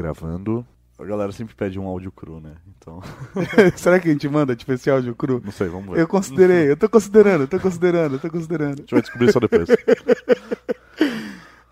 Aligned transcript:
Gravando. 0.00 0.66
A 0.98 1.04
galera 1.04 1.32
sempre 1.32 1.54
pede 1.54 1.78
um 1.78 1.86
áudio 1.86 2.10
cru, 2.10 2.40
né? 2.40 2.56
Então. 2.68 3.02
Será 3.76 4.00
que 4.00 4.08
a 4.08 4.12
gente 4.12 4.28
manda, 4.28 4.56
tipo, 4.56 4.72
esse 4.72 4.90
áudio 4.90 5.14
cru? 5.14 5.40
Não 5.44 5.52
sei, 5.52 5.68
vamos 5.68 5.94
ver. 5.94 6.00
Eu 6.00 6.08
considerei, 6.08 6.70
eu 6.70 6.76
tô 6.76 6.88
considerando, 6.88 7.42
eu 7.42 7.48
tô 7.48 7.60
considerando, 7.60 8.14
eu 8.14 8.18
tô 8.18 8.30
considerando. 8.30 8.74
A 8.74 8.76
gente 8.76 8.90
vai 8.92 9.02
descobrir 9.02 9.32
só 9.32 9.40
depois. 9.40 9.68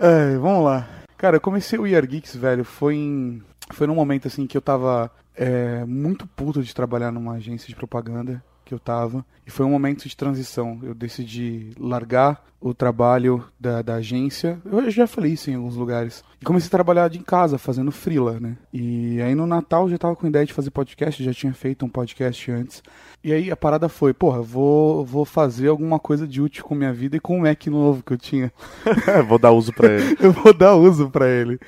É, 0.01 0.37
vamos 0.37 0.64
lá. 0.64 0.88
Cara, 1.17 1.37
eu 1.37 1.41
comecei 1.41 1.77
o 1.77 1.85
Year 1.85 2.06
Geeks, 2.06 2.37
velho, 2.37 2.64
foi 2.64 2.95
em. 2.95 3.43
Foi 3.72 3.85
num 3.85 3.96
momento 3.96 4.29
assim 4.29 4.46
que 4.46 4.56
eu 4.56 4.62
tava 4.62 5.10
é, 5.34 5.84
muito 5.84 6.24
puto 6.24 6.62
de 6.62 6.72
trabalhar 6.72 7.10
numa 7.10 7.32
agência 7.32 7.66
de 7.66 7.74
propaganda 7.74 8.40
que 8.69 8.75
eu 8.75 8.79
tava. 8.79 9.25
E 9.46 9.50
foi 9.50 9.64
um 9.64 9.71
momento 9.71 10.07
de 10.07 10.14
transição. 10.14 10.79
Eu 10.82 10.95
decidi 10.95 11.71
largar 11.80 12.45
o 12.61 12.75
trabalho 12.75 13.43
da, 13.59 13.80
da 13.80 13.95
agência. 13.95 14.61
Eu 14.62 14.91
já 14.91 15.07
falei 15.07 15.33
isso 15.33 15.51
em 15.51 15.55
alguns 15.55 15.75
lugares. 15.75 16.23
E 16.39 16.45
comecei 16.45 16.66
a 16.66 16.70
trabalhar 16.70 17.09
de 17.09 17.19
em 17.19 17.23
casa, 17.23 17.57
fazendo 17.57 17.91
freela, 17.91 18.39
né? 18.39 18.59
E 18.70 19.23
aí 19.23 19.34
no 19.34 19.46
Natal 19.46 19.84
eu 19.84 19.91
já 19.91 19.97
tava 19.97 20.15
com 20.15 20.27
ideia 20.27 20.45
de 20.45 20.52
fazer 20.52 20.70
podcast, 20.70 21.25
já 21.25 21.33
tinha 21.33 21.55
feito 21.55 21.87
um 21.87 21.89
podcast 21.89 22.51
antes. 22.51 22.83
E 23.25 23.33
aí 23.33 23.51
a 23.51 23.56
parada 23.56 23.89
foi, 23.89 24.12
porra, 24.12 24.42
vou, 24.42 25.03
vou 25.03 25.25
fazer 25.25 25.69
alguma 25.69 25.98
coisa 25.98 26.28
de 26.28 26.42
útil 26.42 26.62
com 26.62 26.75
minha 26.75 26.92
vida 26.92 27.16
e 27.16 27.20
com 27.20 27.39
o 27.39 27.41
Mac 27.41 27.66
novo 27.69 28.03
que 28.03 28.12
eu 28.12 28.19
tinha. 28.19 28.53
vou 29.27 29.39
dar 29.39 29.53
uso 29.53 29.73
pra 29.73 29.89
ele. 29.91 30.14
eu 30.20 30.30
vou 30.30 30.53
dar 30.53 30.75
uso 30.75 31.09
pra 31.09 31.27
ele. 31.27 31.59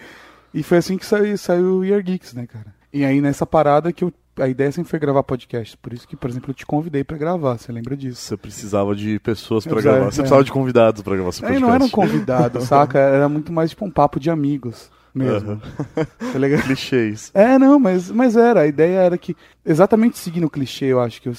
E 0.53 0.63
foi 0.63 0.79
assim 0.79 0.99
que 0.99 1.07
saiu, 1.07 1.39
saiu 1.39 1.79
o 1.79 1.85
Year 1.85 2.03
Geeks, 2.03 2.35
né, 2.35 2.47
cara? 2.47 2.75
E 2.93 3.07
aí 3.07 3.23
nessa 3.23 3.47
parada 3.47 3.91
que 3.91 4.05
eu 4.05 4.13
a 4.41 4.49
ideia 4.49 4.73
sempre 4.73 4.91
foi 4.91 4.99
gravar 4.99 5.23
podcast. 5.23 5.77
Por 5.77 5.93
isso 5.93 6.07
que, 6.07 6.17
por 6.17 6.31
exemplo, 6.31 6.51
eu 6.51 6.55
te 6.55 6.67
convidei 6.67 7.05
para 7.05 7.17
gravar. 7.17 7.59
Você 7.59 7.71
lembra 7.73 7.97
disso? 7.97 8.21
Você 8.21 8.37
precisava 8.37 8.95
de 8.95 9.19
pessoas 9.21 9.67
para 9.67 9.81
gravar. 9.81 10.07
Você 10.07 10.21
é. 10.21 10.23
precisava 10.23 10.45
de 10.45 10.53
convidados 10.53 11.03
para 11.03 11.15
gravar 11.15 11.33
seu 11.33 11.43
podcast. 11.43 11.65
Aí 11.65 11.69
não 11.69 11.75
era 11.75 11.85
um 11.85 11.91
convidado, 11.91 12.61
saca? 12.63 12.99
Era 12.99 13.29
muito 13.29 13.53
mais 13.53 13.71
tipo 13.71 13.85
um 13.85 13.91
papo 13.91 14.19
de 14.19 14.31
amigos 14.31 14.91
mesmo. 15.15 15.53
Uhum. 15.53 16.31
Tá 16.33 16.39
ligado? 16.39 16.63
Clichês. 16.63 17.31
É, 17.35 17.59
não, 17.59 17.79
mas, 17.79 18.11
mas 18.11 18.37
era. 18.37 18.61
A 18.61 18.67
ideia 18.67 18.99
era 18.99 19.19
que, 19.19 19.37
exatamente 19.65 20.19
seguindo 20.19 20.47
o 20.47 20.51
clichê, 20.51 20.87
eu 20.87 21.01
acho 21.01 21.21
que 21.21 21.29
eu, 21.29 21.35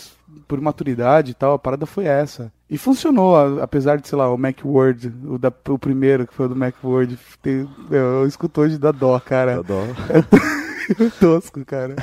por 0.48 0.60
maturidade 0.60 1.32
e 1.32 1.34
tal, 1.34 1.54
a 1.54 1.60
parada 1.60 1.86
foi 1.86 2.06
essa. 2.06 2.52
E 2.70 2.78
funcionou, 2.78 3.60
apesar 3.62 3.98
de, 3.98 4.08
sei 4.08 4.18
lá, 4.18 4.32
o 4.34 4.38
Macworld, 4.38 5.14
o, 5.26 5.38
da, 5.38 5.52
o 5.70 5.80
primeiro 5.80 6.28
que 6.28 6.34
foi 6.34 6.46
o 6.46 6.50
do 6.50 6.56
Macworld, 6.56 7.18
ter, 7.42 7.68
eu, 7.90 8.22
eu 8.22 8.28
escutou 8.28 8.68
de 8.68 8.78
dar 8.78 8.94
dó, 8.94 9.20
cara. 9.20 9.58
Dá 9.58 9.62
dó. 9.62 9.84
É 11.00 11.10
tosco, 11.22 11.64
cara. 11.64 11.96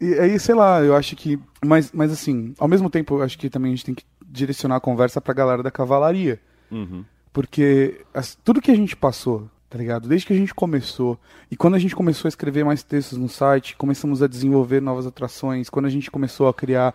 E 0.00 0.14
aí, 0.14 0.38
sei 0.40 0.54
lá, 0.54 0.82
eu 0.82 0.96
acho 0.96 1.14
que. 1.14 1.38
Mas, 1.64 1.92
mas 1.92 2.10
assim, 2.10 2.54
ao 2.58 2.66
mesmo 2.66 2.88
tempo, 2.88 3.18
eu 3.18 3.22
acho 3.22 3.38
que 3.38 3.50
também 3.50 3.72
a 3.72 3.76
gente 3.76 3.84
tem 3.84 3.94
que 3.94 4.04
direcionar 4.24 4.76
a 4.76 4.80
conversa 4.80 5.20
pra 5.20 5.34
galera 5.34 5.62
da 5.62 5.70
cavalaria. 5.70 6.40
Uhum. 6.70 7.04
Porque 7.32 8.00
as, 8.14 8.34
tudo 8.42 8.62
que 8.62 8.70
a 8.70 8.76
gente 8.76 8.96
passou, 8.96 9.48
tá 9.68 9.76
ligado? 9.76 10.08
Desde 10.08 10.26
que 10.26 10.32
a 10.32 10.36
gente 10.36 10.54
começou. 10.54 11.18
E 11.50 11.56
quando 11.56 11.74
a 11.74 11.78
gente 11.78 11.94
começou 11.94 12.28
a 12.28 12.30
escrever 12.30 12.64
mais 12.64 12.82
textos 12.82 13.18
no 13.18 13.28
site, 13.28 13.76
começamos 13.76 14.22
a 14.22 14.26
desenvolver 14.26 14.80
novas 14.80 15.06
atrações, 15.06 15.68
quando 15.68 15.86
a 15.86 15.90
gente 15.90 16.10
começou 16.10 16.48
a 16.48 16.54
criar 16.54 16.94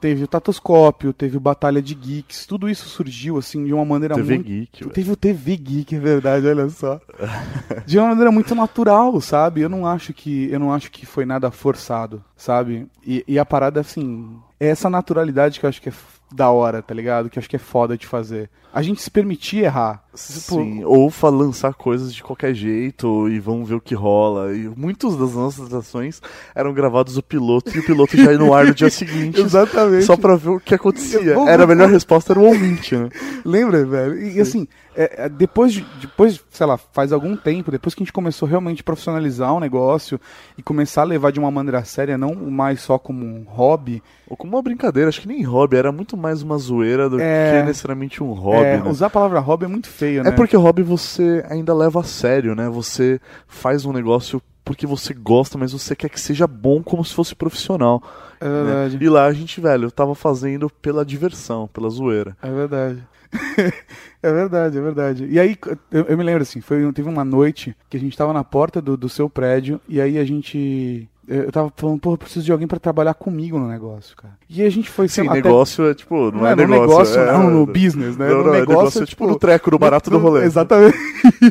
teve 0.00 0.24
o 0.24 0.28
Tatoscópio, 0.28 1.12
teve 1.12 1.36
o 1.36 1.40
Batalha 1.40 1.82
de 1.82 1.94
Geeks, 1.94 2.46
tudo 2.46 2.68
isso 2.68 2.88
surgiu 2.88 3.38
assim 3.38 3.64
de 3.64 3.72
uma 3.72 3.84
maneira 3.84 4.14
TV 4.14 4.34
muito. 4.34 4.46
Geek, 4.46 4.88
teve 4.90 5.10
o 5.10 5.16
TV 5.16 5.56
Geek, 5.56 5.96
é 5.96 5.98
verdade, 5.98 6.46
olha 6.46 6.68
só. 6.68 7.00
de 7.86 7.98
uma 7.98 8.08
maneira 8.08 8.30
muito 8.30 8.54
natural, 8.54 9.20
sabe? 9.20 9.60
Eu 9.60 9.68
não 9.68 9.86
acho 9.86 10.12
que 10.12 10.50
eu 10.50 10.58
não 10.58 10.72
acho 10.72 10.90
que 10.90 11.06
foi 11.06 11.24
nada 11.24 11.50
forçado, 11.50 12.22
sabe? 12.36 12.86
E, 13.06 13.24
e 13.26 13.38
a 13.38 13.44
parada 13.44 13.80
assim, 13.80 14.38
é 14.58 14.68
essa 14.68 14.90
naturalidade 14.90 15.58
que 15.58 15.66
eu 15.66 15.68
acho 15.68 15.80
que 15.80 15.88
é 15.88 15.92
da 16.32 16.50
hora, 16.50 16.82
tá 16.82 16.94
ligado? 16.94 17.30
Que 17.30 17.38
acho 17.38 17.48
que 17.48 17.56
é 17.56 17.58
foda 17.58 17.96
de 17.96 18.06
fazer. 18.06 18.50
A 18.72 18.82
gente 18.82 19.00
se 19.00 19.10
permitir 19.10 19.64
errar. 19.64 20.04
Sim, 20.14 20.78
tipo... 20.78 20.88
ou 20.88 21.12
lançar 21.30 21.74
coisas 21.74 22.14
de 22.14 22.22
qualquer 22.22 22.54
jeito 22.54 23.28
e 23.28 23.38
vamos 23.38 23.68
ver 23.68 23.74
o 23.74 23.80
que 23.80 23.94
rola. 23.94 24.54
E 24.54 24.68
muitas 24.76 25.16
das 25.16 25.34
nossas 25.34 25.72
ações 25.72 26.20
eram 26.54 26.72
gravados 26.74 27.16
o 27.16 27.22
piloto 27.22 27.74
e 27.74 27.80
o 27.80 27.84
piloto 27.84 28.16
já 28.16 28.32
ia 28.32 28.38
no 28.38 28.52
ar 28.52 28.66
no 28.66 28.74
dia 28.74 28.88
seguinte. 28.90 29.40
Exatamente. 29.40 30.04
Só 30.04 30.16
pra 30.16 30.36
ver 30.36 30.50
o 30.50 30.60
que 30.60 30.74
acontecia. 30.74 31.36
Era 31.46 31.64
a 31.64 31.66
melhor 31.66 31.88
resposta, 31.88 32.32
era 32.32 32.40
o 32.40 32.44
ouvinte, 32.44 32.96
né? 32.96 33.08
Lembra, 33.44 33.84
velho? 33.84 34.18
E 34.18 34.32
Sim. 34.32 34.40
assim, 34.40 34.68
é, 34.96 35.24
é, 35.24 35.28
depois, 35.28 35.74
de, 35.74 35.86
depois, 36.00 36.42
sei 36.50 36.66
lá, 36.66 36.78
faz 36.78 37.12
algum 37.12 37.36
tempo, 37.36 37.70
depois 37.70 37.94
que 37.94 38.02
a 38.02 38.04
gente 38.04 38.12
começou 38.12 38.48
realmente 38.48 38.80
a 38.80 38.84
profissionalizar 38.84 39.52
o 39.52 39.60
negócio 39.60 40.18
e 40.56 40.62
começar 40.62 41.02
a 41.02 41.04
levar 41.04 41.30
de 41.30 41.38
uma 41.38 41.50
maneira 41.50 41.84
séria, 41.84 42.16
não 42.16 42.34
mais 42.34 42.80
só 42.80 42.98
como 42.98 43.24
um 43.24 43.44
hobby. 43.44 44.02
Ou 44.26 44.36
como 44.36 44.56
uma 44.56 44.62
brincadeira, 44.62 45.10
acho 45.10 45.20
que 45.20 45.28
nem 45.28 45.42
hobby, 45.42 45.76
era 45.76 45.92
muito 45.92 46.15
mais 46.16 46.42
uma 46.42 46.58
zoeira 46.58 47.08
do 47.08 47.20
é, 47.20 47.60
que 47.60 47.66
necessariamente 47.66 48.22
um 48.22 48.32
hobby. 48.32 48.64
É, 48.64 48.76
né? 48.78 48.90
Usar 48.90 49.06
a 49.06 49.10
palavra 49.10 49.40
hobby 49.40 49.64
é 49.64 49.68
muito 49.68 49.88
feio, 49.88 50.22
né? 50.22 50.30
É 50.30 50.32
porque 50.32 50.56
hobby 50.56 50.82
você 50.82 51.44
ainda 51.48 51.74
leva 51.74 52.00
a 52.00 52.04
sério, 52.04 52.54
né? 52.54 52.68
Você 52.68 53.20
faz 53.46 53.84
um 53.84 53.92
negócio 53.92 54.40
porque 54.64 54.84
você 54.84 55.14
gosta, 55.14 55.56
mas 55.56 55.72
você 55.72 55.94
quer 55.94 56.08
que 56.08 56.20
seja 56.20 56.46
bom 56.46 56.82
como 56.82 57.04
se 57.04 57.14
fosse 57.14 57.36
profissional. 57.36 58.02
É 58.40 58.48
verdade. 58.48 58.98
Né? 58.98 59.04
E 59.04 59.08
lá 59.08 59.26
a 59.26 59.32
gente, 59.32 59.60
velho, 59.60 59.90
tava 59.92 60.14
fazendo 60.14 60.68
pela 60.68 61.04
diversão, 61.04 61.68
pela 61.68 61.88
zoeira. 61.88 62.36
É 62.42 62.50
verdade. 62.50 63.02
é 64.22 64.32
verdade, 64.32 64.78
é 64.78 64.80
verdade. 64.80 65.26
E 65.26 65.38
aí, 65.38 65.56
eu, 65.92 66.04
eu, 66.04 66.18
me 66.18 66.24
lembro 66.24 66.42
assim, 66.42 66.60
foi, 66.60 66.92
teve 66.92 67.08
uma 67.08 67.24
noite 67.24 67.76
que 67.88 67.96
a 67.96 68.00
gente 68.00 68.16
tava 68.16 68.32
na 68.32 68.42
porta 68.42 68.82
do, 68.82 68.96
do 68.96 69.08
seu 69.08 69.30
prédio 69.30 69.80
e 69.88 70.00
aí 70.00 70.18
a 70.18 70.24
gente 70.24 71.08
eu 71.28 71.50
tava 71.50 71.72
falando, 71.76 71.98
pô, 71.98 72.12
eu 72.12 72.18
preciso 72.18 72.44
de 72.44 72.52
alguém 72.52 72.68
para 72.68 72.78
trabalhar 72.78 73.14
comigo 73.14 73.58
no 73.58 73.68
negócio, 73.68 74.16
cara. 74.16 74.38
E 74.48 74.62
a 74.62 74.70
gente 74.70 74.88
foi... 74.88 75.08
Sim, 75.08 75.22
até... 75.22 75.34
negócio 75.34 75.88
é 75.88 75.94
tipo, 75.94 76.30
não, 76.30 76.40
não 76.40 76.46
é, 76.46 76.52
é 76.52 76.56
negócio. 76.56 76.80
negócio 76.80 77.20
é... 77.20 77.32
Não, 77.32 77.50
no 77.50 77.66
business, 77.66 78.16
né? 78.16 78.28
Não, 78.28 78.38
no 78.38 78.44
não, 78.44 78.52
negócio, 78.52 78.72
é 78.72 78.76
negócio 78.76 79.02
é, 79.02 79.06
tipo, 79.06 79.24
tipo 79.24 79.26
no 79.26 79.38
treco, 79.38 79.70
no 79.70 79.78
barato 79.78 80.10
no, 80.10 80.18
do 80.18 80.22
rolê. 80.22 80.44
Exatamente. 80.44 80.96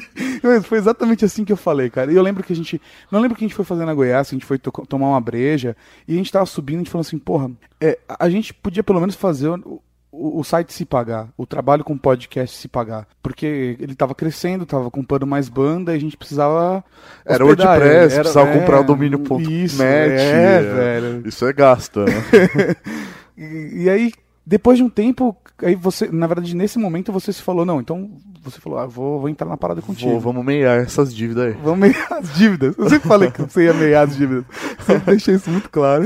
foi 0.63 0.78
exatamente 0.78 1.25
assim 1.25 1.44
que 1.44 1.52
eu 1.52 1.58
falei, 1.58 1.90
cara. 1.90 2.12
E 2.12 2.16
eu 2.16 2.24
lembro 2.24 2.44
que 2.44 2.53
a 2.53 2.56
gente... 2.56 2.81
Não 3.12 3.19
lembro 3.19 3.38
que 3.38 3.44
a 3.44 3.47
gente 3.47 3.56
foi 3.56 3.66
fazer 3.66 3.86
na 3.86 3.94
Goiás, 3.94 4.30
a 4.30 4.31
gente 4.31 4.46
foi 4.46 4.58
tomar 4.58 5.09
uma 5.09 5.22
breja, 5.22 5.75
e 6.07 6.13
a 6.13 6.18
gente 6.18 6.31
tava 6.31 6.46
subindo, 6.46 6.78
a 6.78 6.80
gente 6.84 6.92
falou 6.92 7.02
assim, 7.02 7.18
porra, 7.18 7.52
é, 7.81 8.00
a 8.07 8.30
gente 8.30 8.53
podia 8.53 8.84
pelo 8.84 9.00
menos 9.00 9.16
fazer 9.16 9.50
o, 10.17 10.39
o, 10.39 10.43
site 10.43 10.73
se 10.73 10.85
pagar, 10.85 11.29
o 11.37 11.45
trabalho 11.45 11.83
com 11.83 11.97
podcast 11.97 12.57
se 12.57 12.67
pagar. 12.67 13.07
Porque 13.21 13.77
ele 13.79 13.93
estava 13.93 14.15
crescendo, 14.15 14.63
estava 14.63 14.89
comprando 14.89 15.27
mais 15.27 15.49
banda 15.49 15.93
e 15.93 15.97
a 15.97 15.99
gente 15.99 16.17
precisava. 16.17 16.83
Era 17.25 17.43
o 17.43 17.47
WordPress, 17.47 18.15
precisava 18.15 18.49
é, 18.49 18.59
comprar 18.59 18.79
o 18.79 18.83
domínio.net. 18.83 19.81
É, 19.81 20.55
é, 20.57 20.61
velho. 20.61 21.23
Isso 21.27 21.45
é 21.45 21.53
gasto, 21.53 22.01
né? 22.01 22.13
e, 23.37 23.83
e 23.83 23.89
aí 23.89 24.11
depois 24.45 24.77
de 24.77 24.83
um 24.83 24.89
tempo, 24.89 25.35
aí 25.61 25.75
você, 25.75 26.07
na 26.11 26.27
verdade, 26.27 26.55
nesse 26.55 26.77
momento 26.77 27.11
você 27.11 27.33
se 27.33 27.41
falou, 27.41 27.65
não, 27.65 27.81
então 27.81 28.11
você 28.45 28.59
falou, 28.59 28.79
ah, 28.79 28.85
vou, 28.85 29.19
vou 29.19 29.29
entrar 29.29 29.47
na 29.47 29.57
parada 29.57 29.81
contigo. 29.81 30.11
Vou, 30.11 30.19
vamos 30.19 30.45
meiar 30.45 30.79
essas 30.79 31.13
dívidas 31.13 31.47
aí. 31.47 31.53
Vamos 31.63 31.79
meiar 31.79 32.13
as 32.13 32.33
dívidas. 32.33 32.78
Eu 32.78 32.89
sempre 32.89 33.07
falei 33.07 33.31
que 33.31 33.41
você 33.41 33.66
ia 33.66 33.73
meiar 33.73 34.07
as 34.07 34.16
dívidas. 34.16 34.45
Sempre 34.85 35.06
deixei 35.11 35.35
isso 35.35 35.50
muito 35.50 35.69
claro. 35.69 36.06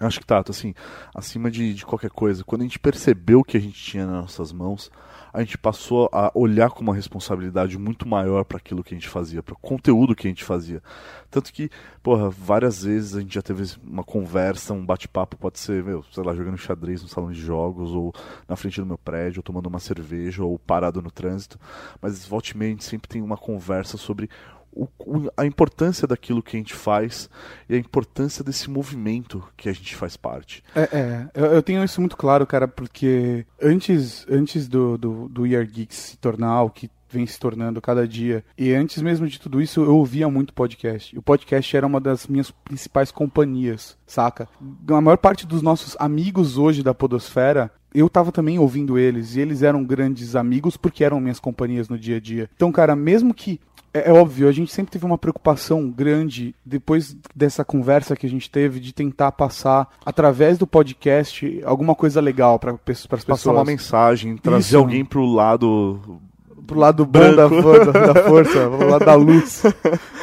Acho 0.00 0.20
que, 0.20 0.26
Tato, 0.26 0.50
assim, 0.50 0.74
acima 1.14 1.50
de, 1.50 1.74
de 1.74 1.86
qualquer 1.86 2.10
coisa, 2.10 2.42
quando 2.44 2.62
a 2.62 2.64
gente 2.64 2.78
percebeu 2.78 3.40
o 3.40 3.44
que 3.44 3.56
a 3.56 3.60
gente 3.60 3.80
tinha 3.80 4.04
nas 4.04 4.22
nossas 4.22 4.52
mãos, 4.52 4.90
a 5.32 5.40
gente 5.40 5.56
passou 5.56 6.08
a 6.12 6.30
olhar 6.34 6.70
com 6.70 6.82
uma 6.82 6.94
responsabilidade 6.94 7.78
muito 7.78 8.06
maior 8.06 8.44
para 8.44 8.58
aquilo 8.58 8.84
que 8.84 8.94
a 8.94 8.98
gente 8.98 9.08
fazia, 9.08 9.42
para 9.42 9.54
o 9.54 9.58
conteúdo 9.58 10.14
que 10.14 10.26
a 10.26 10.30
gente 10.30 10.44
fazia. 10.44 10.82
Tanto 11.30 11.52
que, 11.52 11.70
porra, 12.02 12.28
várias 12.28 12.84
vezes 12.84 13.16
a 13.16 13.20
gente 13.20 13.34
já 13.34 13.42
teve 13.42 13.64
uma 13.82 14.04
conversa, 14.04 14.74
um 14.74 14.84
bate-papo, 14.84 15.36
pode 15.36 15.58
ser, 15.58 15.82
meu, 15.82 16.04
sei 16.12 16.22
lá, 16.22 16.34
jogando 16.34 16.58
xadrez 16.58 17.02
no 17.02 17.08
salão 17.08 17.32
de 17.32 17.40
jogos, 17.40 17.92
ou 17.92 18.12
na 18.46 18.56
frente 18.56 18.80
do 18.80 18.86
meu 18.86 18.98
prédio, 18.98 19.38
ou 19.38 19.42
tomando 19.42 19.66
uma 19.66 19.80
cerveja, 19.80 20.44
ou 20.44 20.58
parado 20.58 21.00
no 21.00 21.10
trânsito. 21.10 21.58
Mas 22.00 22.26
volte 22.26 22.50
e 22.50 22.56
meia 22.58 22.68
a 22.68 22.72
gente 22.72 22.84
sempre 22.84 23.08
tem 23.08 23.22
uma 23.22 23.36
conversa 23.36 23.96
sobre 23.96 24.28
o, 24.72 24.88
a 25.36 25.44
importância 25.44 26.06
daquilo 26.06 26.42
que 26.42 26.56
a 26.56 26.60
gente 26.60 26.74
faz 26.74 27.28
e 27.68 27.74
a 27.74 27.78
importância 27.78 28.42
desse 28.42 28.70
movimento 28.70 29.42
que 29.56 29.68
a 29.68 29.72
gente 29.72 29.94
faz 29.94 30.16
parte. 30.16 30.62
É, 30.74 30.82
é 30.82 31.28
eu, 31.34 31.46
eu, 31.46 31.62
tenho 31.62 31.84
isso 31.84 32.00
muito 32.00 32.16
claro, 32.16 32.46
cara, 32.46 32.66
porque 32.66 33.46
antes, 33.60 34.26
antes 34.30 34.66
do, 34.68 34.96
do, 34.96 35.28
do 35.28 35.42
Geeks 35.42 35.96
se 35.96 36.16
tornar 36.16 36.62
o 36.62 36.70
que 36.70 36.90
vem 37.12 37.26
se 37.26 37.38
tornando 37.38 37.80
cada 37.80 38.08
dia. 38.08 38.42
E 38.56 38.72
antes 38.72 39.02
mesmo 39.02 39.26
de 39.26 39.38
tudo 39.38 39.60
isso, 39.60 39.82
eu 39.82 39.96
ouvia 39.96 40.28
muito 40.28 40.54
podcast. 40.54 41.16
O 41.16 41.22
podcast 41.22 41.76
era 41.76 41.86
uma 41.86 42.00
das 42.00 42.26
minhas 42.26 42.50
principais 42.50 43.10
companhias, 43.10 43.96
saca? 44.06 44.48
A 44.88 45.00
maior 45.00 45.18
parte 45.18 45.46
dos 45.46 45.60
nossos 45.60 45.94
amigos 46.00 46.56
hoje 46.56 46.82
da 46.82 46.94
Podosfera, 46.94 47.70
eu 47.94 48.08
tava 48.08 48.32
também 48.32 48.58
ouvindo 48.58 48.98
eles, 48.98 49.36
e 49.36 49.40
eles 49.40 49.62
eram 49.62 49.84
grandes 49.84 50.34
amigos 50.34 50.78
porque 50.78 51.04
eram 51.04 51.20
minhas 51.20 51.38
companhias 51.38 51.88
no 51.88 51.98
dia 51.98 52.16
a 52.16 52.20
dia. 52.20 52.48
Então, 52.56 52.72
cara, 52.72 52.96
mesmo 52.96 53.34
que 53.34 53.60
é, 53.94 54.08
é, 54.08 54.12
óbvio, 54.12 54.48
a 54.48 54.52
gente 54.52 54.72
sempre 54.72 54.92
teve 54.92 55.04
uma 55.04 55.18
preocupação 55.18 55.90
grande, 55.90 56.54
depois 56.64 57.16
dessa 57.34 57.64
conversa 57.64 58.16
que 58.16 58.26
a 58.26 58.28
gente 58.28 58.50
teve, 58.50 58.80
de 58.80 58.92
tentar 58.92 59.32
passar, 59.32 59.88
através 60.04 60.56
do 60.56 60.66
podcast, 60.66 61.60
alguma 61.64 61.94
coisa 61.94 62.20
legal 62.20 62.58
para 62.58 62.72
as 62.72 62.78
pessoas. 63.06 63.24
Passar 63.24 63.52
uma 63.52 63.64
mensagem, 63.64 64.36
trazer 64.36 64.68
Isso. 64.68 64.78
alguém 64.78 65.04
pro 65.04 65.26
lado 65.26 66.20
pro 66.66 66.78
lado 66.78 67.04
bom 67.04 67.20
da, 67.34 67.48
da, 67.48 68.12
da, 68.12 68.22
força, 68.22 68.68
pro 68.68 68.88
lado 68.88 69.04
da 69.04 69.14
luz. 69.14 69.62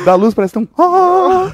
Da 0.06 0.16
luz 0.16 0.34
parece 0.34 0.54
tão. 0.54 0.68
Ah! 0.78 1.52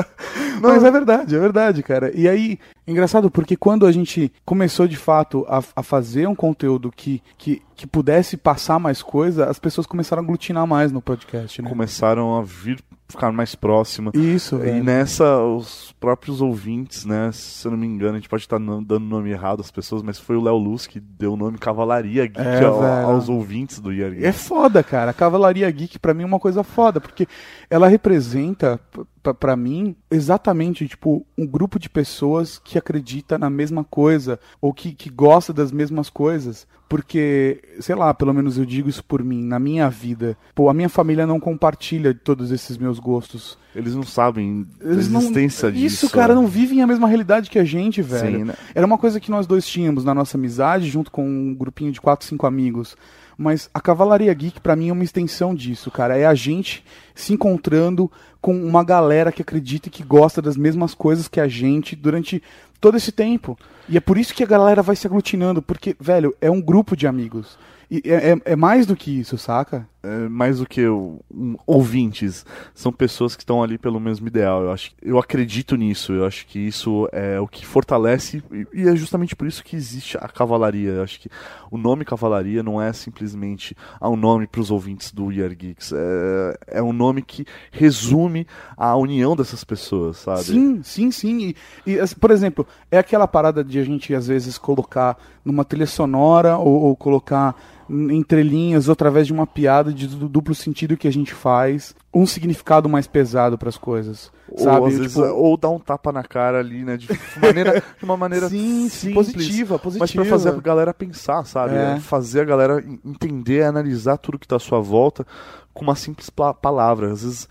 Mas 0.60 0.84
é 0.84 0.90
verdade, 0.90 1.34
é 1.34 1.38
verdade, 1.38 1.82
cara. 1.82 2.12
E 2.14 2.28
aí, 2.28 2.58
engraçado, 2.86 3.30
porque 3.30 3.56
quando 3.56 3.86
a 3.86 3.90
gente 3.90 4.30
começou 4.44 4.86
de 4.86 4.96
fato 4.96 5.46
a, 5.48 5.62
a 5.74 5.82
fazer 5.82 6.28
um 6.28 6.34
conteúdo 6.34 6.92
que, 6.94 7.22
que, 7.38 7.62
que 7.74 7.86
pudesse 7.86 8.36
passar 8.36 8.78
mais 8.78 9.02
coisa, 9.02 9.46
as 9.46 9.58
pessoas 9.58 9.86
começaram 9.86 10.22
a 10.22 10.24
aglutinar 10.24 10.66
mais 10.66 10.92
no 10.92 11.00
podcast, 11.00 11.62
né? 11.62 11.70
Começaram 11.70 12.36
a 12.36 12.42
vir 12.42 12.78
ficar 13.08 13.30
mais 13.32 13.54
próxima. 13.54 14.10
Isso, 14.14 14.56
E 14.56 14.58
velho. 14.58 14.84
nessa, 14.84 15.38
os 15.42 15.94
próprios 16.00 16.40
ouvintes, 16.40 17.04
né? 17.04 17.30
Se 17.32 17.66
eu 17.66 17.70
não 17.70 17.78
me 17.78 17.86
engano, 17.86 18.12
a 18.14 18.16
gente 18.16 18.28
pode 18.28 18.42
estar 18.42 18.58
dando 18.58 19.00
nome 19.00 19.30
errado 19.30 19.60
às 19.60 19.70
pessoas, 19.70 20.02
mas 20.02 20.18
foi 20.18 20.36
o 20.36 20.40
Léo 20.42 20.56
Luz 20.56 20.86
que 20.86 20.98
deu 20.98 21.34
o 21.34 21.36
nome 21.36 21.56
Cavalaria 21.58 22.26
Geek 22.26 22.40
É, 22.40 22.64
ao- 22.64 22.80
velho. 22.80 23.06
aos 23.08 23.28
ouvintes 23.28 23.78
do 23.80 23.92
Year 23.92 24.12
É 24.20 24.32
foda, 24.32 24.82
cara. 24.82 25.12
A 25.12 25.14
Cavalaria 25.14 25.70
Geek 25.70 25.98
pra 25.98 26.12
mim 26.12 26.24
é 26.24 26.26
uma 26.26 26.40
coisa 26.40 26.62
foda, 26.64 27.00
porque 27.00 27.26
ela 27.70 27.86
representa 27.88 28.80
p- 28.90 29.02
p- 29.22 29.34
pra 29.34 29.56
mim 29.56 29.94
exatamente 30.10 30.86
tipo 30.88 31.24
um 31.38 31.46
grupo 31.46 31.78
de 31.78 31.88
pessoas 31.88 32.58
que 32.58 32.76
acredita 32.78 33.38
na 33.38 33.48
mesma 33.48 33.84
coisa 33.84 34.38
ou 34.60 34.72
que, 34.74 34.92
que 34.92 35.08
gosta 35.10 35.52
das 35.52 35.70
mesmas 35.70 36.10
coisas. 36.10 36.66
Porque, 36.88 37.60
sei 37.80 37.94
lá, 37.96 38.14
pelo 38.14 38.32
menos 38.32 38.56
eu 38.56 38.64
digo 38.64 38.88
isso 38.88 39.02
por 39.04 39.22
mim, 39.24 39.42
na 39.44 39.58
minha 39.58 39.88
vida. 39.90 40.36
Pô, 40.54 40.68
a 40.68 40.74
minha 40.74 40.88
família 40.88 41.26
não 41.26 41.40
compartilha 41.40 42.14
todos 42.14 42.52
esses 42.52 42.78
meus 42.78 42.98
gostos. 43.00 43.58
Eles 43.74 43.94
não 43.94 44.04
sabem 44.04 44.64
Eles 44.80 45.08
a 45.08 45.10
não- 45.10 45.20
existência 45.20 45.72
disso. 45.72 46.04
Isso, 46.06 46.10
cara, 46.10 46.34
né? 46.34 46.40
não 46.40 46.46
vivem 46.46 46.82
a 46.82 46.86
mesma 46.86 47.08
realidade 47.08 47.50
que 47.50 47.58
a 47.58 47.64
gente, 47.64 48.00
velho. 48.02 48.38
Sim, 48.38 48.44
né? 48.44 48.54
Era 48.74 48.86
uma 48.86 48.96
coisa 48.98 49.18
que 49.18 49.30
nós 49.30 49.46
dois 49.46 49.66
tínhamos 49.66 50.04
na 50.04 50.14
nossa 50.14 50.36
amizade, 50.38 50.88
junto 50.88 51.10
com 51.10 51.28
um 51.28 51.52
grupinho 51.54 51.90
de 51.90 52.00
quatro, 52.00 52.26
cinco 52.26 52.46
amigos. 52.46 52.96
Mas 53.38 53.68
a 53.74 53.80
Cavalaria 53.80 54.32
Geek, 54.32 54.60
pra 54.60 54.74
mim, 54.76 54.88
é 54.88 54.92
uma 54.92 55.04
extensão 55.04 55.54
disso, 55.54 55.90
cara. 55.90 56.16
É 56.16 56.24
a 56.26 56.34
gente 56.34 56.82
se 57.14 57.32
encontrando 57.34 58.10
com 58.40 58.54
uma 58.64 58.82
galera 58.82 59.30
que 59.32 59.42
acredita 59.42 59.88
e 59.88 59.90
que 59.90 60.02
gosta 60.02 60.40
das 60.40 60.56
mesmas 60.56 60.94
coisas 60.94 61.28
que 61.28 61.40
a 61.40 61.48
gente 61.48 61.94
durante 61.94 62.42
todo 62.80 62.96
esse 62.96 63.12
tempo. 63.12 63.58
E 63.88 63.96
é 63.96 64.00
por 64.00 64.16
isso 64.16 64.34
que 64.34 64.42
a 64.42 64.46
galera 64.46 64.82
vai 64.82 64.96
se 64.96 65.06
aglutinando, 65.06 65.60
porque, 65.60 65.94
velho, 66.00 66.34
é 66.40 66.50
um 66.50 66.60
grupo 66.60 66.96
de 66.96 67.06
amigos. 67.06 67.58
E 67.90 68.02
é, 68.04 68.32
é- 68.32 68.52
é 68.52 68.56
mais 68.56 68.86
do 68.86 68.96
que 68.96 69.10
isso, 69.20 69.36
saca? 69.38 69.86
É, 70.06 70.28
mais 70.28 70.58
do 70.58 70.66
que 70.66 70.86
um, 70.88 71.56
ouvintes, 71.66 72.46
são 72.74 72.92
pessoas 72.92 73.34
que 73.34 73.42
estão 73.42 73.62
ali 73.62 73.76
pelo 73.76 73.98
mesmo 73.98 74.28
ideal. 74.28 74.62
Eu 74.62 74.70
acho, 74.70 74.92
eu 75.02 75.18
acredito 75.18 75.76
nisso. 75.76 76.12
Eu 76.12 76.24
acho 76.24 76.46
que 76.46 76.58
isso 76.58 77.08
é 77.12 77.40
o 77.40 77.48
que 77.48 77.66
fortalece 77.66 78.42
e, 78.52 78.66
e 78.82 78.88
é 78.88 78.94
justamente 78.94 79.34
por 79.34 79.46
isso 79.46 79.64
que 79.64 79.74
existe 79.74 80.16
a 80.18 80.28
cavalaria. 80.28 80.90
Eu 80.90 81.02
acho 81.02 81.20
que 81.20 81.28
o 81.70 81.76
nome 81.76 82.04
cavalaria 82.04 82.62
não 82.62 82.80
é 82.80 82.92
simplesmente 82.92 83.76
ah, 84.00 84.08
um 84.08 84.16
nome 84.16 84.46
para 84.46 84.60
os 84.60 84.70
ouvintes 84.70 85.12
do 85.12 85.26
We 85.26 85.42
Are 85.42 85.54
Geeks. 85.54 85.92
É, 85.92 86.78
é 86.78 86.82
um 86.82 86.92
nome 86.92 87.22
que 87.22 87.44
resume 87.70 88.46
a 88.76 88.96
união 88.96 89.34
dessas 89.34 89.64
pessoas, 89.64 90.18
sabe? 90.18 90.44
Sim, 90.44 90.82
sim, 90.82 91.10
sim. 91.10 91.54
E, 91.86 91.94
e, 91.94 92.14
por 92.20 92.30
exemplo, 92.30 92.66
é 92.90 92.98
aquela 92.98 93.26
parada 93.26 93.64
de 93.64 93.78
a 93.78 93.84
gente 93.84 94.14
às 94.14 94.26
vezes 94.26 94.56
colocar 94.58 95.16
numa 95.44 95.64
trilha 95.64 95.86
sonora 95.86 96.56
ou, 96.56 96.82
ou 96.82 96.96
colocar 96.96 97.54
entre 97.88 98.42
linhas 98.42 98.88
ou 98.88 98.92
através 98.92 99.26
de 99.26 99.32
uma 99.32 99.46
piada 99.46 99.92
de 99.92 100.06
du- 100.08 100.28
duplo 100.28 100.54
sentido 100.54 100.96
que 100.96 101.06
a 101.06 101.12
gente 101.12 101.32
faz 101.32 101.94
um 102.12 102.26
significado 102.26 102.88
mais 102.88 103.06
pesado 103.06 103.56
para 103.58 103.68
as 103.68 103.76
coisas, 103.78 104.32
sabe? 104.56 104.80
Ou, 104.80 104.86
às 104.86 104.96
vezes, 104.98 105.12
Tipo, 105.14 105.26
ou 105.26 105.56
dar 105.56 105.70
um 105.70 105.78
tapa 105.78 106.10
na 106.10 106.24
cara 106.24 106.58
ali, 106.58 106.84
né? 106.84 106.96
De, 106.96 107.08
maneira, 107.40 107.80
de 107.98 108.04
uma 108.04 108.16
maneira 108.16 108.48
sim, 108.48 108.88
sim, 108.88 109.12
positiva, 109.12 109.78
positiva. 109.78 110.02
Mas 110.04 110.12
pra 110.12 110.24
fazer 110.24 110.48
a 110.48 110.52
galera 110.60 110.92
pensar, 110.94 111.44
sabe? 111.44 111.74
É. 111.76 111.94
É 111.96 112.00
Fazer 112.00 112.40
a 112.40 112.44
galera 112.44 112.80
en- 112.80 112.98
entender, 113.04 113.62
analisar 113.62 114.16
tudo 114.16 114.38
que 114.38 114.48
tá 114.48 114.56
à 114.56 114.60
sua 114.60 114.80
volta 114.80 115.26
com 115.74 115.82
uma 115.84 115.94
simples 115.94 116.30
palavra. 116.30 117.12
Às 117.12 117.22
vezes, 117.22 117.48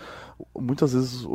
muitas 0.58 0.94
vezes 0.94 1.24
o, 1.26 1.30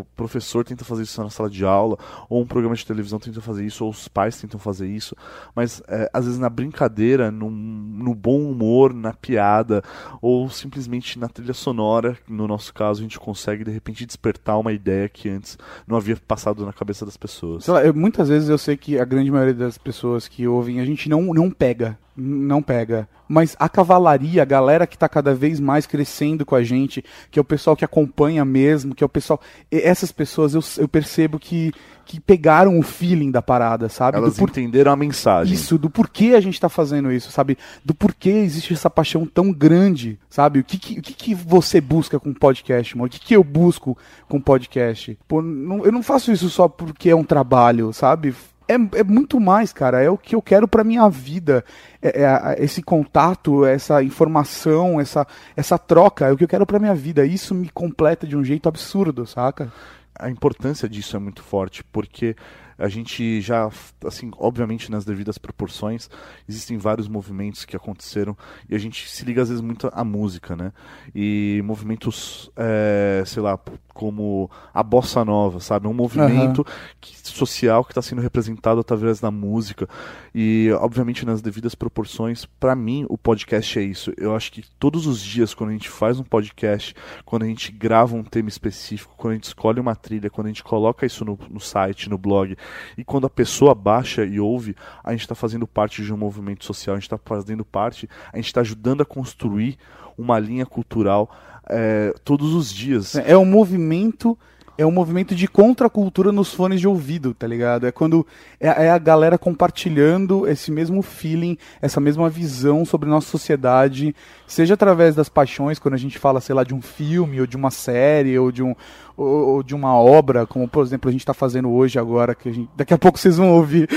o 0.00 0.06
professor 0.16 0.64
tenta 0.64 0.84
fazer 0.84 1.02
isso 1.02 1.22
na 1.22 1.30
sala 1.30 1.48
de 1.50 1.64
aula, 1.64 1.98
ou 2.28 2.42
um 2.42 2.46
programa 2.46 2.74
de 2.74 2.84
televisão 2.86 3.18
tenta 3.18 3.40
fazer 3.40 3.64
isso, 3.64 3.84
ou 3.84 3.90
os 3.90 4.08
pais 4.08 4.40
tentam 4.40 4.58
fazer 4.60 4.86
isso. 4.88 5.14
Mas 5.54 5.82
é, 5.88 6.08
às 6.12 6.24
vezes 6.24 6.38
na 6.40 6.48
brincadeira, 6.48 7.30
num- 7.30 7.50
no 7.50 8.14
bom 8.14 8.40
humor, 8.50 8.92
na 8.94 9.12
piada, 9.12 9.82
ou 10.20 10.48
simplesmente 10.50 11.18
na 11.18 11.28
trilha 11.28 11.54
sonora, 11.54 12.16
no 12.28 12.46
nosso 12.46 12.72
caso, 12.72 13.00
a 13.00 13.02
gente 13.02 13.18
consegue 13.18 13.64
de 13.64 13.70
repente 13.70 14.06
despertar 14.06 14.58
uma 14.58 14.72
ideia 14.72 15.08
que 15.08 15.28
antes 15.28 15.58
não 15.86 15.96
havia 15.96 16.16
passado 16.16 16.64
na 16.64 16.72
cabeça 16.72 17.04
das 17.04 17.16
pessoas. 17.16 17.64
Sei 17.64 17.74
lá, 17.74 17.84
eu- 17.84 17.94
muitas 17.94 18.28
vezes 18.28 18.48
eu 18.48 18.58
sei 18.58 18.76
que 18.76 18.98
a 18.98 19.04
grande 19.04 19.30
maioria 19.30 19.54
das 19.54 19.78
pessoas 19.78 20.28
que 20.28 20.46
ouvem 20.46 20.80
a 20.80 20.84
gente 20.84 21.08
não, 21.08 21.22
não 21.34 21.50
pega. 21.50 21.98
Não 22.16 22.62
pega. 22.62 23.06
Mas 23.28 23.54
a 23.58 23.68
cavalaria, 23.68 24.40
a 24.40 24.44
galera 24.44 24.86
que 24.86 24.96
tá 24.96 25.08
cada 25.08 25.34
vez 25.34 25.58
mais 25.60 25.84
crescendo 25.84 26.46
com 26.46 26.54
a 26.54 26.62
gente, 26.62 27.04
que 27.30 27.38
é 27.38 27.42
o 27.42 27.44
pessoal 27.44 27.76
que 27.76 27.84
acompanha 27.84 28.44
mesmo, 28.44 28.94
que 28.94 29.02
é 29.02 29.06
o 29.06 29.08
pessoal. 29.08 29.40
Essas 29.70 30.12
pessoas 30.12 30.54
eu, 30.54 30.62
eu 30.78 30.86
percebo 30.88 31.38
que, 31.38 31.72
que 32.04 32.20
pegaram 32.20 32.78
o 32.78 32.82
feeling 32.82 33.30
da 33.32 33.42
parada, 33.42 33.88
sabe? 33.88 34.16
Elas 34.16 34.34
do 34.34 34.38
por... 34.38 34.48
entenderam 34.48 34.92
a 34.92 34.96
mensagem. 34.96 35.52
Isso, 35.54 35.76
do 35.76 35.90
porquê 35.90 36.34
a 36.36 36.40
gente 36.40 36.60
tá 36.60 36.68
fazendo 36.68 37.12
isso, 37.12 37.30
sabe? 37.32 37.58
Do 37.84 37.92
porquê 37.94 38.30
existe 38.30 38.72
essa 38.72 38.88
paixão 38.88 39.26
tão 39.26 39.52
grande, 39.52 40.18
sabe? 40.30 40.60
O 40.60 40.64
que 40.64 40.78
que, 40.78 40.98
o 41.00 41.02
que, 41.02 41.12
que 41.12 41.34
você 41.34 41.80
busca 41.80 42.18
com 42.20 42.32
podcast, 42.32 42.96
mano? 42.96 43.08
O 43.08 43.10
que, 43.10 43.18
que 43.20 43.34
eu 43.34 43.42
busco 43.44 43.98
com 44.28 44.40
podcast? 44.40 45.18
Pô, 45.26 45.42
não- 45.42 45.84
eu 45.84 45.90
não 45.92 46.02
faço 46.02 46.30
isso 46.32 46.48
só 46.48 46.68
porque 46.68 47.10
é 47.10 47.16
um 47.16 47.24
trabalho, 47.24 47.92
sabe? 47.92 48.34
É, 48.68 48.74
é 48.74 49.04
muito 49.04 49.38
mais, 49.38 49.72
cara. 49.72 50.02
É 50.02 50.10
o 50.10 50.18
que 50.18 50.34
eu 50.34 50.42
quero 50.42 50.66
pra 50.66 50.84
minha 50.84 51.08
vida. 51.08 51.64
É, 52.02 52.22
é 52.22 52.56
esse 52.58 52.82
contato, 52.82 53.64
essa 53.64 54.02
informação, 54.02 55.00
essa, 55.00 55.26
essa 55.56 55.78
troca. 55.78 56.26
É 56.26 56.32
o 56.32 56.36
que 56.36 56.44
eu 56.44 56.48
quero 56.48 56.66
pra 56.66 56.78
minha 56.78 56.94
vida. 56.94 57.24
Isso 57.24 57.54
me 57.54 57.68
completa 57.68 58.26
de 58.26 58.36
um 58.36 58.44
jeito 58.44 58.68
absurdo, 58.68 59.26
saca? 59.26 59.72
a 60.18 60.30
importância 60.30 60.88
disso 60.88 61.16
é 61.16 61.18
muito 61.18 61.42
forte, 61.42 61.84
porque 61.84 62.34
a 62.78 62.88
gente 62.88 63.40
já, 63.40 63.70
assim, 64.04 64.30
obviamente 64.38 64.90
nas 64.90 65.04
devidas 65.04 65.38
proporções, 65.38 66.08
existem 66.48 66.78
vários 66.78 67.08
movimentos 67.08 67.64
que 67.64 67.76
aconteceram 67.76 68.36
e 68.68 68.74
a 68.74 68.78
gente 68.78 69.08
se 69.08 69.24
liga 69.24 69.42
às 69.42 69.48
vezes 69.48 69.62
muito 69.62 69.90
à 69.92 70.04
música, 70.04 70.54
né? 70.54 70.72
E 71.14 71.62
movimentos, 71.64 72.50
é, 72.56 73.22
sei 73.26 73.42
lá, 73.42 73.58
como 73.94 74.50
a 74.74 74.82
bossa 74.82 75.24
nova, 75.24 75.58
sabe? 75.60 75.86
Um 75.88 75.94
movimento 75.94 76.64
que- 77.00 77.16
social 77.26 77.84
que 77.84 77.92
está 77.92 78.00
sendo 78.00 78.20
representado 78.22 78.80
através 78.80 79.20
da 79.20 79.30
música 79.30 79.88
e, 80.34 80.70
obviamente, 80.80 81.26
nas 81.26 81.42
devidas 81.42 81.74
proporções. 81.74 82.46
Para 82.46 82.74
mim, 82.74 83.04
o 83.08 83.18
podcast 83.18 83.78
é 83.78 83.82
isso. 83.82 84.12
Eu 84.16 84.34
acho 84.34 84.52
que 84.52 84.62
todos 84.78 85.06
os 85.06 85.20
dias, 85.20 85.52
quando 85.52 85.70
a 85.70 85.72
gente 85.72 85.88
faz 85.88 86.18
um 86.20 86.24
podcast, 86.24 86.94
quando 87.24 87.42
a 87.42 87.46
gente 87.46 87.72
grava 87.72 88.14
um 88.14 88.22
tema 88.22 88.48
específico, 88.48 89.14
quando 89.16 89.32
a 89.32 89.34
gente 89.34 89.44
escolhe 89.44 89.80
uma 89.80 89.94
trilha, 89.96 90.30
quando 90.30 90.46
a 90.46 90.50
gente 90.50 90.62
coloca 90.64 91.04
isso 91.04 91.24
no, 91.24 91.38
no 91.50 91.60
site, 91.60 92.08
no 92.08 92.16
blog, 92.16 92.56
e 92.96 93.04
quando 93.04 93.26
a 93.26 93.30
pessoa 93.30 93.74
baixa 93.74 94.24
e 94.24 94.38
ouve, 94.40 94.76
a 95.02 95.12
gente 95.12 95.22
está 95.22 95.34
fazendo 95.34 95.66
parte 95.66 96.02
de 96.02 96.12
um 96.12 96.16
movimento 96.16 96.64
social, 96.64 96.94
a 96.94 96.98
gente 96.98 97.06
está 97.06 97.18
fazendo 97.18 97.64
parte, 97.64 98.08
a 98.32 98.36
gente 98.36 98.46
está 98.46 98.60
ajudando 98.60 99.02
a 99.02 99.04
construir 99.04 99.78
uma 100.16 100.38
linha 100.38 100.64
cultural 100.64 101.30
é, 101.68 102.14
todos 102.24 102.54
os 102.54 102.72
dias. 102.72 103.16
É 103.16 103.36
um 103.36 103.44
movimento. 103.44 104.38
É 104.78 104.84
um 104.84 104.90
movimento 104.90 105.34
de 105.34 105.48
contracultura 105.48 106.30
nos 106.30 106.52
fones 106.52 106.80
de 106.80 106.86
ouvido, 106.86 107.32
tá 107.32 107.46
ligado? 107.46 107.86
É 107.86 107.92
quando 107.92 108.26
é, 108.60 108.86
é 108.86 108.90
a 108.90 108.98
galera 108.98 109.38
compartilhando 109.38 110.46
esse 110.46 110.70
mesmo 110.70 111.00
feeling, 111.00 111.56
essa 111.80 112.00
mesma 112.00 112.28
visão 112.28 112.84
sobre 112.84 113.08
nossa 113.08 113.28
sociedade, 113.28 114.14
seja 114.46 114.74
através 114.74 115.14
das 115.14 115.28
paixões, 115.28 115.78
quando 115.78 115.94
a 115.94 115.98
gente 115.98 116.18
fala, 116.18 116.40
sei 116.40 116.54
lá, 116.54 116.62
de 116.62 116.74
um 116.74 116.82
filme, 116.82 117.40
ou 117.40 117.46
de 117.46 117.56
uma 117.56 117.70
série, 117.70 118.38
ou 118.38 118.52
de, 118.52 118.62
um, 118.62 118.74
ou, 119.16 119.26
ou 119.26 119.62
de 119.62 119.74
uma 119.74 119.94
obra, 119.94 120.46
como 120.46 120.68
por 120.68 120.84
exemplo 120.84 121.08
a 121.08 121.12
gente 121.12 121.22
está 121.22 121.34
fazendo 121.34 121.70
hoje 121.70 121.98
agora, 121.98 122.34
que 122.34 122.52
gente, 122.52 122.70
daqui 122.76 122.92
a 122.92 122.98
pouco 122.98 123.18
vocês 123.18 123.36
vão 123.38 123.52
ouvir 123.52 123.88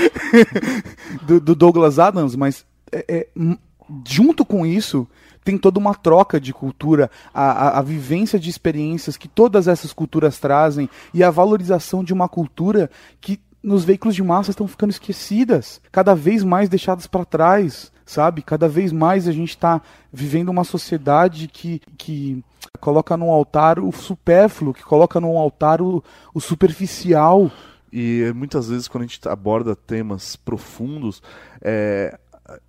do, 1.26 1.40
do 1.40 1.54
Douglas 1.54 1.98
Adams, 1.98 2.34
mas 2.34 2.64
é- 2.90 3.04
é, 3.08 3.26
junto 4.06 4.44
com 4.44 4.64
isso 4.64 5.06
tem 5.44 5.56
toda 5.56 5.78
uma 5.78 5.94
troca 5.94 6.40
de 6.40 6.52
cultura, 6.52 7.10
a, 7.32 7.50
a, 7.50 7.78
a 7.78 7.82
vivência 7.82 8.38
de 8.38 8.50
experiências 8.50 9.16
que 9.16 9.28
todas 9.28 9.68
essas 9.68 9.92
culturas 9.92 10.38
trazem 10.38 10.88
e 11.14 11.22
a 11.22 11.30
valorização 11.30 12.04
de 12.04 12.12
uma 12.12 12.28
cultura 12.28 12.90
que 13.20 13.40
nos 13.62 13.84
veículos 13.84 14.14
de 14.14 14.22
massa 14.22 14.50
estão 14.50 14.66
ficando 14.66 14.90
esquecidas, 14.90 15.80
cada 15.92 16.14
vez 16.14 16.42
mais 16.42 16.68
deixadas 16.68 17.06
para 17.06 17.24
trás, 17.24 17.92
sabe? 18.06 18.42
Cada 18.42 18.68
vez 18.68 18.90
mais 18.90 19.28
a 19.28 19.32
gente 19.32 19.50
está 19.50 19.80
vivendo 20.12 20.48
uma 20.48 20.64
sociedade 20.64 21.46
que, 21.46 21.80
que 21.96 22.42
coloca 22.80 23.16
no 23.16 23.30
altar 23.30 23.78
o 23.78 23.92
supérfluo, 23.92 24.74
que 24.74 24.82
coloca 24.82 25.20
no 25.20 25.36
altar 25.36 25.82
o, 25.82 26.02
o 26.34 26.40
superficial. 26.40 27.50
E 27.92 28.32
muitas 28.34 28.68
vezes, 28.68 28.88
quando 28.88 29.04
a 29.04 29.06
gente 29.06 29.28
aborda 29.28 29.76
temas 29.76 30.36
profundos, 30.36 31.22
é, 31.60 32.18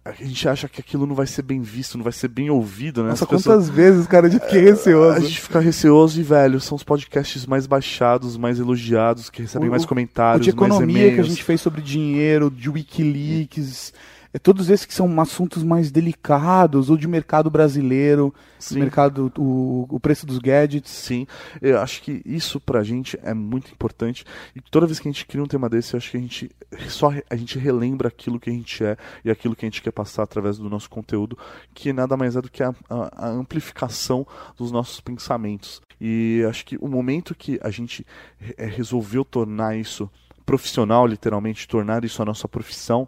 a- 0.06 0.10
a 0.10 0.12
gente 0.14 0.48
acha 0.48 0.68
que 0.70 0.80
aquilo 0.80 1.06
não 1.08 1.16
vai 1.16 1.26
ser 1.26 1.42
bem 1.42 1.62
visto, 1.62 1.98
não 1.98 2.04
vai 2.04 2.14
ser 2.14 2.28
bem 2.28 2.50
ouvido, 2.50 3.02
né? 3.04 3.10
Nossa, 3.10 3.24
As 3.24 3.30
pessoas- 3.30 3.56
quantas 3.66 3.70
vezes, 3.70 4.06
cara, 4.08 4.28
eu 4.28 4.32
fiquei 4.34 4.60
A 4.60 4.64
receoso. 4.72 5.22
gente 5.22 5.42
fica 5.42 5.60
receoso 5.60 6.20
e, 6.20 6.24
velho, 6.24 6.60
são 6.62 6.76
os 6.76 6.84
podcasts 6.84 7.46
mais 7.46 7.66
baixados, 7.66 8.38
mais 8.38 8.60
elogiados, 8.60 9.30
que 9.30 9.42
recebem 9.42 9.68
O- 9.68 9.72
mais 9.72 9.84
O 9.84 9.88
comentários, 9.88 10.46
de 10.46 10.56
mais 10.56 10.70
economia 10.72 10.98
e-mails. 10.98 11.16
que 11.16 11.22
a 11.22 11.24
gente 11.24 11.44
fez 11.44 11.60
sobre 11.62 11.82
dinheiro, 11.82 12.52
de 12.52 12.70
Wikileaks. 12.70 13.94
É 14.34 14.40
todos 14.40 14.70
esses 14.70 14.86
que 14.86 14.94
são 14.94 15.20
assuntos 15.20 15.62
mais 15.64 15.92
delicados, 15.92 16.90
ou 16.90 16.96
de 16.98 17.08
mercado 17.08 17.50
brasileiro, 17.50 18.34
Sim. 18.60 18.80
mercado, 18.80 19.32
o, 19.38 19.86
o 19.90 20.00
preço 20.00 20.26
dos 20.26 20.38
gadgets. 20.40 20.90
Sim, 20.92 21.28
eu 21.62 21.80
acho 21.80 22.02
que 22.02 22.22
isso 22.26 22.60
pra 22.60 22.82
gente 22.84 23.20
é 23.24 23.34
muito 23.34 23.72
importante. 23.72 24.24
E 24.56 24.62
toda 24.62 24.86
vez 24.86 25.00
que 25.00 25.08
a 25.08 25.12
gente 25.12 25.26
cria 25.26 25.44
um 25.44 25.48
tema 25.48 25.68
desse, 25.70 25.94
eu 25.94 25.98
acho 25.98 26.12
que 26.12 26.18
a 26.18 26.20
gente 26.22 26.50
só 26.88 27.12
a 27.30 27.36
gente 27.36 27.60
relembra 27.60 28.08
aquilo 28.08 28.40
que 28.40 28.50
a 28.50 28.54
gente 28.54 28.84
é 28.84 28.96
e 29.26 29.30
aquilo 29.30 29.56
que 29.56 29.66
a 29.66 29.68
gente 29.70 29.82
quer 29.82 29.92
passar 29.92 30.24
através 30.24 30.58
do 30.58 30.70
nosso 30.70 30.90
conteúdo, 30.90 31.38
que 31.74 31.92
nada 31.92 32.16
mais 32.16 32.36
é 32.38 32.42
do 32.42 32.50
que 32.50 32.64
a, 32.64 32.74
a- 32.90 33.28
a 33.28 33.30
amplificação 33.30 34.26
dos 34.58 34.72
nossos 34.72 35.02
pensamentos. 35.02 35.82
E 36.00 36.44
acho 36.50 36.66
que 36.66 36.78
o 36.80 36.88
momento 36.88 37.36
que 37.36 37.60
a 37.62 37.70
gente 37.70 38.06
eh, 38.58 38.66
resolveu 38.66 39.24
tornar 39.26 39.76
isso 39.78 40.10
profissional, 40.46 41.06
literalmente, 41.06 41.68
tornar 41.68 42.04
isso 42.04 42.22
a 42.22 42.26
nossa 42.26 42.48
profissão, 42.48 43.08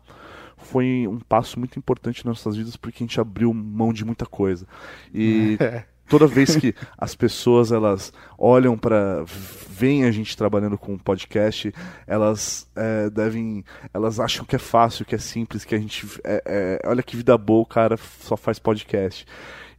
foi 0.64 1.08
um 1.08 1.20
passo 1.20 1.60
muito 1.60 1.78
importante 1.78 2.26
nas 2.26 2.38
nossas 2.38 2.56
vidas 2.56 2.76
porque 2.76 3.04
a 3.04 3.06
gente 3.06 3.20
abriu 3.20 3.54
mão 3.54 3.94
de 3.94 4.06
muita 4.06 4.26
coisa. 4.26 4.66
E 5.14 5.58
É. 5.64 5.86
toda 6.08 6.28
vez 6.28 6.56
que 6.56 6.76
as 6.98 7.16
pessoas 7.16 7.72
elas 7.72 8.12
olham 8.38 8.78
para 8.78 9.24
veem 9.70 10.06
a 10.06 10.12
gente 10.12 10.36
trabalhando 10.36 10.78
com 10.78 10.94
um 10.94 10.98
podcast 10.98 11.74
elas 12.06 12.70
é, 12.76 13.10
devem 13.10 13.64
elas 13.94 14.20
acham 14.20 14.46
que 14.46 14.56
é 14.56 14.60
fácil 14.60 15.06
que 15.06 15.16
é 15.16 15.18
simples 15.18 15.64
que 15.64 15.74
a 15.74 15.80
gente 15.80 16.06
é, 16.24 16.44
é, 16.84 16.88
olha 16.88 17.02
que 17.02 17.16
vida 17.16 17.38
boa 17.38 17.62
o 17.62 17.66
cara 17.66 17.98
só 17.98 18.36
faz 18.36 18.60
podcast 18.60 19.26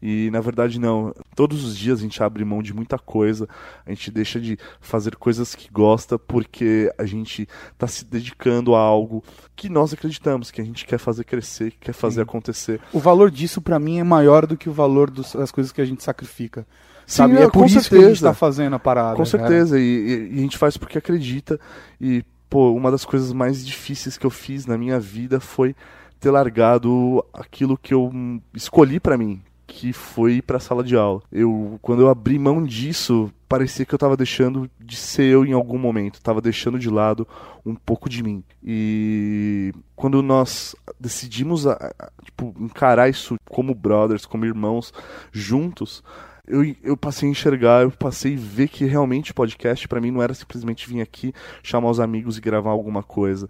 e 0.06 0.28
na 0.30 0.40
verdade 0.40 0.78
não 0.78 1.14
todos 1.34 1.64
os 1.64 1.74
dias 1.76 1.98
a 1.98 2.02
gente 2.02 2.22
abre 2.22 2.44
mão 2.44 2.62
de 2.62 2.74
muita 2.74 2.98
coisa 2.98 3.48
a 3.86 3.90
gente 3.90 4.10
deixa 4.10 4.38
de 4.38 4.58
fazer 4.80 5.16
coisas 5.16 5.54
que 5.54 5.70
gosta 5.72 6.18
porque 6.18 6.92
a 6.98 7.06
gente 7.06 7.48
está 7.72 7.86
se 7.86 8.04
dedicando 8.04 8.74
a 8.74 8.80
algo 8.80 9.24
que 9.56 9.70
nós 9.70 9.94
acreditamos 9.94 10.50
que 10.50 10.60
a 10.60 10.64
gente 10.64 10.84
quer 10.84 10.98
fazer 10.98 11.24
crescer 11.24 11.70
que 11.70 11.78
quer 11.78 11.94
fazer 11.94 12.16
Sim. 12.16 12.20
acontecer 12.22 12.80
O 12.92 12.98
valor 13.00 13.30
disso, 13.30 13.62
pra 13.62 13.78
mim, 13.78 13.98
é 13.98 14.04
maior 14.04 14.46
do 14.46 14.56
que 14.58 14.68
o 14.68 14.72
valor 14.72 15.10
dos- 15.10 15.32
das 15.32 15.50
coisas 15.50 15.72
que 15.72 15.80
a 15.80 15.84
gente 15.86 16.02
sacrifica. 16.02 16.66
Sim, 17.06 17.16
Sabe? 17.16 17.36
é, 17.36 17.42
é 17.42 17.44
por 17.46 17.60
com 17.60 17.64
isso 17.66 17.88
que 17.88 17.94
a 17.94 17.98
gente 17.98 18.04
certeza. 18.08 18.26
tá 18.28 18.34
fazendo 18.34 18.74
a 18.76 18.78
parada. 18.78 19.16
Com 19.16 19.24
certeza, 19.24 19.78
e, 19.78 19.82
e- 19.82 20.34
e 20.34 20.38
a 20.38 20.40
gente 20.42 20.58
faz 20.58 20.76
porque 20.76 20.98
acredita. 20.98 21.58
E, 22.00 22.22
pô, 22.50 22.72
uma 22.72 22.90
das 22.90 23.04
coisas 23.04 23.32
mais 23.32 23.64
difíceis 23.64 24.16
que 24.18 24.26
eu 24.26 24.30
fiz 24.30 24.66
na 24.66 24.76
minha 24.78 24.98
vida 25.00 25.38
foi 25.40 25.74
ter 26.20 26.30
largado 26.30 27.24
aquilo 27.32 27.76
que 27.76 27.92
eu 27.92 28.10
escolhi 28.54 28.98
pra 29.00 29.18
mim, 29.18 29.42
que 29.76 29.92
foi 29.92 30.34
ir 30.34 30.42
pra 30.42 30.60
sala 30.60 30.84
de 30.84 30.94
aula. 30.96 31.20
Eu, 31.32 31.78
quando 31.82 32.00
eu 32.02 32.08
abri 32.08 32.38
mão 32.38 32.62
disso, 32.62 33.28
parecia 33.48 33.84
que 33.84 33.92
eu 33.92 33.98
tava 33.98 34.16
deixando 34.16 34.70
de 34.78 34.94
ser 34.94 35.24
eu 35.24 35.44
em 35.44 35.52
algum 35.52 35.76
momento, 35.78 36.22
tava 36.22 36.40
deixando 36.40 36.78
de 36.78 36.88
lado 36.88 37.26
um 37.66 37.74
pouco 37.74 38.08
de 38.08 38.22
mim. 38.22 38.44
E 38.62 39.72
quando 39.96 40.22
nós 40.22 40.76
decidimos 40.98 41.66
a- 41.66 41.72
a- 41.98 42.10
tipo, 42.22 42.54
encarar 42.60 43.08
isso 43.08 43.36
como 43.50 43.74
brothers, 43.74 44.24
como 44.24 44.44
irmãos, 44.46 44.92
juntos, 45.32 46.04
eu, 46.46 46.62
eu 46.82 46.96
passei 46.96 47.28
a 47.28 47.32
enxergar, 47.32 47.82
eu 47.82 47.90
passei 47.90 48.34
a 48.34 48.38
ver 48.38 48.68
que 48.68 48.84
realmente 48.84 49.34
podcast 49.34 49.88
pra 49.88 50.00
mim 50.00 50.10
não 50.12 50.22
era 50.22 50.34
simplesmente 50.34 50.88
vir 50.88 51.00
aqui, 51.00 51.32
chamar 51.62 51.90
os 51.90 51.98
amigos 51.98 52.38
e 52.38 52.40
gravar 52.40 52.70
alguma 52.70 53.02
coisa. 53.02 53.48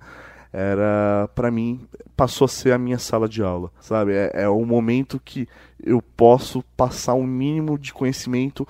Era, 0.56 1.28
pra 1.34 1.50
mim, 1.50 1.80
passou 2.16 2.44
a 2.44 2.48
ser 2.48 2.72
a 2.72 2.78
minha 2.78 2.96
sala 2.96 3.28
de 3.28 3.42
aula, 3.42 3.72
sabe? 3.80 4.12
É, 4.12 4.30
é 4.34 4.48
o 4.48 4.64
momento 4.64 5.18
que 5.18 5.48
eu 5.82 6.00
posso 6.00 6.62
passar 6.76 7.14
um 7.14 7.26
mínimo 7.26 7.76
de 7.76 7.92
conhecimento. 7.92 8.64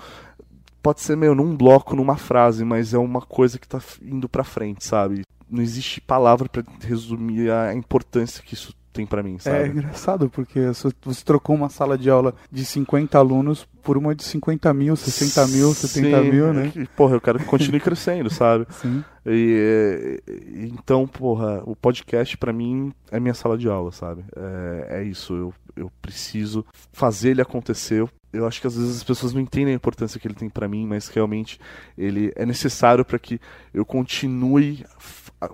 Pode 0.82 1.02
ser, 1.02 1.14
meu, 1.14 1.34
num 1.34 1.54
bloco, 1.54 1.94
numa 1.94 2.16
frase, 2.16 2.64
mas 2.64 2.94
é 2.94 2.98
uma 2.98 3.20
coisa 3.20 3.58
que 3.58 3.68
tá 3.68 3.82
indo 4.00 4.30
pra 4.30 4.42
frente, 4.42 4.82
sabe? 4.82 5.26
Não 5.46 5.62
existe 5.62 6.00
palavra 6.00 6.48
pra 6.48 6.62
resumir 6.80 7.50
a 7.50 7.74
importância 7.74 8.42
que 8.42 8.54
isso 8.54 8.74
tem 8.94 9.04
pra 9.04 9.22
mim, 9.22 9.34
É 9.34 9.38
sabe? 9.40 9.68
engraçado, 9.70 10.30
porque 10.30 10.60
você 11.02 11.24
trocou 11.24 11.54
uma 11.56 11.68
sala 11.68 11.98
de 11.98 12.08
aula 12.08 12.34
de 12.50 12.64
50 12.64 13.18
alunos 13.18 13.66
por 13.82 13.98
uma 13.98 14.14
de 14.14 14.22
50 14.22 14.72
mil, 14.72 14.96
60 14.96 15.46
mil, 15.48 15.74
70 15.74 16.22
Sim, 16.22 16.30
mil, 16.30 16.46
é 16.48 16.52
né? 16.52 16.70
que, 16.72 16.86
porra, 16.96 17.16
eu 17.16 17.20
quero 17.20 17.38
que 17.40 17.44
continue 17.44 17.80
crescendo, 17.82 18.30
sabe? 18.30 18.66
Sim. 18.70 19.04
E, 19.26 20.20
é, 20.26 20.32
então, 20.68 21.06
porra, 21.06 21.60
o 21.66 21.74
podcast 21.76 22.36
pra 22.38 22.52
mim 22.52 22.92
é 23.10 23.18
minha 23.18 23.34
sala 23.34 23.58
de 23.58 23.68
aula, 23.68 23.90
sabe? 23.92 24.24
É, 24.36 25.00
é 25.00 25.04
isso, 25.04 25.34
eu, 25.34 25.54
eu 25.76 25.90
preciso 26.00 26.64
fazer 26.92 27.30
ele 27.30 27.42
acontecer. 27.42 28.00
Eu- 28.00 28.08
Eu 28.34 28.46
acho 28.46 28.60
que 28.60 28.66
às 28.66 28.76
vezes 28.76 28.96
as 28.96 29.04
pessoas 29.04 29.32
não 29.32 29.40
entendem 29.40 29.72
a 29.72 29.76
importância 29.76 30.18
que 30.20 30.26
ele 30.26 30.34
tem 30.34 30.48
pra 30.48 30.68
mim, 30.68 30.86
mas 30.86 31.08
realmente 31.08 31.58
ele 31.96 32.32
é 32.36 32.44
necessário 32.44 33.04
pra 33.04 33.18
que 33.18 33.40
eu 33.72 33.84
continue 33.84 34.84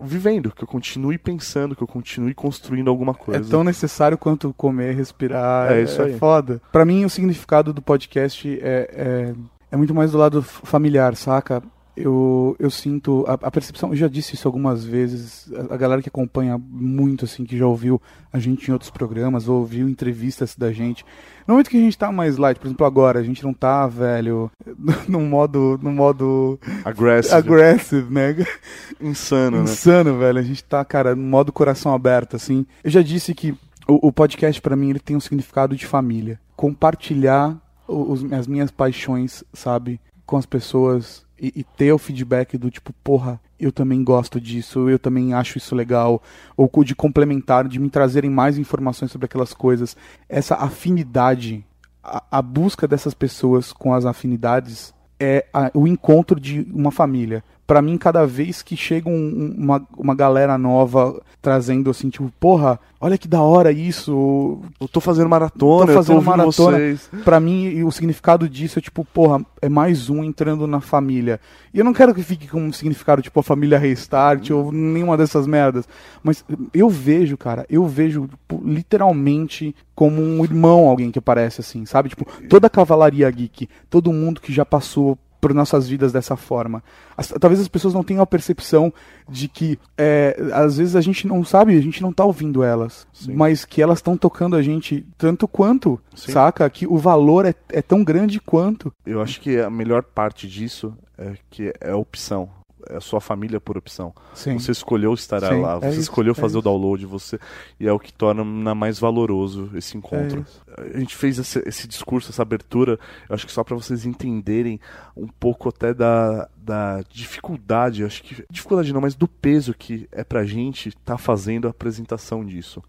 vivendo, 0.03 0.53
que 0.53 0.63
eu 0.63 0.69
continue 0.69 1.19
pensando, 1.19 1.75
que 1.75 1.83
eu 1.83 1.87
continue 1.87 2.33
construindo 2.35 2.89
alguma 2.89 3.13
É 3.13 3.15
coisa. 3.15 3.51
tão 3.51 3.65
necessário 3.65 4.17
quanto 4.17 4.55
comer, 4.55 4.95
respirar. 4.95 5.73
É 5.73 5.83
isso 5.83 6.01
aí. 6.01 6.17
foda. 6.19 6.61
Pra 6.71 6.85
mim, 6.85 7.05
o 7.05 7.11
significado 7.11 7.73
do 7.73 7.83
podcast 7.83 8.49
é, 8.63 8.89
é, 8.93 9.35
é 9.73 9.77
muito 9.77 9.95
mais 9.95 10.13
do 10.13 10.19
lado 10.19 10.43
familiar, 10.43 11.17
saca? 11.17 11.63
Eu, 12.03 12.57
eu 12.59 12.71
sinto 12.71 13.25
a, 13.29 13.35
a 13.35 13.51
percepção, 13.51 13.91
eu 13.91 13.97
já 13.97 14.09
disse 14.09 14.35
isso 14.35 14.47
algumas 14.49 14.85
vezes, 14.85 15.51
a, 15.71 15.75
a 15.75 15.77
galera 15.77 16.01
que 16.03 16.09
acompanha 16.09 16.57
muito, 16.59 17.25
assim, 17.25 17.45
que 17.45 17.57
já 17.59 17.67
ouviu 17.67 18.01
a 18.33 18.39
gente 18.39 18.69
em 18.69 18.73
outros 18.73 18.91
programas, 18.91 19.49
ou 19.49 19.59
ouviu 19.61 19.89
entrevistas 19.89 20.55
da 20.57 20.73
gente. 20.73 21.05
No 21.47 21.55
momento 21.55 21.69
que 21.71 21.77
a 21.77 21.81
gente 21.81 21.99
tá 21.99 22.13
mais 22.13 22.37
light, 22.37 22.59
por 22.59 22.67
exemplo, 22.69 22.87
agora, 22.87 23.19
a 23.19 23.23
gente 23.23 23.43
não 23.43 23.53
tá, 23.53 23.87
velho, 23.87 24.51
num 25.09 25.29
modo, 25.29 25.79
num 25.83 25.93
modo 25.93 26.59
Aggressive, 26.85 27.35
aggressive, 27.35 28.13
né? 28.15 28.37
insano, 29.01 29.59
né? 29.59 29.63
Insano, 29.65 30.19
velho. 30.19 30.39
A 30.39 30.43
gente 30.43 30.63
tá, 30.65 30.85
cara, 30.85 31.15
no 31.17 31.23
modo 31.23 31.53
coração 31.53 31.93
aberto, 31.93 32.37
assim. 32.37 32.65
Eu 32.85 32.91
já 32.91 33.03
disse 33.03 33.35
que 33.35 33.53
o, 33.89 34.09
o 34.09 34.13
podcast, 34.13 34.61
pra 34.61 34.77
mim, 34.77 34.91
ele 34.91 35.01
tem 35.01 35.17
um 35.17 35.21
significado 35.21 35.75
de 35.77 35.87
família. 35.87 36.39
Compartilhar 36.55 37.57
os- 37.89 38.25
as 38.33 38.47
minhas 38.47 38.71
paixões, 38.71 39.43
sabe, 39.53 40.01
com 40.25 40.37
as 40.37 40.47
pessoas 40.47 41.25
e, 41.41 41.53
e 41.57 41.65
ter 41.65 41.93
o 41.93 41.99
feedback 41.99 42.59
do 42.59 42.71
tipo, 42.71 42.93
porra, 43.03 43.41
eu 43.59 43.73
também 43.73 44.03
gosto 44.05 44.41
disso, 44.41 44.89
eu 44.89 44.99
também 44.99 45.33
acho 45.35 45.59
isso 45.59 45.75
legal, 45.75 46.23
ou 46.57 46.71
de 46.85 46.95
complementar, 46.95 47.67
de 47.67 47.79
me 47.79 47.89
trazerem 47.91 48.31
mais 48.31 48.59
informações 48.59 49.11
sobre 49.11 49.25
aquelas 49.27 49.55
coisas. 49.55 49.97
Essa 50.29 50.55
afinidade, 50.57 51.65
a, 52.03 52.23
a 52.31 52.43
busca 52.43 52.87
dessas 52.87 53.15
pessoas 53.15 53.73
com 53.73 53.93
as 53.95 54.05
afinidades 54.05 54.95
é 55.19 55.47
a- 55.53 55.71
o 55.75 55.87
encontro 55.87 56.41
de 56.41 56.67
uma 56.73 56.91
família. 56.91 57.45
Pra 57.71 57.81
mim, 57.81 57.97
cada 57.97 58.27
vez 58.27 58.63
que 58.63 58.77
chega 58.77 59.09
um- 59.09 59.13
um- 59.13 59.55
uma, 59.57 59.87
uma 59.97 60.13
galera 60.13 60.59
nova 60.59 61.23
trazendo 61.41 61.89
assim, 61.89 62.11
tipo, 62.11 62.29
porra, 62.41 62.81
olha 63.01 63.17
que 63.17 63.29
da 63.29 63.41
hora 63.41 63.71
isso. 63.71 64.61
Eu 64.81 64.89
tô 64.89 64.99
fazendo 65.01 65.29
maratona, 65.29 65.87
Tô 65.87 65.93
eu 65.93 65.97
fazendo 65.97 66.07
tô 66.07 66.15
ouvindo 66.15 66.31
maratona. 66.37 66.77
vocês. 66.77 67.09
Pra 67.25 67.39
mim, 67.39 67.81
o 67.85 67.93
significado 67.93 68.49
disso 68.49 68.81
é 68.81 68.83
tipo, 68.83 69.05
porra, 69.05 69.41
é 69.63 69.69
mais 69.69 70.11
um 70.11 70.25
entrando 70.25 70.67
na 70.67 70.81
família. 70.81 71.39
E 71.73 71.79
eu 71.79 71.85
não 71.85 71.93
quero 71.93 72.13
que 72.13 72.25
fique 72.25 72.49
com 72.49 72.61
um 72.61 72.73
significado 72.73 73.23
tipo 73.23 73.39
a 73.39 73.43
família 73.45 73.79
restart 73.79 74.51
ou 74.51 74.73
nenhuma 74.73 75.17
dessas 75.17 75.47
merdas. 75.47 75.89
Mas 76.25 76.45
eu 76.75 76.89
vejo, 76.91 77.37
cara, 77.39 77.65
eu 77.71 77.87
vejo 77.87 78.27
tipo, 78.27 78.61
literalmente 78.65 79.75
como 79.95 80.21
um 80.21 80.43
irmão 80.45 80.89
alguém 80.89 81.11
que 81.13 81.19
aparece 81.21 81.61
assim, 81.61 81.87
sabe? 81.87 82.09
Tipo, 82.09 82.27
toda 82.49 82.67
a 82.67 82.71
cavalaria 82.71 83.31
geek, 83.31 83.69
todo 83.89 84.13
mundo 84.13 84.41
que 84.41 84.53
já 84.53 84.65
passou 84.65 85.17
por 85.41 85.55
nossas 85.55 85.89
vidas 85.89 86.13
dessa 86.13 86.37
forma. 86.37 86.83
As- 87.17 87.29
talvez 87.29 87.61
as 87.61 87.69
pessoas 87.69 87.95
não 87.95 88.03
tenham 88.05 88.23
a 88.23 88.27
percepção 88.27 88.93
de 89.29 89.49
que 89.49 89.79
é, 89.97 90.37
às 90.53 90.77
vezes 90.77 90.95
a 90.97 91.01
gente 91.01 91.27
não 91.27 91.45
sabe, 91.45 91.77
a 91.77 91.81
gente 91.81 92.03
não 92.03 92.13
tá 92.13 92.25
ouvindo 92.25 92.63
elas, 92.63 93.07
Sim. 93.13 93.35
mas 93.35 93.65
que 93.65 93.81
elas 93.81 93.99
estão 93.99 94.17
tocando 94.17 94.57
a 94.57 94.63
gente 94.63 95.07
tanto 95.17 95.49
quanto, 95.49 96.01
Sim. 96.15 96.33
saca? 96.33 96.69
Que 96.69 96.87
o 96.87 96.97
valor 96.99 97.47
é, 97.47 97.55
é 97.71 97.81
tão 97.81 98.05
grande 98.05 98.41
quanto. 98.41 98.93
Eu 99.07 99.23
acho 99.23 99.41
que 99.41 99.59
a 99.59 99.71
melhor 99.71 100.03
parte 100.03 100.47
disso 100.49 100.95
é 101.17 101.33
que 101.51 101.73
é 101.81 101.91
a 101.91 101.97
opção. 101.97 102.49
É 102.89 102.97
a 102.97 103.01
sua 103.01 103.21
família 103.21 103.61
por 103.61 103.77
opção. 103.77 104.15
Sim. 104.35 104.59
Você 104.59 104.73
escolheu 104.73 105.13
estar 105.15 105.41
Sim, 105.41 105.61
lá, 105.61 105.75
é 105.77 105.81
você 105.81 105.89
isso, 105.91 106.01
escolheu 106.01 106.33
é 106.33 106.35
fazer 106.35 106.59
o 106.59 106.63
download, 106.63 107.05
você 107.07 107.39
e 107.79 107.87
é 107.87 107.93
o 107.93 107.99
que 107.99 108.13
torna 108.13 108.45
na 108.45 108.75
mais 108.75 108.99
valoroso 108.99 109.71
esse 109.75 109.97
É 109.97 109.99
encontro. 109.99 110.41
isso. 110.41 110.63
a 110.95 110.99
gente 110.99 111.15
fez 111.17 111.39
esse, 111.39 111.63
esse 111.67 111.87
discurso, 111.89 112.31
essa 112.31 112.43
abertura, 112.43 112.99
eu 113.29 113.35
acho 113.35 113.47
que 113.47 113.53
só 113.53 113.63
para 113.63 113.77
vocês 113.77 114.07
entenderem 114.07 114.81
um 115.17 115.27
pouco 115.27 115.69
até 115.69 115.93
da, 115.93 116.49
da 116.71 117.03
dificuldade, 117.11 118.05
acho 118.05 118.23
que 118.23 118.45
dificuldade 118.49 118.93
não, 118.93 119.01
mas 119.01 119.17
do 119.17 119.27
peso 119.27 119.75
que 119.75 120.09
é 120.13 120.23
pra 120.23 120.45
gente 120.45 120.93
tá 121.05 121.19
fazendo 121.19 121.67
a 121.67 121.73
apresentação 121.73 122.45
disso. 122.45 122.81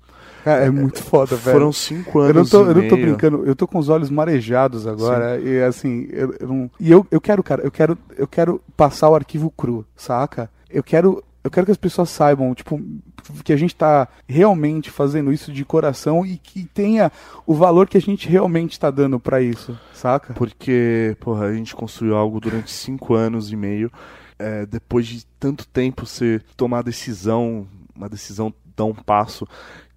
Cara, 0.44 0.66
é 0.66 0.70
muito 0.70 1.02
foda, 1.04 1.36
velho. 1.36 1.58
Foram 1.58 1.74
cinco 1.74 2.20
Eu 2.20 2.34
não, 2.34 2.42
anos 2.42 2.50
tô, 2.52 2.64
eu 2.64 2.76
não 2.76 2.88
tô 2.88 2.96
brincando, 2.96 3.44
eu 3.44 3.56
tô 3.56 3.68
com 3.68 3.80
os 3.80 3.90
olhos 3.90 4.12
marejados 4.12 4.86
agora. 4.86 5.40
E 5.40 5.64
assim, 5.64 6.08
eu, 6.12 6.36
eu 6.40 6.48
não. 6.48 6.72
E 6.80 6.92
eu, 6.92 7.06
eu 7.10 7.20
quero, 7.20 7.42
cara, 7.42 7.64
eu 7.64 7.72
quero, 7.72 7.98
eu 8.16 8.28
quero 8.28 8.62
passar 8.78 9.10
o 9.10 9.16
arquivo 9.16 9.50
cru, 9.50 9.84
saca? 9.96 10.48
Eu 10.70 10.84
quero. 10.84 11.24
Eu 11.44 11.50
quero 11.50 11.66
que 11.66 11.72
as 11.72 11.78
pessoas 11.78 12.10
saibam, 12.10 12.54
tipo, 12.54 12.80
que 13.44 13.52
a 13.52 13.58
gente 13.58 13.76
tá 13.76 14.08
realmente 14.28 14.92
fazendo 14.92 15.34
isso 15.34 15.52
de 15.52 15.66
coração 15.66 16.26
e 16.26 16.38
que 16.38 16.66
tenha 16.66 17.12
o 17.46 17.54
valor 17.54 17.88
que 17.88 17.98
a 17.98 18.02
gente 18.02 18.30
realmente 18.30 18.80
tá 18.80 18.92
dando 18.92 19.20
pra 19.20 19.42
isso, 19.42 19.78
saca? 19.94 20.34
Porque, 20.34 21.18
porra, 21.20 21.46
a 21.46 21.54
gente 21.54 21.76
construiu 21.76 22.16
algo 22.16 22.40
durante 22.40 22.72
cinco 22.72 23.16
anos 23.16 23.52
e 23.52 23.56
meio. 23.56 23.92
É, 24.38 24.66
depois 24.66 25.08
de 25.08 25.26
tanto 25.40 25.68
tempo 25.68 26.06
você 26.06 26.42
tomar 26.56 26.80
a 26.80 26.84
decisão, 26.84 27.68
uma 27.96 28.10
decisão, 28.10 28.54
dar 28.76 28.86
um 28.86 28.94
passo 28.94 29.48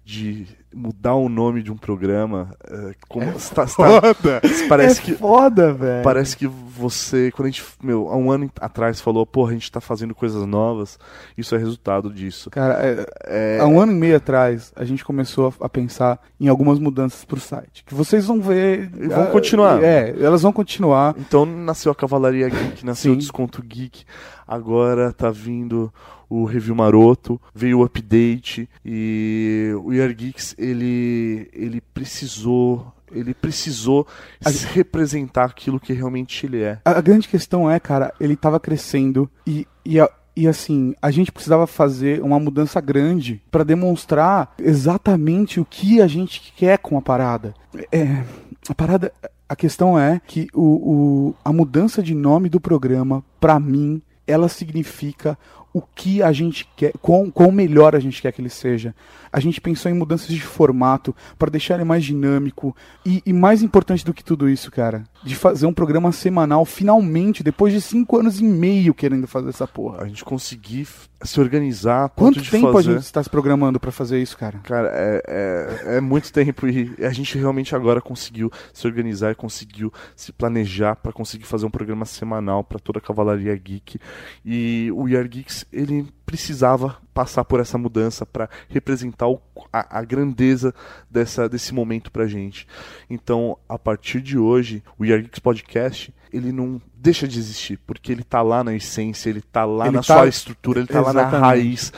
de 0.05 0.45
mudar 0.71 1.15
o 1.15 1.27
nome 1.27 1.63
de 1.63 1.71
um 1.71 1.77
programa, 1.77 2.55
é, 2.69 2.93
como, 3.09 3.25
é 3.25 3.33
tá, 3.55 3.65
foda. 3.65 4.41
parece 4.69 4.99
é 4.99 5.03
que 5.03 5.13
foda, 5.13 5.73
velho. 5.73 6.03
Parece 6.03 6.37
que 6.37 6.45
você, 6.45 7.31
quando 7.31 7.47
a 7.47 7.49
gente, 7.49 7.63
meu, 7.81 8.09
há 8.09 8.15
um 8.15 8.29
ano 8.29 8.51
atrás 8.61 9.01
falou, 9.01 9.25
porra, 9.25 9.51
a 9.51 9.53
gente 9.53 9.71
tá 9.71 9.81
fazendo 9.81 10.13
coisas 10.13 10.45
novas, 10.45 10.99
isso 11.35 11.55
é 11.55 11.57
resultado 11.57 12.13
disso. 12.13 12.51
Cara, 12.51 12.77
é, 12.85 13.05
é... 13.25 13.59
há 13.59 13.65
um 13.65 13.79
ano 13.79 13.93
e 13.93 13.95
meio 13.95 14.17
atrás, 14.17 14.71
a 14.75 14.85
gente 14.85 15.03
começou 15.03 15.51
a, 15.59 15.65
a, 15.65 15.69
pensar 15.69 16.19
em 16.39 16.49
algumas 16.49 16.77
mudanças 16.77 17.25
pro 17.25 17.39
site, 17.39 17.83
que 17.83 17.95
vocês 17.95 18.27
vão 18.27 18.39
ver... 18.39 18.91
E 18.95 19.07
vão 19.07 19.25
continuar. 19.27 19.83
É, 19.83 20.13
elas 20.21 20.43
vão 20.43 20.53
continuar. 20.53 21.15
Então 21.17 21.47
nasceu 21.47 21.91
a 21.91 21.95
Cavalaria 21.95 22.47
Geek, 22.47 22.85
nasceu 22.85 23.13
Sim. 23.13 23.17
o 23.17 23.19
Desconto 23.19 23.63
Geek, 23.63 24.03
agora 24.47 25.11
tá 25.11 25.29
vindo 25.29 25.91
o 26.29 26.45
review 26.45 26.75
maroto, 26.75 27.39
veio 27.53 27.79
o 27.79 27.83
update 27.83 28.69
e 28.83 29.71
o 29.77 29.91
Geeks 30.13 30.55
ele 30.57 31.49
ele 31.53 31.81
precisou 31.81 32.93
ele 33.11 33.33
precisou 33.33 34.07
a... 34.43 34.49
representar 34.73 35.45
aquilo 35.45 35.79
que 35.79 35.93
realmente 35.93 36.45
ele 36.45 36.61
é. 36.61 36.79
A, 36.83 36.99
grande 37.01 37.27
questão 37.27 37.69
é, 37.69 37.79
cara, 37.79 38.13
ele 38.19 38.33
estava 38.33 38.59
crescendo 38.59 39.29
e, 39.45 39.67
e, 39.85 39.99
a, 39.99 40.09
e 40.35 40.47
assim, 40.47 40.93
a 41.01 41.11
gente 41.11 41.31
precisava 41.31 41.65
fazer 41.67 42.21
uma 42.21 42.39
mudança 42.39 42.81
grande 42.81 43.41
para 43.49 43.63
demonstrar 43.63 44.53
exatamente 44.59 45.59
o 45.59 45.65
que 45.65 46.01
a 46.01 46.07
gente 46.07 46.53
quer 46.57 46.77
com 46.79 46.97
a 46.97 47.01
parada. 47.01 47.53
É, 47.91 48.23
a 48.67 48.75
parada, 48.75 49.13
a 49.47 49.55
questão 49.55 49.97
é 49.97 50.19
que 50.25 50.47
o, 50.53 50.61
o, 50.61 51.35
a 51.43 51.53
mudança 51.53 52.01
de 52.01 52.15
nome 52.15 52.49
do 52.49 52.59
programa, 52.59 53.23
para 53.39 53.59
mim, 53.59 54.01
ela 54.27 54.47
significa 54.47 55.37
o 55.73 55.81
que 55.81 56.23
a 56.23 56.31
gente 56.31 56.67
quer, 56.75 56.93
quão, 57.01 57.29
quão 57.29 57.51
melhor 57.51 57.95
a 57.95 57.99
gente 57.99 58.21
quer 58.21 58.31
que 58.31 58.41
ele 58.41 58.49
seja. 58.49 58.95
A 59.35 59.39
gente 59.41 59.59
pensou 59.59 59.91
em 59.91 59.93
mudanças 59.93 60.29
de 60.29 60.39
formato 60.39 61.13
para 61.37 61.51
deixar 61.51 61.75
ele 61.75 61.83
mais 61.83 62.05
dinâmico 62.05 62.73
e, 63.05 63.21
e, 63.25 63.33
mais 63.33 63.61
importante 63.61 64.05
do 64.05 64.13
que 64.13 64.23
tudo 64.23 64.47
isso, 64.47 64.71
cara, 64.71 65.03
de 65.25 65.35
fazer 65.35 65.65
um 65.65 65.73
programa 65.73 66.09
semanal 66.13 66.63
finalmente 66.63 67.43
depois 67.43 67.73
de 67.73 67.81
cinco 67.81 68.17
anos 68.17 68.39
e 68.39 68.45
meio 68.45 68.93
querendo 68.93 69.27
fazer 69.27 69.49
essa 69.49 69.67
porra. 69.67 70.03
A 70.03 70.07
gente 70.07 70.23
conseguir 70.23 70.87
se 71.21 71.37
organizar. 71.41 72.07
Quanto 72.15 72.41
tempo 72.49 72.71
fazer... 72.71 72.91
a 72.91 72.93
gente 72.93 73.03
está 73.03 73.21
se 73.21 73.29
programando 73.29 73.77
para 73.77 73.91
fazer 73.91 74.21
isso, 74.21 74.37
cara? 74.37 74.59
Cara, 74.59 74.89
é, 74.93 75.21
é, 75.27 75.97
é, 75.97 76.01
muito 76.01 76.31
tempo 76.31 76.65
e 76.65 76.95
a 77.03 77.11
gente 77.11 77.37
realmente 77.37 77.75
agora 77.75 77.99
conseguiu 77.99 78.49
se 78.71 78.87
organizar 78.87 79.33
e 79.33 79.35
conseguiu 79.35 79.91
se 80.15 80.31
planejar 80.31 80.95
para 80.95 81.11
conseguir 81.11 81.43
fazer 81.43 81.65
um 81.65 81.69
programa 81.69 82.05
semanal 82.05 82.63
para 82.63 82.79
toda 82.79 82.99
a 82.99 83.01
Cavalaria 83.01 83.53
Geek. 83.53 83.99
E 84.45 84.89
o 84.95 85.09
Year 85.09 85.27
Geeks, 85.27 85.65
ele 85.73 86.07
precisava 86.25 86.97
passar 87.13 87.45
por 87.45 87.59
essa 87.59 87.77
mudança 87.77 88.25
para 88.25 88.49
representar 88.67 89.27
o, 89.27 89.41
a, 89.71 89.99
a, 89.99 90.03
grandeza 90.03 90.73
dessa, 91.09 91.47
desse 91.47 91.73
momento 91.73 92.11
pra 92.11 92.27
gente. 92.27 92.67
Então, 93.09 93.57
a 93.69 93.77
partir 93.77 94.21
de 94.21 94.37
hoje, 94.37 94.83
o 94.97 95.05
Year 95.05 95.21
Geeks 95.21 95.39
Podcast, 95.39 96.13
ele 96.33 96.51
não 96.51 96.81
deixa 96.95 97.27
de 97.27 97.39
existir, 97.39 97.79
porque 97.85 98.11
ele 98.11 98.23
tá 98.23 98.41
lá 98.41 98.63
na 98.63 98.73
essência, 98.73 99.29
ele 99.29 99.41
tá 99.41 99.63
lá 99.63 99.85
ele 99.85 99.95
na 99.95 100.03
tá... 100.03 100.17
sua 100.17 100.27
estrutura, 100.27 100.79
ele 100.79 100.87
tá 100.87 100.99
Exatamente. 100.99 101.23
lá 101.23 101.31
na 101.31 101.45
raiz. 101.45 101.93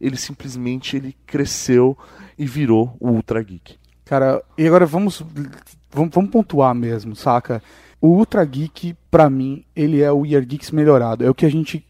Ele 0.00 0.16
simplesmente 0.16 0.96
ele 0.96 1.14
cresceu 1.26 1.96
e 2.38 2.46
virou 2.46 2.96
o 2.98 3.10
Ultra 3.10 3.42
Geek. 3.42 3.76
Cara, 4.04 4.42
e 4.58 4.66
agora 4.66 4.84
vamos, 4.86 5.22
vamos, 5.90 6.10
vamos 6.12 6.30
pontuar 6.30 6.74
mesmo, 6.74 7.14
saca? 7.14 7.62
O 8.02 8.08
Ultra 8.08 8.44
Geek, 8.44 8.96
pra 9.08 9.30
mim, 9.30 9.64
ele 9.76 10.02
é 10.02 10.10
o 10.10 10.26
Year 10.26 10.44
Geeks 10.44 10.72
melhorado. 10.72 11.24
É 11.24 11.30
o 11.30 11.34
que 11.34 11.46
a 11.46 11.48
gente, 11.48 11.86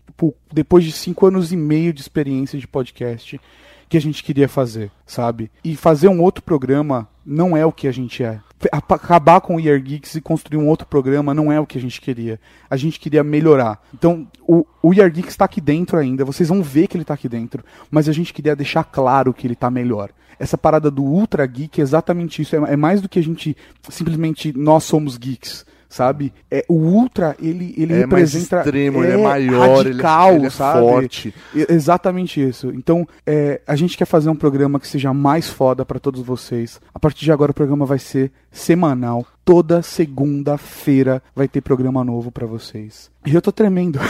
depois 0.53 0.85
de 0.85 0.93
cinco 0.93 1.25
anos 1.25 1.53
e 1.53 1.57
meio 1.57 1.91
de 1.91 2.03
experiência 2.03 2.59
de 2.59 2.69
podcast, 2.69 3.41
que 3.89 3.97
a 3.97 4.01
gente 4.01 4.23
queria 4.23 4.47
fazer, 4.47 4.91
sabe? 5.07 5.51
E 5.65 5.75
fazer 5.75 6.09
um 6.09 6.21
outro 6.21 6.45
programa 6.45 7.09
não 7.25 7.57
é 7.57 7.65
o 7.65 7.73
que 7.73 7.89
a 7.89 7.93
gente 7.93 8.23
é. 8.23 8.43
Acabar 8.71 9.41
com 9.41 9.57
o 9.57 9.61
Year 9.61 9.81
Geeks 9.81 10.15
e 10.15 10.21
construir 10.21 10.59
um 10.59 10.69
outro 10.69 10.87
programa 10.87 11.33
não 11.33 11.51
é 11.51 11.59
o 11.59 11.67
que 11.67 11.79
a 11.79 11.81
gente 11.81 11.99
queria. 11.99 12.39
A 12.69 12.77
gente 12.77 13.01
queria 13.01 13.25
melhorar. 13.25 13.83
Então, 13.95 14.29
o, 14.47 14.67
o 14.83 14.93
Year 14.93 15.11
Geeks 15.11 15.33
está 15.33 15.47
aqui 15.47 15.63
dentro 15.63 15.97
ainda, 15.97 16.27
vocês 16.27 16.51
vão 16.51 16.63
ver 16.63 16.89
que 16.89 16.97
ele 16.99 17.05
está 17.05 17.15
aqui 17.15 17.29
dentro, 17.29 17.65
mas 17.91 18.07
a 18.07 18.13
gente 18.13 18.35
queria 18.35 18.55
deixar 18.55 18.85
claro 18.85 19.33
que 19.33 19.47
ele 19.47 19.55
está 19.55 19.71
melhor. 19.71 20.11
Essa 20.39 20.59
parada 20.59 20.91
do 20.91 21.03
Ultra 21.03 21.47
Geek 21.47 21.81
é 21.81 21.83
exatamente 21.83 22.43
isso. 22.43 22.55
É, 22.55 22.73
é 22.75 22.77
mais 22.77 23.01
do 23.01 23.09
que 23.09 23.19
a 23.19 23.23
gente 23.23 23.57
simplesmente 23.89 24.53
nós 24.55 24.85
somos 24.85 25.17
geeks 25.17 25.65
sabe? 25.93 26.33
É, 26.51 26.65
o 26.69 26.75
Ultra, 26.75 27.37
ele, 27.39 27.73
ele 27.77 27.93
é 27.93 27.99
representa. 27.99 28.57
Mais 28.57 28.67
extremo, 28.67 29.05
é, 29.05 29.09
ele 29.09 29.13
é 29.13 29.23
maior, 29.23 29.85
radical, 29.85 30.31
ele, 30.31 30.39
ele 30.39 30.47
é 30.47 30.51
sabe? 30.51 30.81
forte. 30.81 31.35
exatamente 31.69 32.43
isso. 32.43 32.71
Então, 32.71 33.07
é, 33.27 33.61
a 33.67 33.77
gente 33.77 33.95
quer 33.97 34.07
fazer 34.07 34.31
um 34.31 34.35
programa 34.35 34.81
que 34.81 34.89
seja 34.89 35.13
mais 35.13 35.51
foda 35.51 35.85
para 35.85 36.01
todos 36.01 36.23
vocês. 36.23 36.81
A 36.95 36.99
partir 36.99 37.27
de 37.27 37.33
agora, 37.33 37.51
o 37.51 37.55
programa 37.55 37.85
vai 37.85 37.99
ser 37.99 38.33
semanal. 38.51 39.27
Toda 39.45 39.83
segunda-feira 39.83 41.23
vai 41.37 41.47
ter 41.47 41.61
programa 41.61 42.03
novo 42.03 42.33
para 42.33 42.47
vocês. 42.47 43.11
E 43.27 43.35
eu 43.35 43.43
tô 43.43 43.53
tremendo. 43.53 44.01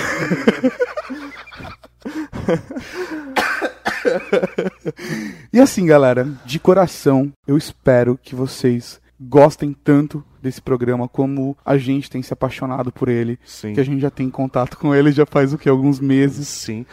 e 5.53 5.59
assim, 5.59 5.85
galera, 5.85 6.29
de 6.45 6.61
coração, 6.61 7.33
eu 7.45 7.59
espero 7.59 8.16
que 8.23 8.37
vocês 8.37 9.02
gostem 9.28 9.72
tanto 9.72 10.24
desse 10.40 10.61
programa, 10.61 11.08
como 11.08 11.56
a 11.64 11.78
gente 11.78 12.11
tem 12.11 12.20
se 12.22 12.32
apaixonado 12.32 12.90
por 12.90 13.08
ele. 13.08 13.38
Sim. 13.44 13.72
Que 13.74 13.80
a 13.80 13.85
gente 13.85 14.00
já 14.00 14.11
tem 14.11 14.28
contato 14.28 14.76
com 14.76 14.94
ele 14.94 15.12
já 15.12 15.24
faz 15.24 15.52
o 15.52 15.58
que? 15.58 15.68
Alguns 15.68 16.00
meses. 16.00 16.48
Sim. 16.48 16.85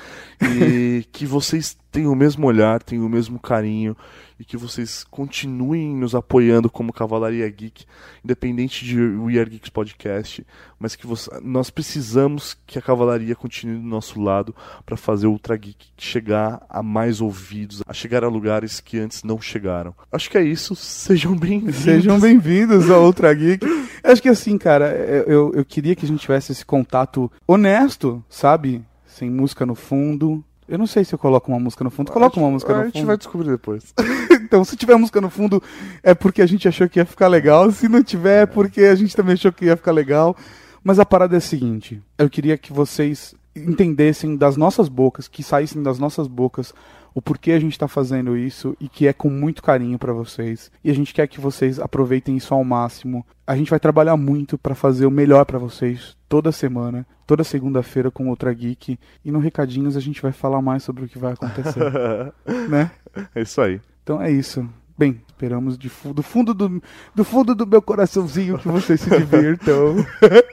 E 0.41 1.05
que 1.11 1.25
vocês 1.25 1.77
tenham 1.91 2.11
o 2.11 2.15
mesmo 2.15 2.45
olhar, 2.45 2.83
tenham 2.83 3.05
o 3.05 3.09
mesmo 3.09 3.39
carinho 3.39 3.97
e 4.39 4.45
que 4.45 4.56
vocês 4.56 5.06
continuem 5.12 5.93
nos 5.93 6.15
apoiando 6.15 6.69
como 6.69 6.93
Cavalaria 6.93 7.47
Geek, 7.49 7.84
independente 8.23 8.86
de 8.86 8.97
We 8.97 9.38
Are 9.38 9.49
Geeks 9.49 9.69
Podcast, 9.69 10.47
mas 10.80 10.95
que 10.95 11.06
você, 11.06 11.30
nós 11.41 11.69
precisamos 11.69 12.58
que 12.65 12.80
a 12.80 12.82
Cavalaria 12.82 13.36
continue 13.36 13.78
do 13.78 13.88
nosso 13.88 14.19
lado 14.21 14.56
para 14.86 14.95
fazer 14.95 15.28
o 15.28 15.32
Ultra 15.32 15.58
Geek 15.58 15.88
chegar 15.97 16.65
a 16.69 16.82
mais 16.82 17.19
ouvidos, 17.19 17.84
a 17.86 17.93
chegar 17.93 18.23
a 18.23 18.30
lugares 18.30 18.80
que 18.80 18.97
antes 18.97 19.23
não 19.23 19.41
chegaram. 19.41 19.93
Acho 20.10 20.30
que 20.30 20.38
é 20.38 20.43
isso. 20.43 20.73
Sejam 20.73 21.36
bem-vindos. 21.36 21.75
Sejam 21.75 22.17
bem-vindos 22.17 22.89
ao 22.89 23.04
Ultra 23.04 23.34
Geek. 23.34 23.65
Acho 24.02 24.21
que 24.21 24.30
assim, 24.30 24.58
cara, 24.58 24.88
eu, 25.28 25.52
eu 25.54 25.65
queria 25.65 25.95
que 25.95 26.06
a 26.06 26.08
gente 26.08 26.21
tivesse 26.21 26.54
esse 26.54 26.65
contato 26.65 27.30
honesto, 27.45 28.23
sabe? 28.30 28.86
Sem 29.06 29.30
música 29.30 29.65
no 29.65 29.75
fundo, 29.75 30.41
eu 30.69 30.78
não 30.78 30.86
sei 30.86 31.04
se 31.04 31.13
eu 31.13 31.17
coloco 31.17 31.52
uma 31.52 31.60
música 31.60 31.84
no 31.84 31.89
fundo. 31.89 32.12
Coloca 32.12 32.39
uma 32.39 32.52
música 32.52 32.71
no 32.71 32.84
fundo. 32.84 32.93
A 32.93 32.97
gente 32.97 33.06
vai 33.06 33.17
descobrir 33.17 33.49
depois. 33.49 33.91
então, 34.49 34.65
se 34.65 34.75
tiver 34.75 34.95
música 34.95 35.21
no 35.21 35.29
fundo, 35.29 35.62
é 36.01 36.15
porque 36.15 36.41
a 36.41 36.45
gente 36.47 36.67
achou 36.67 36.89
que 36.89 36.97
ia 36.97 37.05
ficar 37.05 37.27
legal. 37.27 37.71
Se 37.71 37.88
não 37.88 38.03
tiver, 38.03 38.41
é 38.41 38.45
porque 38.47 38.81
a 38.81 38.95
gente 38.95 39.15
também 39.15 39.33
achou 39.33 39.51
que 39.51 39.65
ia 39.65 39.77
ficar 39.77 39.91
legal. 39.91 40.35
Mas 40.83 40.97
a 40.97 41.05
parada 41.05 41.35
é 41.35 41.38
a 41.38 41.41
seguinte: 41.41 42.01
eu 42.17 42.27
queria 42.27 42.57
que 42.57 42.73
vocês 42.73 43.35
entendessem 43.55 44.35
das 44.35 44.57
nossas 44.57 44.89
bocas, 44.89 45.27
que 45.27 45.43
saíssem 45.43 45.83
das 45.83 45.99
nossas 45.99 46.25
bocas 46.25 46.73
o 47.13 47.21
porquê 47.21 47.51
a 47.51 47.59
gente 47.59 47.73
está 47.73 47.88
fazendo 47.88 48.35
isso 48.35 48.75
e 48.79 48.89
que 48.89 49.05
é 49.05 49.13
com 49.13 49.29
muito 49.29 49.62
carinho 49.62 49.99
para 49.99 50.13
vocês. 50.13 50.71
E 50.83 50.89
a 50.89 50.95
gente 50.95 51.13
quer 51.13 51.27
que 51.27 51.39
vocês 51.39 51.79
aproveitem 51.79 52.35
isso 52.35 52.53
ao 52.53 52.63
máximo. 52.63 53.23
A 53.45 53.55
gente 53.55 53.69
vai 53.69 53.79
trabalhar 53.79 54.17
muito 54.17 54.57
para 54.57 54.73
fazer 54.73 55.05
o 55.05 55.12
melhor 55.12 55.45
para 55.45 55.59
vocês 55.59 56.17
toda 56.27 56.51
semana, 56.51 57.05
toda 57.27 57.43
segunda-feira 57.43 58.09
com 58.09 58.29
outra 58.29 58.51
geek. 58.51 58.97
E 59.23 59.31
no 59.31 59.39
recadinhos 59.39 59.95
a 59.95 59.99
gente 59.99 60.21
vai 60.21 60.31
falar 60.31 60.62
mais 60.62 60.81
sobre 60.81 61.05
o 61.05 61.07
que 61.07 61.19
vai 61.19 61.33
acontecer, 61.33 61.83
né? 62.67 62.89
É 63.35 63.41
isso 63.41 63.62
aí. 63.62 63.79
Então 64.10 64.19
é 64.19 64.32
isso. 64.32 64.67
Bem, 64.98 65.22
esperamos 65.28 65.78
de, 65.78 65.91
do 66.15 66.24
fundo 66.24 66.52
do, 66.52 66.82
do 67.13 67.24
fundo 67.24 67.54
do 67.54 67.67
meu 67.67 67.80
coraçãozinho 67.80 68.58
que 68.58 68.67
vocês 68.67 69.00
se 69.00 69.08
divirtam. 69.08 69.98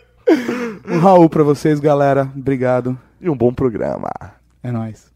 um 0.87 0.99
Raul 0.99 1.31
para 1.31 1.42
vocês, 1.42 1.81
galera. 1.81 2.31
Obrigado. 2.37 2.99
E 3.19 3.31
um 3.31 3.35
bom 3.35 3.55
programa. 3.55 4.11
É 4.62 4.71
nóis. 4.71 5.11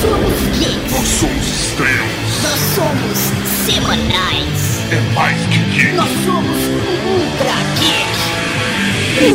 somos 0.00 0.40
geeks. 0.58 0.90
Nós 0.90 1.06
somos 1.06 1.46
estrelas. 1.46 2.42
Nós 2.42 2.58
somos 2.74 3.18
semanais. 3.64 4.90
É 4.90 5.14
mais 5.14 5.38
que 5.46 5.58
geek. 5.70 5.94
Nós 5.94 6.10
somos 6.24 6.58
Ultra 7.06 7.54
Geek. 7.78 8.10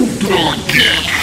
Ultra 0.02 0.58
Geek. 0.70 1.16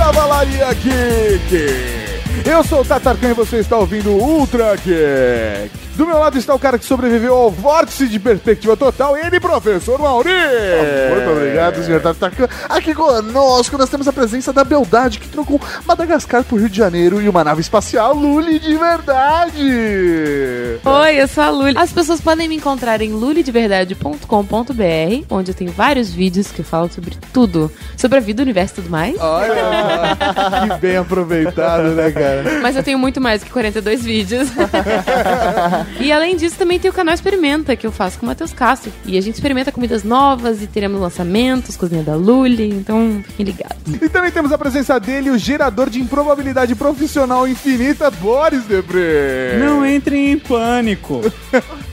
Cavalaria 0.00 0.72
Geek. 0.72 2.48
Eu 2.50 2.64
sou 2.64 2.80
o 2.80 2.84
Tatarkan 2.84 3.32
e 3.32 3.34
você 3.34 3.58
está 3.58 3.76
ouvindo 3.76 4.12
Ultra 4.12 4.74
Geek. 4.76 5.89
Do 6.00 6.06
meu 6.06 6.16
lado 6.16 6.38
está 6.38 6.54
o 6.54 6.58
cara 6.58 6.78
que 6.78 6.84
sobreviveu 6.86 7.34
ao 7.34 7.50
vórtice 7.50 8.08
de 8.08 8.18
perspectiva 8.18 8.74
total, 8.74 9.18
ele, 9.18 9.38
professor 9.38 9.98
Mauri. 9.98 10.30
Muito 11.10 11.30
obrigado, 11.30 11.84
senhor 11.84 12.00
Tartacan. 12.00 12.48
Aqui 12.70 12.94
conosco 12.94 13.76
nós 13.76 13.90
temos 13.90 14.08
a 14.08 14.12
presença 14.12 14.50
da 14.50 14.64
Beldade, 14.64 15.18
que 15.18 15.28
trocou 15.28 15.60
Madagascar 15.84 16.42
por 16.42 16.58
Rio 16.58 16.70
de 16.70 16.76
Janeiro 16.78 17.20
e 17.20 17.28
uma 17.28 17.44
nave 17.44 17.60
espacial 17.60 18.14
Luli 18.14 18.58
de 18.58 18.78
verdade. 18.78 19.60
Oi, 20.82 21.20
eu 21.20 21.28
sou 21.28 21.44
a 21.44 21.50
Luli. 21.50 21.76
As 21.76 21.92
pessoas 21.92 22.18
podem 22.18 22.48
me 22.48 22.56
encontrar 22.56 23.02
em 23.02 23.12
lulideverdade.com.br, 23.12 25.26
onde 25.28 25.50
eu 25.50 25.54
tenho 25.54 25.70
vários 25.70 26.10
vídeos 26.10 26.50
que 26.50 26.60
eu 26.60 26.64
falo 26.64 26.90
sobre 26.90 27.14
tudo. 27.30 27.70
Sobre 27.94 28.16
a 28.16 28.22
vida, 28.22 28.40
o 28.40 28.44
universo 28.44 28.72
e 28.72 28.76
tudo 28.76 28.88
mais. 28.88 29.16
Olha, 29.20 30.16
que 30.66 30.80
bem 30.80 30.96
aproveitado, 30.96 31.90
né, 31.90 32.10
cara? 32.10 32.58
Mas 32.62 32.74
eu 32.74 32.82
tenho 32.82 32.98
muito 32.98 33.20
mais 33.20 33.44
que 33.44 33.50
42 33.50 34.02
vídeos. 34.02 34.48
e 35.98 36.12
além 36.12 36.36
disso, 36.36 36.56
também 36.56 36.78
tem 36.78 36.90
o 36.90 36.94
canal 36.94 37.14
Experimenta, 37.14 37.74
que 37.74 37.86
eu 37.86 37.92
faço 37.92 38.18
com 38.18 38.26
o 38.26 38.28
Matheus 38.28 38.52
Castro. 38.52 38.92
E 39.04 39.18
a 39.18 39.20
gente 39.20 39.34
experimenta 39.34 39.72
comidas 39.72 40.04
novas 40.04 40.62
e 40.62 40.66
teremos 40.66 41.00
lançamentos, 41.00 41.76
cozinha 41.76 42.02
da 42.02 42.14
Luli, 42.14 42.70
então 42.70 43.22
fiquem 43.26 43.46
ligados. 43.46 43.76
E 44.00 44.08
também 44.08 44.30
temos 44.30 44.52
a 44.52 44.58
presença 44.58 45.00
dele, 45.00 45.30
o 45.30 45.38
gerador 45.38 45.90
de 45.90 46.00
improbabilidade 46.00 46.74
profissional 46.74 47.48
infinita, 47.48 48.10
Boris 48.10 48.64
Debre. 48.64 49.58
Não 49.58 49.86
entrem 49.86 50.32
em 50.32 50.38
pânico. 50.38 51.20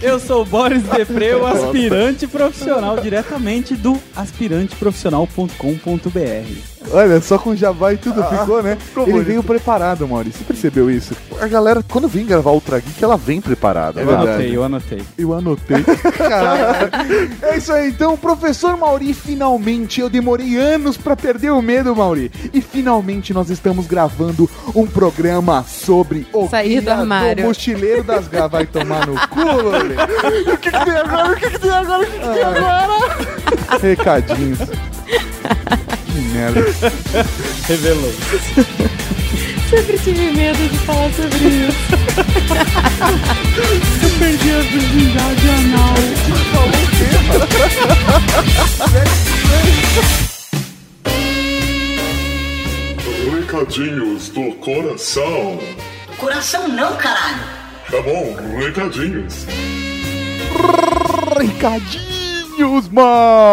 Eu 0.01 0.19
sou 0.19 0.41
o 0.43 0.45
Boris 0.45 0.83
Depré, 0.83 1.35
o 1.35 1.45
aspirante 1.45 2.25
profissional, 2.27 2.99
diretamente 2.99 3.75
do 3.75 3.97
aspiranteprofissional.com.br. 4.15 6.76
Olha, 6.91 7.21
só 7.21 7.37
com 7.37 7.55
jabá 7.55 7.93
e 7.93 7.97
tudo 7.97 8.23
ficou, 8.23 8.63
né? 8.63 8.77
ficou 8.79 9.03
Ele 9.03 9.11
bonito. 9.13 9.27
veio 9.27 9.43
preparado, 9.43 10.07
Maurício. 10.07 10.39
Você 10.39 10.45
percebeu 10.45 10.89
isso? 10.89 11.15
A 11.41 11.47
galera, 11.47 11.83
quando 11.87 12.07
vem 12.07 12.25
gravar 12.25 12.51
Ultra 12.51 12.79
Geek, 12.79 13.03
ela 13.03 13.17
vem 13.17 13.41
preparada. 13.41 14.01
Eu 14.01 14.07
né? 14.07 14.13
anotei, 14.13 14.55
eu 14.55 14.63
anotei. 14.63 15.01
Eu 15.17 15.33
anotei. 15.33 15.83
Caralho. 16.17 16.89
É 17.41 17.57
isso 17.57 17.71
aí, 17.71 17.89
então, 17.89 18.15
professor 18.17 18.75
Mauri, 18.77 19.13
finalmente, 19.13 20.01
eu 20.01 20.09
demorei 20.09 20.57
anos 20.57 20.97
pra 20.97 21.15
perder 21.15 21.51
o 21.51 21.61
medo, 21.61 21.95
Mauri. 21.95 22.31
E 22.53 22.61
finalmente 22.61 23.33
nós 23.33 23.49
estamos 23.49 23.85
gravando 23.87 24.49
um 24.75 24.85
programa 24.87 25.63
sobre 25.67 26.25
o 26.33 26.47
Sair 26.47 26.81
do 26.81 26.89
armário. 26.91 27.45
mochileiro 27.45 28.03
das 28.03 28.27
garras. 28.27 28.51
Vai 28.51 28.65
tomar 28.65 29.05
no 29.05 29.15
cu, 29.27 29.39
Loli. 29.41 29.95
O 30.53 30.57
que, 30.57 30.71
que 30.71 30.85
tem 30.85 30.93
agora? 30.95 31.31
O 31.31 31.35
que, 31.35 31.49
que 31.49 31.59
tem 31.59 31.69
agora? 31.71 32.03
O 32.03 32.05
que, 32.05 32.11
que 32.11 32.19
tem 32.19 32.43
agora? 32.43 33.79
Recadinhos. 33.81 34.59
Que 35.07 36.21
merda. 36.33 36.65
Revelou. 37.67 38.13
Sempre 39.69 39.97
tive 39.97 40.31
medo 40.31 40.69
de 40.69 40.77
falar 40.79 41.11
sobre 41.11 41.37
isso. 41.37 41.77
Eu 44.01 44.09
perdi 44.19 44.51
a 44.51 44.59
virgindade 44.61 45.49
anal. 45.49 45.95
Recadinhos 53.31 54.29
do 54.29 54.53
coração. 54.55 55.59
Coração 56.17 56.67
não, 56.69 56.95
caralho. 56.95 57.43
Tá 57.91 58.01
bom, 58.01 58.35
recadinhos. 58.57 59.45
Recadinhos, 61.37 62.16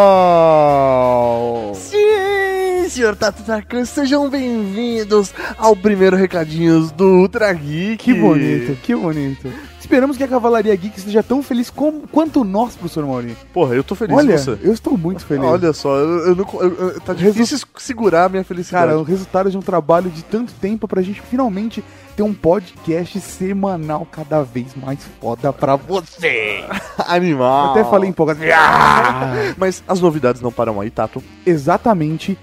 mal. 0.05 1.73
Sim, 1.75 2.89
senhor 2.89 3.15
Tato 3.17 3.43
Tarkan, 3.43 3.85
sejam 3.85 4.31
bem-vindos 4.31 5.33
ao 5.59 5.77
primeiro 5.77 6.17
Recadinhos 6.17 6.91
do 6.91 7.05
Ultra 7.21 7.53
Geek. 7.53 7.99
Que 7.99 8.15
bonito, 8.15 8.75
que 8.83 8.95
bonito. 8.95 9.53
Esperamos 9.79 10.17
que 10.17 10.25
a 10.25 10.29
Cavalaria 10.29 10.75
Geek 10.75 10.99
esteja 10.99 11.23
tão 11.23 11.43
feliz 11.43 11.69
como, 11.69 12.09
quanto 12.09 12.43
nós, 12.43 12.75
professor 12.75 13.05
Mauri. 13.07 13.37
Porra, 13.53 13.75
eu 13.75 13.85
tô 13.85 13.95
feliz 13.95 14.17
Olha, 14.17 14.33
com 14.33 14.39
você. 14.39 14.59
eu 14.63 14.73
estou 14.73 14.97
muito 14.97 15.25
feliz. 15.27 15.45
Olha 15.45 15.73
só, 15.75 15.95
eu, 15.97 16.29
eu 16.29 16.35
não, 16.37 16.47
eu- 16.61 16.75
eu- 16.95 17.01
tá 17.03 17.13
difícil 17.13 17.59
segurar 17.77 18.25
a 18.25 18.29
minha 18.31 18.43
felicidade. 18.45 18.87
Cara, 18.87 18.99
o 18.99 19.03
resultado 19.03 19.51
de 19.51 19.59
um 19.59 19.63
trabalho 19.63 20.09
de 20.11 20.25
tanto 20.25 20.55
tempo 20.55 20.89
pra 20.89 21.03
gente 21.03 21.21
finalmente 21.21 21.85
ter 22.15 22.23
um 22.23 22.33
podcast 22.35 23.21
semanal 23.21 24.07
cada 24.11 24.43
vez 24.43 24.75
mais 24.75 24.99
foda 25.21 25.53
pra 25.53 25.77
você. 25.77 26.65
animal. 27.07 27.67
Eu 27.67 27.71
até 27.83 27.91
falei 27.91 28.09
empolgado. 28.11 28.41
Ah! 28.55 29.55
Mas 29.57 29.83
as 29.87 30.01
novidades 30.01 30.41
não 30.41 30.53
param 30.53 30.81
aí, 30.81 30.91
Tato. 30.91 31.23
Exatamente. 31.45 32.39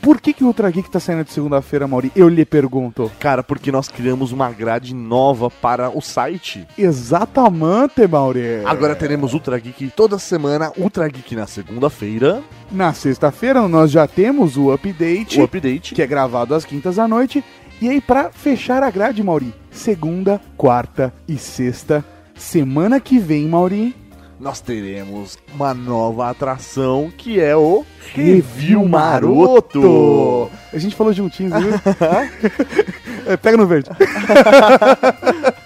Por 0.00 0.18
que, 0.18 0.32
que 0.32 0.42
o 0.42 0.46
Ultra 0.46 0.70
Geek 0.70 0.88
tá 0.90 0.98
saindo 0.98 1.24
de 1.24 1.32
segunda-feira, 1.32 1.86
Mauri? 1.86 2.10
Eu 2.16 2.26
lhe 2.26 2.44
pergunto. 2.46 3.12
Cara, 3.20 3.42
porque 3.42 3.70
nós 3.70 3.86
criamos 3.86 4.32
uma 4.32 4.50
grade 4.50 4.94
nova 4.94 5.50
para 5.50 5.90
o 5.90 6.00
site. 6.00 6.66
Exatamente, 6.78 8.06
Mauri. 8.06 8.62
Agora 8.64 8.94
teremos 8.94 9.34
Ultra 9.34 9.58
Geek 9.58 9.90
toda 9.94 10.18
semana, 10.18 10.72
Ultra 10.78 11.06
Geek 11.08 11.36
na 11.36 11.46
segunda-feira, 11.46 12.42
Na 12.70 12.94
sexta-feira 12.94 13.68
nós 13.68 13.90
já 13.90 14.06
temos 14.06 14.56
o 14.56 14.72
update, 14.72 15.38
o 15.38 15.44
update. 15.44 15.94
que 15.94 16.00
é 16.02 16.06
gravado 16.06 16.54
às 16.54 16.64
quintas 16.64 16.98
à 16.98 17.06
noite. 17.06 17.44
E 17.80 17.88
aí, 17.88 18.00
pra 18.00 18.30
fechar 18.30 18.82
a 18.82 18.90
grade, 18.90 19.22
Mauri, 19.22 19.52
segunda, 19.70 20.40
quarta 20.56 21.12
e 21.28 21.36
sexta, 21.36 22.04
semana 22.34 23.00
que 23.00 23.18
vem, 23.18 23.46
Mauri, 23.48 23.94
Nós 24.40 24.60
teremos 24.60 25.38
uma 25.54 25.72
nova 25.72 26.28
atração 26.28 27.10
que 27.16 27.40
é 27.40 27.56
o 27.56 27.84
Review 28.14 28.86
Maroto. 28.88 30.50
A 30.72 30.78
gente 30.78 30.94
falou 30.96 31.12
juntinhos, 31.12 31.52
viu? 31.62 31.72
É, 33.26 33.38
pega 33.38 33.56
no 33.56 33.66
verde. 33.66 33.88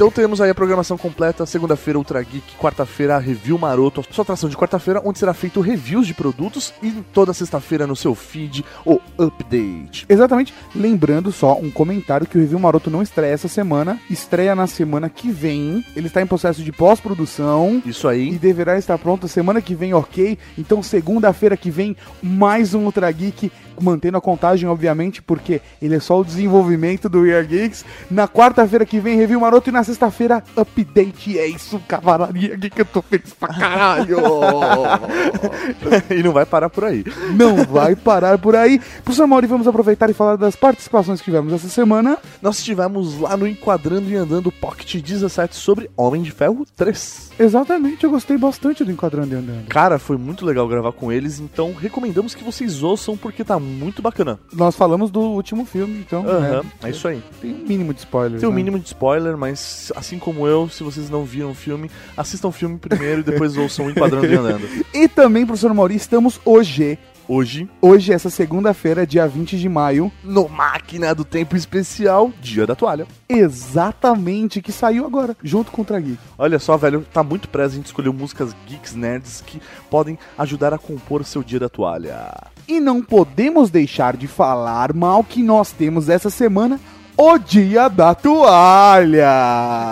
Então 0.00 0.10
temos 0.10 0.40
aí 0.40 0.48
a 0.48 0.54
programação 0.54 0.96
completa, 0.96 1.44
segunda-feira 1.44 1.98
Ultra 1.98 2.22
Geek, 2.22 2.56
quarta-feira 2.56 3.18
Review 3.18 3.58
Maroto, 3.58 4.02
sua 4.10 4.22
atração 4.22 4.48
de 4.48 4.56
quarta-feira, 4.56 5.02
onde 5.04 5.18
será 5.18 5.34
feito 5.34 5.60
reviews 5.60 6.06
de 6.06 6.14
produtos 6.14 6.72
e 6.82 6.90
toda 7.12 7.34
sexta-feira 7.34 7.86
no 7.86 7.94
seu 7.94 8.14
feed 8.14 8.64
o 8.86 8.98
update. 9.18 10.06
Exatamente. 10.08 10.54
Lembrando 10.74 11.30
só 11.30 11.58
um 11.58 11.70
comentário 11.70 12.26
que 12.26 12.38
o 12.38 12.40
Review 12.40 12.58
Maroto 12.58 12.90
não 12.90 13.02
estreia 13.02 13.34
essa 13.34 13.46
semana, 13.46 14.00
estreia 14.08 14.54
na 14.54 14.66
semana 14.66 15.10
que 15.10 15.30
vem. 15.30 15.84
Ele 15.94 16.06
está 16.06 16.22
em 16.22 16.26
processo 16.26 16.64
de 16.64 16.72
pós-produção. 16.72 17.82
Isso 17.84 18.10
E 18.10 18.10
aí. 18.10 18.38
deverá 18.38 18.78
estar 18.78 18.96
pronto 18.96 19.28
semana 19.28 19.60
que 19.60 19.74
vem, 19.74 19.92
ok? 19.92 20.38
Então, 20.56 20.82
segunda-feira 20.82 21.58
que 21.58 21.70
vem, 21.70 21.94
mais 22.22 22.72
um 22.72 22.86
Ultra 22.86 23.12
Geek, 23.12 23.52
mantendo 23.80 24.18
a 24.18 24.20
contagem, 24.20 24.68
obviamente, 24.68 25.22
porque 25.22 25.60
ele 25.80 25.96
é 25.96 26.00
só 26.00 26.20
o 26.20 26.24
desenvolvimento 26.24 27.08
do 27.08 27.22
We 27.22 27.36
Are 27.36 27.46
Geeks. 27.46 27.84
Na 28.10 28.28
quarta-feira 28.28 28.86
que 28.86 29.00
vem, 29.00 29.16
Review 29.16 29.40
Maroto, 29.40 29.70
e 29.70 29.72
na 29.72 29.84
sexta-feira, 29.84 30.42
update. 30.56 31.38
É 31.38 31.46
isso, 31.46 31.80
cavalaria 31.88 32.56
geek, 32.56 32.78
eu 32.78 32.84
tô 32.84 33.02
feliz 33.02 33.32
pra 33.32 33.48
caralho! 33.48 34.18
e 36.10 36.22
não 36.22 36.32
vai 36.32 36.46
parar 36.46 36.70
por 36.70 36.84
aí. 36.84 37.04
Não 37.36 37.64
vai 37.64 37.96
parar 37.96 38.38
por 38.38 38.54
aí. 38.54 38.80
Professor 39.04 39.26
Mauri, 39.26 39.46
vamos 39.46 39.66
aproveitar 39.66 40.08
e 40.10 40.14
falar 40.14 40.36
das 40.36 40.56
participações 40.56 41.20
que 41.20 41.24
tivemos 41.24 41.52
essa 41.52 41.68
semana. 41.68 42.18
Nós 42.40 42.58
estivemos 42.58 43.18
lá 43.18 43.36
no 43.36 43.46
Enquadrando 43.46 44.08
e 44.08 44.16
Andando 44.16 44.52
Pocket 44.52 45.00
17 45.02 45.56
sobre 45.56 45.90
Homem 45.96 46.22
de 46.22 46.30
Ferro 46.30 46.66
3. 46.76 47.30
Exatamente, 47.38 48.04
eu 48.04 48.10
gostei 48.10 48.36
bastante 48.36 48.84
do 48.84 48.92
Enquadrando 48.92 49.34
e 49.34 49.38
Andando. 49.38 49.66
Cara, 49.68 49.98
foi 49.98 50.16
muito 50.16 50.44
legal 50.44 50.68
gravar 50.68 50.92
com 50.92 51.10
eles, 51.10 51.40
então 51.40 51.74
recomendamos 51.74 52.34
que 52.34 52.44
vocês 52.44 52.82
ouçam 52.82 53.16
porque 53.16 53.42
tá 53.44 53.58
muito 53.58 53.69
bacana. 54.02 54.38
Nós 54.52 54.76
falamos 54.76 55.10
do 55.10 55.20
último 55.20 55.64
filme, 55.64 55.98
então 56.00 56.26
Aham, 56.26 56.62
né, 56.62 56.70
é 56.84 56.90
isso 56.90 57.06
aí. 57.06 57.22
tem 57.40 57.52
um 57.52 57.66
mínimo 57.66 57.94
de 57.94 58.00
spoilers. 58.00 58.40
Tem 58.40 58.48
um 58.48 58.52
né? 58.52 58.56
mínimo 58.56 58.78
de 58.78 58.86
spoiler, 58.86 59.36
mas 59.36 59.92
assim 59.96 60.18
como 60.18 60.46
eu, 60.46 60.68
se 60.68 60.82
vocês 60.82 61.10
não 61.10 61.24
viram 61.24 61.50
o 61.50 61.54
filme, 61.54 61.90
assistam 62.16 62.48
o 62.48 62.52
filme 62.52 62.78
primeiro 62.78 63.20
e 63.20 63.24
depois 63.24 63.56
ouçam 63.56 63.86
o 63.86 63.90
Enquadrando 63.90 64.26
e 64.26 64.34
Andando. 64.34 64.68
E 64.92 65.08
também, 65.08 65.46
professor 65.46 65.72
Mauri, 65.72 65.94
estamos 65.94 66.40
hoje, 66.44 66.98
Hoje, 67.32 67.68
hoje, 67.80 68.12
essa 68.12 68.28
segunda-feira, 68.28 69.06
dia 69.06 69.24
20 69.24 69.56
de 69.56 69.68
maio, 69.68 70.10
no 70.24 70.48
Máquina 70.48 71.14
do 71.14 71.24
Tempo 71.24 71.54
Especial, 71.54 72.32
Dia 72.42 72.66
da 72.66 72.74
Toalha. 72.74 73.06
exatamente, 73.28 74.60
que 74.60 74.72
saiu 74.72 75.06
agora, 75.06 75.36
junto 75.40 75.70
com 75.70 75.82
o 75.82 75.84
Tragui. 75.84 76.18
Olha 76.36 76.58
só, 76.58 76.76
velho, 76.76 77.06
tá 77.12 77.22
muito 77.22 77.48
preso, 77.48 77.74
a 77.74 77.76
gente 77.76 77.86
escolheu 77.86 78.12
músicas 78.12 78.52
geeks 78.66 78.96
nerds 78.96 79.44
que 79.46 79.62
podem 79.88 80.18
ajudar 80.36 80.74
a 80.74 80.78
compor 80.78 81.20
o 81.20 81.24
seu 81.24 81.44
Dia 81.44 81.60
da 81.60 81.68
Toalha. 81.68 82.32
E 82.70 82.78
não 82.78 83.02
podemos 83.02 83.68
deixar 83.68 84.16
de 84.16 84.28
falar 84.28 84.94
mal 84.94 85.24
que 85.24 85.42
nós 85.42 85.72
temos 85.72 86.08
essa 86.08 86.30
semana 86.30 86.78
o 87.16 87.36
Dia 87.36 87.88
da 87.88 88.14
Toalha. 88.14 89.26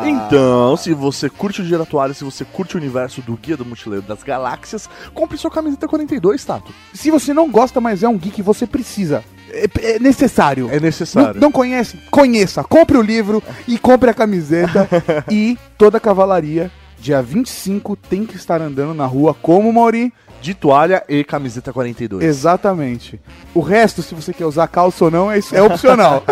Então, 0.07 0.77
se 0.77 0.95
você 0.95 1.29
curte 1.29 1.61
o 1.61 1.65
Dia 1.65 1.77
da 1.77 1.85
Toalha, 1.85 2.15
se 2.15 2.23
você 2.23 2.45
curte 2.45 2.77
o 2.77 2.79
universo 2.79 3.21
do 3.21 3.37
Guia 3.37 3.57
do 3.57 3.65
Mochileiro 3.65 4.07
das 4.07 4.23
Galáxias, 4.23 4.89
compre 5.13 5.37
sua 5.37 5.51
camiseta 5.51 5.89
42, 5.89 6.45
Tato. 6.45 6.73
Se 6.95 7.11
você 7.11 7.35
não 7.35 7.51
gosta, 7.51 7.81
mas 7.81 8.05
é 8.05 8.09
um 8.09 8.17
geek, 8.17 8.41
você 8.43 8.65
precisa. 8.65 9.25
É, 9.51 9.95
é 9.95 9.99
necessário. 9.99 10.69
É 10.71 10.75
Não, 10.77 10.81
necessário. 10.81 11.41
não 11.41 11.51
conhece? 11.51 11.99
Conheça. 12.13 12.63
Compre 12.63 12.97
o 12.97 13.03
livro 13.03 13.43
e 13.67 13.77
compre 13.77 14.09
a 14.09 14.15
camiseta. 14.15 14.89
e 15.29 15.59
toda 15.77 15.97
a 15.99 16.01
cavalaria, 16.01 16.71
dia 17.01 17.21
25, 17.21 17.97
tem 17.97 18.25
que 18.25 18.37
estar 18.37 18.63
andando 18.63 18.95
na 18.95 19.05
rua 19.05 19.35
como, 19.35 19.73
Mauri? 19.73 20.13
De 20.41 20.55
toalha 20.55 21.03
e 21.09 21.25
camiseta 21.25 21.73
42. 21.73 22.25
Exatamente. 22.25 23.21
O 23.55 23.61
resto, 23.61 24.03
se 24.03 24.15
você 24.15 24.33
quer 24.33 24.47
usar 24.47 24.69
calça 24.69 25.05
ou 25.05 25.11
não, 25.11 25.31
é, 25.31 25.41
é 25.53 25.63
opcional. 25.63 26.23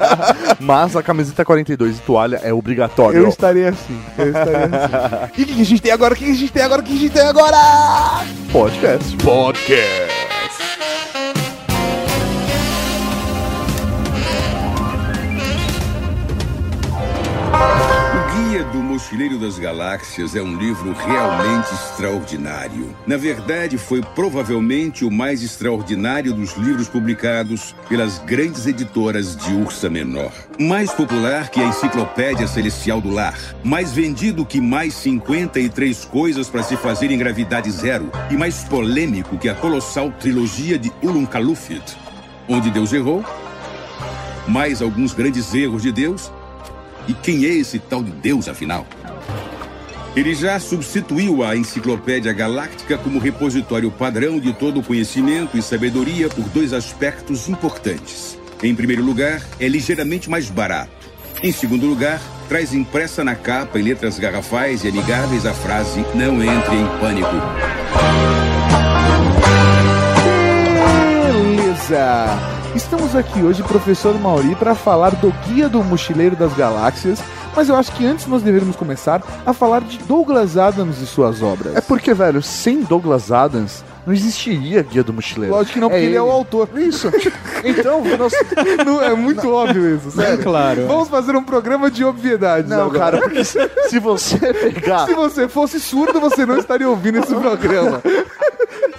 Mas 0.58 0.96
a 0.96 1.02
camiseta 1.02 1.44
42 1.44 1.98
e 1.98 2.00
toalha 2.00 2.40
é 2.42 2.52
obrigatório. 2.52 3.20
Eu 3.20 3.28
estarei 3.28 3.66
assim. 3.66 4.00
Eu 4.16 4.28
estarei 4.28 4.54
assim. 4.54 5.32
E 5.36 5.42
o 5.42 5.46
que, 5.46 5.54
que 5.54 5.60
a 5.60 5.64
gente 5.64 5.82
tem 5.82 5.92
agora? 5.92 6.14
O 6.14 6.16
que, 6.16 6.24
que 6.24 6.30
a 6.30 6.34
gente 6.34 6.52
tem 6.52 6.62
agora? 6.62 6.80
O 6.80 6.84
que 6.84 6.92
a 6.92 6.96
gente 6.96 7.12
tem 7.12 7.22
agora? 7.22 7.56
Podcast. 8.50 9.16
Podcast. 9.18 10.22
O 17.88 17.91
Guia 18.52 18.64
do 18.64 18.82
Mochileiro 18.82 19.38
das 19.38 19.58
Galáxias 19.58 20.36
é 20.36 20.42
um 20.42 20.58
livro 20.58 20.92
realmente 20.92 21.72
extraordinário. 21.72 22.94
Na 23.06 23.16
verdade, 23.16 23.78
foi 23.78 24.02
provavelmente 24.02 25.06
o 25.06 25.10
mais 25.10 25.42
extraordinário 25.42 26.34
dos 26.34 26.54
livros 26.58 26.86
publicados 26.86 27.74
pelas 27.88 28.18
grandes 28.18 28.66
editoras 28.66 29.34
de 29.34 29.54
Ursa 29.54 29.88
Menor. 29.88 30.30
Mais 30.60 30.92
popular 30.92 31.48
que 31.48 31.62
a 31.62 31.64
Enciclopédia 31.64 32.46
Celestial 32.46 33.00
do 33.00 33.08
Lar. 33.08 33.38
Mais 33.64 33.94
vendido 33.94 34.44
que 34.44 34.60
mais 34.60 34.92
53 34.96 36.04
coisas 36.04 36.50
para 36.50 36.62
se 36.62 36.76
fazer 36.76 37.10
em 37.10 37.16
gravidade 37.16 37.70
zero. 37.70 38.12
E 38.30 38.36
mais 38.36 38.64
polêmico 38.64 39.38
que 39.38 39.48
a 39.48 39.54
colossal 39.54 40.12
trilogia 40.20 40.78
de 40.78 40.92
Ulum 41.02 41.24
Kalufit. 41.24 41.96
Onde 42.46 42.70
Deus 42.70 42.92
errou, 42.92 43.24
mais 44.46 44.82
alguns 44.82 45.14
grandes 45.14 45.54
erros 45.54 45.80
de 45.80 45.90
Deus 45.90 46.30
e 47.08 47.14
quem 47.14 47.44
é 47.44 47.48
esse 47.48 47.78
tal 47.78 48.02
de 48.02 48.10
Deus, 48.10 48.48
afinal? 48.48 48.86
Ele 50.14 50.34
já 50.34 50.60
substituiu 50.60 51.42
a 51.42 51.56
Enciclopédia 51.56 52.32
Galáctica 52.34 52.98
como 52.98 53.18
repositório 53.18 53.90
padrão 53.90 54.38
de 54.38 54.52
todo 54.52 54.80
o 54.80 54.82
conhecimento 54.82 55.56
e 55.56 55.62
sabedoria 55.62 56.28
por 56.28 56.44
dois 56.50 56.74
aspectos 56.74 57.48
importantes. 57.48 58.38
Em 58.62 58.74
primeiro 58.74 59.02
lugar, 59.02 59.42
é 59.58 59.66
ligeiramente 59.66 60.28
mais 60.28 60.50
barato. 60.50 60.90
Em 61.42 61.50
segundo 61.50 61.86
lugar, 61.86 62.20
traz 62.48 62.74
impressa 62.74 63.24
na 63.24 63.34
capa 63.34 63.80
em 63.80 63.82
letras 63.82 64.18
garrafais 64.18 64.84
e 64.84 64.88
amigáveis 64.88 65.46
a 65.46 65.54
frase 65.54 66.04
Não 66.14 66.42
entre 66.42 66.76
em 66.76 66.86
pânico. 67.00 67.32
Beleza! 71.56 72.61
Estamos 72.74 73.14
aqui 73.14 73.42
hoje, 73.42 73.62
professor 73.62 74.18
Mauri, 74.18 74.54
para 74.54 74.74
falar 74.74 75.14
do 75.16 75.30
Guia 75.46 75.68
do 75.68 75.84
Mochileiro 75.84 76.34
das 76.34 76.54
Galáxias. 76.54 77.20
Mas 77.54 77.68
eu 77.68 77.76
acho 77.76 77.92
que 77.92 78.06
antes 78.06 78.26
nós 78.26 78.42
deveríamos 78.42 78.76
começar 78.76 79.22
a 79.44 79.52
falar 79.52 79.82
de 79.82 79.98
Douglas 79.98 80.56
Adams 80.56 81.02
e 81.02 81.06
suas 81.06 81.42
obras. 81.42 81.76
É 81.76 81.82
porque, 81.82 82.14
velho, 82.14 82.40
sem 82.40 82.80
Douglas 82.82 83.30
Adams 83.30 83.84
não 84.06 84.14
existiria 84.14 84.82
Guia 84.82 85.04
do 85.04 85.12
Mochileiro. 85.12 85.54
Lógico 85.54 85.74
que 85.74 85.80
não, 85.80 85.90
porque 85.90 86.02
ele 86.02 86.16
é 86.16 86.22
o 86.22 86.30
autor. 86.30 86.68
Isso. 86.76 87.10
Então, 87.64 88.02
nós... 88.18 88.32
Não, 88.84 89.00
é 89.00 89.14
muito 89.14 89.48
óbvio 89.48 89.94
isso, 89.94 90.10
sério. 90.10 90.42
claro. 90.42 90.84
Vamos 90.88 91.08
fazer 91.08 91.36
um 91.36 91.44
programa 91.44 91.88
de 91.88 92.04
obviedades. 92.04 92.68
Não, 92.68 92.86
agora. 92.86 92.98
cara, 92.98 93.20
porque 93.20 93.44
se, 93.44 93.70
se 93.88 94.00
você 94.00 94.36
pegar. 94.52 95.06
Se 95.06 95.14
você 95.14 95.46
fosse 95.46 95.78
surdo, 95.78 96.18
você 96.18 96.44
não 96.44 96.58
estaria 96.58 96.88
ouvindo 96.88 97.18
esse 97.18 97.32
programa. 97.32 98.02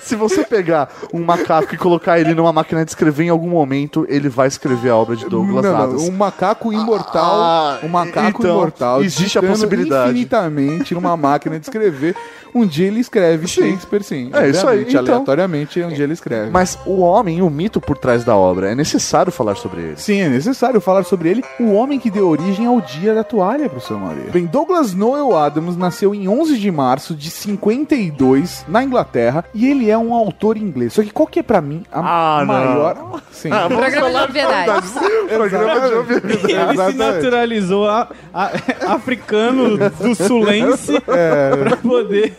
Se 0.04 0.16
você 0.16 0.44
pegar 0.44 0.90
um 1.14 1.24
macaco 1.24 1.74
e 1.74 1.78
colocar 1.78 2.20
ele 2.20 2.34
numa 2.34 2.52
máquina 2.54 2.84
de 2.84 2.92
escrever 2.92 3.24
em 3.26 3.30
algum 3.30 3.50
momento, 3.50 4.06
ele 4.10 4.30
vai 4.30 4.48
escrever 4.48 4.90
a 4.90 4.96
obra 4.98 5.16
de 5.16 5.26
Douglas 5.26 5.64
Não, 5.64 5.72
não, 5.74 5.82
Adams. 5.84 6.02
um 6.04 6.12
macaco 6.12 6.72
imortal, 6.74 7.42
Ah, 7.42 7.80
um 7.84 7.88
macaco 7.88 8.42
então, 8.42 8.52
imortal, 8.58 9.04
existe 9.04 9.38
a 9.38 9.42
possibilidade. 9.44 10.12
infinitamente 10.12 10.94
numa 10.94 11.16
máquina 11.16 11.60
de 11.60 11.66
escrever. 11.66 12.16
Um 12.56 12.68
dia 12.68 12.86
ele 12.86 13.00
escreve 13.00 13.48
Sim. 13.48 13.72
Shakespeare, 13.72 14.04
sim. 14.04 14.30
É, 14.32 14.48
isso 14.48 14.68
aí, 14.68 14.84
então. 14.88 15.00
Aleatoriamente, 15.00 15.82
um 15.82 15.88
dia 15.90 16.04
ele 16.04 16.14
escreve. 16.14 16.52
Mas 16.52 16.78
o 16.86 17.00
homem, 17.00 17.42
o 17.42 17.50
mito 17.50 17.82
por 17.82 17.98
trás 17.98 18.24
da 18.24 18.36
obra, 18.36 18.70
é 18.72 18.76
necessário 18.76 19.32
falar 19.32 19.56
sobre 19.56 19.82
ele. 19.82 19.94
Sim, 19.98 20.20
é 20.20 20.30
necessário 20.30 20.80
falar 20.80 21.04
sobre 21.04 21.30
ele, 21.30 21.44
o 21.60 21.72
homem 21.72 22.00
que 22.00 22.12
deu 22.12 22.28
origem 22.28 22.68
ao 22.68 22.80
Dia 22.80 23.16
da 23.16 23.24
Toalha, 23.24 23.68
professor 23.68 24.00
Maria. 24.00 24.30
Bem, 24.32 24.46
Douglas 24.46 24.94
Noel 24.94 25.36
Adams 25.36 25.76
nasceu 25.76 26.14
em 26.14 26.28
11 26.28 26.60
de 26.60 26.70
março 26.70 27.16
de 27.16 27.32
52 27.32 28.66
na 28.68 28.84
Inglaterra 28.84 29.46
e 29.54 29.68
ele 29.68 29.90
é 29.90 29.93
um 29.98 30.14
autor 30.14 30.58
inglês. 30.58 30.94
Só 30.94 31.02
que 31.04 31.12
qual 31.12 31.28
que 31.28 31.40
é 31.40 31.44
pra 31.44 31.62
mim 31.62 31.84
a 31.92 32.00
Ah, 32.00 32.40
não. 32.40 32.46
maior... 32.48 33.22
Sim. 33.32 33.50
Programa 33.68 34.10
de 34.10 34.16
obviedades. 34.18 34.92
Programa 35.30 35.80
de 35.80 36.52
Ele 36.52 36.92
se 36.92 36.98
naturalizou 36.98 37.88
a- 37.90 38.08
a- 38.34 38.52
africano 38.94 39.78
do 39.78 40.16
sulense 40.16 41.00
pra 41.02 41.78
poder. 41.78 42.34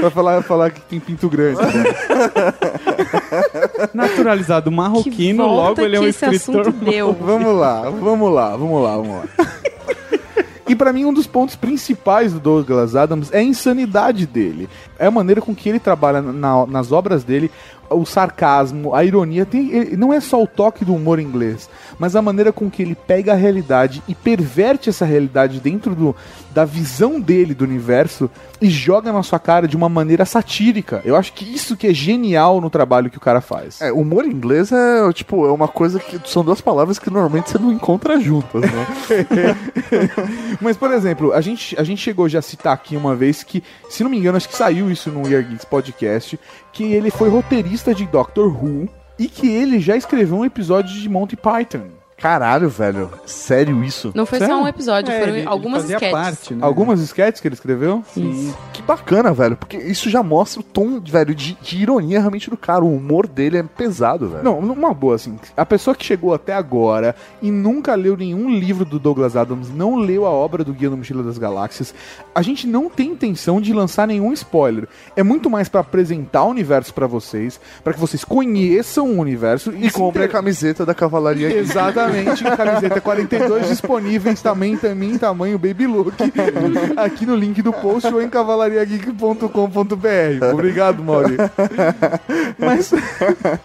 pra 0.00 0.10
falar, 0.10 0.42
falar 0.42 0.70
que 0.70 0.80
tem 0.82 1.00
pinto 1.00 1.28
grande. 1.28 1.60
né? 1.62 1.84
Naturalizado 3.94 4.70
marroquino, 4.70 5.46
logo 5.46 5.80
ele 5.80 5.96
é 5.96 6.00
um 6.00 6.06
escritor. 6.06 6.72
Vamos 7.20 7.58
lá, 7.58 7.90
vamos 7.90 8.32
lá, 8.32 8.50
vamos 8.56 8.82
lá, 8.82 8.96
vamos 8.96 9.16
lá. 9.16 9.24
E 10.66 10.74
pra 10.74 10.92
mim 10.94 11.04
um 11.04 11.12
dos 11.12 11.26
pontos 11.26 11.54
principais 11.56 12.32
do 12.32 12.40
Douglas 12.40 12.96
Adams 12.96 13.30
é 13.32 13.38
a 13.38 13.42
insanidade 13.42 14.26
dele. 14.26 14.68
É 14.98 15.06
a 15.06 15.10
maneira 15.10 15.40
com 15.42 15.54
que 15.54 15.68
ele 15.68 15.78
trabalha 15.78 16.22
na- 16.22 16.64
nas 16.66 16.90
obras 16.90 17.22
dele, 17.22 17.50
o 17.90 18.06
sarcasmo, 18.06 18.94
a 18.94 19.04
ironia, 19.04 19.44
tem, 19.44 19.70
ele- 19.70 19.96
não 19.96 20.10
é 20.12 20.20
só 20.20 20.42
o 20.42 20.46
toque 20.46 20.82
do 20.82 20.94
humor 20.94 21.20
inglês, 21.20 21.68
mas 21.98 22.16
a 22.16 22.22
maneira 22.22 22.50
com 22.50 22.70
que 22.70 22.80
ele 22.82 22.94
pega 22.94 23.32
a 23.32 23.36
realidade 23.36 24.02
e 24.08 24.14
perverte 24.14 24.88
essa 24.88 25.04
realidade 25.04 25.60
dentro 25.60 25.94
do, 25.94 26.16
da 26.54 26.64
visão 26.64 27.20
dele 27.20 27.52
do 27.52 27.64
universo 27.64 28.30
e 28.60 28.70
joga 28.70 29.12
na 29.12 29.22
sua 29.22 29.40
cara 29.40 29.66
de 29.66 29.76
uma 29.76 29.88
maneira 29.88 30.24
satírica. 30.24 31.02
Eu 31.04 31.16
acho 31.16 31.32
que 31.32 31.44
isso 31.44 31.76
que 31.76 31.88
é 31.88 31.92
genial 31.92 32.60
no 32.60 32.70
trabalho 32.70 33.10
que 33.10 33.18
o 33.18 33.20
cara 33.20 33.40
faz. 33.40 33.80
É, 33.80 33.92
humor 33.92 34.24
inglês 34.24 34.70
é, 34.70 35.12
tipo, 35.12 35.44
é 35.46 35.50
uma 35.52 35.66
coisa 35.66 35.98
que 35.98 36.20
são 36.24 36.44
duas 36.44 36.60
palavras 36.60 36.98
que 36.98 37.10
normalmente 37.10 37.50
você 37.50 37.58
não 37.58 37.72
encontra 37.72 38.20
juntas, 38.20 38.62
né? 38.62 38.86
Mas, 40.62 40.76
por 40.76 40.92
exemplo, 40.92 41.32
a 41.32 41.40
gente, 41.40 41.78
a 41.78 41.82
gente 41.82 42.00
chegou 42.00 42.28
já 42.28 42.38
a 42.38 42.42
citar 42.42 42.72
aqui 42.72 42.96
uma 42.96 43.16
vez 43.16 43.42
que, 43.42 43.62
se 43.90 44.04
não 44.04 44.10
me 44.10 44.16
engano, 44.16 44.36
acho 44.36 44.48
que 44.48 44.56
saiu 44.56 44.90
isso 44.90 45.10
no 45.10 45.28
Year 45.28 45.46
Geeks 45.46 45.64
Podcast, 45.64 46.38
que 46.72 46.84
ele 46.84 47.10
foi 47.10 47.28
roteirista 47.28 47.92
de 47.92 48.06
Doctor 48.06 48.46
Who 48.46 48.88
e 49.18 49.26
que 49.28 49.48
ele 49.48 49.80
já 49.80 49.96
escreveu 49.96 50.38
um 50.38 50.44
episódio 50.44 50.94
de 50.94 51.08
Monty 51.08 51.36
Python. 51.36 52.03
Caralho, 52.16 52.68
velho. 52.68 53.10
Sério 53.26 53.84
isso? 53.84 54.10
Não 54.14 54.24
foi 54.24 54.38
Sério? 54.38 54.54
só 54.54 54.62
um 54.62 54.68
episódio, 54.68 55.12
É, 55.12 55.18
foram 55.20 55.32
ele- 55.32 55.40
ele 55.40 55.48
algumas 55.48 55.84
sketches. 55.84 56.10
parte, 56.10 56.54
né? 56.54 56.64
Algumas 56.64 57.00
sketches 57.00 57.40
que 57.40 57.48
ele 57.48 57.54
escreveu? 57.54 58.02
Isso. 58.16 58.56
Que 58.72 58.80
bacana, 58.82 59.32
velho. 59.32 59.56
Porque 59.56 59.76
isso 59.76 60.08
já 60.08 60.22
mostra 60.22 60.60
o 60.60 60.62
tom, 60.62 61.00
velho, 61.00 61.34
de, 61.34 61.54
de 61.60 61.76
ironia 61.82 62.18
realmente 62.20 62.48
do 62.48 62.56
cara. 62.56 62.84
O 62.84 62.94
humor 62.96 63.26
dele 63.26 63.58
é 63.58 63.62
pesado, 63.62 64.28
velho. 64.28 64.42
Não, 64.44 64.58
uma 64.58 64.94
boa, 64.94 65.16
assim. 65.16 65.38
A 65.56 65.66
pessoa 65.66 65.94
que 65.94 66.04
chegou 66.04 66.32
até 66.32 66.54
agora 66.54 67.14
e 67.42 67.50
nunca 67.50 67.94
leu 67.94 68.16
nenhum 68.16 68.48
livro 68.48 68.84
do 68.84 68.98
Douglas 68.98 69.36
Adams, 69.36 69.68
não 69.70 69.96
leu 69.96 70.24
a 70.24 70.30
obra 70.30 70.64
do 70.64 70.72
Guia 70.72 70.88
do 70.90 70.96
Mochila 70.96 71.22
das 71.22 71.36
Galáxias, 71.36 71.94
a 72.34 72.40
gente 72.42 72.66
não 72.66 72.88
tem 72.88 73.10
intenção 73.10 73.60
de 73.60 73.72
lançar 73.72 74.06
nenhum 74.06 74.32
spoiler. 74.32 74.88
É 75.14 75.22
muito 75.22 75.50
mais 75.50 75.68
pra 75.68 75.80
apresentar 75.80 76.44
o 76.44 76.48
universo 76.50 76.94
pra 76.94 77.06
vocês, 77.06 77.60
pra 77.82 77.92
que 77.92 78.00
vocês 78.00 78.24
conheçam 78.24 79.08
o 79.10 79.18
universo 79.18 79.72
E 79.76 79.90
se 79.90 79.92
compre 79.92 80.22
a 80.22 80.24
inter- 80.24 80.32
camiseta 80.36 80.86
da 80.86 80.94
Cavalaria 80.94 81.48
aqui. 81.48 81.58
Exatamente, 82.14 82.56
camiseta 82.56 83.00
42 83.00 83.68
disponíveis 83.68 84.40
também, 84.40 84.76
também 84.76 85.12
em 85.12 85.18
tamanho 85.18 85.58
Baby 85.58 85.86
Look, 85.86 86.14
aqui 86.96 87.26
no 87.26 87.36
link 87.36 87.60
do 87.62 87.72
post 87.72 88.12
ou 88.12 88.22
em 88.22 88.28
cavalariageek.com.br. 88.28 90.44
Obrigado, 90.52 91.02
Mauri. 91.02 91.36
Mas 92.58 92.92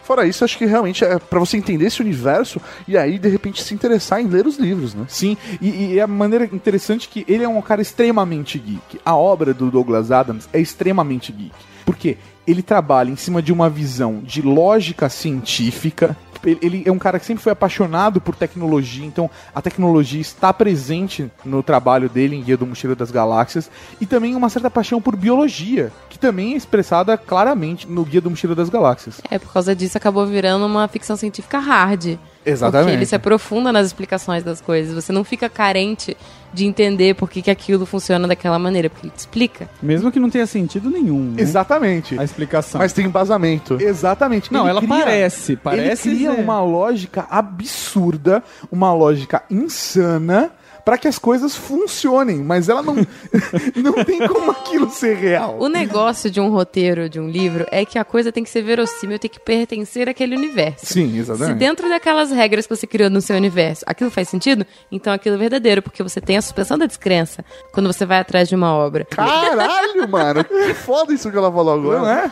Fora 0.04 0.26
isso, 0.26 0.44
acho 0.44 0.58
que 0.58 0.66
realmente 0.66 1.04
é 1.04 1.20
pra 1.20 1.40
você 1.40 1.58
entender 1.58 1.86
esse 1.86 2.02
universo 2.02 2.62
e 2.88 2.98
aí, 2.98 3.20
de 3.20 3.30
repente, 3.30 3.64
se 3.64 3.74
interessar 3.74 4.22
em 4.22 4.28
ler 4.28 4.48
os 4.48 4.58
livros, 4.58 4.94
né? 4.94 5.06
Sim, 5.08 5.38
e, 5.62 5.94
e 5.94 6.00
é 6.00 6.02
a 6.02 6.08
maneira 6.08 6.46
interessante 6.46 7.08
que 7.08 7.26
ele 7.28 7.44
é 7.44 7.50
um 7.50 7.62
cara 7.62 7.82
extremamente 7.82 8.58
geek. 8.58 9.00
A 9.06 9.16
obra 9.16 9.54
do 9.54 9.70
Douglas 9.70 10.12
Adams 10.12 10.50
é 10.52 10.60
extremamente 10.60 11.32
geek. 11.32 11.54
Por 11.86 11.96
quê? 11.96 12.18
Ele 12.46 12.62
trabalha 12.62 13.10
em 13.10 13.16
cima 13.16 13.42
de 13.42 13.52
uma 13.52 13.70
visão 13.70 14.22
de 14.24 14.42
lógica 14.42 15.10
científica. 15.10 16.16
Ele, 16.44 16.84
é 16.86 16.92
um 16.92 16.98
cara 16.98 17.20
que 17.20 17.26
sempre 17.26 17.44
foi 17.44 17.52
apaixonado 17.52 18.22
por 18.22 18.36
tecnologia, 18.36 19.06
então 19.06 19.30
a 19.54 19.62
tecnologia 19.62 20.22
está 20.22 20.54
presente 20.54 21.30
no 21.44 21.62
trabalho 21.62 22.10
dele 22.10 22.36
em 22.36 22.44
Guia 22.44 22.58
do 22.58 22.66
Mochila 22.66 22.96
das 22.96 23.12
Galáxias. 23.12 23.70
E 24.00 24.06
também 24.06 24.36
uma 24.36 24.50
certa 24.50 24.70
paixão 24.70 25.02
por 25.02 25.16
biologia, 25.16 25.92
que 26.10 26.18
também 26.18 26.54
é 26.54 26.58
expressada 26.58 27.18
claramente 27.18 27.88
no 27.88 28.06
Guia 28.06 28.22
do 28.22 28.30
Mochila 28.30 28.56
das 28.56 28.70
Galáxias. 28.70 29.22
É, 29.30 29.38
por 29.38 29.52
causa 29.52 29.76
disso 29.76 29.98
acabou 29.98 30.26
virando 30.26 30.66
uma 30.66 30.88
ficção 30.88 31.16
científica 31.16 31.60
hard. 31.60 32.18
Exatamente. 32.46 32.86
Porque 32.86 32.98
ele 32.98 33.06
se 33.06 33.16
aprofunda 33.16 33.72
nas 33.72 33.88
explicações 33.88 34.44
das 34.44 34.62
coisas. 34.62 34.94
Você 34.96 35.12
não 35.12 35.24
fica 35.24 35.50
carente 35.50 36.16
de 36.54 36.66
entender 36.66 37.14
por 37.16 37.30
que, 37.30 37.42
que 37.42 37.52
aquilo 37.52 37.86
funciona 37.86 38.28
daquela 38.28 38.58
maneira, 38.58 38.90
porque 38.90 39.06
ele 39.08 39.14
te 39.16 39.20
explica. 39.20 39.70
Mesmo 39.82 40.12
que 40.12 40.20
não 40.20 40.30
tenha 40.30 40.48
sentido 40.48 40.90
nenhum. 40.90 41.34
né? 41.34 41.42
Exatamente. 41.42 42.20
A 42.20 42.24
explicação. 42.24 42.80
Mas 42.80 42.92
tem 42.94 43.06
embasamento. 43.06 43.78
Exatamente. 43.80 44.52
Não, 44.52 44.62
Ele 44.62 44.70
ela 44.70 44.82
parece, 44.82 45.56
parece 45.56 46.10
Ele 46.10 46.18
cria 46.18 46.34
ser. 46.36 46.42
uma 46.42 46.62
lógica 46.64 47.28
absurda, 47.30 48.44
uma 48.72 48.94
lógica 48.94 49.44
insana, 49.50 50.52
pra 50.90 50.98
que 50.98 51.08
as 51.08 51.20
coisas 51.20 51.56
funcionem, 51.56 52.38
mas 52.38 52.68
ela 52.68 52.82
não, 52.82 52.96
não 53.76 54.04
tem 54.04 54.28
como 54.28 54.50
aquilo 54.50 54.90
ser 54.90 55.16
real. 55.18 55.56
O 55.60 55.70
negócio 55.70 56.32
de 56.32 56.42
um 56.42 56.50
roteiro, 56.50 57.08
de 57.08 57.20
um 57.20 57.30
livro, 57.30 57.68
é 57.70 57.86
que 57.86 58.00
a 58.00 58.04
coisa 58.04 58.32
tem 58.32 58.44
que 58.44 58.50
ser 58.50 58.64
verossímil, 58.64 59.20
tem 59.20 59.30
que 59.30 59.40
pertencer 59.40 60.10
àquele 60.10 60.36
universo. 60.36 60.88
Sim, 60.88 61.12
Se 61.12 61.20
exatamente. 61.20 61.60
dentro 61.60 61.88
daquelas 61.88 62.32
regras 62.32 62.66
que 62.66 62.76
você 62.76 62.88
criou 62.88 63.08
no 63.08 63.22
seu 63.22 63.36
universo, 63.36 63.84
aquilo 63.86 64.10
faz 64.10 64.30
sentido, 64.30 64.66
então 64.92 65.14
aquilo 65.14 65.36
é 65.36 65.38
verdadeiro, 65.38 65.84
porque 65.84 66.02
você 66.02 66.20
tem 66.20 66.38
a 66.38 66.42
suspensão 66.42 66.76
da 66.76 66.88
descrença 66.88 67.46
quando 67.72 67.86
você 67.86 68.04
vai 68.04 68.18
atrás 68.18 68.50
de 68.50 68.56
uma 68.56 68.74
obra. 68.74 69.06
Caralho, 69.06 70.10
mano. 70.10 70.44
Que 70.44 70.74
foda 70.74 71.14
isso 71.14 71.30
que 71.30 71.38
ela 71.38 71.52
falou 71.52 71.76
agora. 71.76 72.00
Não 72.00 72.10
é? 72.10 72.32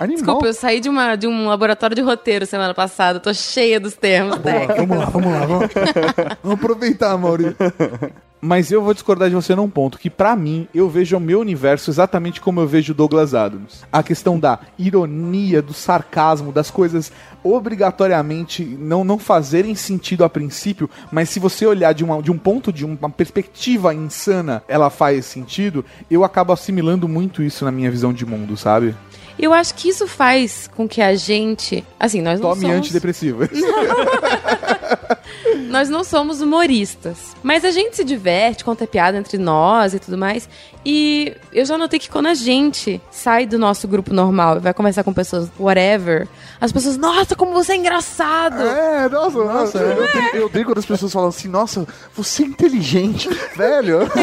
Animal. 0.00 0.16
Desculpa, 0.16 0.46
eu 0.46 0.52
saí 0.52 0.80
de, 0.80 0.88
uma, 0.88 1.14
de 1.14 1.26
um 1.26 1.46
laboratório 1.46 1.94
de 1.94 2.02
roteiro 2.02 2.46
semana 2.46 2.74
passada, 2.74 3.20
tô 3.20 3.32
cheia 3.32 3.78
dos 3.78 3.94
termos 3.94 4.36
técnicos. 4.38 4.76
Vamos 4.76 4.98
lá, 4.98 5.04
vamos 5.06 5.32
lá, 5.32 5.46
vamos, 5.46 5.68
vamos 6.42 6.58
aproveitar, 6.58 7.16
Maurício. 7.16 7.54
Mas 8.46 8.70
eu 8.70 8.82
vou 8.82 8.92
discordar 8.92 9.30
de 9.30 9.34
você 9.34 9.54
num 9.54 9.70
ponto, 9.70 9.98
que 9.98 10.10
pra 10.10 10.36
mim, 10.36 10.68
eu 10.74 10.86
vejo 10.86 11.16
o 11.16 11.20
meu 11.20 11.40
universo 11.40 11.90
exatamente 11.90 12.42
como 12.42 12.60
eu 12.60 12.66
vejo 12.66 12.92
o 12.92 12.94
Douglas 12.94 13.32
Adams. 13.32 13.84
A 13.90 14.02
questão 14.02 14.38
da 14.38 14.58
ironia, 14.78 15.62
do 15.62 15.72
sarcasmo, 15.72 16.52
das 16.52 16.70
coisas 16.70 17.10
obrigatoriamente 17.42 18.62
não, 18.62 19.02
não 19.02 19.18
fazerem 19.18 19.74
sentido 19.74 20.24
a 20.24 20.28
princípio, 20.28 20.90
mas 21.10 21.30
se 21.30 21.40
você 21.40 21.64
olhar 21.64 21.94
de, 21.94 22.04
uma, 22.04 22.20
de 22.20 22.30
um 22.30 22.36
ponto, 22.36 22.70
de 22.70 22.84
uma 22.84 23.08
perspectiva 23.08 23.94
insana, 23.94 24.62
ela 24.68 24.90
faz 24.90 25.24
sentido, 25.24 25.82
eu 26.10 26.22
acabo 26.22 26.52
assimilando 26.52 27.08
muito 27.08 27.42
isso 27.42 27.64
na 27.64 27.72
minha 27.72 27.90
visão 27.90 28.12
de 28.12 28.26
mundo, 28.26 28.58
sabe? 28.58 28.94
Eu 29.38 29.54
acho 29.54 29.74
que 29.74 29.88
isso 29.88 30.06
faz 30.06 30.70
com 30.76 30.86
que 30.86 31.00
a 31.00 31.14
gente. 31.16 31.82
Assim, 31.98 32.20
nós 32.20 32.38
não 32.38 32.50
Tome 32.50 32.62
somos. 32.62 32.76
antidepressivo. 32.76 33.40
Nós 35.68 35.88
não 35.88 36.04
somos 36.04 36.40
humoristas. 36.40 37.34
Mas 37.42 37.64
a 37.64 37.70
gente 37.70 37.96
se 37.96 38.04
diverte, 38.04 38.64
conta 38.64 38.86
piada 38.86 39.18
entre 39.18 39.38
nós 39.38 39.94
e 39.94 39.98
tudo 39.98 40.16
mais. 40.16 40.48
E 40.84 41.34
eu 41.52 41.64
já 41.64 41.78
notei 41.78 41.98
que 41.98 42.10
quando 42.10 42.26
a 42.26 42.34
gente 42.34 43.00
sai 43.10 43.46
do 43.46 43.58
nosso 43.58 43.88
grupo 43.88 44.12
normal 44.12 44.56
e 44.58 44.60
vai 44.60 44.74
conversar 44.74 45.02
com 45.02 45.12
pessoas, 45.14 45.48
whatever, 45.58 46.28
as 46.60 46.70
pessoas, 46.72 46.96
nossa, 46.98 47.34
como 47.34 47.52
você 47.52 47.72
é 47.72 47.76
engraçado! 47.76 48.62
É, 48.62 49.08
nossa, 49.08 49.38
nossa. 49.44 49.78
Eu, 49.78 50.08
tenho, 50.12 50.36
eu 50.42 50.50
tenho 50.50 50.64
quando 50.66 50.78
as 50.78 50.86
pessoas 50.86 51.12
falam 51.12 51.28
assim, 51.30 51.48
nossa, 51.48 51.86
você 52.14 52.42
é 52.42 52.46
inteligente, 52.46 53.28
velho. 53.56 54.00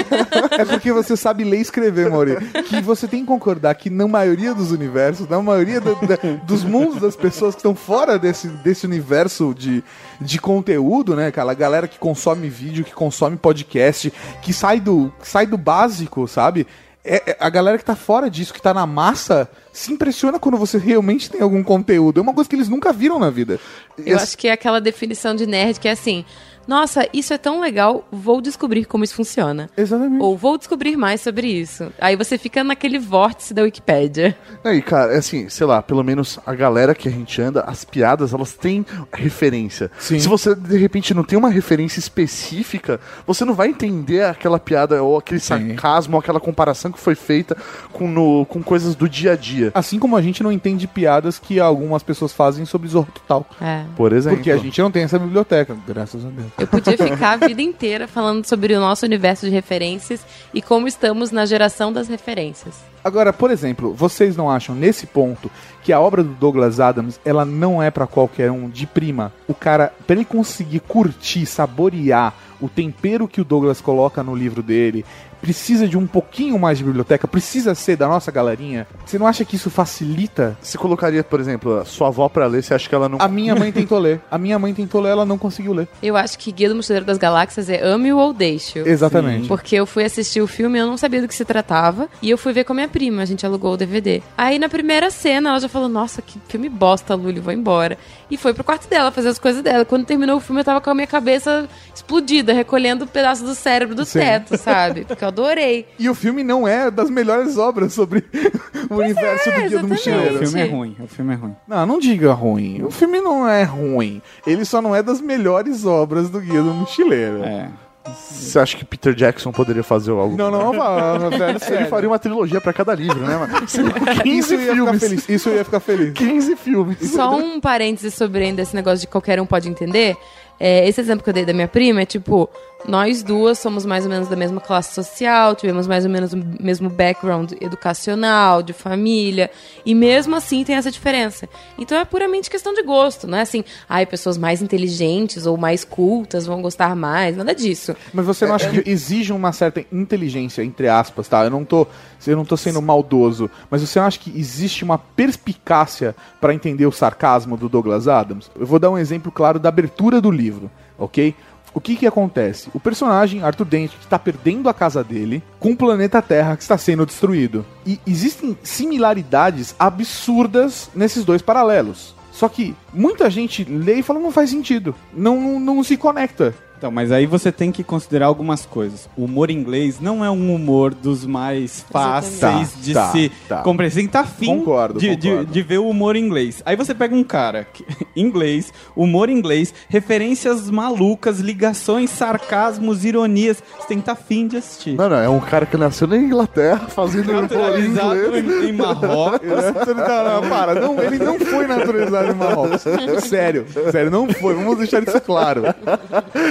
É 0.52 0.66
porque 0.66 0.92
você 0.92 1.16
sabe 1.16 1.44
ler 1.44 1.58
e 1.58 1.62
escrever, 1.62 2.10
Mauri. 2.10 2.36
Que 2.66 2.82
você 2.82 3.08
tem 3.08 3.22
que 3.22 3.28
concordar 3.28 3.74
que 3.76 3.90
na 3.90 4.08
maioria 4.08 4.54
dos 4.54 4.72
universos, 4.72 5.28
na 5.28 5.42
maioria 5.42 5.80
do- 5.82 5.96
da- 5.96 6.18
dos 6.44 6.64
mundos 6.64 7.02
das 7.02 7.16
pessoas 7.16 7.56
que 7.56 7.60
estão 7.60 7.74
fora 7.74 8.20
desse, 8.20 8.48
desse 8.48 8.86
universo 8.86 9.54
de, 9.58 9.84
de 10.22 10.40
conteúdo, 10.40 11.16
né? 11.16 11.28
Aquela 11.28 11.54
galera 11.54 11.88
que 11.88 11.98
consome 11.98 12.48
vídeo, 12.48 12.86
que 12.86 12.94
consome 12.94 13.36
podcast, 13.36 14.14
que 14.42 14.54
sai 14.54 14.80
do, 14.80 15.12
que 15.20 15.28
sai 15.28 15.46
do 15.48 15.58
básico, 15.58 16.28
sabe? 16.28 16.68
É, 17.04 17.32
é- 17.32 17.38
a 17.40 17.50
galera 17.50 17.78
que 17.80 17.84
tá 17.84 17.96
fora 17.96 18.30
disso, 18.30 18.54
que 18.54 18.62
tá 18.62 18.74
na 18.74 18.86
massa, 18.86 19.50
se 19.74 19.92
impressiona 19.92 20.38
quando 20.38 20.58
você 20.58 20.78
realmente 20.78 21.32
tem 21.32 21.42
algum 21.42 21.64
conteúdo. 21.64 22.20
É 22.20 22.24
uma 22.24 22.34
coisa 22.34 22.48
que 22.48 22.56
eles 22.56 22.70
nunca 22.70 22.94
viram 22.94 23.18
na 23.18 23.32
vida. 23.32 23.60
Eu 23.98 24.18
acho 24.18 24.38
que 24.38 24.48
é 24.48 24.52
aquela 24.52 24.80
definição 24.80 25.36
de 25.36 25.48
nerd 25.48 25.80
que 25.80 25.88
é 25.88 25.92
assim: 25.92 26.24
nossa, 26.68 27.08
isso 27.14 27.34
é 27.34 27.38
tão 27.38 27.60
legal, 27.60 28.08
vou 28.12 28.42
descobrir 28.42 28.86
como 28.86 29.04
isso 29.04 29.16
funciona. 29.16 29.70
Exatamente. 29.76 30.22
Ou 30.22 30.38
vou 30.38 30.58
descobrir 30.58 30.96
mais 30.96 31.22
sobre 31.22 31.48
isso. 31.48 31.92
Aí 32.00 32.16
você 32.16 32.38
fica 32.38 32.64
naquele 32.64 33.00
vórtice 33.00 33.54
da 33.54 33.64
Wikipédia. 33.64 34.38
E 34.66 34.82
cara, 34.82 35.14
é 35.14 35.18
assim, 35.18 35.50
sei 35.50 35.66
lá, 35.66 35.82
pelo 35.82 36.04
menos 36.04 36.40
a 36.46 36.54
galera 36.54 36.94
que 36.96 37.08
a 37.08 37.12
gente 37.12 37.42
anda, 37.42 37.62
as 37.62 37.84
piadas, 37.84 38.34
elas 38.34 38.54
têm 38.54 38.86
referência. 39.12 39.92
Sim. 40.00 40.20
Se 40.20 40.28
você, 40.28 40.56
de 40.56 40.78
repente, 40.78 41.14
não 41.14 41.24
tem 41.24 41.38
uma 41.38 41.50
referência 41.50 42.00
específica, 42.00 43.00
você 43.26 43.44
não 43.44 43.54
vai 43.54 43.68
entender 43.68 44.24
aquela 44.24 44.60
piada 44.60 45.02
ou 45.02 45.18
aquele 45.18 45.40
sarcasmo 45.40 46.16
ou 46.16 46.20
aquela 46.20 46.40
comparação 46.40 46.92
que 46.92 47.00
foi 47.00 47.16
feita 47.16 47.58
com, 47.92 48.08
no, 48.08 48.46
com 48.46 48.62
coisas 48.62 48.96
do 48.96 49.10
dia 49.10 49.34
a 49.34 49.36
dia. 49.36 49.72
Assim 49.74 50.00
como 50.00 50.16
a 50.16 50.22
gente 50.22 50.44
não 50.44 50.52
entende 50.52 50.88
piadas 50.88 51.40
que 51.40 51.60
algumas 51.60 52.04
pessoas 52.04 52.32
fazem 52.32 52.66
sobre 52.66 52.88
Zorro 52.88 53.12
Total. 53.12 53.46
É. 53.60 53.84
Por 53.96 54.14
exemplo. 54.14 54.38
Porque 54.38 54.52
a 54.52 54.58
gente 54.58 54.80
não 54.82 54.92
tem 54.92 55.04
essa 55.04 55.20
biblioteca, 55.20 55.76
graças 55.88 56.26
a 56.26 56.30
Deus. 56.30 56.51
Eu 56.58 56.68
podia 56.68 56.98
ficar 56.98 57.32
a 57.32 57.48
vida 57.48 57.62
inteira 57.62 58.08
falando 58.08 58.46
sobre 58.46 58.74
o 58.76 58.80
nosso 58.80 59.06
universo 59.06 59.46
de 59.46 59.52
referências 59.52 60.26
e 60.54 60.62
como 60.62 60.88
estamos 60.88 61.32
na 61.32 61.46
geração 61.46 61.92
das 61.92 62.08
referências. 62.08 62.91
Agora, 63.04 63.34
por 63.34 63.52
exemplo, 63.52 63.94
vocês 63.94 64.36
não 64.36 64.50
acham 64.50 64.76
nesse 64.76 65.06
ponto 65.06 65.50
que 65.84 65.92
a 65.92 66.00
obra 66.00 66.24
do 66.24 66.34
Douglas 66.34 66.80
Adams, 66.80 67.20
ela 67.26 67.44
não 67.44 67.82
é 67.82 67.90
pra 67.90 68.06
qualquer 68.06 68.52
um 68.52 68.70
de 68.70 68.86
prima? 68.86 69.34
O 69.48 69.54
cara, 69.54 69.92
pra 70.06 70.16
ele 70.16 70.26
conseguir 70.26 70.80
curtir, 70.82 71.46
saborear 71.46 72.34
o 72.62 72.70
tempero 72.70 73.28
que 73.28 73.42
o 73.42 73.46
Douglas 73.46 73.82
coloca 73.82 74.22
no 74.22 74.36
livro 74.36 74.62
dele, 74.62 75.04
precisa 75.42 75.88
de 75.88 75.98
um 75.98 76.06
pouquinho 76.06 76.58
mais 76.60 76.78
de 76.78 76.84
biblioteca, 76.84 77.28
precisa 77.28 77.74
ser 77.74 77.96
da 77.96 78.08
nossa 78.08 78.32
galerinha. 78.32 78.88
Você 79.04 79.18
não 79.18 79.26
acha 79.26 79.44
que 79.44 79.56
isso 79.56 79.70
facilita? 79.70 80.56
Você 80.62 80.78
colocaria, 80.78 81.24
por 81.24 81.40
exemplo, 81.40 81.80
a 81.80 81.86
sua 81.86 82.08
avó 82.08 82.30
pra 82.30 82.46
ler, 82.46 82.62
você 82.64 82.76
acha 82.76 82.88
que 82.88 82.94
ela 82.94 83.10
não. 83.10 83.18
A 83.20 83.28
minha 83.28 83.56
mãe 83.56 83.72
tentou 83.74 83.98
ler. 83.98 84.22
A 84.30 84.38
minha 84.38 84.60
mãe 84.60 84.74
tentou 84.74 85.02
ler, 85.02 85.10
ela 85.10 85.26
não 85.26 85.38
conseguiu 85.38 85.74
ler. 85.74 85.88
Eu 86.04 86.16
acho 86.16 86.38
que 86.38 86.52
Guia 86.52 86.70
do 86.70 86.76
Mochileiro 86.76 87.06
das 87.06 87.18
Galáxias 87.18 87.70
é 87.70 87.84
ame-o 87.84 88.18
ou 88.18 88.34
deixe-o. 88.34 88.88
Exatamente. 88.88 89.48
Porque 89.48 89.76
eu 89.76 89.88
fui 89.88 90.04
assistir 90.04 90.42
o 90.42 90.48
filme 90.48 90.78
e 90.78 90.82
eu 90.82 90.86
não 90.86 90.98
sabia 90.98 91.22
do 91.22 91.28
que 91.28 91.36
se 91.36 91.44
tratava. 91.44 92.08
E 92.22 92.30
eu 92.30 92.38
fui 92.38 92.54
ver 92.54 92.64
com 92.64 92.74
a 92.74 92.76
minha 92.76 92.88
prima, 92.92 93.22
a 93.22 93.26
gente 93.26 93.46
alugou 93.46 93.74
o 93.74 93.78
DVD. 93.78 94.22
Aí 94.38 94.60
na 94.60 94.70
primeira 94.70 95.10
cena 95.10 95.50
ela 95.50 95.60
já 95.60 95.70
falou: 95.70 95.90
Nossa, 95.90 96.22
que 96.22 96.40
filme 96.48 96.70
bosta, 96.70 97.16
Luli, 97.16 97.40
vou 97.40 97.54
embora. 97.54 97.98
E 98.30 98.38
foi 98.38 98.54
pro 98.54 98.64
quarto 98.64 98.90
dela 98.90 99.12
fazer 99.12 99.30
as 99.30 99.40
coisas 99.40 99.62
dela. 99.62 99.84
Quando 99.84 100.06
terminou 100.06 100.38
o 100.38 100.40
filme, 100.40 100.62
eu 100.62 100.66
tava 100.66 100.82
com 100.82 100.90
a 100.90 100.96
minha 100.96 101.08
cabeça 101.08 101.68
explodida, 101.94 102.54
recolhendo 102.54 103.06
um 103.06 103.08
pedaço 103.08 103.44
do 103.44 103.54
cérebro 103.56 103.96
do 103.96 104.06
Sim. 104.06 104.20
teto, 104.20 104.58
sabe? 104.58 105.06
Porque 105.06 105.24
eu 105.24 105.28
adorei. 105.28 105.86
E 106.00 106.10
o 106.10 106.16
filme 106.16 106.44
não 106.44 106.68
é 106.68 106.90
das 106.90 107.10
melhores 107.10 107.58
obras 107.58 107.94
sobre 107.94 108.24
o 108.90 108.96
universo 108.96 109.50
do 109.50 109.56
Guia 109.56 109.70
do 109.70 109.76
exatamente. 109.76 109.90
Mochileiro. 109.90 110.36
O 110.36 110.40
filme 110.40 110.62
é 110.62 110.66
ruim, 110.66 110.96
o 111.00 111.08
filme 111.08 111.34
é 111.34 111.36
ruim. 111.36 111.56
Não, 111.68 111.86
não 111.86 112.00
diga 112.00 112.34
ruim. 112.34 112.84
O 112.84 112.92
filme 112.92 113.20
não 113.20 113.48
é 113.48 113.64
ruim. 113.64 114.22
Ele 114.46 114.66
só 114.66 114.82
não 114.82 114.96
é 114.96 115.04
das 115.04 115.22
melhores 115.22 115.86
obras 115.86 116.30
do 116.30 116.40
Guia 116.40 116.62
do 116.62 116.74
Mochileiro. 116.74 117.44
É. 117.44 117.70
Você 118.06 118.58
acha 118.60 118.76
que 118.78 118.84
Peter 118.84 119.14
Jackson 119.14 119.52
poderia 119.52 119.84
fazer 119.84 120.12
algo? 120.12 120.36
Não, 120.36 120.50
não, 120.50 120.74
não, 120.74 121.30
velho, 121.30 121.44
Ele 121.52 121.60
sério. 121.60 121.88
faria 121.88 122.10
uma 122.10 122.18
trilogia 122.20 122.60
pra 122.60 122.74
cada 122.74 122.94
livro, 122.96 123.20
né, 123.20 123.38
mano? 123.38 123.68
Seria 123.68 123.92
com 123.92 124.06
15 124.06 124.40
Isso 124.40 124.54
eu 124.54 124.60
ia 124.60 124.66
ficar 124.66 124.76
filmes. 124.76 125.00
feliz. 125.04 125.30
Isso 125.30 125.50
eu 125.50 125.56
ia 125.56 125.66
ficar 125.66 125.80
feliz. 125.80 126.14
15 126.14 126.56
filmes. 126.56 127.12
Só 127.12 127.36
um 127.36 127.60
parênteses 127.62 128.14
sobre 128.14 128.44
ainda 128.44 128.62
esse 128.62 128.76
negócio 128.76 129.00
de 129.02 129.08
qualquer 129.08 129.40
um 129.40 129.46
pode 129.46 129.70
entender. 129.70 130.18
É, 130.60 130.88
esse 130.88 131.00
exemplo 131.02 131.24
que 131.24 131.30
eu 131.30 131.34
dei 131.34 131.46
da 131.46 131.54
minha 131.54 131.68
prima 131.68 132.02
é 132.02 132.06
tipo, 132.06 132.50
nós 132.88 133.24
duas 133.24 133.60
somos 133.60 133.86
mais 133.86 134.06
ou 134.06 134.10
menos 134.10 134.28
da 134.28 134.36
mesma 134.36 134.60
classe 134.60 134.94
social, 134.94 135.56
tivemos 135.56 135.88
mais 135.88 136.06
ou 136.06 136.12
menos 136.12 136.34
o 136.34 136.38
mesmo 136.60 136.90
background 136.90 137.54
educacional, 137.62 138.64
de 138.64 138.74
família, 138.74 139.50
e 139.86 139.94
mesmo 139.94 140.36
assim 140.36 140.64
tem 140.64 140.76
essa 140.76 140.92
diferença. 140.92 141.48
Então 141.78 141.98
é 141.98 142.06
puramente 142.06 142.50
questão 142.50 142.74
de 142.74 142.84
gosto, 142.84 143.28
não 143.28 143.38
é 143.38 143.42
assim, 143.42 143.64
ai, 143.88 144.06
pessoas 144.06 144.38
mais 144.38 144.62
inteligentes 144.62 145.46
ou 145.46 145.58
mais 145.58 145.84
cultas 145.84 146.46
vão 146.46 146.62
gostar 146.62 146.96
mais, 146.96 147.38
nada 147.38 147.54
disso. 147.54 147.96
Mas 148.14 148.26
você 148.26 148.46
não 148.46 148.56
acha 148.56 148.70
que 148.70 148.90
exige 148.90 149.32
uma 149.32 149.52
certa 149.52 149.84
inteligência, 149.92 150.64
entre 150.64 150.88
aspas, 150.88 151.28
tá? 151.28 151.44
Eu 151.44 151.50
não 151.50 151.64
tô, 151.64 151.88
eu 152.26 152.36
não 152.36 152.46
tô 152.46 152.58
sendo 152.58 152.82
maldoso, 152.82 153.50
mas 153.70 153.82
você 153.82 154.00
não 154.00 154.08
acha 154.08 154.20
que 154.20 154.32
existe 154.38 154.84
uma 154.84 154.98
perspicácia 154.98 156.16
pra 156.40 156.54
entender 156.54 156.86
o 156.86 156.92
sarcasmo 156.92 157.58
do 157.58 157.70
Douglas 157.70 158.08
Adams? 158.08 158.50
Eu 158.60 158.66
vou 158.66 158.80
dar 158.80 158.90
um 158.90 158.98
exemplo 158.98 159.32
claro 159.32 159.60
da 159.60 159.70
abertura 159.70 160.20
do 160.20 160.32
livro, 160.32 160.70
ok? 160.98 161.36
O 161.74 161.80
que 161.80 161.96
que 161.96 162.08
acontece? 162.08 162.70
O 162.74 162.80
personagem 162.80 163.44
Arthur 163.44 163.66
Dent 163.66 163.92
está 164.02 164.20
perdendo 164.20 164.68
a 164.68 164.74
casa 164.74 165.04
dele 165.04 165.42
com 165.60 165.72
o 165.72 165.78
planeta 165.78 166.22
Terra 166.22 166.56
que 166.56 166.64
está 166.64 166.78
sendo 166.78 167.06
destruído. 167.06 167.66
E 167.86 168.00
existem 168.06 168.58
similaridades 168.62 169.74
absurdas 169.80 170.90
nesses 170.94 171.24
dois 171.24 171.42
paralelos. 171.42 172.14
Só 172.32 172.50
que 172.50 172.76
muita 172.94 173.30
gente 173.30 173.64
lê 173.64 173.96
e 173.96 174.04
fala 174.04 174.20
não 174.20 174.32
faz 174.32 174.50
sentido, 174.50 174.96
não, 175.14 175.40
não, 175.40 175.60
não 175.60 175.84
se 175.84 175.98
conecta. 175.98 176.56
Então, 176.82 176.90
mas 176.90 177.12
aí 177.12 177.28
você 177.28 177.52
tem 177.52 177.72
que 177.72 177.84
considerar 177.84 178.26
algumas 178.26 178.66
coisas. 178.66 179.08
O 179.16 179.26
humor 179.26 179.52
inglês 179.52 180.00
não 180.00 180.26
é 180.26 180.32
um 180.32 180.56
humor 180.56 180.96
dos 180.96 181.24
mais 181.28 181.86
fáceis 181.92 182.34
Exatamente. 182.40 182.78
de 182.82 182.94
Tá, 182.96 183.12
se 183.12 183.32
tá. 183.48 183.58
compreender. 183.62 184.02
Você 184.02 184.08
tá 184.08 184.22
afim 184.22 184.48
Concordo, 184.48 185.00
de, 185.00 185.16
de- 185.16 185.30
concordo. 185.30 185.52
de 185.54 185.62
ver 185.62 185.78
o 185.78 185.88
humor 185.88 186.16
inglês. 186.16 186.64
Aí 186.66 186.76
você 186.76 186.96
pega 186.96 187.14
um 187.16 187.24
cara, 187.24 187.68
que- 187.72 187.86
inglês, 188.20 188.74
humor 188.96 189.30
inglês, 189.30 189.72
referências 189.90 190.72
malucas, 190.72 191.40
ligações, 191.40 192.10
sarcasmos, 192.10 193.06
ironias. 193.06 193.62
Você 193.80 193.88
tem 193.88 193.98
que 193.98 194.02
estar 194.02 194.14
afim 194.14 194.48
de 194.48 194.58
assistir. 194.58 194.96
Não, 194.96 195.08
não, 195.08 195.18
é 195.18 195.30
um 195.30 195.40
cara 195.40 195.68
que 195.68 195.78
nasceu 195.78 196.08
na 196.08 196.18
Inglaterra 196.18 196.80
fazendo 196.90 197.30
humor 197.30 197.44
Naturalizado 197.44 198.16
inglês. 198.38 198.64
em, 198.64 198.70
em 198.70 198.72
Marrocos. 198.74 199.48
Não, 199.48 200.42
não, 200.42 200.50
para. 200.50 200.74
Não, 200.74 201.00
ele 201.00 201.20
não 201.20 201.40
foi 201.40 201.68
naturalizado 201.68 202.32
em 202.32 202.36
Marrocos. 202.36 202.82
Sério, 203.30 203.66
sério, 203.92 204.10
não 204.10 204.28
foi. 204.28 204.56
Vamos 204.56 204.80
deixar 204.80 205.04
isso 205.04 205.22
claro. 205.22 205.62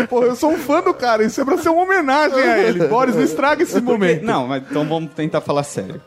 Pô, 0.09 0.20
eu 0.23 0.37
sou 0.37 0.51
um 0.53 0.59
fã 0.59 0.81
do 0.83 0.93
cara. 0.95 1.25
Isso 1.25 1.41
é 1.41 1.45
pra 1.45 1.59
ser 1.59 1.69
uma 1.71 1.83
homenagem 1.83 2.39
a 2.43 2.59
ele. 2.59 2.87
Boris, 2.87 3.15
não 3.15 3.23
estraga 3.23 3.63
esse 3.63 3.73
Porque- 3.73 3.87
momento. 3.91 4.23
não, 4.25 4.47
mas 4.47 4.63
então 4.71 4.85
vamos 4.87 5.11
tentar 5.15 5.41
falar 5.41 5.63
sério. 5.63 6.01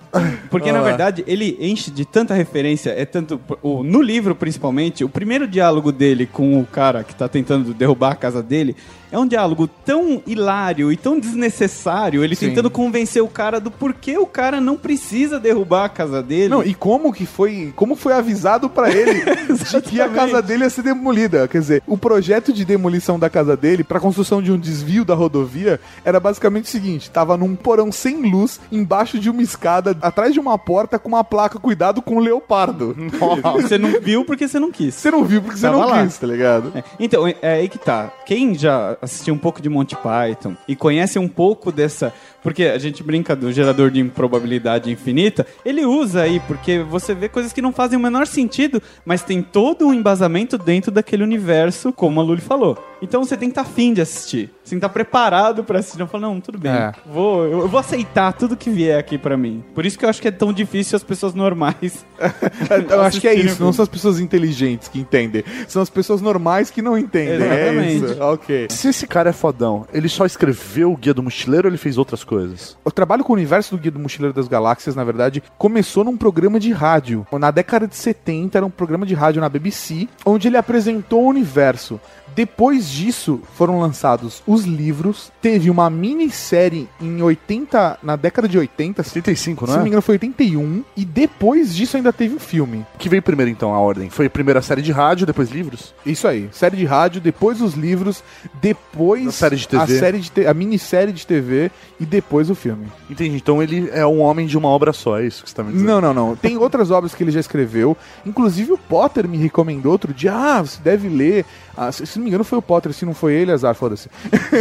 Porque, 0.49 0.71
na 0.71 0.81
verdade, 0.81 1.23
ele 1.27 1.57
enche 1.59 1.89
de 1.91 2.05
tanta 2.05 2.33
referência, 2.33 2.91
é 2.91 3.05
tanto. 3.05 3.39
O, 3.61 3.83
no 3.83 4.01
livro, 4.01 4.35
principalmente, 4.35 5.03
o 5.03 5.09
primeiro 5.09 5.47
diálogo 5.47 5.91
dele 5.91 6.25
com 6.25 6.59
o 6.59 6.65
cara 6.65 7.03
que 7.03 7.15
tá 7.15 7.27
tentando 7.27 7.73
derrubar 7.73 8.11
a 8.11 8.15
casa 8.15 8.41
dele 8.43 8.75
é 9.13 9.19
um 9.19 9.27
diálogo 9.27 9.67
tão 9.67 10.23
hilário 10.25 10.91
e 10.91 10.97
tão 10.97 11.19
desnecessário, 11.19 12.23
ele 12.23 12.35
Sim. 12.35 12.47
tentando 12.49 12.71
convencer 12.71 13.21
o 13.21 13.27
cara 13.27 13.59
do 13.59 13.69
porquê 13.69 14.17
o 14.17 14.25
cara 14.25 14.59
não 14.59 14.75
precisa 14.75 15.39
derrubar 15.39 15.85
a 15.85 15.89
casa 15.89 16.23
dele. 16.23 16.49
Não, 16.49 16.63
e 16.63 16.73
como 16.73 17.13
que 17.13 17.23
foi, 17.23 17.71
como 17.75 17.95
foi 17.95 18.13
avisado 18.13 18.67
pra 18.67 18.89
ele 18.89 19.21
de 19.69 19.81
que 19.83 20.01
a 20.01 20.09
casa 20.09 20.41
dele 20.41 20.63
ia 20.63 20.69
ser 20.69 20.81
demolida? 20.81 21.47
Quer 21.47 21.59
dizer, 21.59 21.83
o 21.85 21.95
projeto 21.95 22.51
de 22.51 22.65
demolição 22.65 23.19
da 23.19 23.29
casa 23.29 23.55
dele 23.55 23.83
pra 23.83 23.99
construção 23.99 24.41
de 24.41 24.51
um 24.51 24.57
desvio 24.57 25.05
da 25.05 25.13
rodovia 25.13 25.79
era 26.03 26.19
basicamente 26.19 26.65
o 26.65 26.69
seguinte: 26.69 27.11
tava 27.11 27.37
num 27.37 27.55
porão 27.55 27.91
sem 27.91 28.31
luz, 28.31 28.59
embaixo 28.71 29.19
de 29.19 29.29
uma 29.29 29.43
escada, 29.43 29.95
atrás 30.01 30.33
de 30.33 30.39
uma 30.39 30.57
porta 30.57 30.97
com 30.97 31.09
uma 31.09 31.23
placa 31.23 31.59
cuidado 31.59 32.01
com 32.01 32.15
o 32.15 32.19
leopardo. 32.19 32.95
Você 33.61 33.77
não 33.77 34.01
viu 34.01 34.25
porque 34.25 34.47
você 34.47 34.59
não 34.59 34.71
quis. 34.71 34.95
Você 34.95 35.11
não 35.11 35.23
viu 35.23 35.39
porque 35.41 35.57
você 35.57 35.67
Tava 35.67 35.77
não 35.77 35.87
lá. 35.87 36.03
quis, 36.03 36.17
tá 36.17 36.25
ligado? 36.25 36.71
É, 36.73 36.83
Então, 36.99 37.27
é 37.27 37.35
é 37.43 37.53
aí 37.55 37.69
que 37.69 37.77
tá. 37.77 38.11
Quem 38.25 38.55
já 38.55 38.97
assistiu 39.03 39.33
um 39.33 39.37
pouco 39.37 39.61
de 39.61 39.69
Monty 39.69 39.95
Python 39.95 40.55
e 40.67 40.75
conhece 40.75 41.19
um 41.19 41.27
pouco 41.27 41.71
dessa. 41.71 42.13
Porque 42.41 42.63
a 42.65 42.77
gente 42.77 43.03
brinca 43.03 43.35
do 43.35 43.51
gerador 43.51 43.89
de 43.89 43.99
improbabilidade 43.99 44.91
infinita, 44.91 45.45
ele 45.63 45.85
usa 45.85 46.23
aí, 46.23 46.41
porque 46.41 46.79
você 46.79 47.13
vê 47.13 47.29
coisas 47.29 47.53
que 47.53 47.61
não 47.61 47.71
fazem 47.71 47.97
o 47.97 48.01
menor 48.01 48.27
sentido, 48.27 48.81
mas 49.05 49.23
tem 49.23 49.41
todo 49.41 49.87
um 49.87 49.93
embasamento 49.93 50.57
dentro 50.57 50.91
daquele 50.91 51.23
universo, 51.23 51.93
como 51.93 52.19
a 52.19 52.23
Luli 52.23 52.41
falou. 52.41 52.77
Então 53.01 53.23
você 53.23 53.35
tem 53.35 53.49
que 53.49 53.59
estar 53.59 53.69
afim 53.69 53.93
de 53.93 54.01
assistir. 54.01 54.49
Você 54.63 54.71
tem 54.71 54.79
que 54.79 54.85
estar 54.85 54.89
preparado 54.89 55.63
pra 55.63 55.79
assistir. 55.79 55.99
Não 55.99 56.07
falar, 56.07 56.27
não, 56.27 56.39
tudo 56.39 56.57
bem. 56.57 56.71
É. 56.71 56.93
Vou, 57.05 57.45
eu, 57.45 57.59
eu 57.59 57.67
vou 57.67 57.79
aceitar 57.79 58.31
tudo 58.31 58.55
que 58.55 58.69
vier 58.69 58.97
aqui 58.97 59.17
pra 59.17 59.35
mim. 59.35 59.63
Por 59.75 59.85
isso 59.85 59.99
que 59.99 60.05
eu 60.05 60.09
acho 60.09 60.21
que 60.21 60.27
é 60.29 60.31
tão 60.31 60.53
difícil 60.53 60.95
as 60.95 61.03
pessoas 61.03 61.33
normais. 61.33 62.05
Eu 62.89 63.01
acho 63.01 63.19
que 63.19 63.27
é 63.27 63.33
isso, 63.33 63.61
não 63.61 63.73
são 63.73 63.83
as 63.83 63.89
pessoas 63.89 64.19
inteligentes 64.19 64.87
que 64.87 64.99
entendem, 64.99 65.43
são 65.67 65.81
as 65.81 65.89
pessoas 65.89 66.21
normais 66.21 66.69
que 66.69 66.81
não 66.81 66.97
entendem. 66.97 67.35
Exatamente. 67.35 68.05
É 68.05 68.11
isso. 68.11 68.23
Ok. 68.23 68.67
Se 68.69 68.92
esse 68.93 69.07
cara 69.07 69.31
é 69.31 69.33
fodão, 69.33 69.87
ele 69.91 70.07
só 70.07 70.23
escreveu 70.23 70.93
o 70.93 70.95
Guia 70.97 71.15
do 71.15 71.23
Mochileiro 71.23 71.67
ou 71.67 71.71
ele 71.71 71.79
fez 71.79 71.97
outras 71.97 72.23
coisas? 72.23 72.77
O 72.85 72.91
trabalho 72.91 73.23
com 73.23 73.33
o 73.33 73.35
universo 73.35 73.75
do 73.75 73.81
Guia 73.81 73.91
do 73.91 73.99
Mochileiro 73.99 74.35
das 74.35 74.47
Galáxias, 74.47 74.95
na 74.95 75.03
verdade, 75.03 75.41
começou 75.57 76.03
num 76.03 76.15
programa 76.15 76.59
de 76.59 76.71
rádio. 76.71 77.25
Na 77.31 77.49
década 77.49 77.87
de 77.87 77.95
70, 77.95 78.55
era 78.57 78.65
um 78.65 78.69
programa 78.69 79.03
de 79.03 79.15
rádio 79.15 79.41
na 79.41 79.49
BBC, 79.49 80.07
onde 80.23 80.47
ele 80.47 80.57
apresentou 80.57 81.23
o 81.23 81.27
universo. 81.27 81.99
Depois 82.35 82.89
disso, 82.89 83.41
foram 83.55 83.79
lançados 83.79 84.41
os 84.47 84.63
livros. 84.63 85.31
Teve 85.41 85.69
uma 85.69 85.89
minissérie 85.89 86.89
em 86.99 87.21
80, 87.21 87.99
na 88.01 88.15
década 88.15 88.47
de 88.47 88.57
80, 88.57 89.03
se 89.03 89.09
75, 89.09 89.65
se 89.65 89.71
não 89.71 89.77
não 89.77 89.83
me 89.83 89.87
é? 89.87 89.89
engano 89.89 90.01
foi 90.01 90.15
81, 90.15 90.83
e 90.97 91.05
depois 91.05 91.75
disso 91.75 91.97
ainda 91.97 92.11
teve 92.11 92.35
um 92.35 92.39
filme. 92.39 92.85
Que 92.97 93.09
veio 93.09 93.21
primeiro 93.21 93.51
então 93.51 93.73
a 93.73 93.79
ordem? 93.79 94.09
Foi 94.09 94.27
primeiro 94.29 94.59
a 94.59 94.63
série 94.63 94.81
de 94.81 94.91
rádio, 94.91 95.27
depois 95.27 95.51
livros? 95.51 95.93
Isso 96.05 96.27
aí, 96.27 96.49
série 96.51 96.77
de 96.77 96.85
rádio, 96.85 97.21
depois 97.21 97.61
os 97.61 97.73
livros, 97.73 98.23
depois 98.61 98.82
A 99.27 99.31
série 99.31 99.55
de 99.55 99.67
TV. 99.67 99.83
a, 99.83 99.87
série 99.99 100.19
de 100.19 100.29
te- 100.31 100.45
a 100.45 100.53
minissérie 100.53 101.11
de 101.13 101.25
TV 101.25 101.71
e 101.99 102.05
depois 102.05 102.49
o 102.49 102.55
filme. 102.55 102.85
Entendi. 103.09 103.35
Então 103.35 103.61
ele 103.61 103.89
é 103.91 104.05
um 104.05 104.19
homem 104.21 104.45
de 104.45 104.57
uma 104.57 104.67
obra 104.67 104.93
só, 104.93 105.19
é 105.19 105.25
isso 105.25 105.43
que 105.43 105.49
você 105.49 105.55
tá 105.55 105.63
me 105.63 105.71
dizendo? 105.71 105.87
Não, 105.87 105.99
não, 106.01 106.13
não. 106.13 106.35
Tem 106.35 106.57
outras 106.57 106.91
obras 106.91 107.15
que 107.15 107.23
ele 107.23 107.31
já 107.31 107.39
escreveu. 107.39 107.97
Inclusive 108.25 108.71
o 108.71 108.77
Potter 108.77 109.27
me 109.27 109.37
recomendou 109.37 109.91
outro 109.91 110.13
dia. 110.13 110.33
Ah, 110.33 110.61
você 110.61 110.79
deve 110.83 111.09
ler. 111.09 111.45
Ah, 111.75 111.91
se, 111.91 112.05
se 112.05 112.17
não 112.19 112.23
me 112.23 112.29
engano 112.29 112.43
foi 112.43 112.59
o 112.59 112.61
Potter, 112.61 112.93
se 112.93 113.03
não 113.05 113.13
foi 113.15 113.33
ele, 113.33 113.51
azar, 113.51 113.73
foda-se. 113.73 114.09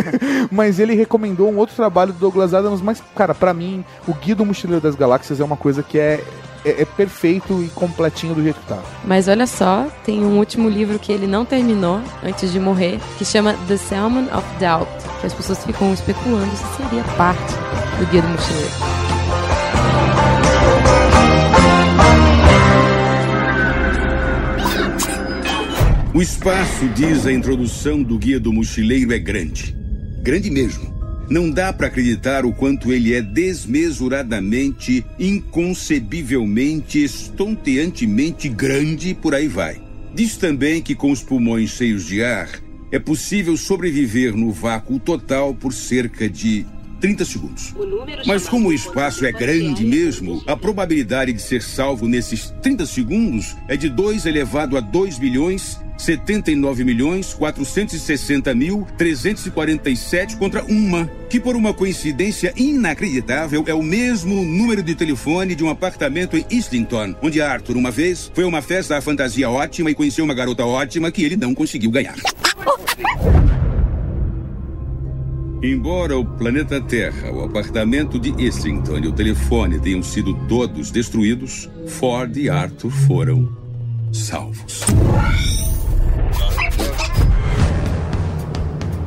mas 0.50 0.78
ele 0.78 0.94
recomendou 0.94 1.50
um 1.50 1.56
outro 1.58 1.74
trabalho 1.76 2.12
do 2.12 2.18
Douglas 2.18 2.54
Adams. 2.54 2.80
Mas, 2.80 3.02
cara, 3.14 3.34
pra 3.34 3.52
mim, 3.52 3.84
o 4.06 4.14
Guia 4.14 4.34
do 4.34 4.44
Mochileiro 4.46 4.82
das 4.82 4.94
Galáxias 4.94 5.40
é 5.40 5.44
uma 5.44 5.56
coisa 5.56 5.82
que 5.82 5.98
é, 5.98 6.24
é, 6.64 6.82
é 6.82 6.84
perfeito 6.84 7.62
e 7.62 7.68
completinho 7.68 8.34
do 8.34 8.42
jeito 8.42 8.60
que 8.60 8.66
tá. 8.66 8.82
Mas 9.04 9.28
olha 9.28 9.46
só, 9.46 9.86
tem 10.04 10.24
um 10.24 10.38
último 10.38 10.68
livro 10.68 10.98
que 10.98 11.12
ele 11.12 11.26
não 11.26 11.44
terminou 11.44 12.00
antes 12.22 12.52
de 12.52 12.60
morrer, 12.60 12.98
que 13.18 13.24
chama 13.24 13.54
The 13.68 13.76
Salmon 13.76 14.26
of 14.36 14.46
Doubt, 14.58 14.90
que 15.20 15.26
as 15.26 15.34
pessoas 15.34 15.64
ficam 15.64 15.92
especulando 15.92 16.50
se 16.56 16.82
seria 16.82 17.04
parte 17.16 17.52
do 17.98 18.06
Guia 18.10 18.22
do 18.22 18.28
Mochileiro. 18.28 19.02
O 26.14 26.20
espaço, 26.20 26.86
diz 26.94 27.26
a 27.26 27.32
introdução 27.32 28.02
do 28.02 28.18
Guia 28.18 28.38
do 28.38 28.52
Mochileiro, 28.52 29.14
é 29.14 29.18
grande. 29.18 29.74
Grande 30.20 30.50
mesmo. 30.50 31.01
Não 31.32 31.50
dá 31.50 31.72
para 31.72 31.86
acreditar 31.86 32.44
o 32.44 32.52
quanto 32.52 32.92
ele 32.92 33.14
é 33.14 33.22
desmesuradamente, 33.22 35.02
inconcebivelmente, 35.18 37.02
estonteantemente 37.02 38.50
grande 38.50 39.08
e 39.08 39.14
por 39.14 39.34
aí 39.34 39.48
vai. 39.48 39.80
Diz 40.14 40.36
também 40.36 40.82
que 40.82 40.94
com 40.94 41.10
os 41.10 41.22
pulmões 41.22 41.70
cheios 41.70 42.04
de 42.04 42.22
ar, 42.22 42.50
é 42.90 42.98
possível 42.98 43.56
sobreviver 43.56 44.36
no 44.36 44.52
vácuo 44.52 44.98
total 44.98 45.54
por 45.54 45.72
cerca 45.72 46.28
de 46.28 46.66
30 47.00 47.24
segundos. 47.24 47.74
Mas 48.26 48.46
como 48.46 48.68
o 48.68 48.72
espaço 48.74 49.24
é 49.24 49.32
grande 49.32 49.86
mesmo, 49.86 50.44
a 50.46 50.54
probabilidade 50.54 51.32
de 51.32 51.40
ser 51.40 51.62
salvo 51.62 52.06
nesses 52.06 52.50
30 52.60 52.84
segundos 52.84 53.56
é 53.68 53.76
de 53.78 53.88
2 53.88 54.26
elevado 54.26 54.76
a 54.76 54.80
2 54.80 55.18
milhões 55.18 55.80
79 56.02 56.84
milhões 56.84 57.32
460 57.32 58.54
mil 58.54 58.86
347 58.98 60.36
contra 60.36 60.64
uma, 60.64 61.08
que 61.30 61.38
por 61.38 61.54
uma 61.54 61.72
coincidência 61.72 62.52
inacreditável 62.56 63.64
é 63.66 63.74
o 63.74 63.82
mesmo 63.82 64.44
número 64.44 64.82
de 64.82 64.94
telefone 64.94 65.54
de 65.54 65.62
um 65.62 65.70
apartamento 65.70 66.36
em 66.36 66.44
Islington, 66.50 67.14
onde 67.22 67.40
Arthur 67.40 67.76
uma 67.76 67.90
vez 67.90 68.30
foi 68.34 68.44
a 68.44 68.48
uma 68.48 68.60
festa 68.60 68.96
à 68.96 69.00
fantasia 69.00 69.48
ótima 69.48 69.90
e 69.90 69.94
conheceu 69.94 70.24
uma 70.24 70.34
garota 70.34 70.64
ótima 70.64 71.10
que 71.12 71.22
ele 71.24 71.36
não 71.36 71.54
conseguiu 71.54 71.90
ganhar. 71.90 72.16
Embora 75.62 76.18
o 76.18 76.24
planeta 76.24 76.80
Terra, 76.80 77.30
o 77.30 77.44
apartamento 77.44 78.18
de 78.18 78.34
Islington 78.44 78.98
e 78.98 79.06
o 79.06 79.12
telefone 79.12 79.78
tenham 79.78 80.02
sido 80.02 80.34
todos 80.48 80.90
destruídos, 80.90 81.70
Ford 81.86 82.36
e 82.36 82.50
Arthur 82.50 82.90
foram 82.90 83.48
salvos. 84.12 84.82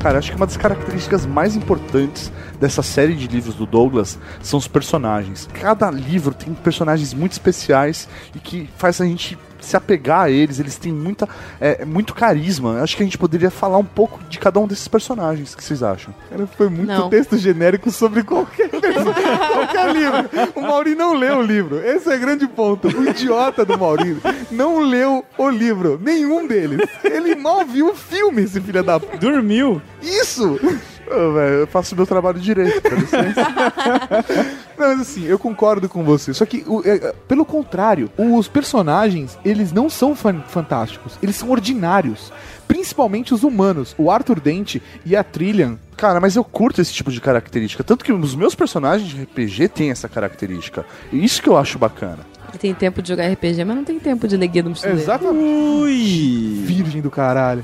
Cara, 0.06 0.20
acho 0.20 0.30
que 0.30 0.38
uma 0.38 0.45
das 0.45 0.56
características 0.56 1.26
mais 1.26 1.56
importantes 1.56 2.32
dessa 2.60 2.84
série 2.84 3.16
de 3.16 3.28
livros 3.28 3.56
do 3.56 3.66
Douglas 3.66 4.20
são 4.39 4.60
os 4.60 4.68
personagens. 4.68 5.49
Cada 5.51 5.89
livro 5.89 6.32
tem 6.32 6.53
personagens 6.53 7.12
muito 7.12 7.32
especiais 7.32 8.08
e 8.36 8.38
que 8.38 8.70
faz 8.78 9.01
a 9.01 9.06
gente 9.06 9.36
se 9.60 9.76
apegar 9.76 10.22
a 10.22 10.30
eles. 10.30 10.60
Eles 10.60 10.78
têm 10.78 10.91
muita, 10.91 11.28
é, 11.60 11.86
muito 11.86 12.14
carisma. 12.14 12.82
Acho 12.82 12.95
que 12.97 13.03
a 13.03 13.06
gente 13.06 13.18
poderia 13.18 13.49
falar 13.49 13.78
um 13.78 13.86
pouco 13.86 14.24
de 14.30 14.39
cada 14.39 14.60
um 14.60 14.68
desses 14.68 14.88
personagens. 14.88 15.53
O 15.53 15.58
que 15.58 15.64
vocês 15.64 15.84
acham? 15.84 16.14
Cara, 16.30 16.47
foi 16.47 16.70
muito 16.70 16.88
Não. 16.88 17.10
texto 17.10 17.38
genérico 17.38 17.91
sobre 17.91 18.24
qualquer, 18.24 18.70
qualquer 18.70 19.93
livro. 19.93 20.30
O 20.56 20.62
Mauri 20.62 20.95
não 20.95 21.14
leu 21.14 21.38
o 21.38 21.41
livro. 21.41 21.80
Esse 21.86 22.12
é 22.12 22.16
o 22.16 22.20
grande 22.20 22.47
ponto. 22.47 22.88
O 22.88 23.10
idiota 23.10 23.66
do 23.66 23.78
Mauri 23.78 24.18
não 24.51 24.80
leu 24.80 25.24
o 25.38 25.49
livro. 25.49 25.99
Nenhum 26.01 26.47
deles. 26.47 26.88
Ele 27.03 27.36
mal 27.36 27.66
viu 27.66 27.89
o 27.89 27.95
filme, 27.95 28.43
esse 28.43 28.60
filho 28.62 28.84
da... 28.84 28.97
Dormiu. 28.97 29.82
Isso! 30.01 30.60
Ô, 31.08 31.34
velho, 31.34 31.53
eu 31.62 31.68
faço 31.68 31.95
meu 31.95 32.06
trabalho 32.08 32.39
direito, 32.39 32.82
dá 32.82 32.95
licença. 32.95 33.41
Não, 34.78 34.88
mas 34.89 35.01
assim, 35.01 35.26
eu 35.26 35.39
concordo 35.39 35.88
com 35.88 36.03
você. 36.03 36.34
Só 36.34 36.45
que, 36.45 36.64
o- 36.68 36.82
é, 36.86 36.95
é, 36.95 37.14
pelo 37.28 37.45
contrário, 37.45 38.10
os 38.18 38.47
personagens, 38.47 39.38
eles 39.45 39.72
não 39.72 39.89
são 39.89 40.16
fan- 40.16 40.41
fantásticos. 40.47 41.18
Eles 41.24 41.36
são 41.36 41.49
ordinários. 41.49 42.32
Principalmente 42.68 43.34
os 43.34 43.43
humanos. 43.43 43.95
O 43.97 44.10
Arthur 44.12 44.39
Dent 44.39 44.78
e 45.06 45.16
a 45.16 45.24
Trillian. 45.24 45.78
Cara, 45.95 46.20
mas 46.20 46.36
eu 46.36 46.43
curto 46.43 46.82
esse 46.82 46.91
tipo 46.91 47.12
de 47.12 47.22
característica. 47.22 47.84
Tanto 47.84 48.03
que 48.03 48.12
os 48.12 48.36
meus 48.36 48.53
personagens 48.56 49.08
de 49.10 49.22
RPG 49.24 49.70
têm 49.70 49.91
essa 49.91 50.10
característica. 50.10 50.86
E 51.14 51.24
isso 51.24 51.41
que 51.41 51.47
eu 51.47 51.56
acho 51.56 51.78
bacana. 51.80 52.20
Ele 52.49 52.58
tem 52.58 52.74
tempo 52.74 53.01
de 53.01 53.10
jogar 53.10 53.28
RPG, 53.32 53.64
mas 53.64 53.76
não 53.76 53.84
tem 53.84 53.99
tempo 53.99 54.28
de 54.28 54.36
ler 54.36 54.47
Guia 54.47 54.64
do 54.64 54.70
Mochileiro. 54.70 54.99
Exatamente. 54.99 55.43
Ui. 55.43 56.62
Virgem 56.66 57.01
do 57.01 57.12
caralho. 57.12 57.64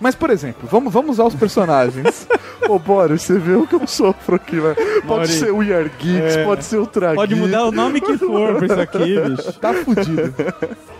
Mas, 0.00 0.14
por 0.14 0.30
exemplo, 0.30 0.68
vamos, 0.70 0.92
vamos 0.92 1.10
usar 1.12 1.24
os 1.24 1.34
personagens. 1.34 2.28
Ô, 2.68 2.78
Boris, 2.78 3.22
você 3.22 3.38
vê 3.38 3.54
o 3.54 3.66
que 3.66 3.74
eu 3.74 3.86
sofro 3.86 4.36
aqui, 4.36 4.60
velho. 4.60 4.76
Pode 5.06 5.28
ser 5.32 5.50
o 5.50 5.56
We 5.58 5.74
Are 5.74 5.90
Geeks, 5.98 6.36
É. 6.36 6.44
pode 6.44 6.64
ser 6.64 6.76
o 6.76 6.86
Tragui. 6.86 7.16
Pode 7.16 7.34
mudar 7.34 7.64
o 7.64 7.72
nome 7.72 8.00
que 8.00 8.16
for 8.18 8.56
pra 8.56 8.66
isso 8.66 8.80
aqui, 8.80 9.20
bicho. 9.20 9.52
tá 9.54 9.72
fudido. 9.74 10.34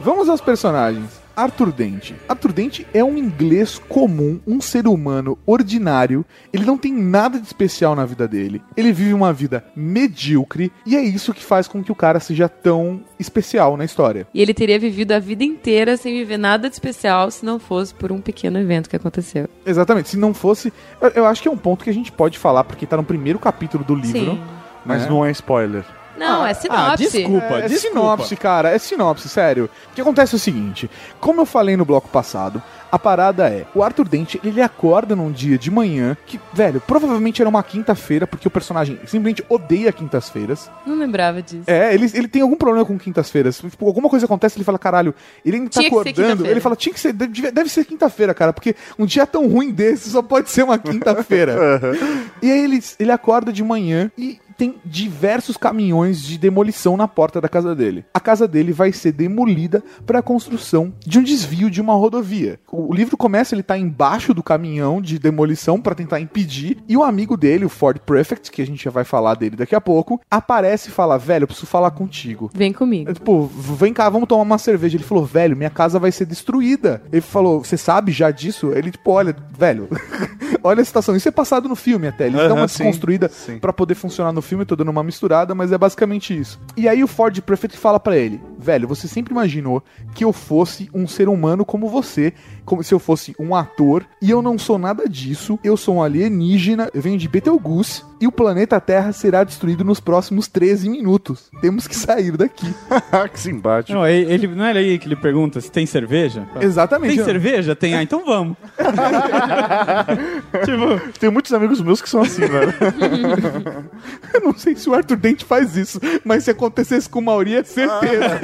Vamos 0.01 0.29
aos 0.29 0.41
personagens. 0.41 1.11
Arthur 1.39 1.71
Dent. 1.71 2.15
Arthur 2.29 2.53
Dent 2.53 2.81
é 2.93 3.05
um 3.05 3.17
inglês 3.17 3.81
comum, 3.89 4.41
um 4.45 4.61
ser 4.61 4.89
humano 4.89 5.39
ordinário. 5.47 6.25
Ele 6.53 6.65
não 6.65 6.77
tem 6.77 6.93
nada 6.93 7.39
de 7.39 7.47
especial 7.47 7.95
na 7.95 8.05
vida 8.05 8.27
dele. 8.27 8.61
Ele 8.77 8.93
vive 8.93 9.15
uma 9.15 9.33
vida 9.33 9.65
medíocre 9.77 10.73
e 10.85 10.97
é 10.97 11.01
isso 11.01 11.33
que 11.33 11.45
faz 11.45 11.69
com 11.69 11.81
que 11.81 11.93
o 11.93 11.95
cara 11.95 12.19
seja 12.19 12.49
tão 12.49 13.01
especial 13.21 13.77
na 13.77 13.85
história. 13.85 14.27
E 14.35 14.43
ele 14.43 14.53
teria 14.53 14.81
vivido 14.81 15.13
a 15.13 15.21
vida 15.21 15.45
inteira 15.45 15.97
sem 15.97 16.13
viver 16.13 16.39
nada 16.39 16.69
de 16.69 16.75
especial 16.75 17.31
se 17.31 17.47
não 17.47 17.61
fosse 17.61 17.95
por 17.95 18.11
um 18.11 18.21
pequeno 18.21 18.59
evento 18.59 18.91
que 18.91 18.97
aconteceu. 18.97 19.49
Exatamente. 19.65 20.09
Se 20.09 20.17
não 20.17 20.35
fosse, 20.35 20.73
eu, 21.01 21.09
eu 21.11 21.25
acho 21.25 21.41
que 21.41 21.47
é 21.47 21.51
um 21.53 21.57
ponto 21.57 21.85
que 21.85 21.91
a 21.91 21.95
gente 21.95 22.11
pode 22.11 22.37
falar 22.37 22.65
porque 22.65 22.85
tá 22.85 22.97
no 22.97 23.05
primeiro 23.05 23.39
capítulo 23.39 23.85
do 23.85 23.95
livro. 23.95 24.33
Sim. 24.33 24.43
Mas 24.85 25.03
né? 25.03 25.09
não 25.09 25.25
é 25.25 25.31
spoiler. 25.31 25.85
Não, 26.19 26.45
é 26.47 26.51
Ah, 26.51 26.55
sinopse. 26.55 27.05
desculpa, 27.11 27.45
É, 27.61 27.65
é 27.65 27.69
desculpa. 27.69 28.01
sinopse, 28.01 28.37
cara, 28.37 28.71
é 28.71 28.79
sinopse, 28.79 29.29
sério. 29.29 29.71
O 29.91 29.95
que 29.95 30.01
acontece 30.01 30.35
é 30.35 30.37
o 30.37 30.41
seguinte: 30.41 30.91
como 31.21 31.41
eu 31.41 31.47
falei 31.47 31.77
no 31.77 31.85
bloco 31.85 32.09
passado, 32.09 32.63
a 32.91 32.99
parada 32.99 33.49
é: 33.49 33.67
o 33.75 33.83
Arthur 33.83 34.09
Dent 34.09 34.37
ele 34.43 34.61
acorda 34.63 35.15
num 35.15 35.31
dia 35.31 35.59
de 35.59 35.71
manhã 35.71 36.17
que, 36.27 36.41
velho, 36.53 36.81
provavelmente 36.81 37.41
era 37.43 37.49
uma 37.49 37.63
quinta-feira, 37.63 38.27
porque 38.27 38.49
o 38.49 38.51
personagem 38.51 38.97
simplesmente 39.07 39.45
odeia 39.49 39.93
quintas-feiras. 39.93 40.71
Não 40.87 40.97
lembrava 40.97 41.43
disso. 41.43 41.65
É, 41.67 41.95
ele, 41.95 42.11
ele 42.15 42.29
tem 42.29 42.43
algum 42.43 42.57
problema 42.57 42.85
com 42.85 42.99
quintas-feiras. 42.99 43.59
Tipo, 43.59 43.87
alguma 43.87 44.09
coisa 44.09 44.25
acontece, 44.27 44.57
ele 44.57 44.65
fala, 44.65 44.79
caralho, 44.79 45.15
ele 45.45 45.57
ainda 45.59 45.71
tá 45.71 45.81
Tinha 45.81 45.89
acordando. 45.91 46.47
Ele 46.47 46.61
fala, 46.61 46.75
tinha 46.77 46.93
que 46.93 47.01
ser, 47.01 47.13
deve, 47.13 47.51
deve 47.51 47.69
ser 47.69 47.85
quinta-feira, 47.85 48.35
cara, 48.35 48.53
porque 48.53 48.75
um 48.99 49.07
dia 49.07 49.27
tão 49.27 49.47
ruim 49.47 49.71
desse 49.71 50.11
só 50.11 50.23
pode 50.23 50.51
ser 50.51 50.63
uma 50.63 50.79
quinta-feira. 50.79 51.81
e 52.43 52.51
aí 52.51 52.65
ele, 52.65 52.83
ele 52.99 53.13
acorda 53.13 53.53
de 53.53 53.63
manhã 53.63 54.11
e 54.17 54.39
tem 54.59 54.75
diversos 54.85 55.57
caminhões 55.57 56.21
de 56.21 56.37
demolição 56.37 56.97
na 56.97 57.07
porta 57.07 57.41
da 57.41 57.49
casa 57.49 57.75
dele. 57.77 58.05
A 58.13 58.19
casa 58.19 58.49
dele 58.49 58.73
vai 58.73 58.93
ser 58.93 59.13
demolida 59.13 59.83
para 60.05 60.19
a 60.19 60.23
construção 60.23 60.93
de 61.07 61.19
um 61.19 61.23
desvio 61.23 61.71
de 61.71 61.81
uma 61.81 61.95
rodovia. 61.95 62.59
O, 62.71 62.93
livro 62.93 63.17
começa, 63.17 63.55
ele 63.55 63.63
tá 63.63 63.79
embaixo 63.79 64.35
do 64.35 64.43
caminhão 64.43 65.01
de 65.01 65.17
demolição 65.19 65.81
para 65.81 65.95
tentar 65.95 66.19
impedir, 66.19 66.79
e 66.89 66.97
o 66.97 67.05
amigo 67.05 67.37
dele, 67.37 67.65
o 67.65 67.69
Ford 67.69 68.01
Prefect, 68.01 68.51
que 68.51 68.61
a 68.61 68.67
gente 68.67 68.85
já 68.85 68.91
vai 68.91 69.05
falar 69.05 69.35
dele 69.37 69.55
daqui 69.55 69.77
a 69.77 69.81
pouco, 69.81 70.21
aparece 70.29 70.89
e 70.89 70.93
fala: 70.93 71.17
"Velho, 71.17 71.45
eu 71.45 71.47
preciso 71.47 71.67
falar 71.69 71.93
contigo". 71.93 72.51
Vem 72.53 72.73
comigo. 72.73 73.11
É, 73.11 73.15
Tipo, 73.15 73.47
vem 73.47 73.93
cá, 73.93 74.09
vamos 74.09 74.29
tomar 74.29 74.43
uma 74.43 74.59
cerveja. 74.59 74.97
Ele 74.97 75.05
falou, 75.05 75.25
velho, 75.25 75.57
minha 75.57 75.71
casa 75.71 75.99
vai 75.99 76.11
ser 76.11 76.25
destruída. 76.27 77.03
Ele 77.13 77.21
falou, 77.21 77.63
você 77.63 77.77
sabe 77.77 78.11
já 78.11 78.31
disso? 78.31 78.73
Ele, 78.73 78.91
tipo, 78.91 79.11
olha, 79.11 79.37
velho, 79.57 79.89
olha 80.65 80.83
a 80.83 80.85
situação. 80.85 81.15
Isso 81.15 81.29
é 81.29 81.33
passado 81.33 81.69
no 81.69 81.77
filme 81.77 82.09
até. 82.09 82.27
Eles 82.27 82.39
dão 82.39 82.47
Aham, 82.47 82.55
uma 82.63 82.69
sim, 82.69 82.79
desconstruída 82.85 83.31
pra 83.61 83.73
poder 83.73 83.95
funcionar 83.95 84.33
no 84.33 84.41
filme. 84.49 84.65
Tô 84.65 84.75
dando 84.75 84.91
uma 84.91 85.03
misturada, 85.03 85.55
mas 85.55 85.71
é 85.71 85.79
basicamente 85.79 86.37
isso. 86.37 86.59
E 86.77 86.89
aí 86.89 87.05
o 87.05 87.09
Ford 87.09 87.41
Prefect 87.43 87.77
fala 87.77 88.01
pra 88.01 88.17
ele, 88.17 88.41
velho, 88.59 88.89
você 88.89 89.07
sempre 89.07 89.33
imaginou 89.33 89.83
que 90.15 90.25
eu 90.25 90.33
fosse 90.33 90.91
um 90.93 91.07
ser 91.07 91.29
humano 91.29 91.65
como 91.65 91.89
você, 91.89 92.33
como 92.65 92.83
se 92.83 92.93
eu 92.93 92.99
fosse 92.99 93.35
um 93.39 93.55
ator, 93.55 94.05
e 94.21 94.31
eu 94.31 94.43
não 94.43 94.59
sou 94.59 94.79
nada 94.79 95.09
disso. 95.09 95.59
Eu 95.63 95.77
sou 95.77 95.97
um 95.97 96.03
alienígena, 96.03 96.91
eu 96.93 97.01
venho 97.01 97.17
de 97.19 97.29
Betelgeuse, 97.29 98.03
e 98.21 98.27
o 98.27 98.33
planeta 98.33 98.81
Terra 98.81 99.13
será 99.13 99.45
destruído 99.45 99.85
nos 99.85 100.01
próximos 100.01 100.49
13 100.49 100.89
minutos. 100.89 101.51
Temos 101.61 101.87
que 101.87 101.95
sair 101.97 102.37
daqui. 102.37 102.67
que 103.33 103.41
simpático. 103.41 103.97
Não, 103.97 104.07
ele, 104.07 104.33
ele- 104.33 104.49
não 104.49 104.65
era 104.65 104.81
aí 104.81 104.99
que 104.99 105.07
ele 105.07 105.15
pergunta 105.17 105.61
se 105.61 105.71
tem 105.71 105.87
cerveja? 105.87 106.47
Exatamente. 106.61 107.15
Tem 107.17 107.25
cerveja? 107.25 107.77
Tem. 107.77 107.95
Ah, 107.95 108.03
então 108.03 108.25
vamos. 108.25 108.57
tipo, 110.65 111.19
Tem 111.19 111.31
muitos 111.31 111.53
amigos 111.53 111.81
meus 111.81 112.01
que 112.03 112.09
são 112.09 112.23
assim, 112.23 112.43
velho. 112.47 112.75
Eu 114.35 114.41
não 114.41 114.57
sei 114.57 114.75
se 114.77 114.89
o 114.89 114.95
Arthur 114.95 115.17
Dente 115.17 115.45
faz 115.45 115.77
isso, 115.77 116.01
mas 116.25 116.45
se 116.45 116.51
acontecesse 116.51 117.09
com 117.09 117.19
o 117.21 117.23
Mauri, 117.23 117.55
é 117.57 117.63
certeza. 117.65 118.41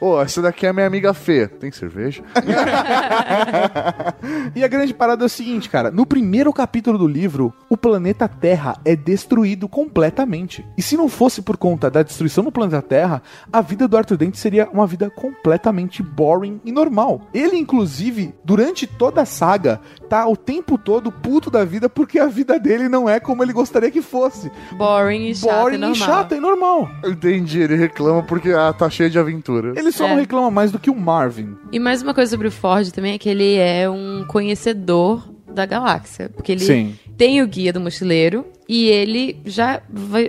Ô, 0.00 0.20
essa 0.20 0.42
daqui 0.42 0.66
é 0.66 0.70
a 0.70 0.72
minha 0.72 0.86
amiga 0.86 1.14
Fê. 1.14 1.46
Tem 1.46 1.70
cerveja? 1.70 2.22
e 4.54 4.64
a 4.64 4.68
grande 4.68 4.94
parada 4.94 5.24
é 5.24 5.26
o 5.26 5.28
seguinte, 5.28 5.68
cara. 5.68 5.90
No 5.90 6.06
primeiro 6.06 6.52
capítulo 6.52 6.98
do 6.98 7.06
livro, 7.06 7.52
o 7.68 7.76
planeta 7.76 8.28
Terra 8.28 8.76
é 8.84 8.96
destruído 8.96 9.68
completamente. 9.68 10.64
E 10.76 10.82
se 10.82 10.96
não 10.96 11.08
fosse 11.08 11.42
por 11.42 11.56
conta 11.56 11.90
da 11.90 12.02
destruição 12.02 12.44
do 12.44 12.52
planeta 12.52 12.82
Terra, 12.82 13.22
a 13.52 13.60
vida 13.60 13.88
do 13.88 13.96
Arthur 13.96 14.16
Dente 14.16 14.38
seria 14.38 14.68
uma 14.70 14.86
vida 14.86 15.10
completamente 15.10 16.02
boring 16.02 16.60
e 16.64 16.72
normal. 16.72 17.22
Ele, 17.32 17.56
inclusive, 17.56 18.34
durante 18.44 18.86
toda 18.86 19.22
a 19.22 19.26
saga, 19.26 19.80
tá 20.08 20.26
o 20.26 20.36
tempo 20.36 20.78
todo 20.78 21.12
puto 21.12 21.50
da 21.50 21.64
vida 21.64 21.88
porque 21.88 22.18
a 22.18 22.26
vida 22.26 22.58
dele 22.58 22.88
não 22.88 23.08
é 23.08 23.20
como 23.20 23.42
ele 23.42 23.52
gostaria 23.52 23.90
que 23.90 24.02
fosse. 24.02 24.50
Boring 24.72 25.28
e 25.28 25.34
chato 25.34 25.60
boring 25.60 25.76
e 25.76 25.78
normal. 25.78 25.94
e 25.94 25.98
chata 25.98 26.36
e 26.36 26.40
normal. 26.40 26.88
Entendi, 27.04 27.60
ele 27.60 27.76
reclama 27.76 28.22
porque 28.22 28.52
ah, 28.54 28.72
tá 28.72 28.88
cheio 28.88 29.10
de 29.10 29.18
aventura. 29.18 29.72
Ele 29.76 29.90
só 29.92 30.06
É. 30.06 30.08
não 30.10 30.16
reclama 30.16 30.50
mais 30.50 30.70
do 30.70 30.78
que 30.78 30.90
o 30.90 30.94
Marvin. 30.96 31.56
E 31.72 31.78
mais 31.78 32.02
uma 32.02 32.14
coisa 32.14 32.30
sobre 32.30 32.48
o 32.48 32.50
Ford 32.52 32.90
também 32.90 33.14
é 33.14 33.18
que 33.18 33.28
ele 33.28 33.56
é 33.56 33.88
um 33.90 34.24
conhecedor 34.28 35.28
da 35.52 35.66
galáxia. 35.66 36.28
Porque 36.34 36.52
ele 36.52 36.64
Sim. 36.64 36.94
tem 37.16 37.42
o 37.42 37.46
guia 37.46 37.72
do 37.72 37.80
mochileiro 37.80 38.44
e 38.68 38.88
ele 38.88 39.36
já, 39.44 39.82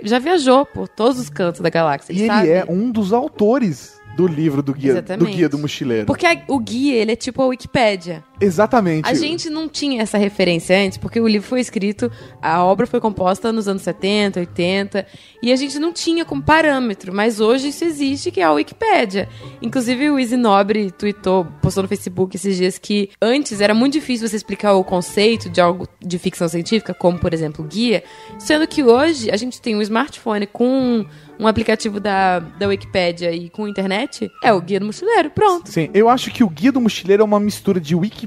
já 0.04 0.18
viajou 0.18 0.64
por 0.66 0.88
todos 0.88 1.18
os 1.18 1.28
cantos 1.30 1.60
da 1.60 1.70
galáxia. 1.70 2.12
E 2.12 2.18
ele 2.18 2.26
sabe? 2.26 2.48
é 2.50 2.64
um 2.68 2.90
dos 2.90 3.12
autores 3.12 3.96
do 4.16 4.26
livro 4.26 4.62
do 4.62 4.72
guia, 4.72 5.02
do 5.02 5.26
guia 5.26 5.46
do 5.48 5.58
mochileiro. 5.58 6.06
Porque 6.06 6.24
a- 6.24 6.40
o 6.48 6.58
guia, 6.58 6.94
ele 6.94 7.12
é 7.12 7.16
tipo 7.16 7.42
a 7.42 7.46
Wikipédia. 7.46 8.24
Exatamente. 8.40 9.08
A 9.08 9.14
gente 9.14 9.48
não 9.48 9.68
tinha 9.68 10.02
essa 10.02 10.18
referência 10.18 10.78
antes, 10.78 10.98
porque 10.98 11.20
o 11.20 11.26
livro 11.26 11.46
foi 11.48 11.60
escrito, 11.60 12.10
a 12.40 12.62
obra 12.62 12.86
foi 12.86 13.00
composta 13.00 13.50
nos 13.52 13.66
anos 13.66 13.82
70, 13.82 14.40
80, 14.40 15.06
e 15.42 15.52
a 15.52 15.56
gente 15.56 15.78
não 15.78 15.92
tinha 15.92 16.24
como 16.24 16.42
parâmetro, 16.42 17.14
mas 17.14 17.40
hoje 17.40 17.68
isso 17.68 17.84
existe, 17.84 18.30
que 18.30 18.40
é 18.40 18.44
a 18.44 18.52
Wikipédia. 18.52 19.28
Inclusive 19.62 20.10
o 20.10 20.18
Easy 20.18 20.36
Nobre 20.36 20.90
tweetou, 20.90 21.46
postou 21.62 21.82
no 21.82 21.88
Facebook 21.88 22.36
esses 22.36 22.56
dias 22.56 22.78
que 22.78 23.10
antes 23.20 23.60
era 23.60 23.74
muito 23.74 23.94
difícil 23.94 24.28
você 24.28 24.36
explicar 24.36 24.74
o 24.74 24.84
conceito 24.84 25.48
de 25.48 25.60
algo 25.60 25.88
de 26.00 26.18
ficção 26.18 26.48
científica, 26.48 26.92
como 26.92 27.18
por 27.18 27.32
exemplo 27.32 27.64
o 27.64 27.68
guia, 27.68 28.04
sendo 28.38 28.66
que 28.66 28.82
hoje 28.82 29.30
a 29.30 29.36
gente 29.36 29.60
tem 29.60 29.74
um 29.74 29.82
smartphone 29.82 30.46
com 30.46 31.06
um 31.38 31.46
aplicativo 31.46 32.00
da, 32.00 32.38
da 32.38 32.66
Wikipédia 32.66 33.30
e 33.30 33.50
com 33.50 33.68
internet, 33.68 34.30
é 34.42 34.52
o 34.54 34.60
guia 34.60 34.80
do 34.80 34.86
mochileiro, 34.86 35.30
pronto. 35.30 35.70
Sim, 35.70 35.90
eu 35.92 36.08
acho 36.08 36.30
que 36.30 36.42
o 36.42 36.48
Guia 36.48 36.72
do 36.72 36.80
Mochileiro 36.80 37.22
é 37.22 37.24
uma 37.24 37.38
mistura 37.38 37.78
de 37.78 37.94
Wikipedia 37.94 38.25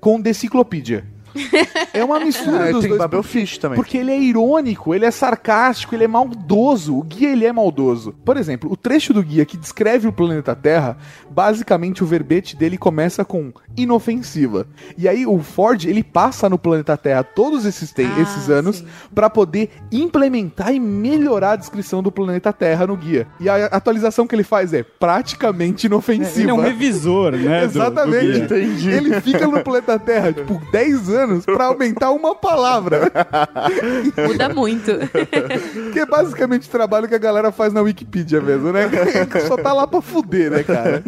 com 0.00 0.20
Deciclopédia. 0.20 1.04
É 1.92 2.04
uma 2.04 2.20
mistura 2.20 2.68
Ah, 2.68 2.70
dos 2.72 2.80
tem 2.80 2.88
dois. 2.90 2.98
Babelfish 2.98 3.58
também. 3.58 3.76
Porque 3.76 3.96
ele 3.98 4.10
é 4.10 4.18
irônico, 4.18 4.94
ele 4.94 5.04
é 5.04 5.10
sarcástico, 5.10 5.94
ele 5.94 6.04
é 6.04 6.08
maldoso. 6.08 6.96
O 6.96 7.02
guia 7.02 7.30
ele 7.30 7.44
é 7.44 7.52
maldoso. 7.52 8.14
Por 8.24 8.36
exemplo, 8.36 8.70
o 8.72 8.76
trecho 8.76 9.12
do 9.12 9.22
guia 9.22 9.44
que 9.44 9.56
descreve 9.56 10.06
o 10.08 10.12
planeta 10.12 10.54
Terra, 10.54 10.96
basicamente 11.30 12.02
o 12.02 12.06
verbete 12.06 12.56
dele 12.56 12.76
começa 12.78 13.24
com 13.24 13.52
inofensiva. 13.76 14.66
E 14.96 15.08
aí 15.08 15.26
o 15.26 15.38
Ford 15.40 15.84
ele 15.84 16.02
passa 16.02 16.48
no 16.48 16.58
planeta 16.58 16.96
Terra 16.96 17.22
todos 17.22 17.64
esses, 17.66 17.92
Ah, 17.98 18.20
esses 18.20 18.48
anos 18.48 18.84
pra 19.14 19.28
poder 19.28 19.70
implementar 19.90 20.72
e 20.72 20.80
melhorar 20.80 21.52
a 21.52 21.56
descrição 21.56 22.02
do 22.02 22.10
planeta 22.12 22.52
Terra 22.52 22.86
no 22.86 22.96
guia. 22.96 23.26
E 23.40 23.48
a 23.48 23.66
atualização 23.66 24.26
que 24.26 24.34
ele 24.34 24.44
faz 24.44 24.72
é 24.72 24.82
praticamente 24.82 25.86
inofensiva. 25.86 26.40
ele 26.40 26.50
é 26.50 26.54
um 26.54 26.60
revisor, 26.60 27.32
né? 27.32 27.66
do- 27.66 27.72
do 27.72 27.78
Exatamente. 27.78 28.26
guia. 28.26 28.38
Entendi. 28.44 28.90
Ele 28.90 29.20
fica 29.20 29.46
no 29.46 29.60
planeta 29.62 29.98
Terra, 29.98 30.32
tipo, 30.32 30.60
10 30.70 31.08
anos 31.10 31.19
pra 31.44 31.66
aumentar 31.66 32.10
uma 32.10 32.34
palavra. 32.34 33.10
Muda 34.26 34.48
muito. 34.48 34.92
Que 35.92 36.00
é 36.00 36.06
basicamente 36.06 36.68
o 36.68 36.70
trabalho 36.70 37.08
que 37.08 37.14
a 37.14 37.18
galera 37.18 37.52
faz 37.52 37.72
na 37.72 37.80
Wikipedia 37.80 38.40
mesmo, 38.40 38.72
né? 38.72 38.88
Só 39.46 39.56
tá 39.56 39.72
lá 39.72 39.86
pra 39.86 40.00
fuder, 40.00 40.50
né, 40.50 40.62
cara? 40.62 41.02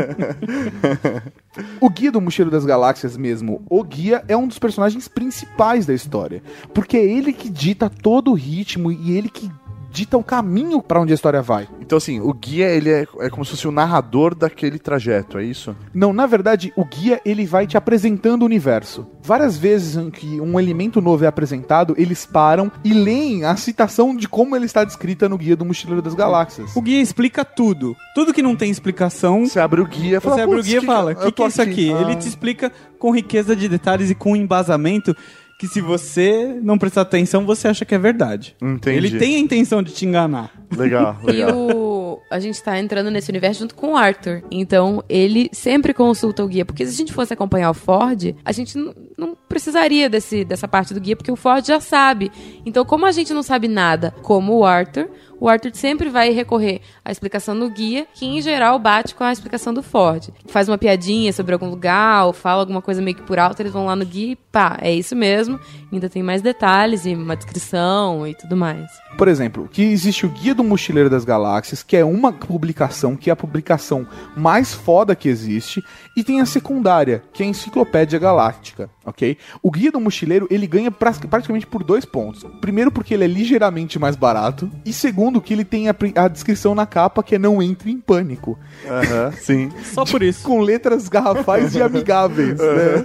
O 1.81 1.91
Guia 1.91 2.11
do 2.11 2.21
Mochileiro 2.21 2.51
das 2.51 2.65
Galáxias 2.65 3.17
mesmo, 3.17 3.63
o 3.69 3.83
Guia 3.83 4.25
é 4.27 4.37
um 4.37 4.47
dos 4.47 4.59
personagens 4.59 5.09
principais 5.09 5.87
da 5.87 5.95
história. 5.95 6.43
Porque 6.73 6.97
é 6.97 7.05
ele 7.05 7.33
que 7.33 7.51
dita 7.51 7.91
todo 7.91 8.31
o 8.31 8.35
ritmo 8.35 8.91
e 8.91 9.17
ele 9.17 9.29
que 9.29 9.51
dita 9.93 10.17
o 10.17 10.25
caminho 10.25 10.81
pra 10.83 11.01
onde 11.01 11.13
a 11.13 11.15
história 11.15 11.43
vai. 11.43 11.69
Então, 11.81 11.99
assim, 11.99 12.21
o 12.21 12.33
guia, 12.33 12.69
ele 12.69 12.89
é, 12.91 13.07
é 13.21 13.29
como 13.31 13.45
se 13.45 13.51
fosse 13.53 13.69
o 13.69 13.73
narrador 13.73 14.35
daquele 14.35 14.79
trajeto, 14.79 15.37
é 15.39 15.45
isso? 15.45 15.77
Não, 15.93 16.13
na 16.13 16.27
verdade, 16.27 16.73
o 16.77 16.85
guia 16.85 17.21
ele 17.25 17.45
vai 17.45 17.67
te 17.67 17.77
apresentando 17.77 18.43
o 18.43 18.47
universo. 18.47 19.07
Várias 19.23 19.57
vezes 19.57 19.97
em 19.97 20.11
que 20.11 20.41
um 20.41 20.59
elemento 20.59 21.01
novo 21.01 21.25
é 21.25 21.29
apresentado, 21.29 21.95
eles 21.99 22.25
param 22.27 22.73
e 22.83 22.93
leem 22.93 23.45
a 23.45 23.55
citação 23.57 24.17
de 24.17 24.27
como 24.29 24.57
ele 24.57 24.65
está 24.65 24.83
descrita 24.85 25.29
no 25.29 25.39
Guia 25.39 25.55
do 25.55 25.65
Mochileiro 25.65 26.03
das 26.03 26.15
Galáxias. 26.15 26.75
O 26.75 26.81
guia 26.83 27.01
explica 27.01 27.45
tudo. 27.45 27.95
Tudo 28.15 28.33
que 28.33 28.43
não 28.43 28.57
tem 28.57 28.71
explicação, 28.71 29.45
Você 29.47 29.61
abre 29.61 29.81
o 29.81 29.87
guia 29.87 30.17
e 30.17 30.21
fala, 30.21 30.35
você 30.37 30.43
abre 30.43 30.55
o 30.55 30.59
"Putz, 30.59 30.69
guia 30.69 30.79
e 30.79 30.81
que- 30.81 30.87
fala: 30.87 31.13
o 31.13 31.17
que, 31.17 31.25
que 31.27 31.33
tô 31.33 31.45
é 31.45 31.49
isso 31.49 31.63
aqui? 31.63 31.93
Ah. 31.93 32.01
Ele 32.03 32.17
te 32.17 32.27
explica 32.27 32.73
com 32.99 33.15
riqueza 33.15 33.55
de 33.55 33.69
detalhes 33.69 34.11
e 34.11 34.15
com 34.15 34.35
embasamento 34.35 35.15
que 35.63 35.69
se 35.69 35.81
você 35.81 36.59
não 36.61 36.77
prestar 36.77 37.03
atenção, 37.03 37.47
você 37.47 37.69
acha 37.69 37.85
que 37.85 37.95
é 37.95 37.99
verdade. 37.99 38.57
Entendi. 38.61 38.97
Ele 38.97 39.17
tem 39.17 39.37
a 39.37 39.39
intenção 39.39 39.81
de 39.81 39.93
te 39.93 40.05
enganar. 40.05 40.51
Legal, 40.77 41.19
E 41.23 41.27
legal. 41.31 41.57
o... 41.57 42.21
a 42.29 42.41
gente 42.41 42.61
tá 42.61 42.81
entrando 42.81 43.13
nesse 43.13 43.31
universo 43.31 43.61
junto 43.61 43.77
com 43.77 43.93
o 43.93 43.97
Arthur. 43.97 44.43
Então, 44.51 45.05
ele 45.09 45.49
sempre 45.53 45.95
consulta 45.95 46.43
o 46.43 46.49
guia. 46.49 46.65
Porque 46.65 46.85
se 46.85 46.93
a 46.93 46.97
gente 46.97 47.13
fosse 47.13 47.33
acompanhar 47.33 47.71
o 47.71 47.75
Ford, 47.75 48.35
a 48.45 48.51
gente 48.51 48.77
não 49.17 49.37
precisaria 49.49 50.11
desse, 50.11 50.45
dessa 50.45 50.67
parte 50.67 50.93
do 50.93 51.01
guia, 51.01 51.15
porque 51.15 51.31
o 51.31 51.37
Ford 51.37 51.65
já 51.65 51.79
sabe. 51.79 52.33
Então, 52.67 52.85
como 52.85 53.07
a 53.07 53.13
gente 53.13 53.33
não 53.33 53.45
sabe 53.45 53.69
nada 53.69 54.13
como 54.23 54.57
o 54.57 54.65
Arthur, 54.65 55.11
o 55.39 55.49
Arthur 55.49 55.71
sempre 55.75 56.09
vai 56.09 56.31
recorrer 56.31 56.81
à 57.05 57.11
explicação 57.11 57.59
do 57.59 57.69
guia, 57.69 58.07
que 58.15 58.27
em 58.27 58.41
geral 58.41 58.79
bate 58.79 59.15
com 59.15 59.25
a 59.25 59.33
explicação 59.33 59.75
do 59.75 59.83
Ford. 59.83 60.29
Faz 60.47 60.69
uma 60.69 60.79
piadinha 60.79 61.33
sobre 61.33 61.53
algum 61.53 61.69
lugar, 61.69 62.27
ou 62.27 62.33
fala 62.33 62.61
alguma 62.61 62.83
coisa 62.83 63.03
meio 63.03 63.17
que 63.17 63.23
por 63.23 63.39
alto, 63.39 63.61
eles 63.61 63.73
vão 63.73 63.87
lá 63.87 63.97
no 63.97 64.05
guia 64.05 64.33
e 64.33 64.37
pá, 64.37 64.79
é 64.81 64.93
isso 64.93 65.17
mesmo. 65.17 65.59
Ainda 65.93 66.09
tem 66.09 66.23
mais 66.23 66.43
detalhes 66.43 67.05
e 67.05 67.15
uma 67.15 67.37
descrição 67.37 68.27
e 68.27 68.35
tudo 68.35 68.57
mais. 68.57 68.91
Por 69.17 69.29
exemplo, 69.29 69.69
que 69.71 69.83
existe 69.83 70.25
o 70.25 70.29
Guia 70.31 70.55
do 70.55 70.65
Mochileiro 70.65 71.11
das 71.11 71.25
Galáxias, 71.25 71.83
que 71.83 71.97
é 71.97 72.05
uma 72.05 72.33
publicação, 72.33 73.15
que 73.15 73.29
é 73.29 73.33
a 73.33 73.37
publicação 73.37 74.07
mais 74.35 74.73
foda 74.73 75.15
que 75.15 75.29
existe, 75.29 75.85
e 76.17 76.25
tem 76.25 76.41
a 76.41 76.47
secundária, 76.47 77.23
que 77.33 77.43
é 77.43 77.47
a 77.47 77.49
Enciclopédia 77.49 78.19
Galáctica, 78.19 78.89
ok? 79.05 79.37
O 79.63 79.71
Guia 79.71 79.93
do 79.93 80.01
Mochileiro, 80.01 80.47
ele 80.51 80.67
ganha 80.67 80.91
praticamente 80.91 81.67
por 81.67 81.85
dois 81.85 82.05
pontos. 82.05 82.45
Primeiro, 82.61 82.91
porque 82.91 83.13
ele 83.13 83.25
é 83.25 83.29
ligeiramente 83.29 83.99
mais 83.99 84.17
barato, 84.17 84.71
e 84.85 84.93
segundo, 84.93 85.41
que 85.41 85.53
ele 85.53 85.65
tem 85.65 85.89
a, 85.89 85.95
a 86.17 86.29
descrição 86.29 86.75
na 86.75 86.87
capa 86.93 87.23
que 87.23 87.37
é 87.37 87.39
não 87.39 87.63
entre 87.63 87.91
em 87.91 87.99
pânico. 87.99 88.59
Aham, 88.87 89.33
sim. 89.41 89.71
Só 89.83 90.05
por 90.05 90.23
isso. 90.23 90.43
Com 90.45 90.61
letras 90.61 91.09
garrafais 91.09 91.75
e 91.75 91.81
amigáveis, 91.83 92.59
né? 92.59 93.03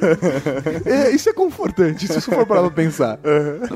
É, 0.86 1.12
isso 1.12 1.30
é 1.30 1.34
confortante, 1.34 2.06
se 2.08 2.14
você 2.22 2.30
for 2.32 2.46
parar 2.46 2.62
pra 2.64 2.72
pensar. 2.72 3.18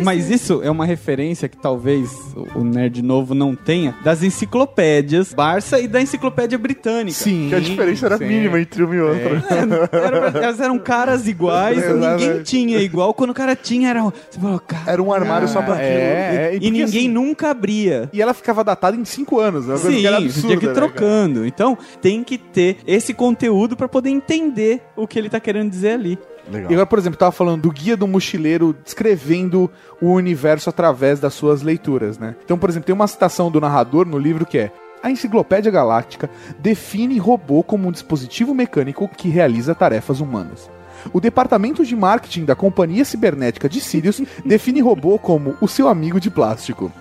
Mas 0.03 0.29
isso 0.29 0.61
é 0.63 0.69
uma 0.69 0.85
referência 0.85 1.47
que 1.47 1.57
talvez 1.57 2.11
o 2.55 2.63
nerd 2.63 3.01
novo 3.01 3.33
não 3.33 3.55
tenha 3.55 3.95
das 4.03 4.21
enciclopédias 4.23 5.33
Barça 5.33 5.79
e 5.79 5.87
da 5.87 6.01
enciclopédia 6.01 6.57
britânica. 6.57 7.17
Sim. 7.17 7.47
Que 7.49 7.55
a 7.55 7.59
diferença 7.59 8.05
era 8.07 8.17
sim. 8.17 8.25
mínima 8.25 8.59
entre 8.59 8.83
uma 8.83 8.95
e 8.95 8.99
outra. 8.99 9.43
Era- 9.91 10.31
elas 10.43 10.59
eram 10.59 10.77
caras 10.79 11.27
iguais, 11.27 11.77
ninguém 11.95 12.43
tinha 12.43 12.79
igual. 12.79 13.13
Quando 13.13 13.29
o 13.29 13.33
cara 13.33 13.55
tinha, 13.55 13.89
era. 13.89 14.01
Você 14.01 14.39
falou, 14.39 14.59
cara. 14.59 14.91
Era 14.91 15.01
um 15.01 15.13
armário 15.13 15.47
só 15.47 15.61
pra 15.61 15.75
aquilo. 15.75 15.89
É, 15.89 16.35
é, 16.35 16.47
e, 16.49 16.59
porque, 16.59 16.69
ninguém 16.71 16.83
assim, 16.83 17.07
nunca 17.07 17.49
abria. 17.49 18.09
E 18.11 18.21
ela 18.21 18.33
ficava 18.33 18.63
datada 18.63 18.97
em 18.97 19.05
5 19.05 19.39
anos. 19.39 19.65
Uma 19.65 19.79
coisa 19.79 20.00
Sim, 20.01 20.07
que 20.07 20.07
era 20.07 20.19
você 20.19 20.25
absurda, 20.25 20.47
tinha 20.47 20.59
que 20.59 20.65
ir 20.65 20.67
né, 20.69 20.73
trocando. 20.73 21.45
então, 21.45 21.77
tem 22.01 22.23
que 22.23 22.37
ter 22.37 22.77
esse 22.85 23.13
conteúdo 23.13 23.75
pra 23.75 23.87
poder 23.87 24.09
entender 24.09 24.81
o 24.95 25.07
que 25.07 25.17
ele 25.17 25.29
tá 25.29 25.39
querendo 25.39 25.69
dizer 25.69 25.91
ali. 25.91 26.17
Legal. 26.49 26.71
E 26.71 26.73
agora, 26.73 26.87
por 26.87 26.99
exemplo, 26.99 27.17
tava 27.17 27.31
falando 27.31 27.61
do 27.61 27.71
guia 27.71 27.95
do 27.95 28.07
mochileiro 28.07 28.75
descrevendo 28.83 29.69
o 30.01 30.11
universo 30.11 30.69
através 30.69 31.19
das 31.19 31.33
suas 31.33 31.61
leituras, 31.61 32.17
né? 32.17 32.35
Então, 32.43 32.57
por 32.57 32.69
exemplo, 32.69 32.87
tem 32.87 32.95
uma 32.95 33.07
citação 33.07 33.51
do 33.51 33.61
narrador 33.61 34.07
no 34.07 34.17
livro 34.17 34.45
que 34.45 34.57
é 34.57 34.71
a 35.03 35.09
Enciclopédia 35.09 35.71
Galáctica 35.71 36.29
define 36.59 37.17
robô 37.17 37.63
como 37.63 37.87
um 37.87 37.91
dispositivo 37.91 38.53
mecânico 38.53 39.07
que 39.07 39.29
realiza 39.29 39.73
tarefas 39.73 40.19
humanas. 40.19 40.69
O 41.11 41.19
departamento 41.19 41.83
de 41.83 41.95
marketing 41.95 42.45
da 42.45 42.55
Companhia 42.55 43.03
Cibernética 43.03 43.67
de 43.67 43.81
Sirius 43.81 44.21
define 44.45 44.81
robô 44.81 45.17
como 45.17 45.55
o 45.59 45.67
seu 45.67 45.87
amigo 45.87 46.19
de 46.19 46.29
plástico. 46.29 46.91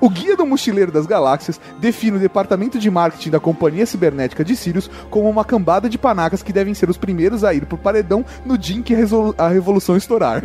O 0.00 0.08
Guia 0.08 0.36
do 0.36 0.46
Mochileiro 0.46 0.92
das 0.92 1.06
Galáxias 1.06 1.60
define 1.78 2.16
o 2.16 2.20
departamento 2.20 2.78
de 2.78 2.90
marketing 2.90 3.30
da 3.30 3.40
Companhia 3.40 3.86
Cibernética 3.86 4.44
de 4.44 4.56
Sirius 4.56 4.90
como 5.10 5.28
uma 5.28 5.44
cambada 5.44 5.88
de 5.88 5.98
panacas 5.98 6.42
que 6.42 6.52
devem 6.52 6.74
ser 6.74 6.88
os 6.88 6.96
primeiros 6.96 7.44
a 7.44 7.52
ir 7.52 7.66
pro 7.66 7.78
paredão 7.78 8.24
no 8.44 8.56
dia 8.56 8.76
em 8.76 8.82
que 8.82 8.94
a 9.36 9.48
revolução 9.48 9.96
estourar. 9.96 10.44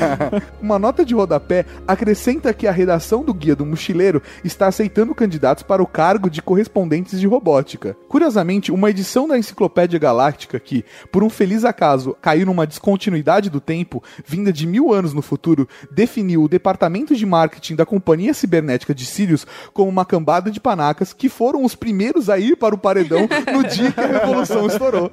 uma 0.60 0.78
nota 0.78 1.04
de 1.04 1.14
rodapé 1.14 1.64
acrescenta 1.86 2.54
que 2.54 2.66
a 2.66 2.72
redação 2.72 3.24
do 3.24 3.34
Guia 3.34 3.56
do 3.56 3.66
Mochileiro 3.66 4.22
está 4.44 4.66
aceitando 4.68 5.14
candidatos 5.14 5.62
para 5.62 5.82
o 5.82 5.86
cargo 5.86 6.30
de 6.30 6.40
correspondentes 6.40 7.20
de 7.20 7.26
robótica. 7.26 7.96
Curiosamente, 8.08 8.72
uma 8.72 8.90
edição 8.90 9.26
da 9.26 9.38
Enciclopédia 9.38 9.98
Galáctica 9.98 10.58
que, 10.60 10.84
por 11.10 11.22
um 11.22 11.30
feliz 11.30 11.64
acaso, 11.64 12.16
caiu 12.20 12.46
numa 12.46 12.66
descontinuidade 12.66 13.50
do 13.50 13.60
tempo, 13.60 14.02
vinda 14.24 14.52
de 14.52 14.66
mil 14.66 14.92
anos 14.92 15.12
no 15.12 15.22
futuro, 15.22 15.68
definiu 15.90 16.44
o 16.44 16.48
departamento 16.48 17.14
de 17.14 17.26
marketing 17.26 17.76
da 17.76 17.86
Companhia 17.86 18.34
Cibernética 18.34 18.51
de 18.94 19.06
Sirius 19.06 19.46
como 19.72 19.88
uma 19.88 20.04
cambada 20.04 20.50
de 20.50 20.60
panacas 20.60 21.12
que 21.12 21.28
foram 21.28 21.64
os 21.64 21.74
primeiros 21.74 22.28
a 22.28 22.38
ir 22.38 22.56
para 22.56 22.74
o 22.74 22.78
paredão 22.78 23.28
no 23.52 23.64
dia 23.68 23.90
que 23.92 24.00
a 24.00 24.06
revolução 24.06 24.66
estourou. 24.66 25.10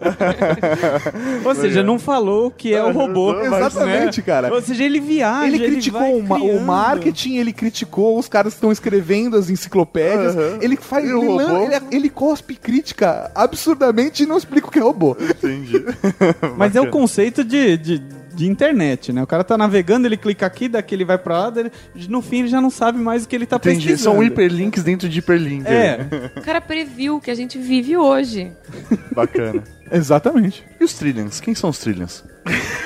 Ou 1.45 1.55
seja, 1.55 1.83
não 1.83 1.97
falou 1.99 2.47
o 2.47 2.51
que 2.51 2.73
é 2.73 2.83
o 2.83 2.91
robô. 2.91 3.39
Exatamente, 3.41 4.19
né? 4.19 4.25
cara. 4.25 4.53
Ou 4.53 4.61
seja, 4.61 4.83
ele 4.83 4.99
viaja. 4.99 5.47
ele 5.47 5.59
criticou 5.59 6.21
vai 6.23 6.41
o, 6.41 6.61
marketing, 6.61 7.37
ele 7.37 7.53
criticou 7.53 8.17
os 8.17 8.27
caras 8.27 8.53
que 8.53 8.57
estão 8.57 8.71
escrevendo 8.71 9.37
as 9.37 9.49
enciclopédias. 9.49 10.35
Ele 10.61 10.75
faz. 10.77 11.05
Ele, 11.05 11.13
lan- 11.13 11.47
robô? 11.47 11.63
ele, 11.65 11.75
ele 11.91 12.09
cospe 12.09 12.55
crítica 12.55 13.31
absurdamente 13.33 14.23
e 14.23 14.25
não 14.25 14.37
explica 14.37 14.67
o 14.67 14.71
que 14.71 14.79
é 14.79 14.81
robô. 14.81 15.15
Entendi. 15.19 15.83
Mas 16.57 16.75
é 16.75 16.81
o 16.81 16.89
conceito 16.89 17.43
de, 17.43 17.77
de, 17.77 17.99
de 18.39 18.47
internet, 18.49 19.11
né? 19.11 19.21
O 19.21 19.27
cara 19.27 19.43
tá 19.43 19.57
navegando, 19.57 20.07
ele 20.07 20.15
clica 20.17 20.45
aqui, 20.45 20.67
daqui 20.69 20.95
ele 20.95 21.03
vai 21.05 21.17
pra 21.17 21.37
lá, 21.37 21.49
daí, 21.49 21.69
no 22.07 22.21
fim 22.21 22.39
ele 22.39 22.47
já 22.47 22.61
não 22.61 22.69
sabe 22.69 22.97
mais 22.97 23.25
o 23.25 23.27
que 23.27 23.35
ele 23.35 23.45
tá 23.45 23.57
Entendi. 23.57 23.87
pesquisando. 23.87 24.15
São 24.15 24.23
hiperlinks 24.23 24.81
dentro 24.83 25.09
de 25.09 25.19
hiperlink. 25.19 25.67
É. 25.67 26.31
O 26.37 26.41
cara 26.41 26.61
previu 26.61 27.17
o 27.17 27.21
que 27.21 27.29
a 27.29 27.35
gente 27.35 27.57
vive 27.57 27.97
hoje. 27.97 28.51
Bacana. 29.13 29.61
Exatamente. 29.91 30.63
E 30.79 30.83
os 30.83 30.93
Trillians? 30.93 31.39
Quem 31.41 31.53
são 31.53 31.69
os 31.69 31.79
Trillians? 31.79 32.23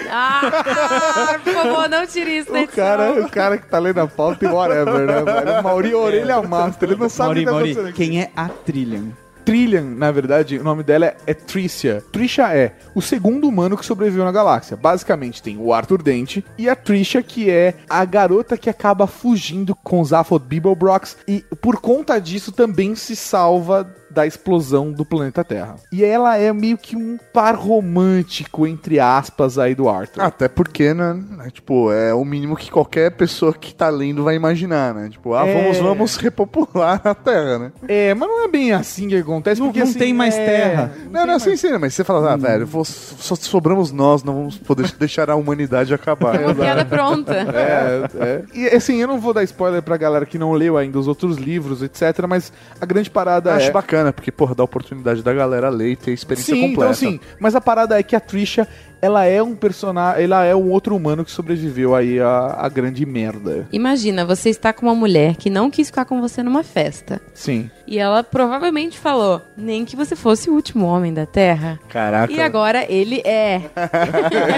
Ah, 0.10 1.40
por 1.44 1.54
favor, 1.54 1.90
não 1.90 2.06
tire 2.08 2.38
isso 2.40 2.52
da 2.52 2.60
O 2.60 2.64
edição. 2.64 2.84
cara, 2.86 3.12
o 3.26 3.30
cara 3.30 3.58
que 3.58 3.68
tá 3.68 3.80
lendo 3.80 4.00
a 4.00 4.08
pauta 4.08 4.46
e 4.46 4.48
whatever, 4.48 5.06
né, 5.06 5.24
velho? 5.24 5.64
Mauri 5.64 5.94
Orelha 5.94 6.42
Master, 6.42 6.90
ele 6.90 7.00
não 7.00 7.10
sabe 7.10 7.30
o 7.30 7.34
Mauri, 7.34 7.40
que 7.44 7.46
tá 7.46 7.52
Mauri, 7.52 7.72
acontecendo 7.72 7.90
aqui. 7.90 8.10
quem 8.10 8.22
é 8.22 8.32
a 8.36 8.48
Trillian? 8.50 9.04
Trillian, 9.46 9.84
na 9.84 10.12
verdade, 10.12 10.58
o 10.58 10.64
nome 10.64 10.84
dela 10.84 11.06
é, 11.06 11.18
é 11.28 11.34
Tricia. 11.34 12.04
Trisha 12.12 12.54
é 12.56 12.74
o 12.96 13.02
segundo 13.02 13.48
humano 13.48 13.78
que 13.78 13.86
sobreviveu 13.86 14.24
na 14.24 14.32
galáxia. 14.32 14.78
Basicamente 14.78 15.42
tem 15.42 15.58
o 15.58 15.74
Arthur 15.74 16.02
Dente 16.02 16.44
e 16.58 16.70
a 16.70 16.76
Trisha, 16.76 17.22
que 17.22 17.50
é 17.50 17.76
a 17.90 18.06
garota 18.06 18.58
que 18.58 18.70
acaba 18.70 19.08
fugindo 19.08 19.76
com 19.76 20.04
Zaphod 20.04 20.46
Beeblebrox 20.46 21.18
e 21.28 21.44
por 21.62 21.82
conta 21.82 22.20
disso 22.20 22.52
também 22.52 22.96
se 22.96 23.16
salva 23.16 23.94
da 24.14 24.26
explosão 24.28 24.92
do 24.92 25.04
planeta 25.06 25.44
Terra. 25.44 25.76
E 25.92 26.04
ela 26.04 26.38
é 26.38 26.52
meio 26.54 26.78
que 26.78 26.96
um 26.96 27.18
par 27.34 27.56
romântico, 27.56 28.68
entre 28.68 29.00
aspas, 29.00 29.58
aí 29.58 29.74
do 29.76 29.90
Arthur. 29.90 30.22
Até 30.22 30.48
porque, 30.48 30.94
né? 30.94 31.20
é, 31.46 31.50
Tipo, 31.50 31.92
é 31.92 32.14
o 32.14 32.24
mínimo 32.26 32.56
que 32.56 32.70
qualquer 32.72 33.12
pessoa 33.12 33.54
que 33.54 33.74
tá 33.74 33.90
lendo 33.90 34.24
vai 34.24 34.36
imaginar, 34.36 34.94
né? 34.94 35.10
Tipo, 35.10 35.34
ah, 35.34 35.48
É. 35.48 35.54
vamos, 35.62 35.78
vamos 35.80 36.16
repopular 36.18 37.02
a 37.04 37.14
Terra, 37.16 37.60
né? 37.60 37.72
É, 37.88 38.14
mas 38.14 38.28
não 38.28 38.44
é 38.46 38.48
bem 38.48 38.72
assim 38.72 39.08
que 39.08 39.16
acontece, 39.16 39.60
Não- 39.60 39.68
porque 39.68 39.80
não 39.80 39.88
assim, 39.88 40.00
tem 40.00 40.14
mais 40.14 40.36
é- 40.36 40.46
terra. 40.46 40.92
Não, 41.12 41.26
não, 41.26 41.40
sim, 41.40 41.56
sim, 41.56 41.78
mas 41.78 41.94
você 41.94 42.04
fala, 42.04 42.34
ah, 42.34 42.38
velho, 42.38 42.66
vou- 42.66 42.84
só 42.86 43.36
sobramos 43.36 43.92
nós, 43.92 44.24
não 44.24 44.34
vamos 44.36 44.58
poder 44.58 44.92
deixar 44.98 45.30
a 45.30 45.36
humanidade 45.36 45.94
acabar. 45.94 46.40
Uma 46.42 46.56
piada 46.56 46.86
pronta. 46.86 47.34
É, 47.54 48.04
é. 48.20 48.44
E 48.54 48.68
assim, 48.68 48.98
eu 49.02 49.08
não 49.08 49.20
vou 49.20 49.34
dar 49.34 49.44
spoiler 49.44 49.82
pra 49.82 49.96
galera 49.98 50.26
que 50.26 50.38
não 50.38 50.52
leu 50.54 50.78
ainda 50.78 50.98
os 51.00 51.08
outros 51.08 51.38
livros, 51.38 51.82
etc. 51.82 52.26
Mas 52.28 52.52
a 52.82 52.86
grande 52.86 53.10
parada 53.10 53.52
Eu 53.52 53.54
é. 53.54 53.58
acho 53.58 53.72
bacana, 53.72 54.03
porque, 54.12 54.32
porra, 54.32 54.54
dá 54.56 54.64
oportunidade 54.64 55.22
da 55.22 55.34
galera 55.34 55.70
ler 55.70 55.92
e 55.92 55.96
ter 55.96 56.12
experiência 56.12 56.54
Sim, 56.54 56.62
completa. 56.62 56.80
então 56.80 56.90
assim, 56.90 57.20
mas 57.40 57.56
a 57.56 57.62
parada 57.62 57.98
é 57.98 58.04
que 58.04 58.16
a 58.16 58.20
Trisha, 58.20 58.68
ela 59.04 59.26
é 59.26 59.44
um 59.44 59.54
personagem, 59.54 60.24
ela 60.24 60.46
é 60.46 60.56
um 60.56 60.72
outro 60.72 60.96
humano 60.96 61.26
que 61.26 61.32
sobreviveu 61.32 61.94
aí 61.94 62.22
à, 62.22 62.56
à 62.58 62.70
grande 62.70 63.06
merda. 63.06 63.68
Imagina, 63.70 64.26
você 64.26 64.50
está 64.50 64.72
com 64.72 64.86
uma 64.86 64.96
mulher 64.96 65.36
que 65.36 65.50
não 65.50 65.70
quis 65.70 65.88
ficar 65.88 66.06
com 66.06 66.22
você 66.22 66.42
numa 66.42 66.64
festa. 66.64 67.22
Sim. 67.34 67.70
E 67.86 68.00
ela 68.00 68.24
provavelmente 68.24 68.98
falou, 68.98 69.42
nem 69.58 69.84
que 69.84 69.96
você 69.96 70.16
fosse 70.16 70.50
o 70.50 70.54
último 70.54 70.86
homem 70.86 71.14
da 71.14 71.26
Terra. 71.26 71.78
Caraca. 71.90 72.32
E 72.32 72.40
agora 72.40 72.86
ele 72.90 73.22
é. 73.26 73.62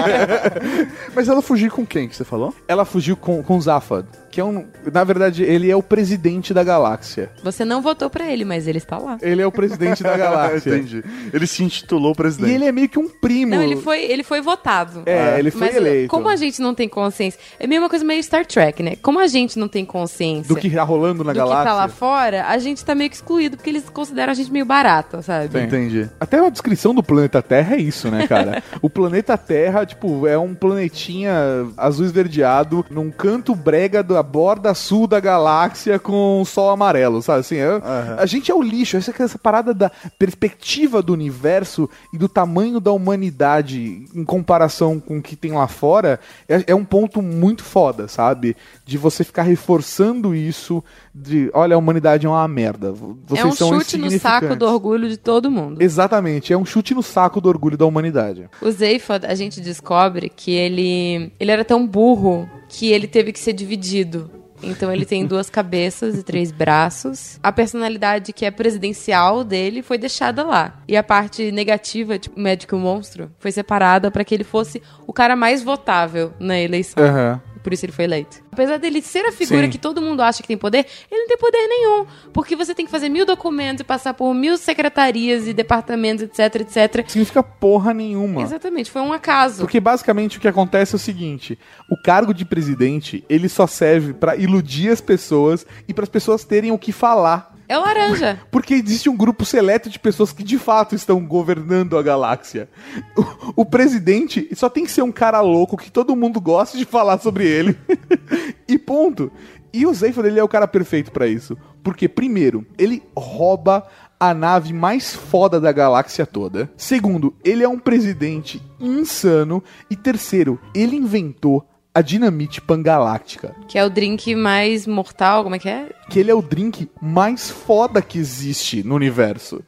Mas 1.14 1.28
ela 1.28 1.42
fugiu 1.42 1.70
com 1.70 1.84
quem 1.84 2.08
que 2.08 2.14
você 2.14 2.24
falou? 2.24 2.54
Ela 2.68 2.84
fugiu 2.84 3.16
com, 3.16 3.42
com 3.42 3.60
Zaphod, 3.60 4.06
que 4.30 4.40
é 4.40 4.44
um. 4.44 4.66
Na 4.92 5.02
verdade, 5.02 5.42
ele 5.42 5.70
é 5.70 5.74
o 5.74 5.82
presidente 5.82 6.54
da 6.54 6.62
galáxia. 6.62 7.30
Você 7.42 7.64
não 7.64 7.82
votou 7.82 8.08
pra 8.08 8.30
ele, 8.30 8.44
mas 8.44 8.66
ele 8.68 8.78
está 8.78 8.96
lá. 8.96 9.18
Ele 9.20 9.42
é 9.42 9.46
o 9.46 9.52
presidente 9.52 10.02
da 10.02 10.14
galáxia. 10.16 10.76
Entendi. 10.76 11.02
Ele 11.32 11.46
se 11.46 11.64
intitulou 11.64 12.14
presidente. 12.14 12.52
E 12.52 12.54
ele 12.54 12.64
é 12.64 12.72
meio 12.72 12.88
que 12.88 12.98
um 12.98 13.08
primo. 13.08 13.56
Não, 13.56 13.62
ele 13.62 13.76
foi, 13.76 14.04
ele 14.04 14.22
foi 14.22 14.35
votado. 14.40 15.02
É, 15.06 15.38
ele 15.38 15.50
foi 15.50 15.66
Mas 15.68 15.76
eleito. 15.76 16.08
como 16.08 16.28
a 16.28 16.36
gente 16.36 16.60
não 16.60 16.74
tem 16.74 16.88
consciência, 16.88 17.38
é 17.58 17.64
a 17.64 17.68
mesma 17.68 17.88
coisa 17.88 18.04
meio 18.04 18.22
Star 18.22 18.44
Trek, 18.46 18.82
né? 18.82 18.96
Como 19.02 19.18
a 19.18 19.26
gente 19.26 19.58
não 19.58 19.68
tem 19.68 19.84
consciência 19.84 20.54
Do 20.54 20.60
que 20.60 20.70
tá 20.70 20.82
rolando 20.82 21.22
na 21.24 21.32
do 21.32 21.36
galáxia. 21.36 21.62
que 21.64 21.68
tá 21.70 21.74
lá 21.74 21.88
fora, 21.88 22.46
a 22.46 22.58
gente 22.58 22.84
tá 22.84 22.94
meio 22.94 23.10
que 23.10 23.16
excluído, 23.16 23.56
porque 23.56 23.70
eles 23.70 23.88
consideram 23.90 24.30
a 24.32 24.34
gente 24.34 24.50
meio 24.52 24.64
barata, 24.64 25.22
sabe? 25.22 25.48
Sim. 25.50 25.64
Entendi. 25.64 26.10
Até 26.20 26.38
a 26.44 26.48
descrição 26.48 26.94
do 26.94 27.02
planeta 27.02 27.42
Terra 27.42 27.76
é 27.76 27.80
isso, 27.80 28.10
né, 28.10 28.26
cara? 28.26 28.62
o 28.82 28.88
planeta 28.90 29.36
Terra, 29.38 29.84
tipo, 29.86 30.26
é 30.26 30.38
um 30.38 30.54
planetinha 30.54 31.32
azul 31.76 32.04
esverdeado 32.06 32.84
num 32.90 33.10
canto 33.10 33.54
brega 33.54 34.02
da 34.02 34.22
borda 34.22 34.74
sul 34.74 35.06
da 35.06 35.20
galáxia 35.20 35.98
com 35.98 36.42
sol 36.44 36.70
amarelo, 36.70 37.22
sabe? 37.22 37.40
Assim, 37.40 37.56
é- 37.56 37.80
a 38.18 38.26
gente 38.26 38.50
é 38.50 38.54
o 38.54 38.62
lixo. 38.62 38.96
Essa, 38.96 39.12
essa 39.22 39.38
parada 39.38 39.72
da 39.74 39.90
perspectiva 40.18 41.02
do 41.02 41.12
universo 41.12 41.88
e 42.12 42.18
do 42.18 42.28
tamanho 42.28 42.80
da 42.80 42.92
humanidade 42.92 44.04
em 44.14 44.24
comparação 44.26 45.00
com 45.00 45.18
o 45.18 45.22
que 45.22 45.36
tem 45.36 45.52
lá 45.52 45.66
fora 45.66 46.20
é, 46.48 46.64
é 46.66 46.74
um 46.74 46.84
ponto 46.84 47.22
muito 47.22 47.62
foda, 47.62 48.08
sabe? 48.08 48.56
De 48.84 48.98
você 48.98 49.24
ficar 49.24 49.42
reforçando 49.42 50.34
isso 50.34 50.84
de, 51.14 51.50
olha, 51.54 51.74
a 51.74 51.78
humanidade 51.78 52.26
é 52.26 52.28
uma 52.28 52.46
merda. 52.46 52.92
Vocês 52.92 53.40
é 53.40 53.46
um 53.46 53.52
são 53.52 53.80
chute 53.80 53.96
no 53.96 54.10
saco 54.18 54.54
do 54.54 54.66
orgulho 54.66 55.08
de 55.08 55.16
todo 55.16 55.50
mundo. 55.50 55.80
Exatamente, 55.80 56.52
é 56.52 56.58
um 56.58 56.64
chute 56.64 56.94
no 56.94 57.02
saco 57.02 57.40
do 57.40 57.48
orgulho 57.48 57.78
da 57.78 57.86
humanidade. 57.86 58.50
O 58.60 58.70
Zephod, 58.70 59.24
a 59.24 59.34
gente 59.34 59.60
descobre 59.60 60.28
que 60.28 60.50
ele, 60.50 61.32
ele 61.40 61.50
era 61.50 61.64
tão 61.64 61.86
burro 61.86 62.48
que 62.68 62.92
ele 62.92 63.06
teve 63.06 63.32
que 63.32 63.38
ser 63.38 63.52
dividido. 63.52 64.30
Então 64.62 64.92
ele 64.92 65.04
tem 65.04 65.26
duas 65.26 65.50
cabeças 65.50 66.16
e 66.16 66.22
três 66.22 66.50
braços. 66.50 67.38
A 67.42 67.52
personalidade 67.52 68.32
que 68.32 68.44
é 68.44 68.50
presidencial 68.50 69.44
dele 69.44 69.82
foi 69.82 69.98
deixada 69.98 70.42
lá. 70.42 70.80
E 70.88 70.96
a 70.96 71.02
parte 71.02 71.50
negativa, 71.52 72.18
tipo, 72.18 72.38
médico 72.38 72.76
monstro, 72.76 73.30
foi 73.38 73.52
separada 73.52 74.10
para 74.10 74.24
que 74.24 74.34
ele 74.34 74.44
fosse 74.44 74.82
o 75.06 75.12
cara 75.12 75.36
mais 75.36 75.62
votável 75.62 76.32
na 76.38 76.58
eleição. 76.58 77.02
Aham. 77.02 77.40
Por 77.66 77.72
isso 77.72 77.84
ele 77.84 77.90
foi 77.90 78.04
eleito. 78.04 78.44
Apesar 78.52 78.76
dele 78.76 79.02
ser 79.02 79.26
a 79.26 79.32
figura 79.32 79.64
Sim. 79.64 79.70
que 79.70 79.76
todo 79.76 80.00
mundo 80.00 80.22
acha 80.22 80.40
que 80.40 80.46
tem 80.46 80.56
poder, 80.56 80.86
ele 81.10 81.22
não 81.22 81.26
tem 81.26 81.36
poder 81.36 81.66
nenhum. 81.66 82.06
Porque 82.32 82.54
você 82.54 82.72
tem 82.72 82.84
que 82.84 82.90
fazer 82.92 83.08
mil 83.08 83.26
documentos 83.26 83.80
e 83.80 83.84
passar 83.84 84.14
por 84.14 84.32
mil 84.32 84.56
secretarias 84.56 85.48
e 85.48 85.52
departamentos, 85.52 86.22
etc, 86.22 86.60
etc. 86.60 87.04
Significa 87.08 87.42
porra 87.42 87.92
nenhuma. 87.92 88.40
Exatamente, 88.40 88.88
foi 88.88 89.02
um 89.02 89.12
acaso. 89.12 89.62
Porque 89.62 89.80
basicamente 89.80 90.38
o 90.38 90.40
que 90.40 90.46
acontece 90.46 90.94
é 90.94 90.96
o 90.96 91.00
seguinte: 91.00 91.58
o 91.90 92.00
cargo 92.00 92.32
de 92.32 92.44
presidente 92.44 93.24
ele 93.28 93.48
só 93.48 93.66
serve 93.66 94.14
pra 94.14 94.36
iludir 94.36 94.90
as 94.90 95.00
pessoas 95.00 95.66
e 95.88 95.92
para 95.92 96.04
as 96.04 96.08
pessoas 96.08 96.44
terem 96.44 96.70
o 96.70 96.78
que 96.78 96.92
falar. 96.92 97.55
É 97.68 97.78
o 97.78 97.80
laranja. 97.80 98.40
Porque 98.50 98.74
existe 98.74 99.08
um 99.08 99.16
grupo 99.16 99.44
seleto 99.44 99.90
de 99.90 99.98
pessoas 99.98 100.32
que 100.32 100.42
de 100.42 100.58
fato 100.58 100.94
estão 100.94 101.24
governando 101.26 101.98
a 101.98 102.02
galáxia. 102.02 102.68
O, 103.16 103.62
o 103.62 103.64
presidente 103.64 104.48
só 104.54 104.68
tem 104.68 104.84
que 104.84 104.90
ser 104.90 105.02
um 105.02 105.12
cara 105.12 105.40
louco 105.40 105.76
que 105.76 105.90
todo 105.90 106.16
mundo 106.16 106.40
gosta 106.40 106.78
de 106.78 106.84
falar 106.84 107.18
sobre 107.18 107.46
ele. 107.46 107.76
e 108.68 108.78
ponto. 108.78 109.30
E 109.72 109.84
o 109.84 109.92
Zephod, 109.92 110.26
ele 110.26 110.40
é 110.40 110.44
o 110.44 110.48
cara 110.48 110.66
perfeito 110.66 111.12
pra 111.12 111.26
isso. 111.26 111.56
Porque, 111.82 112.08
primeiro, 112.08 112.66
ele 112.78 113.02
rouba 113.16 113.86
a 114.18 114.32
nave 114.32 114.72
mais 114.72 115.14
foda 115.14 115.60
da 115.60 115.70
galáxia 115.70 116.24
toda. 116.24 116.70
Segundo, 116.76 117.34
ele 117.44 117.62
é 117.62 117.68
um 117.68 117.78
presidente 117.78 118.62
insano. 118.80 119.62
E 119.90 119.94
terceiro, 119.94 120.58
ele 120.74 120.96
inventou 120.96 121.66
a 121.96 122.02
dinamite 122.02 122.60
pangaláctica 122.60 123.54
Que 123.66 123.78
é 123.78 123.84
o 123.84 123.88
drink 123.88 124.34
mais 124.34 124.86
mortal, 124.86 125.42
como 125.44 125.54
é 125.54 125.58
que 125.58 125.68
é? 125.68 125.88
que 126.10 126.18
ele 126.20 126.30
é 126.30 126.34
o 126.34 126.42
drink 126.42 126.88
mais 127.00 127.50
foda 127.50 128.00
que 128.02 128.18
existe 128.18 128.82
no 128.82 128.94
universo. 128.94 129.60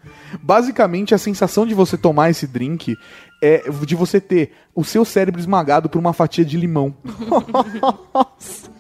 Basicamente, 0.43 1.15
a 1.15 1.19
sensação 1.19 1.67
de 1.67 1.75
você 1.75 1.97
tomar 1.97 2.31
esse 2.31 2.47
drink 2.47 2.95
é 3.43 3.65
de 3.85 3.95
você 3.97 4.21
ter 4.21 4.53
o 4.75 4.85
seu 4.85 5.05
cérebro 5.05 5.41
esmagado 5.41 5.89
por 5.89 5.99
uma 5.99 6.13
fatia 6.13 6.45
de 6.45 6.57
limão. 6.57 6.95
Nossa. 8.15 8.71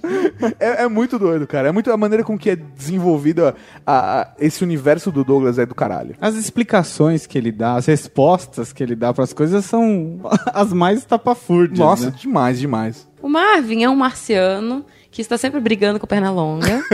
é, 0.61 0.84
é 0.84 0.88
muito 0.88 1.18
doido, 1.18 1.46
cara. 1.46 1.68
É 1.68 1.72
muito 1.72 1.90
a 1.90 1.96
maneira 1.96 2.22
com 2.22 2.38
que 2.38 2.51
é 2.51 2.57
desenvolvido 2.57 3.46
a- 3.49 3.55
a- 3.86 4.34
esse 4.38 4.62
universo 4.62 5.11
do 5.11 5.24
Douglas 5.24 5.59
é 5.59 5.66
do 5.66 5.74
caralho. 5.74 6.14
As 6.20 6.34
explicações 6.34 7.26
que 7.26 7.36
ele 7.38 7.51
dá, 7.53 7.74
as 7.74 7.86
respostas 7.86 8.72
que 8.72 8.82
ele 8.82 8.94
dá 8.94 9.12
pras 9.12 9.32
coisas 9.32 9.64
são 9.64 10.20
as 10.55 10.72
mais 10.72 11.05
tapafúrdias. 11.05 11.78
Nossa, 11.78 12.07
né? 12.11 12.14
demais, 12.16 12.59
demais. 12.61 13.07
O 13.22 13.28
Marvin 13.28 13.84
é 13.84 13.88
um 13.90 13.96
marciano 13.96 14.84
que 15.10 15.22
está 15.22 15.38
sempre 15.38 15.58
brigando 15.60 15.98
com 15.98 16.06
a 16.06 16.08
perna 16.08 16.30
longa. 16.30 16.82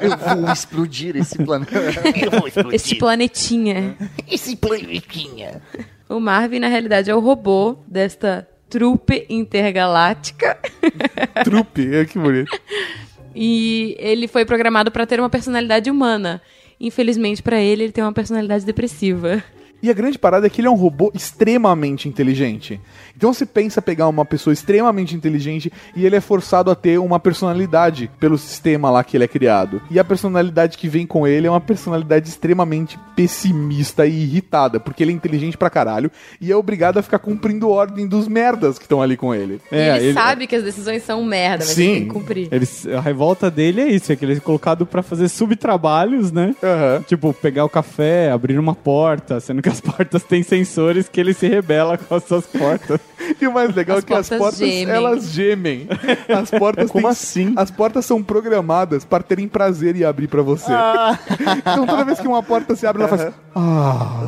Eu 0.00 0.16
vou 0.16 0.52
explodir 0.52 1.16
esse 1.16 1.38
planeta. 1.42 1.72
Eu 2.22 2.30
vou 2.30 2.46
explodir 2.46 2.74
Este 2.74 2.94
planetinha. 2.96 3.96
esse 4.30 4.56
planetinha. 4.56 5.60
O 6.08 6.20
Marvin, 6.20 6.58
na 6.60 6.68
realidade, 6.68 7.10
é 7.10 7.14
o 7.14 7.20
robô 7.20 7.76
desta 7.86 8.46
trupe 8.68 9.26
intergaláctica. 9.28 10.58
Trupe, 11.44 11.94
é 11.94 12.04
que 12.04 12.18
bonito. 12.18 12.50
E 13.34 13.96
ele 13.98 14.28
foi 14.28 14.44
programado 14.44 14.90
para 14.90 15.06
ter 15.06 15.18
uma 15.20 15.30
personalidade 15.30 15.90
humana. 15.90 16.40
Infelizmente, 16.80 17.42
para 17.42 17.60
ele, 17.60 17.84
ele 17.84 17.92
tem 17.92 18.02
uma 18.04 18.12
personalidade 18.12 18.64
depressiva. 18.64 19.42
E 19.82 19.90
a 19.90 19.92
grande 19.92 20.18
parada 20.18 20.46
é 20.46 20.50
que 20.50 20.60
ele 20.60 20.68
é 20.68 20.70
um 20.70 20.76
robô 20.76 21.10
extremamente 21.12 22.08
inteligente. 22.08 22.80
Então 23.16 23.32
você 23.32 23.44
pensa 23.44 23.82
pegar 23.82 24.08
uma 24.08 24.24
pessoa 24.24 24.54
extremamente 24.54 25.16
inteligente 25.16 25.72
e 25.96 26.06
ele 26.06 26.14
é 26.14 26.20
forçado 26.20 26.70
a 26.70 26.74
ter 26.74 26.98
uma 26.98 27.18
personalidade 27.18 28.08
pelo 28.20 28.38
sistema 28.38 28.90
lá 28.90 29.02
que 29.02 29.16
ele 29.16 29.24
é 29.24 29.28
criado. 29.28 29.82
E 29.90 29.98
a 29.98 30.04
personalidade 30.04 30.78
que 30.78 30.88
vem 30.88 31.04
com 31.04 31.26
ele 31.26 31.46
é 31.46 31.50
uma 31.50 31.60
personalidade 31.60 32.28
extremamente 32.28 32.98
pessimista 33.16 34.06
e 34.06 34.22
irritada, 34.22 34.78
porque 34.78 35.02
ele 35.02 35.10
é 35.10 35.14
inteligente 35.14 35.58
pra 35.58 35.68
caralho 35.68 36.10
e 36.40 36.52
é 36.52 36.56
obrigado 36.56 36.98
a 36.98 37.02
ficar 37.02 37.18
cumprindo 37.18 37.68
ordem 37.68 38.06
dos 38.06 38.28
merdas 38.28 38.78
que 38.78 38.84
estão 38.84 39.02
ali 39.02 39.16
com 39.16 39.34
ele. 39.34 39.60
E 39.70 39.76
ele, 39.76 40.12
sabe 40.12 40.46
que 40.46 40.54
as 40.54 40.62
decisões 40.62 41.02
são 41.02 41.24
merda, 41.24 41.64
mas 41.64 41.74
Sim. 41.74 41.82
ele 41.82 41.94
tem 41.94 42.04
que 42.04 42.14
cumprir. 42.14 42.48
Ele, 42.52 42.68
a 42.96 43.00
revolta 43.00 43.50
dele 43.50 43.80
é 43.80 43.88
isso, 43.88 44.12
é 44.12 44.16
que 44.16 44.24
ele 44.24 44.34
é 44.34 44.40
colocado 44.40 44.86
pra 44.86 45.02
fazer 45.02 45.28
subtrabalhos, 45.28 46.30
né? 46.30 46.54
Aham. 46.62 47.02
Tipo, 47.06 47.34
pegar 47.34 47.64
o 47.64 47.68
café, 47.68 48.30
abrir 48.30 48.58
uma 48.58 48.74
porta, 48.74 49.40
sendo 49.40 49.60
que 49.60 49.71
as 49.72 49.80
portas 49.80 50.22
têm 50.22 50.42
sensores 50.42 51.08
que 51.08 51.18
ele 51.18 51.32
se 51.32 51.48
rebela 51.48 51.96
com 51.96 52.14
as 52.14 52.24
suas 52.24 52.46
portas. 52.46 53.00
E 53.40 53.46
o 53.46 53.52
mais 53.52 53.74
legal 53.74 53.96
As 53.98 54.04
é 54.04 54.06
que 54.06 54.14
as 54.14 54.28
portas 54.28 54.58
gemem. 54.58 54.88
elas 54.94 55.24
gemem. 55.30 55.88
As 56.28 56.50
portas 56.50 56.90
Como 56.90 57.02
têm- 57.02 57.10
assim? 57.10 57.52
As 57.56 57.70
portas 57.70 58.04
são 58.06 58.22
programadas 58.22 59.04
para 59.04 59.22
terem 59.22 59.48
prazer 59.48 59.96
em 59.96 60.04
abrir 60.04 60.28
pra 60.28 60.42
você. 60.42 60.70
então 61.58 61.86
toda 61.86 62.04
vez 62.04 62.20
que 62.20 62.26
uma 62.28 62.42
porta 62.42 62.74
se 62.76 62.86
abre, 62.86 63.02
ela 63.02 63.16
faz. 63.16 63.32
Ah, 63.54 64.20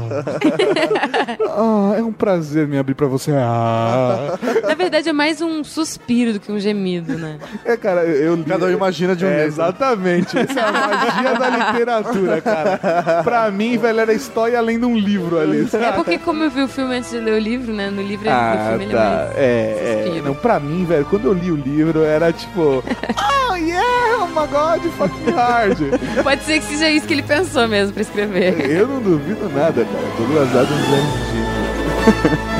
ah, 1.56 1.94
é 1.96 2.02
um 2.02 2.12
prazer 2.12 2.66
me 2.66 2.78
abrir 2.78 2.94
pra 2.94 3.06
você. 3.06 3.32
Ah. 3.32 4.38
Na 4.66 4.74
verdade, 4.74 5.08
é 5.08 5.12
mais 5.12 5.40
um 5.40 5.62
suspiro 5.64 6.32
do 6.34 6.40
que 6.40 6.50
um 6.52 6.58
gemido, 6.58 7.16
né? 7.18 7.38
É, 7.64 7.76
cara, 7.76 8.04
eu. 8.04 8.42
Cada 8.46 8.66
um 8.66 8.70
imagina 8.70 9.14
de 9.16 9.24
um 9.24 9.28
é, 9.28 9.32
jeito. 9.34 9.46
Exatamente. 9.48 10.38
Essa 10.38 10.60
é 10.60 10.62
a 10.62 10.72
magia 10.72 11.34
da 11.38 11.48
literatura, 11.50 12.40
cara. 12.40 13.22
Pra 13.22 13.50
mim, 13.50 13.78
velho, 13.78 14.00
era 14.00 14.12
história 14.12 14.58
além 14.58 14.78
de 14.78 14.84
um 14.86 14.96
livro 14.96 15.38
ali. 15.38 15.66
É 15.72 15.92
porque, 15.92 16.18
como 16.18 16.42
eu 16.44 16.50
vi 16.50 16.62
o 16.62 16.68
filme 16.68 16.96
antes 16.96 17.10
de 17.10 17.18
ler 17.20 17.34
o 17.34 17.38
livro, 17.38 17.72
né? 17.72 17.90
No 17.90 18.02
livro, 18.02 18.24
no 18.26 18.30
Ah, 18.34 18.66
filme 18.70 18.83
ele 18.84 18.94
é 18.94 18.96
tá. 18.96 19.04
mais. 19.04 19.36
É, 19.36 20.16
é. 20.16 20.22
Não, 20.24 20.34
pra 20.34 20.60
mim, 20.60 20.84
velho, 20.84 21.04
quando 21.06 21.26
eu 21.26 21.32
li 21.32 21.50
o 21.50 21.56
livro, 21.56 22.02
era 22.02 22.32
tipo. 22.32 22.82
Oh, 23.46 23.56
yeah, 23.56 24.16
oh 24.20 24.26
my 24.26 24.48
god, 24.48 24.82
fucking 24.98 25.30
hard. 25.30 25.78
Pode 26.24 26.42
ser 26.42 26.58
que 26.58 26.64
seja 26.66 26.90
isso 26.90 27.06
que 27.06 27.12
ele 27.12 27.22
pensou 27.22 27.68
mesmo 27.68 27.92
pra 27.92 28.02
escrever. 28.02 28.68
Eu 28.68 28.88
não 28.88 29.00
duvido 29.00 29.48
nada, 29.48 29.84
cara. 29.84 30.04
Douglas 30.18 30.48
Adams 30.48 30.70
é 30.70 30.96
um 30.96 32.24
gênio. 32.32 32.44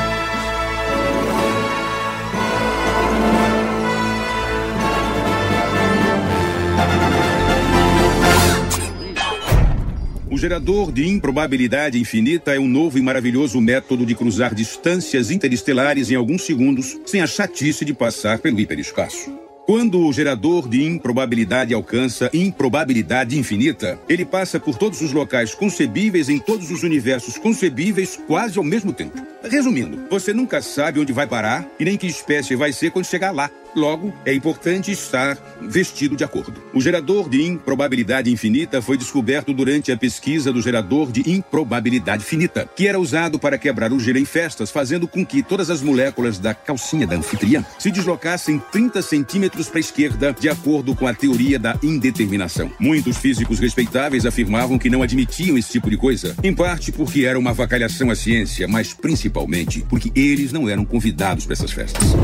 gerador 10.45 10.91
de 10.91 11.07
improbabilidade 11.07 11.99
infinita 11.99 12.53
é 12.53 12.59
um 12.59 12.67
novo 12.67 12.99
e 12.99 13.01
maravilhoso 13.01 13.59
método 13.59 14.05
de 14.05 14.13
cruzar 14.13 14.53
distâncias 14.53 15.31
interestelares 15.31 16.11
em 16.11 16.15
alguns 16.15 16.43
segundos 16.43 16.99
sem 17.03 17.19
a 17.19 17.25
chatice 17.25 17.83
de 17.83 17.95
passar 17.95 18.37
pelo 18.37 18.59
hiperespaço. 18.59 19.33
Quando 19.65 19.99
o 19.99 20.13
gerador 20.13 20.69
de 20.69 20.83
improbabilidade 20.83 21.73
alcança 21.73 22.29
improbabilidade 22.31 23.39
infinita, 23.39 23.99
ele 24.07 24.23
passa 24.23 24.59
por 24.59 24.77
todos 24.77 25.01
os 25.01 25.11
locais 25.11 25.55
concebíveis 25.55 26.29
em 26.29 26.37
todos 26.37 26.69
os 26.69 26.83
universos 26.83 27.39
concebíveis 27.39 28.15
quase 28.27 28.59
ao 28.59 28.63
mesmo 28.63 28.93
tempo. 28.93 29.19
Resumindo, 29.49 30.05
você 30.11 30.31
nunca 30.31 30.61
sabe 30.61 30.99
onde 30.99 31.11
vai 31.11 31.25
parar 31.25 31.67
e 31.79 31.85
nem 31.85 31.97
que 31.97 32.05
espécie 32.05 32.55
vai 32.55 32.71
ser 32.71 32.91
quando 32.91 33.05
chegar 33.05 33.31
lá. 33.31 33.49
Logo, 33.75 34.13
é 34.25 34.33
importante 34.33 34.91
estar 34.91 35.37
vestido 35.61 36.15
de 36.15 36.23
acordo. 36.23 36.63
O 36.73 36.79
gerador 36.79 37.29
de 37.29 37.43
improbabilidade 37.43 38.31
infinita 38.31 38.81
foi 38.81 38.97
descoberto 38.97 39.53
durante 39.53 39.91
a 39.91 39.97
pesquisa 39.97 40.53
do 40.53 40.61
gerador 40.61 41.11
de 41.11 41.29
improbabilidade 41.29 42.23
finita, 42.23 42.69
que 42.73 42.87
era 42.87 42.97
usado 42.97 43.37
para 43.37 43.57
quebrar 43.57 43.91
o 43.91 43.99
gelo 43.99 44.17
em 44.17 44.25
festas, 44.25 44.71
fazendo 44.71 45.07
com 45.07 45.25
que 45.25 45.43
todas 45.43 45.69
as 45.69 45.81
moléculas 45.81 46.39
da 46.39 46.53
calcinha 46.53 47.05
da 47.05 47.17
anfitriã 47.17 47.65
se 47.77 47.91
deslocassem 47.91 48.61
30 48.71 49.01
centímetros 49.01 49.67
para 49.67 49.79
a 49.79 49.81
esquerda, 49.81 50.35
de 50.39 50.47
acordo 50.47 50.95
com 50.95 51.05
a 51.05 51.13
teoria 51.13 51.59
da 51.59 51.77
indeterminação. 51.83 52.71
Muitos 52.79 53.17
físicos 53.17 53.59
respeitáveis 53.59 54.25
afirmavam 54.25 54.79
que 54.79 54.89
não 54.89 55.01
admitiam 55.01 55.57
esse 55.57 55.71
tipo 55.71 55.89
de 55.89 55.97
coisa, 55.97 56.33
em 56.41 56.53
parte 56.53 56.93
porque 56.93 57.25
era 57.25 57.37
uma 57.37 57.49
avacalhação 57.49 58.09
à 58.09 58.15
ciência, 58.15 58.67
mas 58.67 58.93
principalmente 58.93 59.85
porque 59.89 60.11
eles 60.15 60.53
não 60.53 60.69
eram 60.69 60.85
convidados 60.85 61.45
para 61.45 61.53
essas 61.53 61.71
festas. 61.71 62.15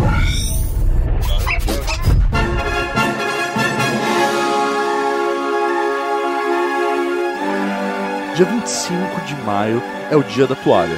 Dia 8.36 8.46
25 8.46 9.22
de 9.26 9.36
maio 9.46 9.84
é 10.10 10.16
o 10.16 10.24
dia 10.24 10.48
da 10.48 10.56
toalha. 10.56 10.96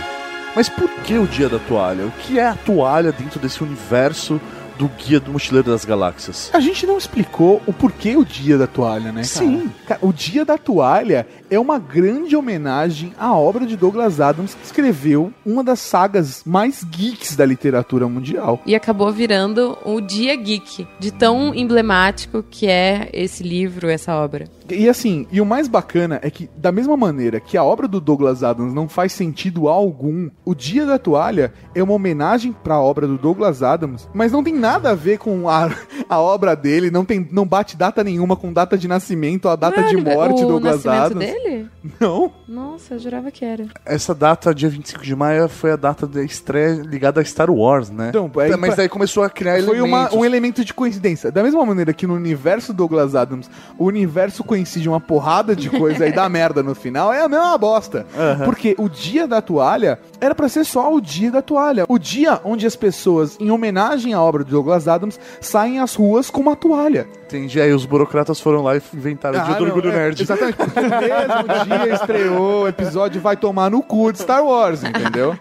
Mas 0.56 0.70
por 0.70 0.90
que 1.04 1.18
o 1.18 1.26
dia 1.26 1.50
da 1.50 1.58
toalha? 1.60 2.06
O 2.06 2.12
que 2.12 2.38
é 2.40 2.48
a 2.48 2.56
toalha 2.56 3.12
dentro 3.12 3.40
desse 3.40 3.64
universo 3.64 4.40
do 4.78 4.88
Guia 4.88 5.20
do 5.20 5.32
Mochileiro 5.32 5.72
das 5.72 5.86
Galáxias? 5.86 6.50
A 6.54 6.60
gente 6.60 6.86
não 6.86 6.98
explicou 6.98 7.62
o 7.66 7.74
porquê 7.74 8.16
o 8.16 8.26
dia 8.26 8.58
da 8.58 8.68
toalha, 8.68 9.12
né? 9.12 9.22
cara? 9.22 9.26
Sim. 9.26 9.72
Cara, 9.88 10.00
o 10.02 10.12
dia 10.12 10.46
da 10.46 10.58
toalha 10.58 11.28
é 11.50 11.60
uma 11.60 11.78
grande 11.78 12.36
homenagem 12.36 13.14
à 13.18 13.34
obra 13.36 13.66
de 13.66 13.78
Douglas 13.78 14.20
Adams, 14.20 14.54
que 14.56 14.66
escreveu 14.66 15.32
uma 15.46 15.64
das 15.64 15.80
sagas 15.80 16.44
mais 16.46 16.84
geeks 16.84 17.36
da 17.36 17.46
literatura 17.46 18.08
mundial. 18.08 18.62
E 18.66 18.76
acabou 18.76 19.12
virando 19.12 19.78
o 19.86 20.02
Dia 20.02 20.36
Geek, 20.36 20.88
de 21.00 21.12
tão 21.12 21.54
emblemático 21.54 22.44
que 22.50 22.68
é 22.68 23.10
esse 23.14 23.44
livro, 23.44 23.90
essa 23.90 24.16
obra. 24.16 24.46
E 24.70 24.88
assim, 24.88 25.28
e 25.32 25.42
o 25.42 25.46
mais 25.46 25.68
bacana 25.68 26.20
é 26.22 26.30
que, 26.30 26.50
da 26.56 26.72
mesma 26.72 26.96
maneira 26.96 27.40
que 27.40 27.58
a 27.58 27.64
obra 27.64 27.88
do 27.88 28.00
Douglas 28.00 28.44
Adams 28.44 28.74
não 28.74 28.88
faz 28.88 29.12
sentido 29.14 29.68
algum, 29.68 30.30
o 30.46 30.56
Dia 30.56 30.86
da 30.86 30.98
Toalha 30.98 31.54
é 31.76 31.84
uma 31.84 31.94
homenagem 31.94 32.54
pra 32.64 32.80
obra 32.80 33.06
do 33.08 33.18
Douglas 33.18 33.62
Adams, 33.62 34.08
mas 34.14 34.32
não 34.32 34.44
tem 34.44 34.54
nada 34.54 34.92
a 34.92 34.96
ver 34.96 35.18
com 35.18 35.50
a, 35.50 35.70
a 36.10 36.20
obra 36.22 36.56
dele, 36.56 36.90
não, 36.92 37.04
tem, 37.06 37.28
não 37.32 37.46
bate 37.46 37.76
data 37.76 38.04
nenhuma 38.04 38.36
com 38.36 38.54
data 38.54 38.78
de 38.78 38.88
nascimento, 38.88 39.50
a 39.50 39.56
data 39.56 39.82
Não 39.82 39.88
de 39.90 39.98
morte 39.98 40.42
do 40.42 40.46
o 40.48 40.50
Douglas 40.52 40.84
nascimento 40.84 41.06
Adams. 41.18 41.26
dele? 41.26 41.68
Não. 42.00 42.32
Nossa, 42.48 42.94
eu 42.94 43.00
jurava 43.00 43.30
que 43.30 43.44
era. 43.44 43.66
Essa 43.86 44.16
data, 44.16 44.56
dia 44.56 44.70
25 44.70 45.04
de 45.04 45.14
maio, 45.16 45.50
foi 45.50 45.72
a 45.72 45.76
data 45.76 46.08
da 46.08 46.24
estreia 46.24 46.82
ligada 46.82 47.20
a 47.20 47.26
Star 47.26 47.52
Wars, 47.52 47.90
né? 47.90 48.08
Então, 48.10 48.32
aí 48.38 48.52
Mas 48.52 48.68
pra- 48.70 48.76
daí 48.76 48.90
começou 48.90 49.22
a 49.22 49.30
criar 49.30 49.62
Foi 49.62 49.82
uma- 49.82 49.98
elementos. 49.98 50.18
um 50.18 50.24
elemento 50.26 50.64
de 50.64 50.74
coincidência. 50.74 51.30
Da 51.30 51.44
mesma 51.44 51.66
maneira 51.66 51.92
que 51.94 52.08
no 52.08 52.14
universo 52.16 52.74
Douglas 52.74 53.16
Adams, 53.16 53.50
o 53.78 53.84
universo 53.86 54.46
coincide 54.54 54.88
uma 54.88 55.00
porrada 55.00 55.56
de 55.56 55.68
coisa 55.68 56.08
e 56.08 56.12
dá 56.12 56.30
merda 56.30 56.62
no 56.62 56.76
final, 56.76 57.12
é 57.12 57.24
a 57.24 57.28
mesma 57.28 57.58
bosta. 57.58 58.06
Porque 58.46 58.76
o 58.78 58.88
dia 58.88 59.28
da 59.28 59.42
toalha 59.42 60.00
era 60.22 60.36
pra 60.36 60.48
ser 60.48 60.64
só 60.64 60.94
o 60.94 61.02
dia 61.02 61.32
da 61.32 61.42
toalha. 61.42 61.86
O 61.90 61.98
dia 61.98 62.40
onde 62.46 62.68
as 62.68 62.76
pessoas, 62.76 63.36
em 63.40 63.50
homenagem 63.50 64.14
à 64.14 64.22
obra 64.22 64.44
de 64.44 64.52
Douglas 64.52 64.88
Adams, 64.88 65.20
saem 65.42 65.80
às 65.80 65.96
ruas 65.96 66.30
com 66.30 66.42
uma 66.42 66.56
toalha. 66.56 67.08
Entendi. 67.26 67.60
Aí 67.60 67.74
os 67.74 67.84
burocratas 67.84 68.40
foram 68.40 68.62
lá 68.62 68.76
e 68.78 68.82
inventaram 68.94 69.40
o 69.42 69.44
dia 69.44 69.56
Ah, 69.56 69.58
do 69.58 69.64
orgulho 69.64 69.90
é, 69.90 69.96
nerd. 69.96 70.22
Exatamente, 70.22 70.56
no 70.60 70.66
mesmo 70.68 71.66
dia 71.84 71.94
estreou 71.96 72.64
o 72.64 72.68
episódio 72.68 73.20
Vai 73.20 73.36
Tomar 73.36 73.72
no 73.72 73.82
Cu 73.82 74.12
de 74.12 74.20
Star 74.20 74.44
Wars, 74.46 74.84
entendeu? 74.84 75.36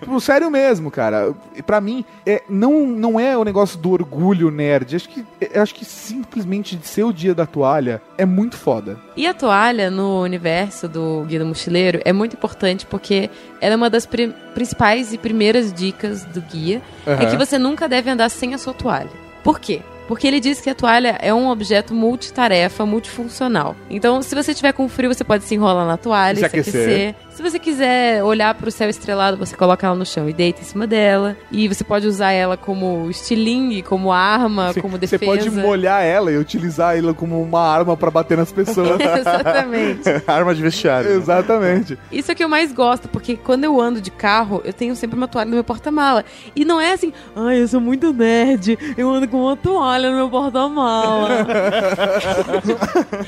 tipo, 0.00 0.20
sério 0.20 0.50
mesmo, 0.50 0.90
cara. 0.90 1.32
E 1.54 1.62
Pra 1.62 1.80
mim, 1.80 2.04
é, 2.26 2.42
não, 2.48 2.84
não 2.86 3.20
é 3.20 3.36
o 3.38 3.44
negócio 3.44 3.78
do 3.78 3.92
orgulho 3.92 4.50
nerd. 4.50 4.96
Acho 4.96 5.08
que, 5.08 5.24
eu 5.40 5.62
acho 5.62 5.74
que 5.74 5.84
simplesmente 5.84 6.74
de 6.74 6.86
ser 6.86 7.04
o 7.04 7.12
dia 7.12 7.34
da 7.34 7.46
toalha 7.46 8.02
é 8.18 8.24
muito 8.24 8.55
foda. 8.56 8.96
E 9.16 9.26
a 9.26 9.32
toalha 9.34 9.90
no 9.90 10.22
universo 10.22 10.88
do 10.88 11.24
Guia 11.28 11.38
do 11.38 11.46
Mochileiro 11.46 12.00
é 12.04 12.12
muito 12.12 12.34
importante 12.34 12.84
porque 12.86 13.30
ela 13.60 13.74
é 13.74 13.76
uma 13.76 13.88
das 13.90 14.06
pri- 14.06 14.34
principais 14.54 15.12
e 15.12 15.18
primeiras 15.18 15.72
dicas 15.72 16.24
do 16.24 16.40
guia. 16.40 16.82
É 17.06 17.12
Aham. 17.12 17.26
que 17.30 17.36
você 17.36 17.58
nunca 17.58 17.88
deve 17.88 18.10
andar 18.10 18.28
sem 18.28 18.54
a 18.54 18.58
sua 18.58 18.72
toalha. 18.74 19.10
Por 19.44 19.60
quê? 19.60 19.80
Porque 20.08 20.26
ele 20.26 20.40
diz 20.40 20.60
que 20.60 20.70
a 20.70 20.74
toalha 20.74 21.16
é 21.20 21.32
um 21.34 21.48
objeto 21.48 21.92
multitarefa, 21.94 22.86
multifuncional. 22.86 23.74
Então, 23.90 24.22
se 24.22 24.34
você 24.34 24.54
tiver 24.54 24.72
com 24.72 24.88
frio, 24.88 25.12
você 25.12 25.24
pode 25.24 25.44
se 25.44 25.54
enrolar 25.54 25.86
na 25.86 25.96
toalha, 25.96 26.34
Se 26.36 26.40
se 26.40 26.46
aquecer. 26.46 26.82
aquecer. 26.82 27.14
Se 27.36 27.42
você 27.42 27.58
quiser 27.58 28.24
olhar 28.24 28.54
para 28.54 28.66
o 28.68 28.72
céu 28.72 28.88
estrelado, 28.88 29.36
você 29.36 29.54
coloca 29.54 29.86
ela 29.86 29.94
no 29.94 30.06
chão 30.06 30.26
e 30.26 30.32
deita 30.32 30.62
em 30.62 30.64
cima 30.64 30.86
dela. 30.86 31.36
E 31.52 31.68
você 31.68 31.84
pode 31.84 32.06
usar 32.06 32.32
ela 32.32 32.56
como 32.56 33.10
estilingue, 33.10 33.82
como 33.82 34.10
arma, 34.10 34.72
Você- 34.72 34.80
como 34.80 34.94
Você 34.94 35.00
defesa. 35.00 35.26
pode 35.26 35.50
molhar 35.50 36.02
ela 36.02 36.32
e 36.32 36.38
utilizar 36.38 36.96
ela 36.96 37.12
como 37.12 37.38
uma 37.42 37.60
arma 37.60 37.94
pra 37.94 38.10
bater 38.10 38.38
nas 38.38 38.50
pessoas. 38.50 38.98
Exatamente. 39.20 40.02
Arma 40.26 40.54
de 40.54 40.62
vestiário. 40.62 41.10
né? 41.10 41.16
Exatamente. 41.16 41.98
Isso 42.10 42.30
é 42.30 42.32
o 42.32 42.36
que 42.36 42.42
eu 42.44 42.48
mais 42.48 42.72
gosto, 42.72 43.06
porque 43.08 43.36
quando 43.36 43.64
eu 43.64 43.78
ando 43.80 44.00
de 44.00 44.10
carro, 44.10 44.62
eu 44.64 44.72
tenho 44.72 44.96
sempre 44.96 45.16
uma 45.18 45.28
toalha 45.28 45.48
no 45.50 45.56
meu 45.56 45.64
porta-mala. 45.64 46.24
E 46.54 46.64
não 46.64 46.80
é 46.80 46.92
assim, 46.94 47.12
ai, 47.34 47.60
eu 47.60 47.68
sou 47.68 47.80
muito 47.82 48.14
nerd, 48.14 48.78
eu 48.96 49.10
ando 49.10 49.28
com 49.28 49.42
uma 49.42 49.56
toalha 49.56 49.95
no 50.10 50.16
meu 50.16 50.28
porta-mala. 50.30 51.28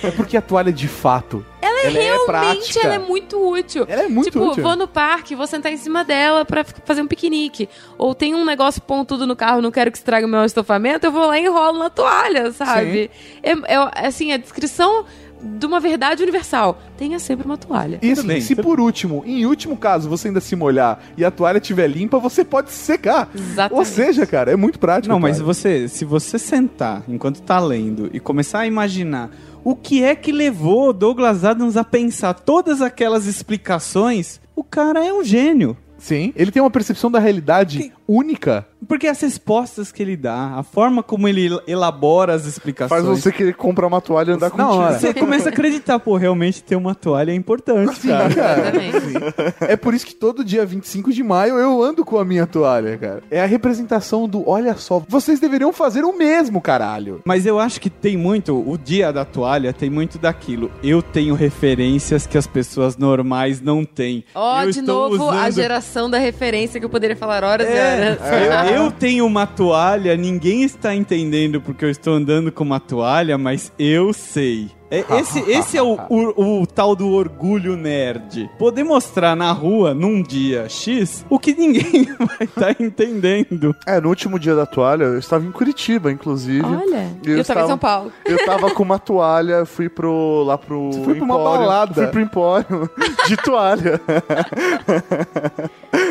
É 0.02 0.10
porque 0.12 0.36
a 0.36 0.42
toalha, 0.42 0.72
de 0.72 0.88
fato, 0.88 1.44
ela 1.60 1.78
é 1.80 1.86
Ela 1.86 1.98
é 1.98 2.02
realmente, 2.02 2.26
prática. 2.26 2.80
ela 2.86 2.94
é 2.94 2.98
muito 2.98 3.38
útil. 3.50 3.84
ela 3.88 4.02
é 4.02 4.08
muito 4.08 4.30
tipo, 4.30 4.44
útil. 4.44 4.62
vou 4.62 4.76
no 4.76 4.86
parque, 4.88 5.34
vou 5.34 5.46
sentar 5.46 5.72
em 5.72 5.76
cima 5.76 6.04
dela 6.04 6.44
pra 6.44 6.60
f- 6.62 6.74
fazer 6.84 7.02
um 7.02 7.06
piquenique. 7.06 7.68
Ou 7.96 8.14
tem 8.14 8.34
um 8.34 8.44
negócio 8.44 8.80
pontudo 8.82 9.26
no 9.26 9.36
carro, 9.36 9.60
não 9.62 9.70
quero 9.70 9.90
que 9.90 9.98
estrague 9.98 10.24
o 10.26 10.28
meu 10.28 10.44
estofamento, 10.44 11.06
eu 11.06 11.12
vou 11.12 11.26
lá 11.26 11.38
e 11.38 11.44
enrolo 11.44 11.78
na 11.78 11.90
toalha, 11.90 12.50
sabe? 12.52 13.10
É, 13.42 13.52
é, 13.52 14.06
assim, 14.06 14.32
a 14.32 14.36
descrição 14.36 15.04
de 15.42 15.66
uma 15.66 15.80
verdade 15.80 16.22
universal. 16.22 16.80
Tenha 16.96 17.18
sempre 17.18 17.46
uma 17.46 17.56
toalha. 17.56 17.98
E 18.02 18.12
assim, 18.12 18.26
bem, 18.26 18.40
se 18.40 18.56
por 18.56 18.80
último, 18.80 19.22
em 19.26 19.46
último 19.46 19.76
caso, 19.76 20.08
você 20.08 20.28
ainda 20.28 20.40
se 20.40 20.56
molhar 20.56 21.00
e 21.16 21.24
a 21.24 21.30
toalha 21.30 21.58
estiver 21.58 21.86
limpa, 21.86 22.18
você 22.18 22.44
pode 22.44 22.70
secar. 22.70 23.30
Exatamente. 23.34 23.78
Ou 23.78 23.84
seja, 23.84 24.26
cara, 24.26 24.52
é 24.52 24.56
muito 24.56 24.78
prático. 24.78 25.12
Não, 25.12 25.20
mas 25.20 25.40
você, 25.40 25.88
se 25.88 26.04
você 26.04 26.38
sentar 26.38 27.02
enquanto 27.08 27.42
tá 27.42 27.58
lendo 27.58 28.10
e 28.12 28.20
começar 28.20 28.60
a 28.60 28.66
imaginar 28.66 29.30
o 29.64 29.74
que 29.74 30.02
é 30.02 30.14
que 30.14 30.32
levou 30.32 30.88
o 30.88 30.92
Douglas 30.92 31.44
Adams 31.44 31.76
a 31.76 31.84
pensar 31.84 32.34
todas 32.34 32.80
aquelas 32.80 33.26
explicações, 33.26 34.40
o 34.54 34.64
cara 34.64 35.04
é 35.04 35.12
um 35.12 35.22
gênio. 35.22 35.76
Sim, 35.98 36.32
ele 36.36 36.52
tem 36.52 36.62
uma 36.62 36.70
percepção 36.70 37.10
da 37.10 37.18
realidade 37.18 37.92
única. 38.08 38.66
Porque 38.86 39.06
as 39.08 39.20
respostas 39.20 39.90
que 39.92 40.00
ele 40.02 40.16
dá, 40.16 40.54
a 40.56 40.62
forma 40.62 41.02
como 41.02 41.28
ele 41.28 41.50
elabora 41.66 42.32
as 42.32 42.46
explicações. 42.46 43.04
Faz 43.04 43.04
você 43.22 43.32
querer 43.32 43.54
comprar 43.54 43.86
uma 43.88 44.00
toalha 44.00 44.30
e 44.30 44.34
andar 44.34 44.52
hora. 44.58 44.98
Você 44.98 45.12
começa 45.12 45.48
a 45.48 45.52
acreditar, 45.52 45.98
pô, 45.98 46.16
realmente 46.16 46.62
ter 46.62 46.76
uma 46.76 46.94
toalha 46.94 47.32
é 47.32 47.34
importante, 47.34 48.06
cara. 48.06 48.28
Exatamente. 48.30 49.52
É 49.60 49.76
por 49.76 49.94
isso 49.94 50.06
que 50.06 50.14
todo 50.14 50.44
dia 50.44 50.64
25 50.64 51.12
de 51.12 51.22
maio 51.24 51.58
eu 51.58 51.82
ando 51.82 52.04
com 52.04 52.18
a 52.18 52.24
minha 52.24 52.46
toalha, 52.46 52.96
cara. 52.96 53.22
É 53.30 53.42
a 53.42 53.46
representação 53.46 54.28
do, 54.28 54.48
olha 54.48 54.74
só, 54.76 55.02
vocês 55.08 55.40
deveriam 55.40 55.72
fazer 55.72 56.04
o 56.04 56.16
mesmo, 56.16 56.60
caralho. 56.60 57.20
Mas 57.24 57.44
eu 57.46 57.58
acho 57.58 57.80
que 57.80 57.90
tem 57.90 58.16
muito, 58.16 58.54
o 58.56 58.78
dia 58.78 59.12
da 59.12 59.24
toalha 59.24 59.72
tem 59.72 59.90
muito 59.90 60.18
daquilo. 60.18 60.70
Eu 60.84 61.02
tenho 61.02 61.34
referências 61.34 62.26
que 62.28 62.38
as 62.38 62.46
pessoas 62.46 62.96
normais 62.96 63.60
não 63.60 63.84
têm. 63.84 64.24
Ó, 64.34 64.62
eu 64.62 64.70
de 64.70 64.78
estou 64.80 65.10
novo, 65.10 65.28
a 65.30 65.34
usando- 65.42 65.52
geração 65.52 66.08
da 66.08 66.18
referência 66.18 66.78
que 66.78 66.86
eu 66.86 66.90
poderia 66.90 67.16
falar 67.16 67.42
horas 67.42 67.66
e 67.68 67.97
É, 67.98 68.70
eu, 68.70 68.84
eu 68.84 68.90
tenho 68.92 69.26
uma 69.26 69.46
toalha, 69.46 70.16
ninguém 70.16 70.62
está 70.62 70.94
entendendo 70.94 71.60
porque 71.60 71.84
eu 71.84 71.90
estou 71.90 72.14
andando 72.14 72.52
com 72.52 72.64
uma 72.64 72.78
toalha, 72.78 73.36
mas 73.36 73.72
eu 73.78 74.12
sei. 74.12 74.77
É, 74.90 75.04
esse, 75.20 75.38
esse 75.50 75.76
é 75.76 75.82
o, 75.82 75.98
o- 76.08 76.62
o 76.62 76.66
tal 76.66 76.96
do 76.96 77.10
orgulho 77.12 77.76
nerd. 77.76 78.50
Poder 78.58 78.84
mostrar 78.84 79.36
na 79.36 79.52
rua, 79.52 79.92
num 79.92 80.22
dia 80.22 80.66
X, 80.68 81.26
o 81.28 81.38
que 81.38 81.52
ninguém 81.54 82.04
vai 82.18 82.38
estar 82.42 82.74
entendendo. 82.82 83.76
É, 83.86 84.00
no 84.00 84.08
último 84.08 84.38
dia 84.38 84.54
da 84.54 84.64
toalha, 84.64 85.04
eu 85.04 85.18
estava 85.18 85.44
em 85.44 85.52
Curitiba, 85.52 86.10
inclusive. 86.10 86.64
Olha, 86.64 87.10
E 87.26 87.30
eu, 87.30 87.44
tava 87.44 87.64
em 87.64 87.66
São 87.66 87.78
Paulo. 87.78 88.10
Eu 88.24 88.44
tava 88.46 88.70
com 88.70 88.82
uma 88.82 88.98
toalha, 88.98 89.64
fui 89.66 89.88
pro. 89.88 90.44
lá 90.46 90.56
pro. 90.56 90.90
Você 90.92 91.02
foi 91.04 91.14
pra 91.16 91.24
uma 91.24 91.34
Empório, 91.34 91.60
balada. 91.66 91.94
Fui 91.94 92.06
pro 92.06 92.20
Empório 92.20 92.90
de 93.28 93.36
toalha. 93.36 94.00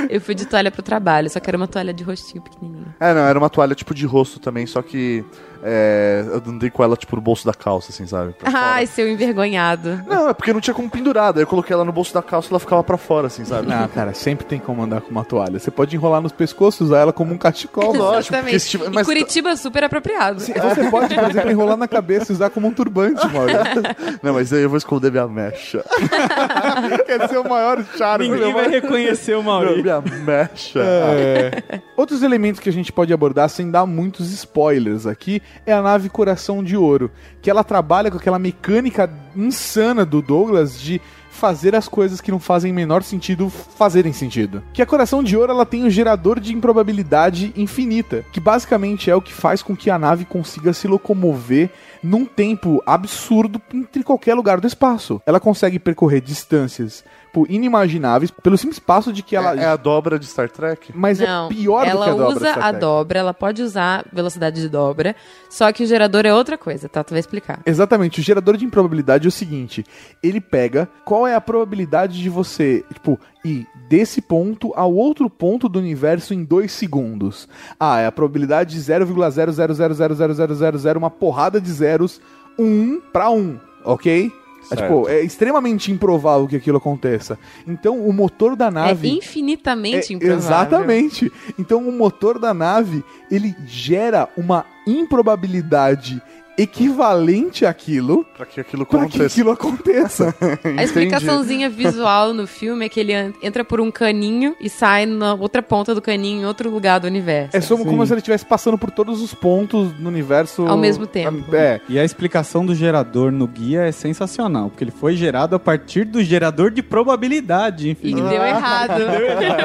Eu 0.09 0.21
fui 0.21 0.35
de 0.35 0.45
toalha 0.45 0.71
pro 0.71 0.81
trabalho, 0.81 1.29
só 1.29 1.39
que 1.39 1.49
era 1.49 1.57
uma 1.57 1.67
toalha 1.67 1.93
de 1.93 2.03
rostinho 2.03 2.41
pequenininho. 2.43 2.93
É, 2.99 3.13
não, 3.13 3.21
era 3.21 3.37
uma 3.37 3.49
toalha 3.49 3.75
tipo 3.75 3.93
de 3.93 4.05
rosto 4.05 4.39
também, 4.39 4.65
só 4.65 4.81
que 4.81 5.23
é, 5.63 6.23
eu 6.27 6.41
andei 6.51 6.69
com 6.69 6.83
ela 6.83 6.95
tipo 6.95 7.15
no 7.15 7.21
bolso 7.21 7.45
da 7.45 7.53
calça, 7.53 7.91
assim, 7.91 8.05
sabe? 8.05 8.33
Pra 8.33 8.51
fora. 8.51 8.63
Ai, 8.63 8.85
seu 8.85 9.07
envergonhado. 9.09 10.01
Não, 10.07 10.29
é 10.29 10.33
porque 10.33 10.53
não 10.53 10.61
tinha 10.61 10.73
como 10.73 10.89
pendurar, 10.89 11.33
daí 11.33 11.43
eu 11.43 11.47
coloquei 11.47 11.73
ela 11.73 11.83
no 11.85 11.91
bolso 11.91 12.13
da 12.13 12.21
calça 12.21 12.49
e 12.49 12.51
ela 12.51 12.59
ficava 12.59 12.83
pra 12.83 12.97
fora, 12.97 13.27
assim, 13.27 13.43
sabe? 13.45 13.71
Ah, 13.71 13.89
cara, 13.93 14.13
sempre 14.13 14.45
tem 14.45 14.59
como 14.59 14.81
andar 14.83 15.01
com 15.01 15.11
uma 15.11 15.23
toalha. 15.23 15.59
Você 15.59 15.71
pode 15.71 15.95
enrolar 15.95 16.21
nos 16.21 16.31
pescoços, 16.31 16.87
usar 16.87 16.99
ela 16.99 17.13
como 17.13 17.33
um 17.33 17.37
cachecol. 17.37 17.93
lógico, 17.95 18.33
Exatamente. 18.33 18.43
porque 18.43 18.59
se 18.59 18.69
tiver- 18.69 18.85
E 18.87 18.89
mas- 18.93 19.05
Curitiba 19.07 19.49
é 19.49 19.55
super 19.55 19.83
apropriado. 19.83 20.39
Você 20.39 20.53
pode, 20.89 21.13
por 21.15 21.29
exemplo, 21.29 21.51
enrolar 21.51 21.77
na 21.77 21.87
cabeça 21.87 22.31
e 22.31 22.35
usar 22.35 22.49
como 22.49 22.67
um 22.67 22.73
turbante, 22.73 23.25
Mauro. 23.27 23.51
Não, 24.23 24.33
mas 24.33 24.51
aí 24.53 24.61
eu 24.61 24.69
vou 24.69 24.77
esconder 24.77 25.11
minha 25.11 25.27
mecha. 25.27 25.83
Quer 27.05 27.27
ser 27.29 27.37
o 27.37 27.47
maior 27.47 27.83
charme. 27.97 28.29
Ninguém 28.29 28.53
vai 28.53 28.67
reconhecer 28.69 29.35
o 29.35 29.43
Maurício. 29.43 29.81
minha 29.83 30.01
mecha. 30.01 30.79
É. 30.79 31.81
Outros 31.95 32.21
elementos 32.23 32.59
que 32.59 32.69
a 32.69 32.73
gente 32.73 32.91
pode 32.91 33.11
abordar 33.13 33.49
sem 33.49 33.69
dar 33.69 33.85
muitos 33.85 34.31
spoilers 34.31 35.05
aqui 35.05 35.41
é 35.65 35.73
a 35.73 35.81
nave 35.81 36.09
Coração 36.09 36.63
de 36.63 36.77
Ouro, 36.77 37.11
que 37.41 37.49
ela 37.49 37.63
trabalha 37.63 38.11
com 38.11 38.17
aquela 38.17 38.39
mecânica 38.39 39.09
insana 39.35 40.05
do 40.05 40.21
Douglas 40.21 40.79
de 40.79 41.01
fazer 41.37 41.75
as 41.75 41.87
coisas 41.87 42.19
que 42.19 42.31
não 42.31 42.39
fazem 42.39 42.73
menor 42.73 43.03
sentido 43.03 43.49
fazerem 43.49 44.11
sentido. 44.11 44.63
Que 44.73 44.81
a 44.81 44.85
Coração 44.85 45.23
de 45.23 45.37
Ouro 45.37 45.51
ela 45.51 45.65
tem 45.67 45.83
um 45.83 45.89
gerador 45.89 46.39
de 46.39 46.53
improbabilidade 46.53 47.53
infinita, 47.55 48.25
que 48.33 48.39
basicamente 48.39 49.11
é 49.11 49.15
o 49.15 49.21
que 49.21 49.31
faz 49.31 49.61
com 49.61 49.75
que 49.75 49.91
a 49.91 49.99
nave 49.99 50.25
consiga 50.25 50.73
se 50.73 50.87
locomover 50.87 51.69
num 52.01 52.25
tempo 52.25 52.81
absurdo 52.85 53.61
entre 53.71 54.03
qualquer 54.03 54.33
lugar 54.33 54.59
do 54.59 54.67
espaço. 54.67 55.21
Ela 55.25 55.39
consegue 55.39 55.77
percorrer 55.77 56.21
distâncias 56.21 57.03
pô, 57.37 57.45
inimagináveis 57.47 58.31
pelo 58.31 58.57
simples 58.57 58.79
passo 58.79 59.13
de 59.13 59.21
que 59.21 59.35
ela 59.35 59.55
É, 59.55 59.59
é 59.63 59.67
a 59.67 59.75
dobra 59.75 60.17
de 60.17 60.25
Star 60.25 60.49
Trek? 60.49 60.91
mas 60.95 61.19
Não, 61.19 61.45
é 61.45 61.49
pior 61.49 61.85
do 61.85 61.91
ela 61.91 62.05
que 62.05 62.09
a 62.09 62.13
dobra. 62.13 62.27
usa 62.35 62.49
Star 62.51 62.65
a 62.65 62.71
dobra, 62.71 63.19
ela 63.19 63.31
pode 63.33 63.61
usar 63.61 64.03
velocidade 64.11 64.59
de 64.59 64.67
dobra, 64.67 65.15
só 65.49 65.71
que 65.71 65.83
o 65.83 65.85
gerador 65.85 66.25
é 66.25 66.33
outra 66.33 66.57
coisa, 66.57 66.89
tá? 66.89 67.03
Tu 67.03 67.11
vai 67.11 67.19
explicar. 67.19 67.59
Exatamente, 67.63 68.19
o 68.19 68.23
gerador 68.23 68.57
de 68.57 68.65
improbabilidade 68.65 69.25
é 69.25 69.29
o 69.29 69.31
seguinte: 69.31 69.83
ele 70.23 70.41
pega 70.41 70.89
qual 71.05 71.27
é 71.27 71.35
a 71.35 71.41
probabilidade 71.41 72.19
de 72.19 72.27
você, 72.29 72.83
tipo, 72.91 73.19
ir 73.45 73.67
desse 73.87 74.19
ponto 74.19 74.73
ao 74.75 74.91
outro 74.93 75.29
ponto 75.29 75.69
do 75.69 75.77
universo 75.77 76.33
em 76.33 76.43
dois 76.43 76.71
segundos. 76.71 77.47
Ah, 77.79 77.99
é 77.99 78.07
a 78.07 78.11
probabilidade 78.11 78.73
de 78.73 78.81
0,000000000, 78.81 80.97
uma 80.97 81.11
porrada 81.11 81.61
de 81.61 81.71
zeros, 81.71 82.19
1 82.57 82.99
para 83.13 83.29
1, 83.29 83.59
ok? 83.85 84.31
É, 84.71 84.75
tipo, 84.75 85.07
é 85.09 85.21
extremamente 85.21 85.91
improvável 85.91 86.47
que 86.47 86.55
aquilo 86.55 86.77
aconteça. 86.77 87.37
Então, 87.67 87.99
o 87.99 88.11
motor 88.13 88.55
da 88.55 88.69
nave. 88.69 89.07
É 89.07 89.11
infinitamente 89.11 90.13
É, 90.13 90.15
improvável. 90.15 90.37
Exatamente. 90.37 91.31
Então 91.57 91.87
o 91.87 91.91
motor 91.91 92.39
da 92.39 92.53
nave, 92.53 93.03
ele 93.31 93.55
gera 93.65 94.27
uma 94.37 94.65
improbabilidade 94.85 96.21
equivalente 96.57 97.65
àquilo 97.65 98.25
Pra 98.35 98.45
que 98.45 98.59
aquilo 98.59 98.85
para 98.85 98.99
que 98.99 99.05
aconteça. 99.05 99.25
aquilo 99.33 99.51
aconteça. 99.51 100.35
A 100.77 100.83
explicaçãozinha 100.83 101.69
visual 101.69 102.33
no 102.33 102.47
filme 102.47 102.85
é 102.85 102.89
que 102.89 102.99
ele 102.99 103.13
entra 103.41 103.63
por 103.63 103.79
um 103.79 103.89
caninho 103.91 104.55
e 104.59 104.69
sai 104.69 105.05
na 105.05 105.33
outra 105.33 105.61
ponta 105.61 105.93
do 105.95 106.01
caninho 106.01 106.41
em 106.41 106.45
outro 106.45 106.69
lugar 106.69 106.99
do 106.99 107.07
universo. 107.07 107.55
É 107.55 107.61
só 107.61 107.75
como 107.77 108.05
se 108.05 108.13
ele 108.13 108.19
estivesse 108.19 108.45
passando 108.45 108.77
por 108.77 108.91
todos 108.91 109.21
os 109.21 109.33
pontos 109.33 109.91
no 109.99 110.09
universo 110.09 110.65
Ao 110.67 110.77
mesmo 110.77 111.05
tempo. 111.07 111.53
É. 111.55 111.79
E 111.89 111.97
a 111.99 112.03
explicação 112.03 112.65
do 112.65 112.73
gerador 112.75 113.31
no 113.31 113.47
guia 113.47 113.81
é 113.83 113.91
sensacional, 113.91 114.69
porque 114.69 114.83
ele 114.83 114.91
foi 114.91 115.15
gerado 115.15 115.55
a 115.55 115.59
partir 115.59 116.05
do 116.05 116.23
gerador 116.23 116.71
de 116.71 116.81
probabilidade 116.81 117.87
E 117.87 117.91
infinita. 117.91 118.27
deu 118.29 118.43
errado. 118.43 119.01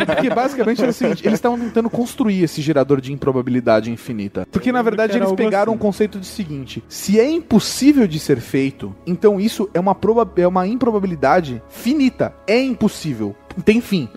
Porque 0.06 0.30
basicamente 0.30 0.80
era 0.82 0.90
o 0.90 0.94
seguinte, 0.94 1.22
eles 1.26 1.38
estavam 1.38 1.58
tentando 1.58 1.90
construir 1.90 2.42
esse 2.42 2.60
gerador 2.62 3.00
de 3.00 3.12
improbabilidade 3.12 3.90
infinita. 3.90 4.46
Porque 4.50 4.72
na 4.72 4.82
verdade 4.82 5.12
que 5.12 5.18
eles 5.18 5.32
pegaram 5.32 5.72
assim. 5.72 5.76
um 5.76 5.78
conceito 5.78 6.18
de 6.18 6.26
seguinte: 6.26 6.81
se 6.88 7.18
é 7.18 7.28
impossível 7.28 8.06
de 8.06 8.18
ser 8.18 8.40
feito, 8.40 8.94
então 9.06 9.40
isso 9.40 9.68
é 9.72 9.80
uma, 9.80 9.94
proba 9.94 10.30
é 10.36 10.46
uma 10.46 10.66
improbabilidade 10.66 11.62
finita. 11.68 12.34
É 12.46 12.60
impossível. 12.62 13.34
Tem 13.64 13.80
fim. 13.80 14.08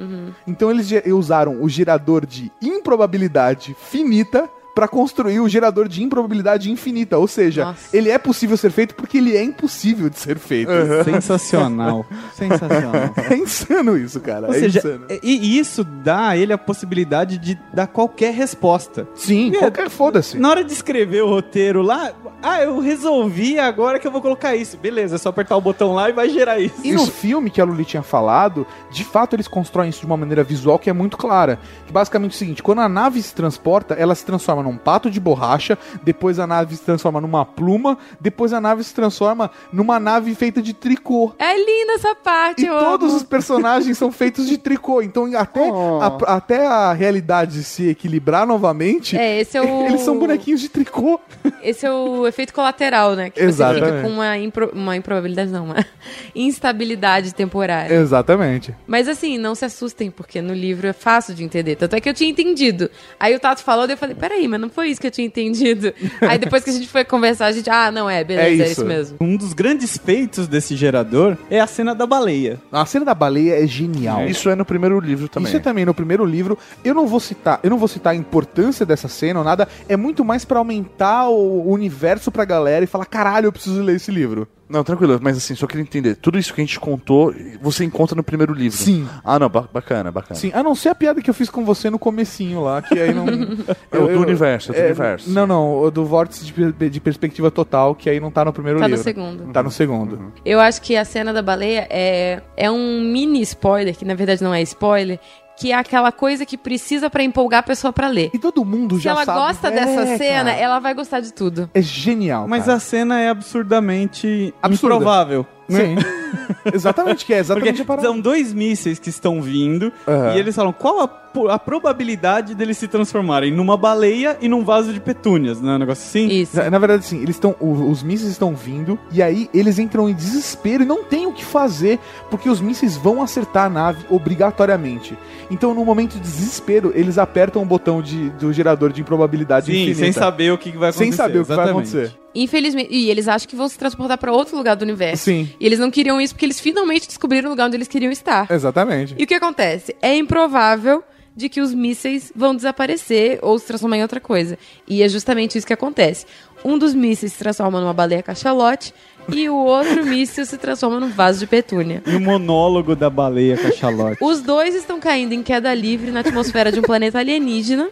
Então 0.47 0.71
eles 0.71 0.89
usaram 1.07 1.61
o 1.61 1.69
gerador 1.69 2.25
de 2.25 2.51
improbabilidade 2.61 3.75
finita 3.77 4.49
pra 4.75 4.89
construir 4.89 5.39
o 5.39 5.47
gerador 5.47 5.87
de 5.87 6.03
improbabilidade 6.03 6.69
infinita. 6.69 7.17
Ou 7.17 7.27
seja, 7.27 7.65
Nossa. 7.65 7.95
ele 7.95 8.09
é 8.09 8.17
possível 8.17 8.57
ser 8.57 8.71
feito 8.71 8.93
porque 8.93 9.17
ele 9.17 9.35
é 9.37 9.41
impossível 9.41 10.09
de 10.09 10.19
ser 10.19 10.37
feito. 10.37 10.69
Sensacional. 11.05 12.05
Sensacional. 12.33 12.93
É 13.31 13.37
insano 13.37 13.97
isso, 13.97 14.19
cara. 14.19 14.47
Ou 14.47 14.53
é 14.53 14.59
seja, 14.59 14.79
insano. 14.79 15.05
e 15.23 15.45
e 15.45 15.57
isso 15.59 15.83
dá 15.83 16.29
a 16.29 16.37
ele 16.37 16.51
a 16.51 16.57
possibilidade 16.57 17.37
de 17.37 17.57
dar 17.73 17.87
qualquer 17.87 18.33
resposta. 18.33 19.07
Sim, 19.15 19.55
É, 19.55 19.59
qualquer 19.59 19.89
foda-se. 19.89 20.37
Na 20.37 20.49
hora 20.49 20.63
de 20.63 20.73
escrever 20.73 21.23
o 21.23 21.29
roteiro 21.29 21.81
lá, 21.81 22.11
ah, 22.43 22.61
eu 22.61 22.79
resolvi 22.79 23.57
agora 23.59 23.99
que 23.99 24.05
eu 24.07 24.11
vou 24.11 24.21
colocar 24.21 24.55
isso. 24.55 24.77
Beleza, 24.77 25.15
é 25.15 25.17
só 25.17 25.29
apertar 25.29 25.55
o 25.55 25.61
botão 25.61 25.93
lá 25.93 26.09
e 26.09 26.13
vai 26.13 26.29
gerar 26.29 26.59
isso. 26.59 26.75
E 26.83 26.91
no 26.91 27.05
filme 27.05 27.49
que 27.49 27.61
a 27.61 27.65
Luli 27.65 27.85
tinha 27.85 28.03
falado, 28.03 28.67
de 28.91 29.03
fato 29.03 29.35
eles 29.35 29.47
constroem 29.47 29.89
isso 29.89 30.01
de 30.01 30.05
uma 30.05 30.17
maneira 30.17 30.43
visual 30.43 30.77
que 30.77 30.89
é 30.89 30.93
muito 30.93 31.17
clara. 31.17 31.59
Que 31.85 31.93
basicamente 31.93 32.31
é 32.31 32.35
o 32.35 32.37
seguinte: 32.37 32.63
quando 32.63 32.81
a 32.81 32.89
nave 32.89 33.21
se 33.21 33.33
transporta, 33.33 33.93
ela 33.93 34.13
se 34.15 34.25
transforma 34.25 34.64
num 34.65 34.77
pato 34.77 35.09
de 35.09 35.19
borracha, 35.19 35.77
depois 36.03 36.39
a 36.39 36.45
nave 36.45 36.75
se 36.75 36.83
transforma 36.83 37.21
numa 37.21 37.45
pluma, 37.45 37.97
depois 38.19 38.51
a 38.51 38.59
nave 38.59 38.83
se 38.83 38.93
transforma 38.93 39.49
numa 39.71 39.99
nave 39.99 40.35
feita 40.35 40.61
de 40.61 40.73
tricô. 40.73 41.33
É 41.39 41.55
linda 41.57 41.93
essa 41.93 42.13
parte, 42.15 42.63
E 42.63 42.67
eu 42.67 42.77
todos 42.79 43.09
amo. 43.09 43.17
os 43.17 43.23
personagens 43.23 43.97
são 43.97 44.11
feitos 44.11 44.47
de 44.47 44.57
tricô. 44.57 45.01
Então, 45.01 45.29
até, 45.37 45.61
Oh. 45.71 45.99
a, 46.01 46.35
até 46.35 46.65
a 46.65 46.91
realidade 46.93 47.63
se 47.63 47.87
equilibrar 47.89 48.45
novamente, 48.45 49.17
É, 49.17 49.39
esse 49.39 49.57
é 49.57 49.61
o... 49.61 49.85
eles 49.85 50.01
são 50.01 50.17
bonequinhos 50.19 50.59
de 50.61 50.69
tricô. 50.69 51.19
Esse 51.61 51.85
é 51.85 51.91
o 51.91 52.27
efeito 52.27 52.53
colateral, 52.53 53.15
né? 53.15 53.29
Que 53.29 53.39
você 53.39 53.45
Exatamente. 53.47 53.85
fica 53.85 54.01
com 54.01 54.09
uma, 54.09 54.37
impro... 54.37 54.71
uma 54.73 54.95
improbabilidade, 54.95 55.51
não, 55.51 55.65
uma 55.65 55.85
instabilidade 56.35 57.33
temporária. 57.33 57.93
Exatamente. 57.95 58.75
Mas 58.85 59.07
assim, 59.07 59.37
não 59.37 59.55
se 59.55 59.65
assustem, 59.65 60.11
porque 60.11 60.41
no 60.41 60.53
livro 60.53 60.87
é 60.87 60.93
fácil 60.93 61.33
de 61.33 61.43
entender. 61.43 61.75
Tanto 61.75 61.95
é 61.95 62.01
que 62.01 62.07
eu 62.09 62.13
tinha 62.13 62.29
entendido. 62.29 62.89
Aí 63.19 63.35
o 63.35 63.39
Tato 63.39 63.61
falou, 63.63 63.87
daí 63.87 63.93
eu 63.93 63.97
falei, 63.97 64.15
peraí, 64.15 64.47
mas 64.47 64.54
não 64.57 64.69
foi 64.69 64.89
isso 64.89 64.99
que 65.01 65.07
eu 65.07 65.11
tinha 65.11 65.25
entendido. 65.27 65.93
Aí 66.21 66.37
depois 66.37 66.63
que 66.63 66.69
a 66.69 66.73
gente 66.73 66.87
foi 66.87 67.03
conversar, 67.03 67.47
a 67.47 67.51
gente, 67.51 67.69
ah, 67.69 67.91
não 67.91 68.09
é, 68.09 68.23
beleza, 68.23 68.47
É 68.47 68.51
é 68.51 68.53
isso. 68.55 68.71
isso, 68.71 68.85
mesmo. 68.85 69.17
Um 69.21 69.35
dos 69.37 69.53
grandes 69.53 69.97
feitos 69.97 70.47
desse 70.47 70.75
gerador 70.75 71.37
é 71.49 71.59
a 71.59 71.67
cena 71.67 71.93
da 71.95 72.05
baleia. 72.05 72.59
A 72.71 72.85
cena 72.85 73.05
da 73.05 73.13
baleia 73.13 73.63
é 73.63 73.67
genial. 73.67 74.25
Isso 74.27 74.49
é 74.49 74.55
no 74.55 74.65
primeiro 74.65 74.99
livro 74.99 75.27
também. 75.27 75.47
Isso 75.47 75.57
é 75.57 75.59
também 75.59 75.85
no 75.85 75.93
primeiro 75.93 76.25
livro. 76.25 76.57
Eu 76.83 76.93
não 76.93 77.07
vou 77.07 77.19
citar, 77.19 77.59
eu 77.63 77.69
não 77.69 77.77
vou 77.77 77.87
citar 77.87 78.13
a 78.13 78.15
importância 78.15 78.85
dessa 78.85 79.07
cena 79.07 79.39
ou 79.39 79.45
nada. 79.45 79.67
É 79.87 79.95
muito 79.97 80.23
mais 80.25 80.45
pra 80.45 80.59
aumentar 80.59 81.29
o 81.29 81.69
universo 81.69 82.31
pra 82.31 82.45
galera 82.45 82.83
e 82.83 82.87
falar, 82.87 83.05
caralho, 83.05 83.47
eu 83.47 83.51
preciso 83.51 83.81
ler 83.81 83.95
esse 83.95 84.11
livro. 84.11 84.47
Não, 84.67 84.83
tranquilo, 84.83 85.19
mas 85.21 85.37
assim, 85.37 85.53
só 85.53 85.67
queria 85.67 85.83
entender. 85.83 86.15
Tudo 86.15 86.39
isso 86.39 86.51
que 86.51 86.59
a 86.59 86.63
gente 86.65 86.79
contou, 86.79 87.31
você 87.61 87.83
encontra 87.83 88.15
no 88.15 88.23
primeiro 88.23 88.51
livro. 88.51 88.75
Sim. 88.75 89.07
Ah, 89.23 89.37
não, 89.37 89.47
ba- 89.47 89.69
bacana, 89.71 90.11
bacana. 90.11 90.39
Sim, 90.39 90.49
a 90.55 90.63
não 90.63 90.73
ser 90.73 90.89
a 90.89 90.95
piada 90.95 91.21
que 91.21 91.29
eu 91.29 91.35
fiz 91.35 91.51
com 91.51 91.63
você 91.63 91.87
no 91.91 91.99
comecinho 91.99 92.63
lá, 92.63 92.81
que 92.81 92.99
aí 92.99 93.13
não. 93.13 93.25
É 93.91 93.97
o 93.99 94.07
do 94.07 94.21
universo, 94.21 94.43
é 94.45 94.57
do 94.57 94.73
universo. 94.85 95.29
Não, 95.29 95.45
não, 95.47 95.79
o 95.81 95.91
do 95.91 96.05
vórtice 96.05 96.45
de, 96.45 96.89
de 96.89 96.99
perspectiva 96.99 97.49
total, 97.51 97.93
que 97.95 98.09
aí 98.09 98.19
não 98.19 98.31
tá 98.31 98.45
no 98.45 98.53
primeiro 98.53 98.79
Tá 98.79 98.87
no 98.87 98.95
livro. 98.95 99.03
segundo. 99.03 99.51
Tá 99.51 99.63
no 99.63 99.71
segundo. 99.71 100.33
Eu 100.45 100.59
acho 100.59 100.81
que 100.81 100.95
a 100.95 101.03
cena 101.05 101.31
da 101.33 101.41
baleia 101.41 101.87
é, 101.89 102.41
é 102.57 102.69
um 102.71 103.01
mini 103.01 103.41
spoiler, 103.41 103.95
que 103.95 104.05
na 104.05 104.13
verdade 104.15 104.43
não 104.43 104.53
é 104.53 104.61
spoiler, 104.61 105.19
que 105.57 105.71
é 105.71 105.75
aquela 105.75 106.11
coisa 106.11 106.45
que 106.45 106.57
precisa 106.57 107.09
pra 107.09 107.23
empolgar 107.23 107.61
a 107.61 107.63
pessoa 107.63 107.93
pra 107.93 108.07
ler. 108.09 108.29
E 108.33 108.37
todo 108.39 108.65
mundo 108.65 108.97
Se 108.97 109.03
já 109.03 109.11
ela 109.11 109.23
sabe. 109.25 109.39
gosta 109.39 109.67
É, 109.69 109.71
dessa 109.71 110.17
cena, 110.17 110.51
cara. 110.51 110.61
ela 110.61 110.79
vai 110.79 110.93
gostar 110.93 111.21
de 111.21 111.31
tudo. 111.33 111.69
É 111.73 111.81
genial. 111.81 112.45
Mas 112.47 112.65
cara. 112.65 112.75
a 112.75 112.79
cena 112.79 113.19
é 113.21 113.29
absurdamente 113.29 114.53
Absurda. 114.61 114.95
improvável. 114.95 115.45
né? 115.69 115.79
Sim. 115.79 115.95
exatamente, 116.73 117.25
que 117.25 117.33
é 117.33 117.39
exatamente 117.39 117.69
Porque 117.77 117.81
a 117.83 117.85
parada. 117.85 118.07
são 118.07 118.19
dois 118.19 118.53
mísseis 118.53 118.99
que 118.99 119.09
estão 119.09 119.41
vindo 119.41 119.91
Aham. 120.07 120.35
e 120.35 120.39
eles 120.39 120.55
falam 120.55 120.73
qual 120.73 121.01
a, 121.01 121.07
a 121.49 121.59
probabilidade 121.59 122.55
deles 122.55 122.77
se 122.77 122.87
transformarem 122.87 123.51
numa 123.51 123.75
baleia 123.77 124.37
e 124.41 124.47
num 124.47 124.63
vaso 124.63 124.93
de 124.93 124.99
petúnias, 124.99 125.61
não 125.61 125.71
é 125.71 125.75
um 125.75 125.79
negócio 125.79 126.03
assim? 126.07 126.27
Isso. 126.27 126.55
Na, 126.57 126.69
na 126.69 126.79
verdade, 126.79 127.05
sim, 127.05 127.21
eles 127.21 127.35
estão. 127.35 127.55
Os 127.59 128.01
mísseis 128.03 128.31
estão 128.31 128.55
vindo 128.55 128.97
e 129.11 129.21
aí 129.21 129.49
eles 129.53 129.77
entram 129.79 130.09
em 130.09 130.13
desespero 130.13 130.83
e 130.83 130.85
não 130.85 131.03
tem 131.03 131.25
o 131.27 131.33
que 131.33 131.43
fazer, 131.43 131.99
porque 132.29 132.49
os 132.49 132.59
mísseis 132.61 132.95
vão 132.97 133.21
acertar 133.21 133.65
a 133.65 133.69
nave 133.69 134.05
obrigatoriamente. 134.09 135.17
Então, 135.51 135.73
no 135.73 135.83
momento 135.85 136.13
de 136.13 136.19
desespero, 136.19 136.91
eles 136.95 137.17
apertam 137.17 137.61
o 137.61 137.65
botão 137.65 138.01
de, 138.01 138.29
do 138.31 138.51
gerador 138.53 138.91
de 138.91 139.01
improbabilidade 139.01 139.67
Sim, 139.67 139.73
infinita. 139.73 139.99
sem 139.99 140.11
saber 140.11 140.51
o 140.51 140.57
que 140.57 140.69
vai 140.71 140.89
acontecer. 140.89 141.03
Sem 141.03 141.11
saber 141.11 141.39
o 141.39 141.41
que 141.43 141.47
vai 141.49 141.57
exatamente. 141.65 141.89
acontecer. 141.97 142.17
Infelizmente. 142.33 142.89
E 142.93 143.09
eles 143.09 143.27
acham 143.27 143.47
que 143.47 143.55
vão 143.55 143.67
se 143.69 143.77
transportar 143.77 144.17
pra 144.17 144.31
outro 144.31 144.57
lugar 144.57 144.75
do 144.75 144.81
universo. 144.81 145.23
Sim, 145.23 145.49
E 145.59 145.65
eles 145.65 145.79
não 145.79 145.89
queriam 145.89 146.19
isso 146.19 146.33
porque 146.33 146.45
eles 146.45 146.59
finalmente 146.59 147.07
descobriram 147.07 147.47
o 147.47 147.51
lugar 147.51 147.67
onde 147.67 147.77
eles 147.77 147.87
queriam 147.87 148.11
estar. 148.11 148.47
exatamente. 148.51 149.15
E 149.17 149.23
o 149.23 149.27
que 149.27 149.33
acontece? 149.33 149.95
É 150.01 150.15
improvável 150.17 151.03
de 151.35 151.49
que 151.49 151.59
os 151.59 151.73
mísseis 151.73 152.31
vão 152.35 152.55
desaparecer 152.55 153.39
ou 153.41 153.59
se 153.59 153.67
transformar 153.67 153.97
em 153.97 154.01
outra 154.01 154.19
coisa. 154.19 154.57
E 154.87 155.03
é 155.03 155.09
justamente 155.09 155.57
isso 155.57 155.67
que 155.67 155.73
acontece. 155.73 156.25
Um 156.63 156.77
dos 156.77 156.93
mísseis 156.95 157.33
se 157.33 157.39
transforma 157.39 157.79
numa 157.79 157.93
baleia 157.93 158.23
cachalote 158.23 158.93
e 159.29 159.49
o 159.49 159.55
outro 159.55 160.05
míssil 160.07 160.45
se 160.45 160.57
transforma 160.57 160.99
num 160.99 161.09
vaso 161.09 161.39
de 161.39 161.47
petúnia. 161.47 162.01
E 162.05 162.15
o 162.15 162.21
monólogo 162.21 162.95
da 162.95 163.09
baleia 163.09 163.57
cachalote. 163.57 164.17
Os 164.21 164.41
dois 164.41 164.73
estão 164.73 164.99
caindo 164.99 165.33
em 165.33 165.43
queda 165.43 165.73
livre 165.73 166.11
na 166.11 166.21
atmosfera 166.21 166.71
de 166.71 166.79
um 166.79 166.83
planeta 166.83 167.19
alienígena. 167.19 167.89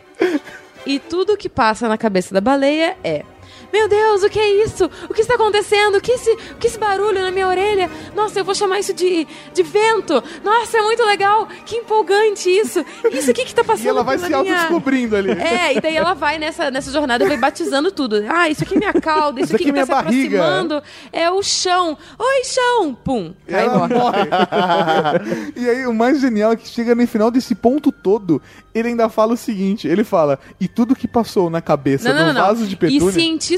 E 0.85 0.99
tudo 0.99 1.37
que 1.37 1.47
passa 1.47 1.87
na 1.87 1.97
cabeça 1.97 2.33
da 2.33 2.41
baleia 2.41 2.97
é: 3.03 3.23
Meu 3.73 3.89
Deus, 3.89 4.21
o 4.21 4.29
que 4.29 4.37
é 4.39 4.63
isso? 4.63 4.85
O 5.09 5.13
que 5.15 5.21
está 5.21 5.33
acontecendo? 5.33 5.97
O 5.97 6.01
que 6.01 6.11
esse, 6.11 6.29
o 6.31 6.55
que 6.59 6.67
esse 6.67 6.77
barulho 6.77 7.19
na 7.23 7.31
minha 7.31 7.47
orelha? 7.47 7.89
Nossa, 8.15 8.39
eu 8.39 8.45
vou 8.45 8.53
chamar 8.53 8.77
isso 8.79 8.93
de, 8.93 9.27
de 9.51 9.63
vento. 9.63 10.23
Nossa, 10.43 10.77
é 10.77 10.81
muito 10.83 11.03
legal. 11.03 11.47
Que 11.65 11.77
empolgante 11.77 12.49
isso. 12.51 12.85
Isso 13.11 13.31
aqui 13.31 13.41
que 13.41 13.49
está 13.49 13.63
passando 13.63 13.83
E 13.85 13.89
ela 13.89 14.03
vai 14.03 14.19
se 14.19 14.25
minha... 14.27 14.37
autodescobrindo 14.37 15.15
ali. 15.15 15.31
É, 15.31 15.75
e 15.75 15.81
daí 15.81 15.95
ela 15.95 16.13
vai 16.13 16.37
nessa, 16.37 16.69
nessa 16.69 16.91
jornada, 16.91 17.27
vai 17.27 17.35
batizando 17.37 17.91
tudo. 17.91 18.23
Ah, 18.29 18.47
isso 18.47 18.63
aqui 18.63 18.75
é 18.75 18.77
minha 18.77 18.93
cauda, 18.93 19.39
isso, 19.41 19.47
Isso 19.47 19.55
aqui 19.55 19.69
aqui, 19.69 19.79
é 19.79 19.81
que 19.83 19.87
tá 19.87 19.95
minha 20.01 20.03
se 20.03 20.05
barriga. 20.05 20.39
aproximando 20.39 20.83
é 21.11 21.31
o 21.31 21.41
chão. 21.41 21.97
Oi, 22.19 22.43
chão! 22.43 22.93
Pum, 23.03 23.33
E 23.47 23.51
e 23.51 23.55
ela 23.55 23.87
morre. 23.87 23.95
morre. 23.95 24.19
e 25.55 25.67
aí, 25.69 25.87
o 25.87 25.93
mais 25.93 26.19
genial 26.21 26.51
é 26.51 26.55
que 26.55 26.67
chega 26.67 26.93
no 26.93 27.07
final 27.07 27.31
desse 27.31 27.55
ponto 27.55 27.91
todo, 27.91 28.39
ele 28.73 28.89
ainda 28.89 29.09
fala 29.09 29.33
o 29.33 29.37
seguinte: 29.37 29.87
ele 29.87 30.03
fala, 30.03 30.39
e 30.59 30.67
tudo 30.67 30.95
que 30.95 31.07
passou 31.07 31.49
na 31.49 31.59
cabeça 31.61 32.09
Não, 32.09 32.15
não, 32.15 32.21
do 32.27 32.33
não, 32.33 32.41
não. 32.41 32.47
vaso 32.47 32.65
de 32.67 32.73
E 32.73 32.77
petúnia. 32.77 33.11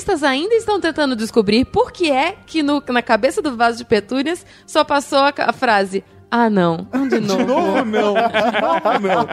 Cientistas 0.05 0.23
ainda 0.23 0.53
estão 0.55 0.79
tentando 0.79 1.15
descobrir 1.15 1.65
por 1.65 1.91
que 1.91 2.11
é 2.11 2.35
que 2.45 2.61
no- 2.63 2.83
na 2.89 3.01
cabeça 3.01 3.41
do 3.41 3.55
vaso 3.57 3.77
de 3.79 3.85
petúnias 3.85 4.45
só 4.65 4.83
passou 4.83 5.19
a, 5.19 5.33
a 5.37 5.51
frase 5.53 6.03
Ah, 6.31 6.49
não. 6.49 6.87
De 7.09 7.19
novo. 7.19 7.37
De 7.37 7.45
novo 7.45 7.85
não, 7.85 8.13
de 8.13 9.07
novo 9.07 9.27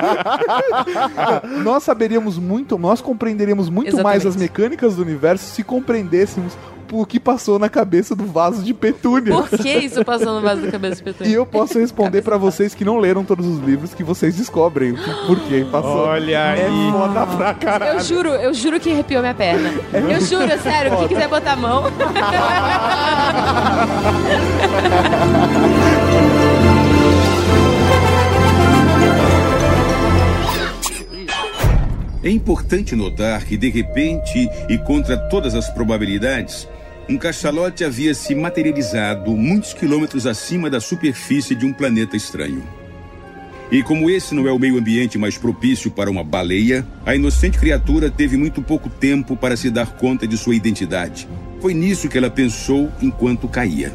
não. 1.55 1.63
nós 1.65 1.83
saberíamos 1.83 2.39
muito, 2.39 2.79
nós 2.79 3.01
compreenderíamos 3.01 3.69
muito 3.69 3.97
mais 4.03 4.23
Exatamente. 4.23 4.29
as 4.29 4.37
mecânicas 4.37 4.97
do 4.97 5.03
universo 5.03 5.45
se 5.55 5.63
compreendêssemos 5.65 6.57
o 7.01 7.07
que 7.07 7.19
passou 7.21 7.59
na 7.59 7.69
cabeça 7.69 8.15
do 8.15 8.25
vaso 8.27 8.63
de 8.63 8.75
petúnia. 8.75 9.33
Por 9.35 9.49
que 9.49 9.71
isso 9.79 10.05
passou 10.05 10.35
no 10.35 10.41
vaso 10.41 10.63
da 10.63 10.71
cabeça 10.71 10.97
de 10.97 11.03
petúnia? 11.03 11.31
E 11.31 11.35
eu 11.35 11.47
posso 11.47 11.79
responder 11.79 12.23
pra 12.23 12.37
vocês 12.37 12.75
que 12.75 12.85
não 12.85 12.99
leram 12.99 13.25
todos 13.25 13.47
os 13.47 13.59
livros 13.61 13.95
que 13.95 14.03
vocês 14.05 14.37
descobrem 14.37 14.93
o 14.93 14.97
que- 14.97 15.27
por 15.27 15.41
que 15.41 15.65
passou. 15.67 16.07
Olha 16.07 16.37
é 16.37 16.67
aí. 16.67 16.93
foda 16.93 17.27
pra 17.27 17.55
caralho. 17.55 17.99
Eu 17.99 18.01
juro, 18.05 18.29
eu 18.31 18.53
juro 18.55 18.79
que 18.81 18.91
arrepiou 18.91 19.21
minha 19.23 19.35
perna. 19.35 19.71
Eu 19.93 20.21
juro, 20.21 20.49
sério, 20.63 20.97
quem 20.99 21.09
quiser 21.09 21.29
botar 21.29 21.53
a 21.53 21.57
mão. 21.57 21.85
É 32.23 32.31
importante 32.31 32.95
notar 32.95 33.45
que, 33.45 33.57
de 33.57 33.69
repente, 33.69 34.49
e 34.69 34.79
contra 34.79 35.17
todas 35.29 35.55
as 35.57 35.69
probabilidades, 35.71 36.69
um 37.09 37.19
cachalote 37.19 37.85
havia 37.85 38.15
se 38.15 38.35
materializado 38.35 39.33
muitos 39.33 39.75
quilômetros 39.75 40.27
acima 40.27 40.71
da 40.71 40.81
superfície 40.81 41.55
de 41.55 41.67
um 41.67 41.73
planeta 41.73 42.17
estranho. 42.17 42.63
E 43.71 43.83
como 43.83 44.11
esse 44.11 44.35
não 44.35 44.47
é 44.47 44.53
o 44.53 44.59
meio 44.59 44.79
ambiente 44.79 45.19
mais 45.19 45.39
propício 45.39 45.91
para 45.91 46.11
uma 46.11 46.23
baleia, 46.23 46.87
a 47.07 47.15
inocente 47.15 47.59
criatura 47.59 48.11
teve 48.11 48.37
muito 48.37 48.61
pouco 48.61 48.89
tempo 48.89 49.35
para 49.35 49.57
se 49.57 49.71
dar 49.71 49.97
conta 49.97 50.27
de 50.27 50.37
sua 50.37 50.55
identidade. 50.55 51.27
Foi 51.61 51.73
nisso 51.73 52.09
que 52.09 52.19
ela 52.19 52.29
pensou 52.29 52.93
enquanto 53.01 53.49
caía. 53.49 53.93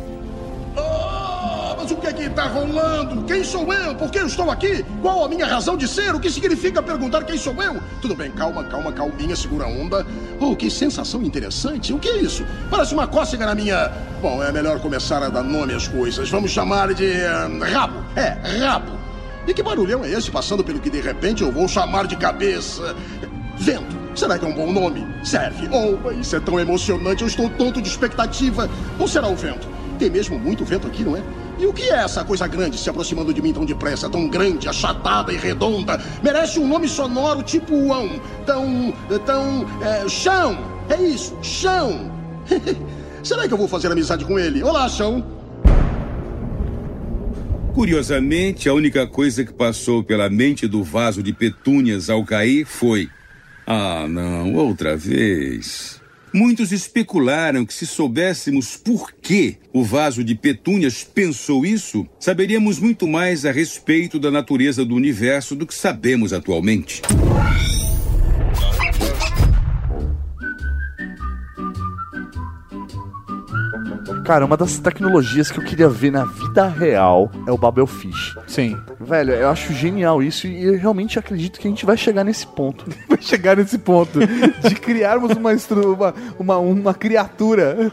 Ah, 0.76 1.76
mas 1.78 1.92
o 1.92 1.96
que 1.96 2.08
é 2.08 2.14
que 2.14 2.30
tá 2.30 2.48
rolando? 2.48 3.24
Quem 3.26 3.44
sou 3.44 3.72
eu? 3.72 3.94
Por 3.94 4.10
que 4.10 4.18
eu 4.20 4.26
estou 4.26 4.50
aqui? 4.50 4.84
Qual 5.00 5.24
a 5.24 5.30
minha 5.30 5.46
razão 5.46 5.78
de 5.78 5.88
ser? 5.88 6.16
O 6.16 6.20
que 6.20 6.32
significa 6.32 6.82
perguntar 6.82 7.24
quem 7.24 7.38
sou 7.38 7.54
eu? 7.62 7.80
Tudo 8.02 8.16
bem, 8.16 8.32
calma, 8.32 8.64
calma, 8.64 8.92
calminha, 8.92 9.36
segura 9.36 9.66
a 9.66 9.70
onda. 9.70 10.06
Oh, 10.40 10.56
que 10.56 10.70
sensação 10.70 11.22
interessante. 11.24 11.94
O 11.94 12.00
que 12.00 12.08
é 12.10 12.18
isso? 12.18 12.46
Parece 12.70 12.94
uma 12.94 13.08
cócega 13.08 13.46
na 13.46 13.56
minha... 13.56 13.92
Bom, 14.22 14.44
é 14.44 14.52
melhor 14.52 14.80
começar 14.80 15.22
a 15.24 15.30
dar 15.30 15.44
nome 15.44 15.74
às 15.74 15.88
coisas. 15.88 16.30
Vamos 16.30 16.52
chamar 16.52 16.94
de... 16.94 17.06
eh, 17.06 17.48
rabo. 17.72 18.04
É, 18.16 18.38
rabo. 18.60 18.92
E 19.48 19.54
que 19.54 19.64
barulhão 19.64 20.04
é 20.04 20.12
esse 20.12 20.30
passando 20.30 20.64
pelo 20.64 20.80
que 20.80 20.90
de 20.90 21.00
repente 21.02 21.42
eu 21.42 21.52
vou 21.52 21.68
chamar 21.68 22.06
de 22.06 22.16
cabeça? 22.16 22.96
Vento. 23.58 23.96
Será 24.14 24.38
que 24.38 24.46
é 24.46 24.48
um 24.48 24.54
bom 24.54 24.72
nome? 24.72 25.08
Serve. 25.24 25.70
Oh, 25.72 26.12
isso 26.12 26.36
é 26.36 26.40
tão 26.40 26.60
emocionante. 26.60 27.22
Eu 27.22 27.28
estou 27.28 27.50
tonto 27.50 27.82
de 27.82 27.88
expectativa. 27.88 28.70
Ou 29.00 29.08
será 29.08 29.28
o 29.28 29.36
vento? 29.36 29.68
Tem 29.98 30.10
mesmo 30.10 30.38
muito 30.38 30.66
vento 30.66 30.86
aqui, 30.86 31.04
não 31.04 31.16
é? 31.16 31.22
E 31.60 31.66
o 31.66 31.74
que 31.74 31.90
é 31.90 31.96
essa 31.96 32.24
coisa 32.24 32.46
grande 32.48 32.78
se 32.78 32.88
aproximando 32.88 33.34
de 33.34 33.42
mim 33.42 33.52
tão 33.52 33.66
depressa, 33.66 34.08
tão 34.08 34.28
grande, 34.28 34.70
achatada 34.70 35.34
e 35.34 35.38
redonda? 35.38 36.00
Merece 36.22 36.60
um 36.60 36.68
nome 36.68 36.88
sonoro 36.88 37.42
tipo 37.42 37.74
Uão. 37.74 38.22
Tão. 38.46 38.94
tão. 39.26 39.66
É, 39.82 40.08
chão! 40.08 40.58
É 40.88 41.02
isso, 41.02 41.36
chão! 41.42 42.12
Será 43.24 43.48
que 43.48 43.54
eu 43.54 43.58
vou 43.58 43.68
fazer 43.68 43.92
amizade 43.92 44.24
com 44.24 44.38
ele? 44.38 44.62
Olá, 44.62 44.88
chão! 44.88 45.26
Curiosamente, 47.74 48.70
a 48.70 48.74
única 48.74 49.06
coisa 49.08 49.44
que 49.44 49.54
passou 49.54 50.04
pela 50.04 50.30
mente 50.30 50.68
do 50.68 50.84
vaso 50.84 51.22
de 51.24 51.34
petúnias 51.34 52.10
ao 52.10 52.24
cair 52.24 52.66
foi: 52.66 53.10
Ah, 53.66 54.08
não, 54.08 54.54
outra 54.54 54.96
vez. 54.96 55.97
Muitos 56.38 56.72
especularam 56.72 57.66
que 57.66 57.74
se 57.74 57.88
soubéssemos 57.88 58.78
por 58.78 59.12
que 59.12 59.58
o 59.74 59.84
vaso 59.84 60.24
de 60.24 60.36
petúnias 60.36 61.04
pensou 61.04 61.66
isso, 61.66 62.08
saberíamos 62.20 62.78
muito 62.78 63.08
mais 63.08 63.44
a 63.44 63.52
respeito 63.52 64.20
da 64.20 64.30
natureza 64.30 64.86
do 64.86 64.94
universo 64.94 65.56
do 65.56 65.66
que 65.66 65.74
sabemos 65.74 66.34
atualmente. 66.34 67.02
Cara, 74.28 74.46
uma 74.46 74.58
das 74.58 74.78
tecnologias 74.78 75.50
que 75.50 75.58
eu 75.58 75.64
queria 75.64 75.88
ver 75.88 76.12
na 76.12 76.26
vida 76.26 76.68
real 76.68 77.32
é 77.48 77.52
o 77.52 77.58
Babelfish. 77.58 78.36
Sim. 78.46 78.78
Velho, 79.00 79.32
eu 79.32 79.50
acho 79.50 79.72
genial 79.72 80.22
isso 80.22 80.46
e 80.48 80.66
eu 80.66 80.78
realmente 80.78 81.18
acredito 81.18 81.58
que 81.58 81.66
a 81.66 81.70
gente 81.72 81.86
vai 81.86 81.96
chegar 81.96 82.26
nesse 82.26 82.46
ponto. 82.46 82.84
Vai 83.08 83.22
chegar 83.22 83.56
nesse 83.56 83.78
ponto 83.78 84.20
de 84.20 84.76
criarmos 84.76 85.32
uma, 85.32 85.52
uma, 85.96 86.14
uma, 86.38 86.58
uma 86.58 86.94
criatura. 86.94 87.90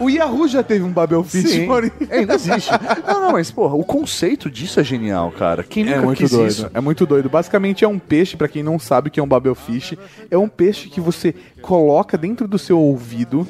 O 0.00 0.08
Yahoo 0.08 0.48
já 0.48 0.62
teve 0.62 0.82
um 0.82 0.90
Babelfish. 0.90 1.50
Sim, 1.50 1.66
porém- 1.66 1.92
ainda 2.10 2.34
existe. 2.34 2.70
Não, 3.06 3.20
não, 3.20 3.32
mas 3.32 3.50
porra, 3.50 3.74
o 3.74 3.84
conceito 3.84 4.50
disso 4.50 4.80
é 4.80 4.84
genial, 4.84 5.30
cara. 5.30 5.62
Quem 5.62 5.84
nunca 5.84 5.96
É 5.96 6.00
muito 6.00 6.18
quis 6.18 6.30
doido. 6.30 6.48
isso? 6.48 6.70
É 6.72 6.80
muito 6.80 7.04
doido. 7.04 7.28
Basicamente 7.28 7.84
é 7.84 7.88
um 7.88 7.98
peixe, 7.98 8.34
pra 8.36 8.48
quem 8.48 8.62
não 8.62 8.78
sabe 8.78 9.08
o 9.08 9.10
que 9.10 9.20
é 9.20 9.22
um 9.22 9.28
Babelfish, 9.28 9.94
é 10.30 10.38
um 10.38 10.48
peixe 10.48 10.88
que 10.88 11.00
você 11.02 11.34
coloca 11.60 12.16
dentro 12.16 12.48
do 12.48 12.58
seu 12.58 12.78
ouvido 12.78 13.46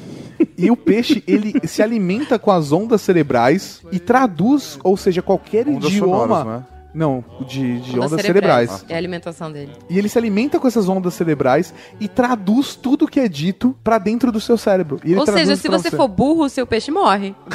e 0.57 0.69
o 0.69 0.75
peixe 0.75 1.23
ele 1.25 1.53
se 1.65 1.81
alimenta 1.81 2.00
com 2.39 2.51
as 2.51 2.71
ondas 2.71 3.01
cerebrais 3.01 3.81
e 3.91 3.99
traduz, 3.99 4.77
ou 4.83 4.97
seja, 4.97 5.21
qualquer 5.21 5.67
Ondas 5.67 5.91
idioma. 5.91 6.27
sonoras, 6.27 6.45
né? 6.45 6.63
Não, 6.93 7.23
de, 7.47 7.79
de 7.79 7.97
Ondas 7.97 8.11
ondas, 8.13 8.25
cerebrais. 8.25 8.85
É 8.89 8.95
a 8.95 8.97
alimentação 8.97 9.51
dele. 9.51 9.71
E 9.89 9.97
ele 9.97 10.09
se 10.09 10.17
alimenta 10.17 10.59
com 10.59 10.67
essas 10.67 10.89
ondas 10.89 11.13
cerebrais 11.13 11.73
e 11.99 12.07
traduz 12.07 12.75
tudo 12.75 13.07
que 13.07 13.19
é 13.19 13.27
dito 13.27 13.75
pra 13.83 13.97
dentro 13.97 14.31
do 14.31 14.39
seu 14.41 14.57
cérebro. 14.57 14.99
E 15.03 15.11
ele 15.11 15.19
Ou 15.19 15.25
seja, 15.25 15.55
se 15.55 15.67
você 15.69 15.89
for 15.89 16.07
burro, 16.07 16.45
o 16.45 16.49
seu 16.49 16.67
peixe 16.67 16.91
morre. 16.91 17.33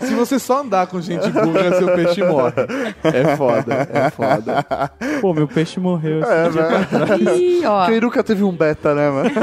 Se 0.00 0.14
você 0.14 0.38
só 0.38 0.60
andar 0.62 0.86
com 0.86 1.00
gente 1.00 1.28
burra, 1.30 1.78
seu 1.78 1.94
peixe 1.94 2.22
morre. 2.24 2.54
É 3.04 3.36
foda, 3.36 3.88
é 3.92 4.10
foda. 4.10 4.64
Pô, 5.20 5.32
meu 5.32 5.46
peixe 5.48 5.78
morreu. 5.80 6.20
esse 6.20 6.30
É, 6.32 6.48
dia. 6.48 6.62
né? 6.68 6.86
Ih, 7.36 7.64
ó. 7.66 7.86
Quem 7.86 8.00
nunca 8.00 8.22
teve 8.24 8.42
um 8.44 8.52
beta, 8.52 8.94
né, 8.94 9.10
mano? 9.10 9.30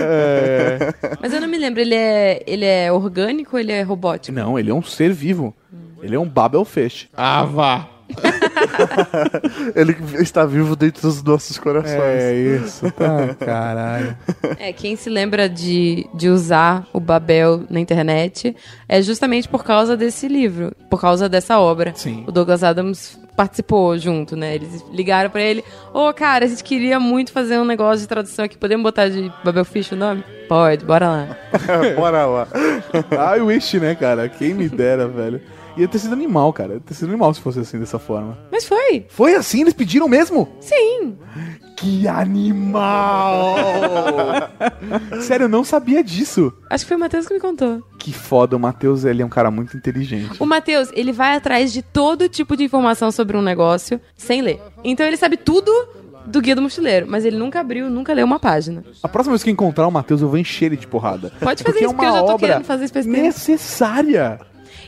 É... 0.00 0.94
Mas 1.20 1.32
eu 1.32 1.40
não 1.40 1.48
me 1.48 1.58
lembro, 1.58 1.80
ele 1.80 1.94
é, 1.94 2.42
ele 2.46 2.64
é 2.64 2.90
orgânico 2.92 3.56
ou 3.56 3.60
ele 3.60 3.72
é 3.72 3.82
robótico? 3.82 4.36
Não, 4.36 4.58
ele 4.58 4.67
é 4.70 4.74
um 4.74 4.82
ser 4.82 5.12
vivo. 5.12 5.54
Ele 6.02 6.14
é 6.14 6.18
um 6.18 6.28
Babelfish. 6.28 7.08
Ah, 7.16 7.44
vá. 7.44 7.88
Ele 9.74 9.94
está 10.22 10.46
vivo 10.46 10.74
dentro 10.74 11.02
dos 11.02 11.22
nossos 11.22 11.58
corações. 11.58 11.98
É 11.98 12.34
isso, 12.34 12.90
tá, 12.92 13.34
caralho. 13.44 14.16
É, 14.58 14.72
quem 14.72 14.96
se 14.96 15.10
lembra 15.10 15.48
de, 15.48 16.08
de 16.14 16.28
usar 16.28 16.86
o 16.92 17.00
Babel 17.00 17.64
na 17.68 17.80
internet 17.80 18.56
é 18.88 19.02
justamente 19.02 19.48
por 19.48 19.64
causa 19.64 19.96
desse 19.96 20.26
livro, 20.28 20.72
por 20.88 21.00
causa 21.00 21.28
dessa 21.28 21.58
obra. 21.58 21.92
Sim. 21.94 22.24
O 22.26 22.32
Douglas 22.32 22.62
Adams 22.62 23.18
participou 23.38 23.96
junto, 23.96 24.34
né? 24.34 24.56
Eles 24.56 24.84
ligaram 24.90 25.30
pra 25.30 25.40
ele: 25.40 25.64
Ô, 25.94 26.12
cara, 26.12 26.44
a 26.44 26.48
gente 26.48 26.64
queria 26.64 26.98
muito 26.98 27.30
fazer 27.30 27.56
um 27.56 27.64
negócio 27.64 28.00
de 28.00 28.08
tradução 28.08 28.44
aqui, 28.44 28.58
podemos 28.58 28.82
botar 28.82 29.08
de 29.08 29.32
Babelfish 29.44 29.92
o 29.92 29.96
nome? 29.96 30.24
Pode, 30.48 30.84
bora 30.84 31.08
lá. 31.08 31.36
Bora 31.94 32.26
lá. 32.26 32.48
I 33.36 33.40
wish, 33.40 33.78
né, 33.78 33.94
cara? 33.94 34.28
Quem 34.28 34.54
me 34.54 34.68
dera, 34.68 35.06
velho. 35.06 35.40
Ia 35.76 35.86
ter 35.86 35.98
sido 35.98 36.14
animal, 36.14 36.52
cara. 36.52 36.74
Ia 36.74 36.80
ter 36.80 36.94
sido 36.94 37.08
animal 37.08 37.32
se 37.34 37.40
fosse 37.40 37.60
assim, 37.60 37.78
dessa 37.78 37.98
forma. 37.98 38.36
Mas 38.50 38.64
foi, 38.64 39.06
Foi 39.10 39.34
assim? 39.34 39.60
Eles 39.60 39.74
pediram 39.74 40.08
mesmo? 40.08 40.48
sim. 40.60 41.16
Que 41.80 42.08
animal! 42.08 43.54
Sério, 45.22 45.44
eu 45.44 45.48
não 45.48 45.62
sabia 45.62 46.02
disso. 46.02 46.52
Acho 46.68 46.84
que 46.84 46.88
foi 46.88 46.96
o 46.96 47.00
Matheus 47.00 47.28
que 47.28 47.34
me 47.34 47.38
contou. 47.40 47.82
Que 47.98 48.12
foda, 48.12 48.56
o 48.56 48.58
Matheus, 48.60 49.04
ele 49.04 49.22
é 49.22 49.24
um 49.24 49.28
cara 49.28 49.48
muito 49.48 49.76
inteligente. 49.76 50.42
O 50.42 50.46
Matheus, 50.46 50.90
ele 50.92 51.12
vai 51.12 51.36
atrás 51.36 51.72
de 51.72 51.80
todo 51.82 52.28
tipo 52.28 52.56
de 52.56 52.64
informação 52.64 53.12
sobre 53.12 53.36
um 53.36 53.42
negócio 53.42 54.00
sem 54.16 54.42
ler. 54.42 54.60
Então 54.82 55.06
ele 55.06 55.16
sabe 55.16 55.36
tudo 55.36 55.70
do 56.26 56.40
Guia 56.40 56.56
do 56.56 56.62
Mochileiro, 56.62 57.06
mas 57.08 57.24
ele 57.24 57.36
nunca 57.36 57.60
abriu, 57.60 57.88
nunca 57.88 58.12
leu 58.12 58.26
uma 58.26 58.40
página. 58.40 58.84
A 59.00 59.08
próxima 59.08 59.34
vez 59.34 59.44
que 59.44 59.50
eu 59.50 59.52
encontrar 59.52 59.86
o 59.86 59.90
Matheus, 59.92 60.20
eu 60.20 60.28
vou 60.28 60.36
encher 60.38 60.66
ele 60.66 60.76
de 60.76 60.86
porrada. 60.88 61.32
Pode 61.40 61.62
fazer 61.62 61.78
Porque 61.78 61.84
isso, 61.84 61.94
é 61.94 61.96
porque 61.96 62.06
eu 62.06 62.12
já 62.12 62.22
tô 62.22 62.32
obra 62.32 62.48
querendo 62.48 62.64
fazer 62.64 62.84
isso 62.86 62.92
tempo. 62.94 63.08
necessária. 63.08 64.40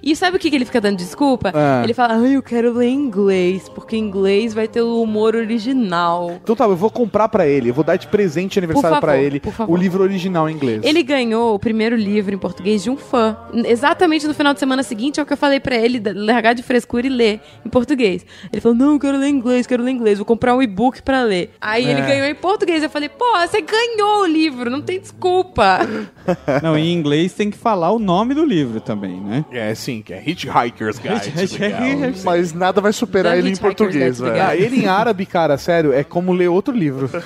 E 0.02 0.14
sabe 0.16 0.36
o 0.36 0.40
que, 0.40 0.50
que 0.50 0.56
ele 0.56 0.64
fica 0.64 0.80
dando 0.80 0.96
desculpa? 0.96 1.52
Ah. 1.54 1.80
Ele 1.84 1.94
fala, 1.94 2.14
ai, 2.14 2.36
eu 2.36 2.42
quero 2.42 2.72
ler 2.72 2.88
inglês, 2.88 3.68
porque 3.68 3.96
inglês 3.96 4.54
vai 4.54 4.66
ter 4.68 4.82
o 4.82 5.02
humor 5.02 5.34
original. 5.34 6.38
Então 6.42 6.56
tá, 6.56 6.64
eu 6.64 6.76
vou 6.76 6.90
comprar 6.90 7.28
pra 7.28 7.46
ele, 7.46 7.70
eu 7.70 7.74
vou 7.74 7.84
dar 7.84 7.96
de 7.96 8.06
presente 8.06 8.52
de 8.54 8.58
aniversário 8.60 9.00
pra 9.00 9.16
ele 9.18 9.40
o 9.66 9.76
livro 9.76 10.02
original 10.02 10.48
em 10.48 10.54
inglês. 10.54 10.80
Ele 10.84 11.02
ganhou 11.02 11.54
o 11.54 11.58
primeiro 11.58 11.96
livro 11.96 12.34
em 12.34 12.38
português 12.38 12.82
de 12.82 12.90
um 12.90 12.96
fã. 12.96 13.36
Exatamente 13.64 14.26
no 14.26 14.34
final 14.34 14.52
de 14.54 14.60
semana 14.60 14.82
seguinte 14.82 15.20
é 15.20 15.22
o 15.22 15.26
que 15.26 15.32
eu 15.32 15.36
falei 15.36 15.60
pra 15.60 15.76
ele, 15.76 16.00
largar 16.14 16.54
de 16.54 16.62
frescura 16.62 17.06
e 17.06 17.10
ler 17.10 17.40
em 17.64 17.68
português. 17.68 18.24
Ele 18.52 18.60
falou, 18.60 18.76
não, 18.76 18.92
eu 18.94 18.98
quero 18.98 19.18
ler 19.18 19.28
inglês, 19.28 19.66
quero 19.66 19.82
ler 19.82 19.90
inglês, 19.92 20.18
vou 20.18 20.24
comprar 20.24 20.54
um 20.54 20.62
e-book 20.62 21.02
pra 21.02 21.22
ler. 21.22 21.50
Aí 21.60 21.84
ele 21.88 22.00
É. 22.00 22.06
ganhou 22.06 22.26
em 22.26 22.34
português. 22.34 22.82
Eu 22.82 22.90
falei, 22.90 23.08
pô, 23.08 23.24
você 23.46 23.60
ganhou 23.60 24.22
o 24.22 24.26
livro, 24.26 24.70
não 24.70 24.80
tem 24.82 25.00
desculpa. 25.00 25.80
Não, 26.62 26.76
em 26.78 26.92
inglês 26.92 27.32
tem 27.32 27.50
que 27.50 27.56
falar 27.56 27.90
o 27.90 27.98
nome 27.98 28.34
do 28.34 28.44
livro 28.44 28.80
também, 28.80 29.20
né? 29.20 29.44
É, 29.50 29.74
sim, 29.74 29.89
que 30.00 30.12
é 30.12 30.22
Hitchhiker's 30.24 30.98
Guide. 30.98 31.48
to 31.48 31.58
Galaxy. 31.58 32.24
Mas 32.24 32.52
nada 32.52 32.80
vai 32.80 32.92
superar 32.92 33.36
ele 33.36 33.50
em 33.50 33.56
português, 33.56 34.18
the 34.18 34.30
velho. 34.30 34.42
Ah, 34.42 34.56
ele 34.56 34.84
em 34.84 34.86
árabe, 34.86 35.26
cara, 35.26 35.58
sério, 35.58 35.92
é 35.92 36.04
como 36.04 36.32
ler 36.32 36.48
outro 36.48 36.74
livro. 36.74 37.10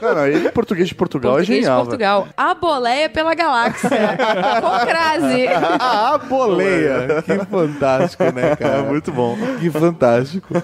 Não, 0.00 0.14
não, 0.14 0.26
ele 0.26 0.48
em 0.48 0.50
português 0.50 0.88
de 0.88 0.94
Portugal 0.94 1.32
português 1.34 1.58
é 1.58 1.62
genial, 1.62 1.82
de 1.82 1.88
Portugal. 1.88 2.28
A 2.36 2.54
boleia 2.54 3.08
pela 3.10 3.34
galáxia. 3.34 3.90
Com 4.60 4.86
crase. 4.86 5.46
A 5.48 6.18
boleia! 6.18 7.22
Que 7.22 7.44
fantástico, 7.44 8.24
né, 8.24 8.56
cara? 8.56 8.78
É 8.78 8.82
muito 8.82 9.12
bom. 9.12 9.36
Que 9.58 9.70
fantástico. 9.70 10.54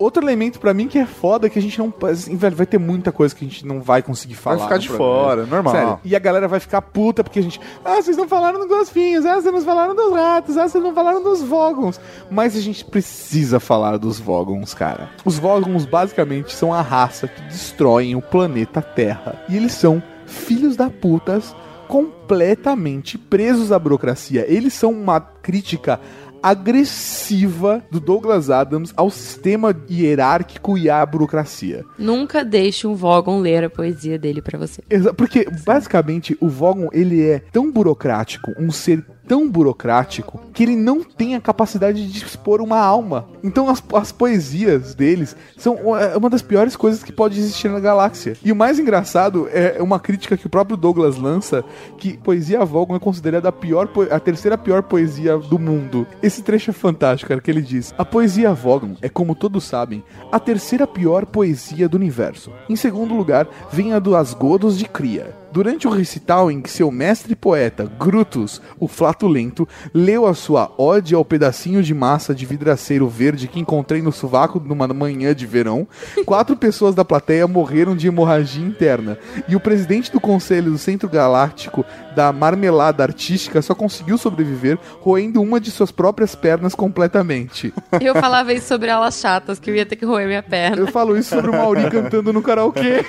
Outro 0.00 0.24
elemento 0.24 0.58
pra 0.58 0.72
mim 0.72 0.88
que 0.88 0.98
é 0.98 1.04
foda 1.04 1.46
é 1.46 1.50
que 1.50 1.58
a 1.58 1.62
gente 1.62 1.78
não. 1.78 1.92
Assim, 2.10 2.34
velho, 2.34 2.56
vai 2.56 2.64
ter 2.64 2.78
muita 2.78 3.12
coisa 3.12 3.34
que 3.34 3.44
a 3.44 3.48
gente 3.48 3.66
não 3.66 3.82
vai 3.82 4.02
conseguir 4.02 4.34
falar. 4.34 4.62
ficar 4.62 4.76
no 4.76 4.80
de 4.80 4.88
fora, 4.88 5.44
normal. 5.44 5.74
Sério. 5.74 6.00
E 6.02 6.16
a 6.16 6.18
galera 6.18 6.48
vai 6.48 6.58
ficar 6.58 6.80
puta 6.80 7.22
porque 7.22 7.38
a 7.38 7.42
gente. 7.42 7.60
Ah, 7.84 7.96
vocês 7.96 8.16
não 8.16 8.26
falaram 8.26 8.58
dos 8.58 8.66
golfinhos. 8.66 9.26
Ah, 9.26 9.34
vocês 9.34 9.52
não 9.52 9.60
falaram 9.60 9.94
dos 9.94 10.10
ratos. 10.10 10.56
Ah, 10.56 10.66
vocês 10.66 10.82
não 10.82 10.94
falaram 10.94 11.22
dos 11.22 11.42
Vogons. 11.42 12.00
Mas 12.30 12.56
a 12.56 12.60
gente 12.62 12.82
precisa 12.82 13.60
falar 13.60 13.98
dos 13.98 14.18
Vogons, 14.18 14.72
cara. 14.72 15.10
Os 15.22 15.38
Vogons 15.38 15.84
basicamente 15.84 16.54
são 16.54 16.72
a 16.72 16.80
raça 16.80 17.28
que 17.28 17.42
destroem 17.42 18.16
o 18.16 18.22
planeta 18.22 18.80
Terra. 18.80 19.44
E 19.50 19.56
eles 19.58 19.72
são 19.72 20.02
filhos 20.24 20.76
da 20.76 20.88
putas 20.88 21.54
completamente 21.90 23.18
presos 23.18 23.70
à 23.70 23.78
burocracia. 23.78 24.46
Eles 24.48 24.72
são 24.72 24.92
uma 24.92 25.20
crítica 25.20 26.00
agressiva 26.42 27.82
do 27.90 28.00
Douglas 28.00 28.50
Adams 28.50 28.92
ao 28.96 29.10
sistema 29.10 29.74
hierárquico 29.90 30.76
e 30.78 30.88
à 30.90 31.04
burocracia. 31.04 31.84
Nunca 31.98 32.44
deixe 32.44 32.86
um 32.86 32.94
Vogon 32.94 33.40
ler 33.40 33.64
a 33.64 33.70
poesia 33.70 34.18
dele 34.18 34.40
pra 34.42 34.58
você. 34.58 34.82
Exa- 34.88 35.12
Porque, 35.14 35.46
basicamente, 35.64 36.36
o 36.40 36.48
Vogon, 36.48 36.88
ele 36.92 37.22
é 37.28 37.40
tão 37.52 37.70
burocrático, 37.70 38.52
um 38.58 38.70
ser 38.70 39.04
tão 39.30 39.48
burocrático 39.48 40.40
que 40.52 40.64
ele 40.64 40.74
não 40.74 41.04
tem 41.04 41.36
a 41.36 41.40
capacidade 41.40 42.04
de 42.04 42.18
expor 42.18 42.60
uma 42.60 42.80
alma. 42.80 43.28
Então 43.44 43.68
as, 43.68 43.80
as 43.94 44.10
poesias 44.10 44.92
deles 44.92 45.36
são 45.56 45.96
é, 45.96 46.16
uma 46.16 46.28
das 46.28 46.42
piores 46.42 46.74
coisas 46.74 47.04
que 47.04 47.12
pode 47.12 47.38
existir 47.38 47.68
na 47.68 47.78
galáxia. 47.78 48.36
E 48.42 48.50
o 48.50 48.56
mais 48.56 48.80
engraçado 48.80 49.48
é 49.52 49.80
uma 49.80 50.00
crítica 50.00 50.36
que 50.36 50.48
o 50.48 50.50
próprio 50.50 50.76
Douglas 50.76 51.16
lança 51.16 51.64
que 51.96 52.18
poesia 52.18 52.64
Vogon 52.64 52.96
é 52.96 52.98
considerada 52.98 53.50
a 53.50 53.52
pior 53.52 53.88
a 54.10 54.18
terceira 54.18 54.58
pior 54.58 54.82
poesia 54.82 55.38
do 55.38 55.60
mundo. 55.60 56.08
Esse 56.20 56.42
trecho 56.42 56.70
é 56.70 56.74
fantástico, 56.74 57.28
cara, 57.28 57.40
que 57.40 57.52
ele 57.52 57.62
diz: 57.62 57.94
"A 57.96 58.04
poesia 58.04 58.52
Vogon 58.52 58.96
é, 59.00 59.08
como 59.08 59.36
todos 59.36 59.62
sabem, 59.62 60.02
a 60.32 60.40
terceira 60.40 60.88
pior 60.88 61.24
poesia 61.24 61.88
do 61.88 61.96
universo. 61.96 62.50
Em 62.68 62.74
segundo 62.74 63.14
lugar, 63.14 63.46
vem 63.70 63.92
a 63.92 64.00
do 64.00 64.16
Asgodos 64.16 64.76
de 64.76 64.86
Cria. 64.86 65.39
Durante 65.52 65.88
o 65.88 65.90
recital 65.90 66.50
em 66.50 66.60
que 66.60 66.70
seu 66.70 66.90
mestre 66.92 67.34
poeta, 67.34 67.90
Grutus, 67.98 68.62
o 68.78 68.86
flatulento, 68.86 69.68
leu 69.92 70.26
a 70.26 70.34
sua 70.34 70.72
ode 70.78 71.14
ao 71.14 71.24
pedacinho 71.24 71.82
de 71.82 71.92
massa 71.92 72.32
de 72.32 72.46
vidraceiro 72.46 73.08
verde 73.08 73.48
que 73.48 73.58
encontrei 73.58 74.00
no 74.00 74.12
sovaco 74.12 74.60
numa 74.60 74.86
manhã 74.88 75.34
de 75.34 75.46
verão, 75.46 75.88
quatro 76.24 76.56
pessoas 76.56 76.94
da 76.94 77.04
plateia 77.04 77.48
morreram 77.48 77.96
de 77.96 78.06
hemorragia 78.06 78.64
interna. 78.64 79.18
E 79.48 79.56
o 79.56 79.60
presidente 79.60 80.12
do 80.12 80.20
conselho 80.20 80.70
do 80.70 80.78
Centro 80.78 81.08
Galáctico 81.08 81.84
da 82.14 82.32
Marmelada 82.32 83.02
Artística 83.02 83.60
só 83.60 83.74
conseguiu 83.74 84.16
sobreviver 84.18 84.78
roendo 85.00 85.42
uma 85.42 85.60
de 85.60 85.70
suas 85.70 85.90
próprias 85.90 86.34
pernas 86.34 86.74
completamente. 86.74 87.74
Eu 88.00 88.14
falava 88.14 88.52
isso 88.52 88.68
sobre 88.68 88.90
alas 88.90 89.18
chatas, 89.18 89.58
que 89.58 89.70
eu 89.70 89.74
ia 89.74 89.86
ter 89.86 89.96
que 89.96 90.04
roer 90.04 90.26
minha 90.26 90.42
perna. 90.42 90.76
Eu 90.76 90.86
falo 90.86 91.16
isso 91.16 91.30
sobre 91.30 91.50
o 91.50 91.52
Mauri 91.52 91.90
cantando 91.90 92.32
no 92.32 92.42
karaokê. 92.42 93.04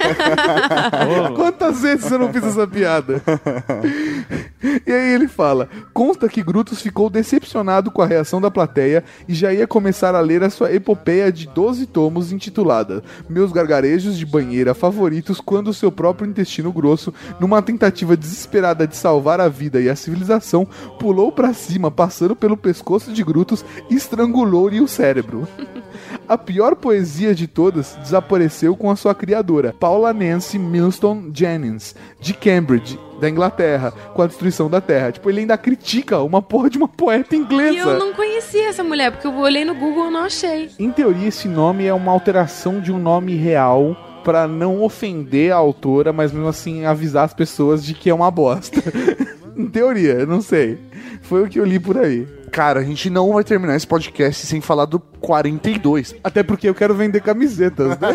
Quantas 1.35 1.81
vezes 1.81 2.09
eu 2.09 2.18
não 2.18 2.31
fiz 2.32 2.44
essa 2.44 2.68
piada? 2.68 3.22
E 4.86 4.91
aí 4.91 5.14
ele 5.14 5.28
fala: 5.28 5.68
consta 5.94 6.30
que 6.30 6.44
Brutus 6.44 6.82
ficou 6.82 7.10
decepcionado 7.10 7.90
com 7.91 8.02
a 8.02 8.06
reação 8.06 8.40
da 8.40 8.52
plateia 8.52 9.03
e 9.28 9.34
já 9.34 9.53
ia 9.53 9.66
começar 9.66 10.16
a 10.16 10.20
ler 10.20 10.44
a 10.44 10.49
sua 10.49 10.72
epopeia 10.74 11.32
de 11.32 11.48
12 11.48 11.88
tomos 11.88 12.32
intitulada 12.32 13.03
Meus 13.30 13.52
Gargarejos 13.52 14.18
de 14.18 14.26
Banheira 14.26 14.74
Favoritos 14.74 15.41
quando 15.41 15.74
seu 15.74 15.91
próprio 15.91 16.30
intestino 16.30 16.72
grosso, 16.72 17.14
numa 17.40 17.62
tentativa 17.62 18.16
desesperada 18.16 18.88
de 18.88 18.95
salvar 18.95 19.40
a 19.40 19.48
vida 19.48 19.82
e 19.82 19.90
a 19.90 19.95
civilização, 19.95 20.68
pulou 20.99 21.32
pra 21.32 21.53
cima, 21.53 21.90
passando 21.90 22.36
pelo 22.36 22.58
pescoço 22.58 23.12
de 23.12 23.24
Grutus 23.24 23.66
e 23.90 23.95
estrangulou-lhe 23.95 24.80
o 24.80 24.88
cérebro. 24.88 25.48
A 26.32 26.38
pior 26.38 26.78
poesia 26.78 27.36
de 27.36 27.45
todas 27.45 27.98
desapareceu 28.02 28.74
com 28.74 28.90
a 28.90 28.95
sua 28.95 29.14
criadora, 29.14 29.76
Paula 29.78 30.14
Nancy 30.14 30.58
Milston 30.58 31.30
Jennings, 31.34 31.94
de 32.22 32.34
Cambridge, 32.34 32.98
da 33.20 33.30
Inglaterra, 33.30 33.91
com 34.14 34.22
a 34.22 34.28
destruição 34.28 34.70
da 34.70 34.80
Terra. 34.80 35.12
Tipo, 35.12 35.30
ele 35.30 35.41
ainda 35.41 35.58
critica 35.58 36.22
uma 36.22 36.41
porra 36.41 36.70
de 36.70 36.78
uma 36.78 36.88
poeta 36.88 37.36
inglesa. 37.36 37.74
E 37.74 37.78
eu 37.80 37.99
não 37.99 38.14
conhecia 38.14 38.70
essa 38.70 38.82
mulher, 38.82 39.12
porque 39.12 39.28
eu 39.28 39.38
olhei 39.40 39.66
no 39.66 39.76
Google 39.76 40.08
e 40.08 40.10
não 40.10 40.22
achei. 40.22 40.70
Em 40.80 40.90
teoria, 40.90 41.28
esse 41.28 41.49
nome 41.49 41.86
é 41.86 41.94
uma 41.94 42.14
alteração 42.14 42.80
de 42.80 42.94
um 42.94 42.98
nome 42.98 43.36
real 43.36 44.22
pra 44.24 44.48
não 44.48 44.82
ofender 44.84 45.52
a 45.52 45.58
autora, 45.58 46.14
mas 46.14 46.32
mesmo 46.32 46.48
assim 46.48 46.86
avisar 46.86 47.26
as 47.26 47.34
pessoas 47.34 47.84
de 47.84 47.94
que 47.94 48.10
é 48.10 48.14
uma 48.14 48.32
bosta. 48.32 48.82
em 49.58 49.68
teoria, 49.68 50.26
não 50.26 50.41
sei. 50.41 50.80
Foi 51.24 51.44
o 51.44 51.49
que 51.49 51.60
eu 51.60 51.66
li 51.66 51.78
por 51.78 51.98
aí. 51.98 52.26
Cara, 52.52 52.82
a 52.82 52.84
gente 52.84 53.10
não 53.10 53.32
vai 53.34 53.44
terminar 53.45 53.76
esse 53.78 53.88
podcast 53.88 54.45
sem 54.45 54.60
falar 54.60 54.84
do 54.86 54.99
42. 54.99 56.14
Até 56.23 56.44
porque 56.44 56.68
eu 56.68 56.76
quero 56.76 56.94
vender 56.94 57.22
camisetas, 57.22 57.98
né? 57.98 58.10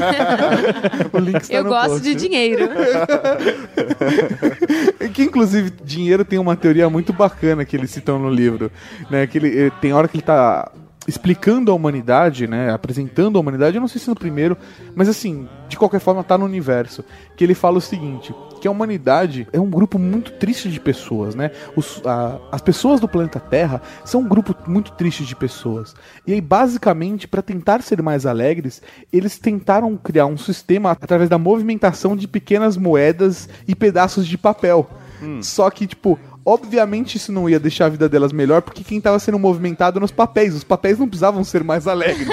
o 1.13 1.19
link 1.19 1.41
está 1.41 1.55
Eu 1.55 1.65
no 1.65 1.71
gosto 1.71 1.89
post. 1.93 2.03
de 2.03 2.15
dinheiro. 2.15 2.69
que 5.15 5.23
inclusive 5.23 5.71
dinheiro 5.83 6.25
tem 6.25 6.39
uma 6.39 6.57
teoria 6.57 6.89
muito 6.91 7.13
bacana 7.13 7.65
que 7.65 7.77
eles 7.77 7.91
citam 7.91 8.19
no 8.19 8.31
livro, 8.31 8.71
né? 9.11 9.27
Que 9.27 9.39
ele, 9.39 9.49
ele- 9.49 9.71
tem 9.81 9.93
hora 9.93 10.09
que 10.09 10.17
ele 10.17 10.23
tá 10.23 10.71
explicando 11.09 11.71
a 11.71 11.75
humanidade, 11.75 12.49
né, 12.49 12.73
apresentando 12.73 13.39
a 13.39 13.41
humanidade, 13.41 13.77
eu 13.77 13.81
não 13.81 13.87
sei 13.87 14.01
se 14.01 14.09
no 14.09 14.17
primeiro, 14.17 14.57
mas 14.93 15.09
assim, 15.09 15.49
de 15.69 15.77
qualquer 15.77 16.01
forma 16.01 16.25
tá 16.25 16.37
no 16.37 16.45
universo, 16.45 17.05
que 17.37 17.45
ele 17.45 17.55
fala 17.55 17.79
o 17.79 17.81
seguinte, 17.81 18.35
que 18.67 18.69
a 18.69 18.73
humanidade 18.73 19.47
é 19.53 19.61
um 19.61 19.71
grupo 19.71 19.97
muito 19.97 20.33
triste 20.33 20.69
de 20.69 20.81
pessoas, 20.81 21.37
né? 21.37 21.53
Os- 21.77 22.03
a- 22.05 22.37
as 22.51 22.61
pessoas 22.61 22.99
do 22.99 23.07
planeta 23.07 23.39
Terra 23.39 23.81
são 24.05 24.23
um 24.23 24.29
grupo 24.29 24.57
muito 24.67 24.91
triste 24.93 25.25
de 25.25 25.37
pessoas. 25.37 25.95
E 26.27 26.33
aí, 26.33 26.41
basicamente, 26.41 27.29
para 27.29 27.43
tentar 27.43 27.81
ser 27.81 28.03
mais 28.03 28.27
alegres, 28.27 28.83
eles 29.13 29.39
tentaram 29.39 29.97
criar 29.97 30.27
um 30.27 30.37
sistema 30.37 30.91
através 30.91 31.31
da 31.31 31.39
movimentação 31.39 32.17
de 32.17 32.27
pequenas 32.27 32.77
moedas 32.77 33.49
e 33.69 33.75
pedaços 33.77 34.27
de 34.27 34.37
papel. 34.37 34.91
Só 35.43 35.71
que, 35.71 35.87
tipo, 35.87 36.19
obviamente 36.47 37.17
isso 37.17 37.33
não 37.33 37.51
ia 37.51 37.59
deixar 37.59 37.87
a 37.87 37.89
vida 37.89 38.09
delas 38.09 38.33
melhor, 38.33 38.63
porque 38.63 38.85
quem 38.85 39.01
tava 39.01 39.19
sendo 39.19 39.37
movimentado 39.37 39.99
eram 39.99 40.05
os 40.05 40.13
papéis. 40.13 40.55
Os 40.55 40.63
papéis 40.63 40.97
não 40.97 41.09
precisavam 41.09 41.43
ser 41.43 41.65
mais 41.65 41.89
alegres. 41.89 42.29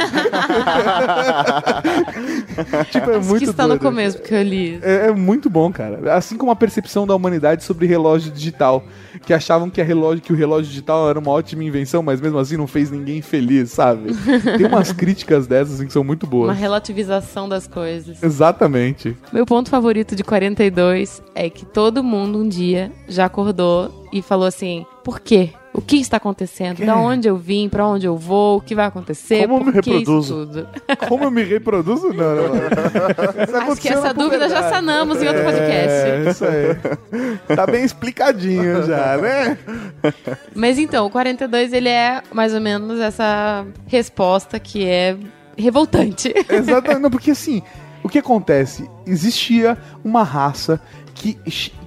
tipo, 2.92 3.10
é 3.10 3.18
Acho 3.18 3.28
muito 3.28 3.44
que 3.44 3.50
está 3.50 3.64
no 3.64 3.70
doido. 3.70 3.82
começo, 3.82 4.20
porque 4.20 4.36
eu 4.36 4.44
li. 4.44 4.80
É, 4.84 5.08
é 5.08 5.12
muito 5.12 5.50
bom, 5.50 5.72
cara. 5.72 6.14
Assim 6.14 6.38
como 6.38 6.52
a 6.52 6.56
percepção 6.56 7.08
da 7.08 7.16
humanidade 7.16 7.64
sobre 7.64 7.88
relógio 7.88 8.32
digital, 8.32 8.84
que 9.26 9.34
achavam 9.34 9.68
que, 9.72 9.82
a 9.82 9.84
relógio, 9.84 10.22
que 10.22 10.32
o 10.32 10.36
relógio 10.36 10.70
digital 10.70 11.10
era 11.10 11.18
uma 11.18 11.32
ótima 11.32 11.64
invenção, 11.64 12.04
mas 12.04 12.22
mesmo 12.22 12.38
assim 12.38 12.56
não 12.56 12.68
fez 12.68 12.92
ninguém 12.92 13.20
feliz, 13.22 13.72
sabe? 13.72 14.14
Tem 14.58 14.68
umas 14.68 14.92
críticas 14.92 15.48
dessas 15.48 15.76
assim, 15.76 15.88
que 15.88 15.94
são 15.94 16.04
muito 16.04 16.28
boas. 16.28 16.50
Uma 16.50 16.54
relativização 16.54 17.50
das 17.50 17.66
coisas. 17.66 18.22
Exatamente. 18.22 19.18
Meu 19.32 19.46
ponto 19.46 19.72
favorito 19.72 20.16
de 20.16 20.24
42 20.24 21.24
é 21.34 21.50
que 21.50 21.66
todo 21.66 22.04
mundo 22.04 22.38
um 22.38 22.48
dia 22.48 22.92
já 23.08 23.26
acordou 23.26 24.03
e 24.14 24.22
falou 24.22 24.46
assim: 24.48 24.86
por 25.04 25.20
quê? 25.20 25.50
O 25.74 25.82
que 25.82 25.96
está 25.98 26.18
acontecendo? 26.18 26.86
Da 26.86 26.96
onde 26.96 27.28
eu 27.28 27.36
vim? 27.36 27.68
Pra 27.68 27.88
onde 27.88 28.06
eu 28.06 28.16
vou? 28.16 28.58
O 28.58 28.62
que 28.62 28.76
vai 28.76 28.86
acontecer? 28.86 29.48
Como 29.48 29.60
eu 29.60 29.66
me 29.66 29.82
que 29.82 29.90
isso 29.90 29.98
reproduzo? 29.98 30.46
tudo? 30.46 30.68
Como 31.10 31.24
eu 31.24 31.32
me 31.32 31.44
reproduzo? 31.44 32.14
Não, 32.14 32.36
não, 32.36 32.44
não. 32.54 33.72
Acho 33.72 33.82
que 33.82 33.90
essa 33.90 34.14
dúvida 34.14 34.48
já 34.48 34.70
sanamos 34.70 35.20
em 35.20 35.28
outro 35.28 35.42
É, 35.42 35.46
podcast. 35.46 36.30
isso 36.30 36.46
aí. 36.46 37.56
Tá 37.56 37.66
bem 37.66 37.84
explicadinho 37.84 38.84
já, 38.84 39.18
né? 39.18 39.58
Mas 40.54 40.78
então, 40.78 41.08
o 41.08 41.10
42 41.10 41.74
ele 41.74 41.90
é 41.90 42.22
mais 42.32 42.54
ou 42.54 42.62
menos 42.62 43.00
essa 43.00 43.66
resposta 43.88 44.60
que 44.60 44.86
é 44.86 45.18
revoltante. 45.58 46.34
Exatamente, 46.50 47.10
porque 47.12 47.32
assim, 47.32 47.64
o 48.04 48.10
que 48.10 48.20
acontece? 48.20 48.88
Existia 49.08 49.76
uma 50.04 50.22
raça 50.24 50.80
que, 51.16 51.36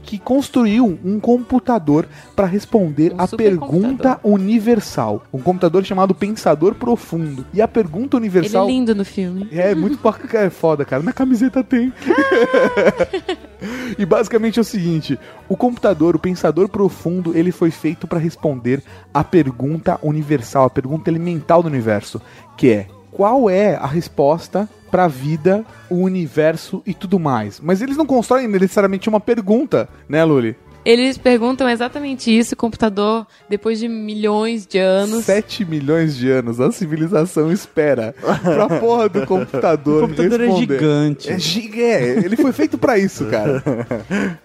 que 0.07 0.19
construiu 0.19 0.99
um 1.05 1.19
computador 1.19 2.09
para 2.35 2.47
responder 2.47 3.13
Um 3.13 3.21
a 3.21 3.27
pergunta 3.27 4.21
universal. 4.23 5.25
Um 5.33 5.41
computador 5.41 5.85
chamado 5.85 6.15
Pensador 6.15 6.77
Profundo. 6.77 7.45
E 7.53 7.61
a 7.61 7.67
pergunta 7.67 8.17
Ele 8.17 8.27
é 8.27 8.29
universal. 8.29 8.67
lindo 8.67 8.95
no 8.95 9.05
filme. 9.05 9.49
É 9.51 9.75
muito 9.75 9.99
bacana, 9.99 10.45
é 10.45 10.51
foda, 10.51 10.85
cara. 10.85 11.03
Na 11.03 11.13
camiseta 11.13 11.65
tem. 11.65 11.93
e 13.99 14.07
basicamente 14.07 14.59
é 14.59 14.63
o 14.63 14.65
seguinte: 14.65 15.19
o 15.49 15.57
computador, 15.57 16.15
o 16.15 16.21
pensador 16.21 16.69
profundo, 16.69 17.37
ele 17.37 17.51
foi 17.51 17.73
feito 17.73 18.07
para 18.07 18.19
responder 18.19 18.83
a 19.13 19.25
pergunta 19.25 19.99
universal, 20.03 20.67
a 20.67 20.71
pergunta 20.71 21.11
elemental 21.11 21.63
do 21.63 21.69
universo, 21.69 22.23
que 22.57 22.71
é 22.71 22.87
qual 23.17 23.49
é 23.49 23.75
a 23.77 23.87
resposta 23.87 24.69
para 24.91 25.05
a 25.05 25.09
vida, 25.09 25.65
o 25.91 25.97
universo 25.97 26.83
e 26.87 26.93
tudo 26.95 27.19
mais. 27.19 27.61
Mas 27.61 27.81
eles 27.81 27.97
não 27.97 28.07
constroem 28.07 28.47
necessariamente 28.47 29.09
uma 29.09 29.21
pergunta, 29.21 29.89
né, 30.09 30.23
Luli? 30.25 30.55
Eles 30.85 31.19
perguntam 31.19 31.69
exatamente 31.69 32.31
isso, 32.31 32.55
o 32.55 32.57
computador, 32.57 33.27
depois 33.49 33.81
de 33.81 33.89
milhões 33.89 34.65
de 34.65 34.79
anos. 34.79 35.25
7 35.25 35.65
milhões 35.65 36.15
de 36.17 36.31
anos 36.31 36.61
a 36.61 36.71
civilização 36.71 37.51
espera 37.51 38.15
pra 38.41 38.69
porra 38.79 39.09
do 39.09 39.27
computador. 39.27 40.05
O 40.05 40.09
computador 40.09 40.41
é 40.41 40.45
responder. 40.47 40.75
gigante. 40.79 41.33
É, 41.33 41.39
gi- 41.41 41.83
é, 41.83 42.19
ele 42.25 42.37
foi 42.37 42.53
feito 42.53 42.79
pra 42.79 42.97
isso, 42.97 43.25
cara. 43.27 43.61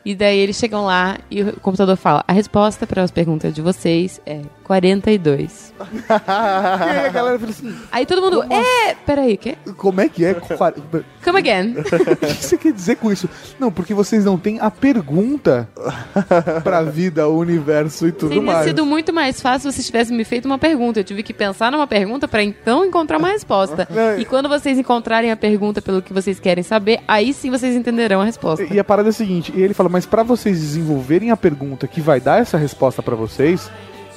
E 0.04 0.16
daí 0.16 0.40
eles 0.40 0.56
chegam 0.56 0.84
lá 0.84 1.20
e 1.30 1.44
o 1.44 1.60
computador 1.60 1.96
fala: 1.96 2.24
a 2.28 2.34
resposta 2.34 2.88
para 2.88 3.04
as 3.04 3.12
perguntas 3.12 3.54
de 3.54 3.62
vocês 3.62 4.20
é 4.26 4.42
42. 4.72 5.74
e 5.82 6.90
aí 6.90 7.06
a 7.06 7.10
galera 7.10 7.38
fala 7.38 7.52
assim: 7.52 7.76
Aí 7.92 8.06
todo 8.06 8.22
mundo, 8.22 8.42
é, 8.50 8.96
peraí, 9.06 9.34
o 9.34 9.38
quê? 9.38 9.58
como 9.76 10.00
é 10.00 10.08
que 10.08 10.24
é? 10.24 10.34
Come 10.34 11.38
again. 11.38 11.76
O 12.12 12.16
que 12.16 12.46
você 12.46 12.58
quer 12.58 12.72
dizer 12.72 12.96
com 12.96 13.12
isso? 13.12 13.30
Não, 13.60 13.72
porque 13.72 13.94
vocês 13.94 14.24
não 14.24 14.38
têm 14.38 14.60
a 14.60 14.72
pergunta 14.72 15.68
pra 16.64 16.82
vida, 16.84 17.28
o 17.28 17.38
universo 17.38 18.08
e 18.08 18.12
tudo 18.12 18.30
Teria 18.30 18.44
mais. 18.44 18.66
sido 18.66 18.86
muito 18.86 19.12
mais 19.12 19.42
fácil 19.42 19.72
se 19.72 19.76
vocês 19.76 19.88
tivessem 19.88 20.16
me 20.16 20.24
feito 20.24 20.46
uma 20.46 20.58
pergunta. 20.58 21.00
Eu 21.00 21.04
tive 21.04 21.24
que 21.24 21.34
pensar 21.34 21.72
numa 21.72 21.88
pergunta 21.88 22.28
para 22.28 22.44
então 22.44 22.86
encontrar 22.86 23.18
uma 23.18 23.30
resposta. 23.30 23.88
E 24.18 24.26
quando 24.26 24.48
vocês 24.48 24.78
encontrarem 24.78 25.32
a 25.32 25.36
pergunta 25.36 25.82
pelo 25.82 26.02
que 26.02 26.14
vocês 26.14 26.40
querem 26.40 26.64
saber, 26.64 27.00
aí 27.08 27.34
sim 27.34 27.50
vocês 27.50 27.76
entenderão 27.76 28.22
a 28.22 28.26
resposta. 28.26 28.64
E 28.64 28.80
a 28.80 28.84
parada 28.84 29.10
é 29.10 29.12
a 29.12 29.14
seguinte, 29.14 29.52
e 29.56 29.62
ele 29.62 29.74
fala, 29.74 29.90
mas 29.90 30.06
pra 30.06 30.24
vocês 30.24 30.60
desenvolverem 30.60 31.32
a 31.32 31.38
pergunta 31.38 31.88
que 31.88 32.00
vai 32.00 32.20
dar 32.20 32.40
essa 32.40 32.58
resposta 32.58 33.02
pra 33.02 33.16
vocês, 33.16 33.70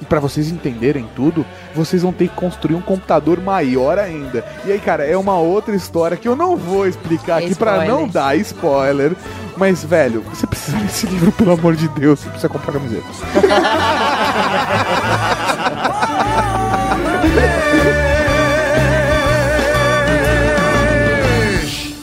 e 0.04 0.06
para 0.06 0.20
vocês 0.20 0.50
entenderem 0.50 1.08
tudo, 1.16 1.46
vocês 1.74 2.02
vão 2.02 2.12
ter 2.12 2.28
que 2.28 2.34
construir 2.34 2.74
um 2.74 2.82
computador 2.82 3.40
maior 3.40 3.98
ainda. 3.98 4.44
E 4.66 4.70
aí, 4.70 4.78
cara, 4.78 5.02
é 5.02 5.16
uma 5.16 5.38
outra 5.38 5.74
história 5.74 6.14
que 6.14 6.28
eu 6.28 6.36
não 6.36 6.58
vou 6.58 6.86
explicar 6.86 7.38
aqui 7.38 7.54
para 7.54 7.86
não 7.86 8.06
dar 8.06 8.36
spoiler. 8.36 9.12
Mas, 9.56 9.82
velho, 9.82 10.20
você 10.20 10.46
precisa 10.46 10.76
ler 10.76 10.84
esse 10.84 11.06
livro, 11.06 11.32
pelo 11.32 11.52
amor 11.52 11.74
de 11.74 11.88
Deus. 11.88 12.20
Você 12.20 12.28
precisa 12.28 12.50
comprar 12.50 12.74
camiseta. 12.74 13.06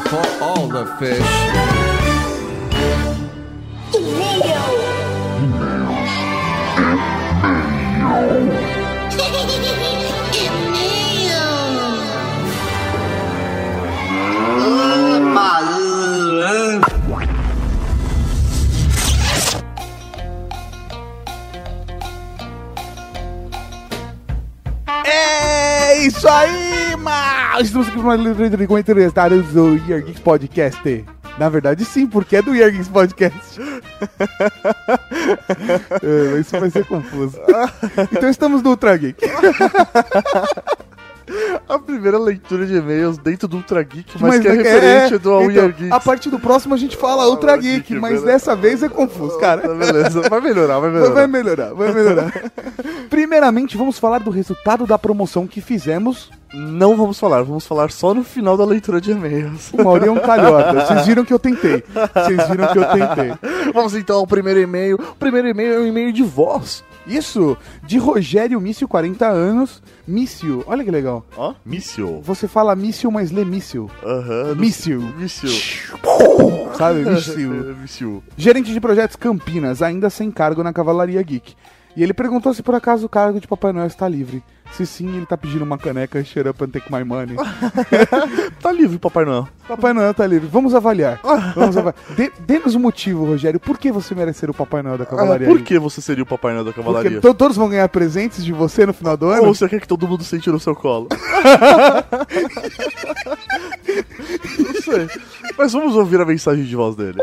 For 0.09 0.43
all 0.43 0.67
the 0.69 0.87
fish. 0.97 1.40
É 25.05 26.05
isso 26.05 26.27
aí, 26.27 26.95
mal! 26.97 27.61
Estamos 27.61 27.87
aqui 27.87 27.97
para 27.97 28.17
mais 28.17 28.21
leitura 28.21 28.67
com 28.67 28.77
interessados 28.77 29.47
do 29.47 29.75
Year 29.87 30.03
Geeks 30.03 30.21
Podcast. 30.21 31.05
Na 31.37 31.49
verdade, 31.49 31.85
sim, 31.85 32.05
porque 32.07 32.35
é 32.35 32.41
do 32.41 32.53
Year 32.55 32.71
Geeks 32.71 32.87
Podcast. 32.89 33.59
É, 36.03 36.39
isso 36.39 36.59
vai 36.59 36.69
ser 36.71 36.85
confuso. 36.85 37.39
Então 38.11 38.29
estamos 38.29 38.63
no 38.63 38.71
Ultra 38.71 38.97
Geek. 38.97 39.21
A 41.67 41.79
primeira 41.79 42.17
leitura 42.17 42.65
de 42.65 42.75
e-mails 42.75 43.17
dentro 43.17 43.47
do 43.47 43.57
Ultra 43.57 43.81
Geek, 43.83 44.21
mas, 44.21 44.39
que 44.39 44.47
é, 44.47 44.51
referente 44.51 45.17
do 45.17 45.31
All 45.31 45.51
então, 45.51 45.69
Geeks. 45.69 45.91
A 45.91 45.99
partir 45.99 46.29
do 46.29 46.39
próximo 46.39 46.73
a 46.73 46.77
gente 46.77 46.97
fala 46.97 47.27
Ultra 47.27 47.51
Ultra 47.53 47.57
Geek, 47.57 47.87
Geek, 47.89 47.95
mas 47.95 48.11
beleza. 48.13 48.25
dessa 48.25 48.55
vez 48.55 48.83
é 48.83 48.89
confuso, 48.89 49.37
cara. 49.39 49.61
Tá, 49.61 49.73
beleza, 49.73 50.21
vai 50.29 50.41
melhorar, 50.41 50.79
Vai, 50.79 50.91
melhorar. 50.91 51.13
vai 51.13 51.27
melhorar, 51.27 51.73
vai 51.73 51.93
melhorar. 51.93 52.33
Primeiramente, 53.09 53.77
vamos 53.77 53.97
falar 53.97 54.19
do 54.19 54.31
resultado 54.31 54.85
da 54.85 54.97
promoção 54.97 55.47
que 55.47 55.61
fizemos. 55.61 56.29
Não 56.53 56.97
vamos 56.97 57.17
falar, 57.17 57.43
vamos 57.43 57.65
falar 57.65 57.91
só 57.91 58.13
no 58.13 58.23
final 58.23 58.57
da 58.57 58.65
leitura 58.65 58.99
de 58.99 59.11
e-mails. 59.11 59.71
O 59.73 59.83
Mauri 59.83 60.07
é 60.07 60.11
um 60.11 60.19
calhota. 60.19 60.85
Vocês 60.85 61.05
viram 61.05 61.23
que 61.23 61.33
eu 61.33 61.39
tentei. 61.39 61.83
Vocês 62.13 62.49
viram 62.49 62.67
que 62.67 62.77
eu 62.77 62.85
tentei. 62.85 63.71
Vamos 63.73 63.95
então 63.95 64.17
ao 64.17 64.27
primeiro 64.27 64.59
e-mail. 64.59 64.95
O 64.95 65.15
primeiro 65.15 65.47
e-mail 65.47 65.73
é 65.75 65.79
um 65.79 65.87
e-mail 65.87 66.11
de 66.11 66.23
voz. 66.23 66.83
Isso, 67.07 67.57
de 67.83 67.97
Rogério 67.97 68.59
Mício, 68.61 68.87
40 68.87 69.27
anos. 69.27 69.81
Mício, 70.05 70.63
olha 70.67 70.83
que 70.83 70.91
legal. 70.91 71.25
Ó, 71.35 71.53
míssil. 71.65 72.21
Você 72.23 72.47
fala 72.47 72.75
mício, 72.75 73.11
mas 73.11 73.31
lê 73.31 73.43
mício. 73.43 73.89
Aham. 74.03 74.55
Mício. 74.55 75.01
Míssil. 75.17 75.49
Sabe? 76.77 77.03
Mício. 77.05 77.49
Míssil. 77.81 78.23
Gerente 78.37 78.73
de 78.73 78.79
projetos 78.79 79.15
Campinas, 79.15 79.81
ainda 79.81 80.09
sem 80.09 80.29
cargo 80.29 80.63
na 80.63 80.73
Cavalaria 80.73 81.21
Geek. 81.23 81.55
E 81.95 82.01
ele 82.03 82.13
perguntou 82.13 82.53
se 82.53 82.63
por 82.63 82.73
acaso 82.75 83.05
o 83.05 83.09
cargo 83.09 83.39
de 83.39 83.47
Papai 83.47 83.73
Noel 83.73 83.87
está 83.87 84.07
livre. 84.07 84.41
Se 84.71 84.85
sim, 84.85 85.17
ele 85.17 85.25
tá 85.25 85.35
pedindo 85.35 85.63
uma 85.65 85.77
caneca 85.77 86.23
Shut 86.23 86.47
Up 86.47 86.63
and 86.63 86.69
Take 86.69 86.89
My 86.91 87.03
Money. 87.03 87.35
Tá 88.61 88.71
livre, 88.71 88.97
Papai 88.99 89.25
Noel. 89.25 89.47
Papai 89.67 89.91
Noel 89.91 90.13
tá 90.13 90.25
livre. 90.25 90.47
Vamos 90.47 90.73
avaliar. 90.75 91.19
Vamos 91.55 91.75
avaliar. 91.75 91.95
Dê- 92.15 92.31
Dê-nos 92.47 92.75
um 92.75 92.79
motivo, 92.79 93.25
Rogério. 93.25 93.59
Por 93.59 93.77
que 93.77 93.91
você 93.91 94.13
merece 94.15 94.39
ser 94.39 94.49
o 94.49 94.53
Papai 94.53 94.81
Noel 94.83 94.97
da 94.99 95.03
Ah, 95.03 95.07
Cavalaria 95.07 95.47
por 95.47 95.61
que 95.61 95.77
você 95.79 95.99
seria 95.99 96.23
o 96.23 96.27
Papai 96.27 96.53
Noel 96.53 96.63
da 96.65 96.71
Porque 96.71 96.85
Cavalaria? 96.87 97.19
to- 97.19 97.33
todos 97.33 97.57
vão 97.57 97.67
ganhar 97.67 97.89
presentes 97.89 98.45
de 98.45 98.53
você 98.53 98.85
no 98.85 98.93
final 98.93 99.17
do 99.17 99.25
ano? 99.27 99.47
Ou 99.47 99.53
você 99.55 99.67
quer 99.67 99.81
que 99.81 99.87
todo 99.87 100.07
mundo 100.07 100.23
sente 100.23 100.49
no 100.49 100.59
seu 100.59 100.75
colo? 100.75 101.07
Não 104.59 104.81
sei. 104.81 105.07
Mas 105.57 105.73
vamos 105.73 105.95
ouvir 105.95 106.21
a 106.21 106.25
mensagem 106.25 106.63
de 106.63 106.75
voz 106.75 106.95
dele. 106.95 107.17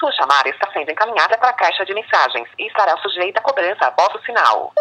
Sua 0.00 0.10
chamada 0.12 0.48
está 0.48 0.66
sendo 0.72 0.90
encaminhada 0.90 1.36
para 1.36 1.50
a 1.50 1.52
caixa 1.52 1.84
de 1.84 1.92
mensagens 1.92 2.48
e 2.58 2.66
estará 2.68 2.96
sujeita 3.02 3.38
a 3.38 3.42
cobrança 3.42 3.84
após 3.84 4.08
o 4.14 4.24
sinal. 4.24 4.72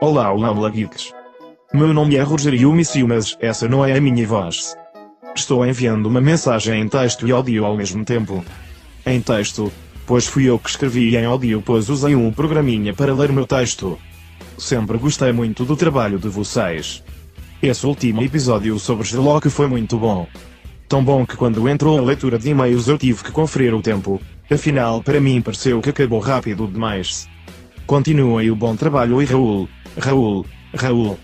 Olá, 0.00 0.32
olá, 0.32 0.50
olá, 0.50 0.68
geeks. 0.68 1.14
Meu 1.72 1.94
nome 1.94 2.16
é 2.16 2.22
Rogério 2.22 2.72
Missio, 2.72 3.06
mas 3.06 3.38
essa 3.40 3.68
não 3.68 3.86
é 3.86 3.96
a 3.96 4.00
minha 4.00 4.26
voz. 4.26 4.76
Estou 5.36 5.64
enviando 5.64 6.06
uma 6.06 6.20
mensagem 6.20 6.80
em 6.80 6.88
texto 6.88 7.28
e 7.28 7.30
áudio 7.30 7.64
ao 7.64 7.76
mesmo 7.76 8.04
tempo. 8.04 8.44
Em 9.06 9.22
texto, 9.22 9.72
pois 10.04 10.26
fui 10.26 10.50
eu 10.50 10.58
que 10.58 10.68
escrevi 10.68 11.10
e 11.10 11.16
em 11.16 11.24
áudio, 11.24 11.62
pois 11.64 11.88
usei 11.88 12.16
um 12.16 12.32
programinha 12.32 12.92
para 12.92 13.14
ler 13.14 13.30
meu 13.30 13.46
texto. 13.46 13.96
Sempre 14.58 14.98
gostei 14.98 15.30
muito 15.30 15.64
do 15.64 15.76
trabalho 15.76 16.18
de 16.18 16.28
vocês. 16.28 17.04
Esse 17.62 17.86
último 17.86 18.20
episódio 18.20 18.76
sobre 18.80 19.06
Sherlock 19.06 19.48
foi 19.48 19.68
muito 19.68 19.96
bom. 19.96 20.26
Tão 20.90 21.04
bom 21.04 21.24
que 21.24 21.36
quando 21.36 21.68
entrou 21.68 21.96
a 22.00 22.02
leitura 22.02 22.36
de 22.36 22.50
e-mails 22.50 22.88
eu 22.88 22.98
tive 22.98 23.22
que 23.22 23.30
conferir 23.30 23.72
o 23.72 23.80
tempo. 23.80 24.20
Afinal, 24.50 25.00
para 25.00 25.20
mim 25.20 25.40
pareceu 25.40 25.80
que 25.80 25.90
acabou 25.90 26.18
rápido 26.18 26.66
demais. 26.66 27.28
Continuem 27.86 28.50
o 28.50 28.56
bom 28.56 28.74
trabalho 28.74 29.22
e 29.22 29.24
Raul, 29.24 29.68
Raul, 29.96 30.44
Raul. 30.74 31.16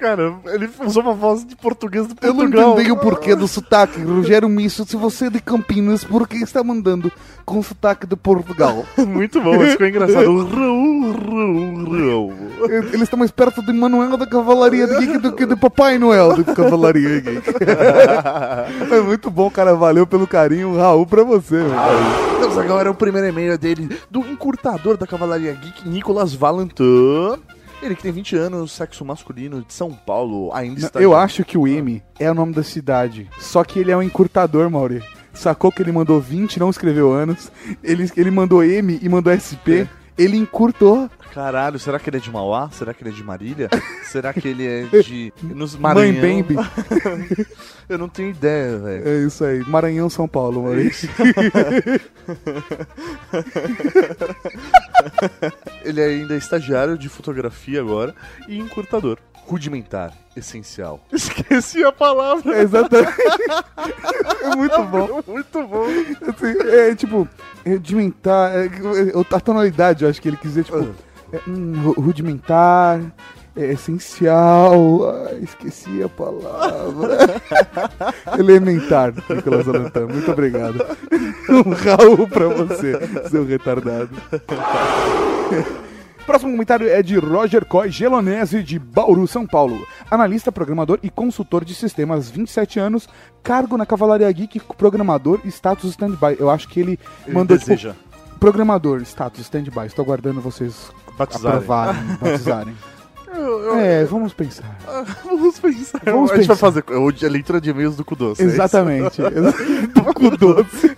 Cara, 0.00 0.34
ele 0.46 0.70
usou 0.86 1.02
uma 1.02 1.12
voz 1.12 1.44
de 1.44 1.54
português 1.54 2.06
do 2.06 2.16
Eu 2.22 2.32
não 2.32 2.40
Portugal. 2.40 2.72
entendi 2.72 2.90
o 2.90 2.96
porquê 2.96 3.36
do 3.36 3.46
sotaque. 3.46 4.00
Rogério 4.02 4.48
Mício, 4.48 4.86
se 4.86 4.96
você 4.96 5.26
é 5.26 5.30
de 5.30 5.40
Campinas, 5.40 6.02
por 6.02 6.26
que 6.26 6.38
está 6.38 6.64
mandando 6.64 7.12
com 7.44 7.62
sotaque 7.62 8.06
de 8.06 8.16
Portugal? 8.16 8.86
Muito 8.96 9.40
bom, 9.42 9.58
mas 9.58 9.72
ficou 9.72 9.86
engraçado. 9.86 10.24
Raul, 10.48 11.12
Raul, 11.12 11.84
Raul. 11.84 12.32
Eles 12.70 13.02
estão 13.02 13.18
mais 13.18 13.30
perto 13.30 13.62
de 13.62 13.72
Manuel 13.74 14.16
da 14.16 14.26
Cavalaria 14.26 14.86
de 14.86 14.96
Geek 14.98 15.18
do 15.18 15.32
que 15.32 15.44
de 15.44 15.54
Papai 15.54 15.98
Noel 15.98 16.34
da 16.42 16.54
Cavalaria 16.54 17.20
Geek. 17.20 17.42
é 18.94 19.00
muito 19.02 19.30
bom, 19.30 19.50
cara. 19.50 19.74
Valeu 19.74 20.06
pelo 20.06 20.26
carinho. 20.26 20.78
Raul, 20.78 21.06
pra 21.06 21.22
você, 21.24 21.56
meu. 21.56 22.40
Temos 22.40 22.56
agora 22.56 22.90
o 22.90 22.94
primeiro 22.94 23.28
e-mail 23.28 23.58
dele, 23.58 23.98
do 24.10 24.20
encurtador 24.20 24.96
da 24.96 25.06
Cavalaria 25.06 25.52
Geek, 25.52 25.86
Nicolas 25.86 26.32
Valentin. 26.32 27.38
Ele 27.82 27.94
que 27.94 28.02
tem 28.02 28.12
20 28.12 28.36
anos, 28.36 28.72
sexo 28.72 29.04
masculino, 29.04 29.62
de 29.62 29.72
São 29.72 29.92
Paulo, 29.92 30.50
ainda 30.52 30.80
está... 30.80 31.00
Eu 31.00 31.16
acho 31.16 31.44
que 31.44 31.56
o 31.56 31.66
M 31.66 32.02
é 32.18 32.30
o 32.30 32.34
nome 32.34 32.52
da 32.52 32.62
cidade. 32.62 33.28
Só 33.38 33.64
que 33.64 33.78
ele 33.78 33.90
é 33.90 33.96
um 33.96 34.02
encurtador, 34.02 34.68
Mauri. 34.70 35.02
Sacou 35.32 35.72
que 35.72 35.80
ele 35.80 35.92
mandou 35.92 36.20
20, 36.20 36.58
não 36.58 36.68
escreveu 36.68 37.10
anos. 37.10 37.50
Ele, 37.82 38.10
ele 38.16 38.30
mandou 38.30 38.62
M 38.62 38.98
e 39.00 39.08
mandou 39.08 39.32
SP. 39.32 39.88
Ele 40.20 40.36
encurtou. 40.36 41.08
Caralho, 41.32 41.78
será 41.78 41.98
que 41.98 42.10
ele 42.10 42.18
é 42.18 42.20
de 42.20 42.30
Mauá? 42.30 42.68
Será 42.70 42.92
que 42.92 43.02
ele 43.02 43.08
é 43.08 43.12
de 43.12 43.24
Marília? 43.24 43.70
será 44.04 44.34
que 44.34 44.46
ele 44.46 44.66
é 44.66 44.82
de... 45.00 45.32
Nos 45.42 45.74
Mãe 45.76 46.12
Maranhão? 46.12 46.42
Bambi. 46.42 46.56
Eu 47.88 47.96
não 47.96 48.08
tenho 48.08 48.28
ideia, 48.28 48.76
velho. 48.78 49.08
É 49.08 49.22
isso 49.24 49.42
aí. 49.44 49.64
Maranhão, 49.66 50.10
São 50.10 50.28
Paulo, 50.28 50.64
Mauri. 50.64 50.90
Ele 55.82 56.02
ainda 56.02 56.34
é 56.34 56.36
estagiário 56.36 56.98
de 56.98 57.08
fotografia 57.08 57.80
agora 57.80 58.14
e 58.46 58.58
encurtador. 58.58 59.18
Rudimentar, 59.50 60.12
essencial. 60.36 61.00
Esqueci 61.12 61.82
a 61.84 61.90
palavra. 61.92 62.56
É 62.56 62.62
exatamente. 62.62 63.12
É 64.42 64.56
muito 64.56 64.82
bom. 64.84 65.22
Muito 65.26 65.66
bom. 65.66 65.84
Assim, 65.86 66.68
é 66.70 66.94
tipo, 66.94 67.28
rudimentar. 67.66 68.52
É, 68.56 68.66
é, 68.66 69.36
a 69.36 69.40
tonalidade, 69.40 70.04
eu 70.04 70.10
acho 70.10 70.20
que 70.20 70.28
ele 70.28 70.36
quis 70.36 70.50
dizer, 70.54 70.64
tipo, 70.64 70.78
é, 71.32 71.40
hum, 71.46 71.74
ru- 71.82 72.00
rudimentar, 72.00 73.00
é, 73.56 73.72
essencial. 73.72 75.26
Ai, 75.28 75.40
esqueci 75.42 76.02
a 76.02 76.08
palavra. 76.08 77.18
Elementar, 78.38 79.12
Nicolas 79.28 79.68
Alantan. 79.68 80.06
Muito 80.06 80.30
obrigado. 80.30 80.84
Um 81.48 81.70
Raul 81.72 82.26
pra 82.26 82.48
você, 82.48 82.94
seu 83.28 83.44
retardado. 83.44 84.10
Próximo 86.26 86.52
comentário 86.52 86.88
é 86.88 87.02
de 87.02 87.16
Roger 87.18 87.64
Coy 87.64 87.90
Gelonese, 87.90 88.62
de 88.62 88.78
Bauru, 88.78 89.26
São 89.26 89.46
Paulo. 89.46 89.84
Analista, 90.10 90.52
programador 90.52 90.98
e 91.02 91.10
consultor 91.10 91.64
de 91.64 91.74
sistemas, 91.74 92.30
27 92.30 92.78
anos, 92.78 93.08
cargo 93.42 93.76
na 93.76 93.84
Cavalaria 93.84 94.30
Geek, 94.30 94.60
programador, 94.78 95.40
status 95.46 95.90
standby. 95.90 96.36
Eu 96.38 96.48
acho 96.48 96.68
que 96.68 96.78
ele, 96.80 96.98
Ele 97.26 97.34
mandou 97.34 97.58
deseja. 97.58 97.92
tipo, 97.94 98.38
programador, 98.38 99.00
status 99.02 99.40
standby. 99.40 99.86
Estou 99.86 100.04
aguardando 100.04 100.40
vocês 100.40 100.90
Batizarem. 101.18 101.56
aprovarem, 101.58 102.02
batizarem. 102.20 102.76
Eu- 103.32 103.60
eu- 103.60 103.74
É, 103.76 104.04
vamos 104.04 104.32
pensar. 104.34 104.76
Vamos 105.24 105.58
pensar. 105.60 106.00
Vamos 106.04 106.30
a 106.32 106.36
gente 106.36 106.48
pensar. 106.48 106.54
vai 106.54 106.72
fazer 106.82 106.98
hoje 106.98 107.24
a 107.26 107.30
leitura 107.30 107.60
de 107.60 107.70
e-mails 107.70 107.96
do 107.96 108.04
cu 108.04 108.16
doce. 108.16 108.42
é? 108.42 108.44
Exatamente. 108.44 109.20
Do 109.94 110.04
cu 110.14 110.36
doce. 110.36 110.90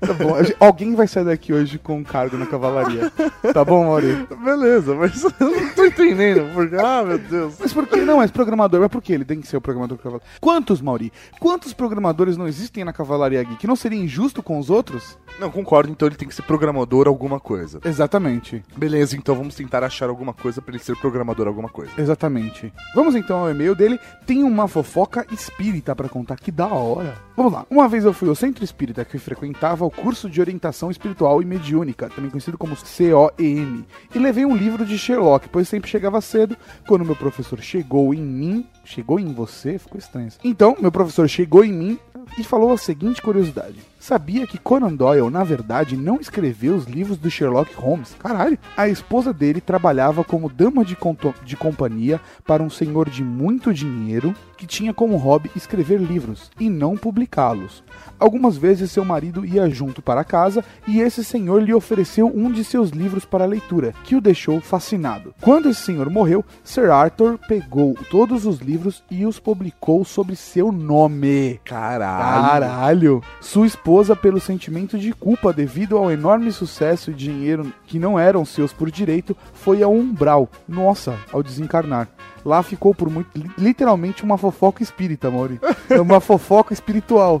tá 0.00 0.12
bom. 0.14 0.34
Alguém 0.60 0.94
vai 0.94 1.06
sair 1.08 1.24
daqui 1.24 1.52
hoje 1.52 1.78
com 1.78 1.98
um 1.98 2.04
cargo 2.04 2.36
na 2.36 2.46
cavalaria. 2.46 3.10
Tá 3.52 3.64
bom, 3.64 3.84
Mauri? 3.86 4.26
Beleza, 4.44 4.94
mas 4.94 5.22
eu 5.24 5.32
não 5.40 5.68
tô 5.74 5.84
entendendo. 5.84 6.52
Porque, 6.54 6.76
ah, 6.76 7.02
meu 7.04 7.18
Deus. 7.18 7.54
Mas 7.58 7.72
por 7.72 7.86
que 7.86 7.96
não? 8.00 8.18
Mas 8.18 8.30
programador, 8.30 8.80
mas 8.80 8.90
por 8.90 9.02
que 9.02 9.12
ele 9.12 9.24
tem 9.24 9.40
que 9.40 9.46
ser 9.48 9.56
o 9.56 9.60
programador 9.60 9.96
do 9.96 10.02
cavalaria? 10.02 10.26
Quantos, 10.40 10.80
Mauri? 10.80 11.12
Quantos 11.40 11.72
programadores 11.72 12.36
não 12.36 12.46
existem 12.46 12.84
na 12.84 12.92
Cavalaria 12.92 13.42
Geek? 13.42 13.66
Não 13.66 13.76
seria 13.76 13.98
injusto 14.00 14.42
com 14.42 14.58
os 14.58 14.70
outros? 14.70 15.18
Não, 15.40 15.50
concordo, 15.50 15.90
então 15.90 16.06
ele 16.06 16.16
tem 16.16 16.28
que 16.28 16.34
ser 16.34 16.42
programador 16.42 17.08
alguma 17.08 17.40
coisa. 17.40 17.80
Exatamente. 17.84 18.62
Beleza, 18.76 19.16
então 19.16 19.34
vamos 19.34 19.54
tentar 19.54 19.82
achar 19.82 20.10
alguma 20.12 20.32
coisa 20.32 20.62
pra 20.62 20.74
ele 20.74 20.82
ser 20.82 20.96
programador 20.96 21.46
alguma 21.46 21.68
coisa. 21.68 21.92
Exatamente. 21.98 22.72
Vamos 22.94 23.14
então 23.14 23.38
ao 23.38 23.50
e-mail 23.50 23.74
dele. 23.74 23.98
Tem 24.26 24.42
uma 24.42 24.68
fofoca 24.68 25.26
espírita 25.32 25.96
pra 25.96 26.08
contar. 26.08 26.36
Que 26.36 26.52
da 26.52 26.66
hora. 26.66 27.14
Vamos 27.36 27.52
lá. 27.52 27.66
Uma 27.70 27.88
vez 27.88 28.04
eu 28.04 28.12
fui 28.12 28.28
ao 28.28 28.34
centro 28.34 28.64
espírita 28.64 29.04
que 29.04 29.18
frequentava 29.18 29.84
o 29.84 29.90
curso 29.90 30.28
de 30.28 30.40
orientação 30.40 30.90
espiritual 30.90 31.42
e 31.42 31.44
mediúnica, 31.44 32.10
também 32.10 32.30
conhecido 32.30 32.58
como 32.58 32.76
COEM, 32.76 33.84
e 34.14 34.18
levei 34.18 34.44
um 34.44 34.54
livro 34.54 34.84
de 34.84 34.98
Sherlock, 34.98 35.48
pois 35.48 35.68
sempre 35.68 35.90
chegava 35.90 36.20
cedo. 36.20 36.56
Quando 36.86 37.04
meu 37.04 37.16
professor 37.16 37.60
chegou 37.60 38.12
em 38.12 38.22
mim, 38.22 38.66
chegou 38.84 39.18
em 39.18 39.32
você, 39.32 39.78
ficou 39.78 39.98
estranho. 39.98 40.28
Então, 40.44 40.76
meu 40.80 40.92
professor 40.92 41.28
chegou 41.28 41.64
em 41.64 41.72
mim 41.72 41.98
e 42.38 42.44
falou 42.44 42.72
a 42.72 42.78
seguinte 42.78 43.22
curiosidade: 43.22 43.80
Sabia 44.02 44.48
que 44.48 44.58
Conan 44.58 44.96
Doyle, 44.96 45.30
na 45.30 45.44
verdade, 45.44 45.96
não 45.96 46.16
escreveu 46.16 46.74
os 46.74 46.86
livros 46.86 47.16
do 47.16 47.30
Sherlock 47.30 47.72
Holmes? 47.76 48.16
Caralho. 48.18 48.58
A 48.76 48.88
esposa 48.88 49.32
dele 49.32 49.60
trabalhava 49.60 50.24
como 50.24 50.48
dama 50.48 50.84
de, 50.84 50.96
de 51.44 51.56
companhia 51.56 52.20
para 52.44 52.64
um 52.64 52.68
senhor 52.68 53.08
de 53.08 53.22
muito 53.22 53.72
dinheiro 53.72 54.34
que 54.62 54.66
tinha 54.68 54.94
como 54.94 55.16
hobby 55.16 55.50
escrever 55.56 56.00
livros 56.00 56.48
e 56.60 56.70
não 56.70 56.96
publicá-los. 56.96 57.82
Algumas 58.16 58.56
vezes 58.56 58.92
seu 58.92 59.04
marido 59.04 59.44
ia 59.44 59.68
junto 59.68 60.00
para 60.00 60.22
casa 60.22 60.64
e 60.86 61.00
esse 61.00 61.24
senhor 61.24 61.60
lhe 61.60 61.74
ofereceu 61.74 62.30
um 62.32 62.48
de 62.52 62.62
seus 62.62 62.90
livros 62.90 63.24
para 63.24 63.44
leitura, 63.44 63.92
que 64.04 64.14
o 64.14 64.20
deixou 64.20 64.60
fascinado. 64.60 65.34
Quando 65.40 65.68
esse 65.68 65.80
senhor 65.80 66.08
morreu, 66.08 66.44
Sir 66.62 66.92
Arthur 66.92 67.40
pegou 67.48 67.96
todos 68.08 68.46
os 68.46 68.60
livros 68.60 69.02
e 69.10 69.26
os 69.26 69.40
publicou 69.40 70.04
sob 70.04 70.36
seu 70.36 70.70
nome. 70.70 71.60
Caralho. 71.64 72.46
Caralho! 72.46 73.22
Sua 73.40 73.66
esposa, 73.66 74.14
pelo 74.14 74.38
sentimento 74.38 74.96
de 74.96 75.12
culpa 75.12 75.52
devido 75.52 75.98
ao 75.98 76.08
enorme 76.08 76.52
sucesso 76.52 77.10
e 77.10 77.14
dinheiro 77.14 77.72
que 77.84 77.98
não 77.98 78.16
eram 78.16 78.44
seus 78.44 78.72
por 78.72 78.92
direito, 78.92 79.36
foi 79.52 79.82
ao 79.82 79.92
umbral. 79.92 80.48
Nossa, 80.68 81.18
ao 81.32 81.42
desencarnar. 81.42 82.08
Lá 82.44 82.62
ficou 82.62 82.94
por 82.94 83.08
muito. 83.08 83.28
li- 83.36 83.50
Literalmente 83.56 84.24
uma 84.24 84.36
fofoca 84.36 84.82
espírita, 84.82 85.30
Mauri. 85.30 85.60
É 85.88 86.00
uma 86.00 86.20
fofoca 86.20 86.72
espiritual. 86.72 87.40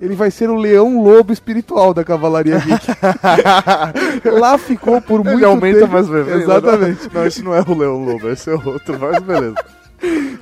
Ele 0.00 0.14
vai 0.14 0.30
ser 0.30 0.50
o 0.50 0.54
leão 0.56 1.02
lobo 1.02 1.32
espiritual 1.32 1.94
da 1.94 2.04
Cavalaria 2.04 2.58
Geek. 2.58 2.86
Lá 4.38 4.58
ficou 4.58 5.00
por 5.00 5.24
muito 5.24 5.38
Ele 5.38 5.44
aumenta 5.44 5.80
tempo. 5.80 5.92
mais 5.92 6.08
vezes. 6.08 6.42
Exatamente. 6.42 7.08
Não, 7.12 7.26
esse 7.26 7.42
não 7.42 7.54
é 7.54 7.62
o 7.66 7.74
Leão 7.76 8.04
Lobo, 8.04 8.28
esse 8.28 8.50
é 8.50 8.54
outro, 8.54 8.98
mas 9.00 9.18
beleza. 9.22 9.54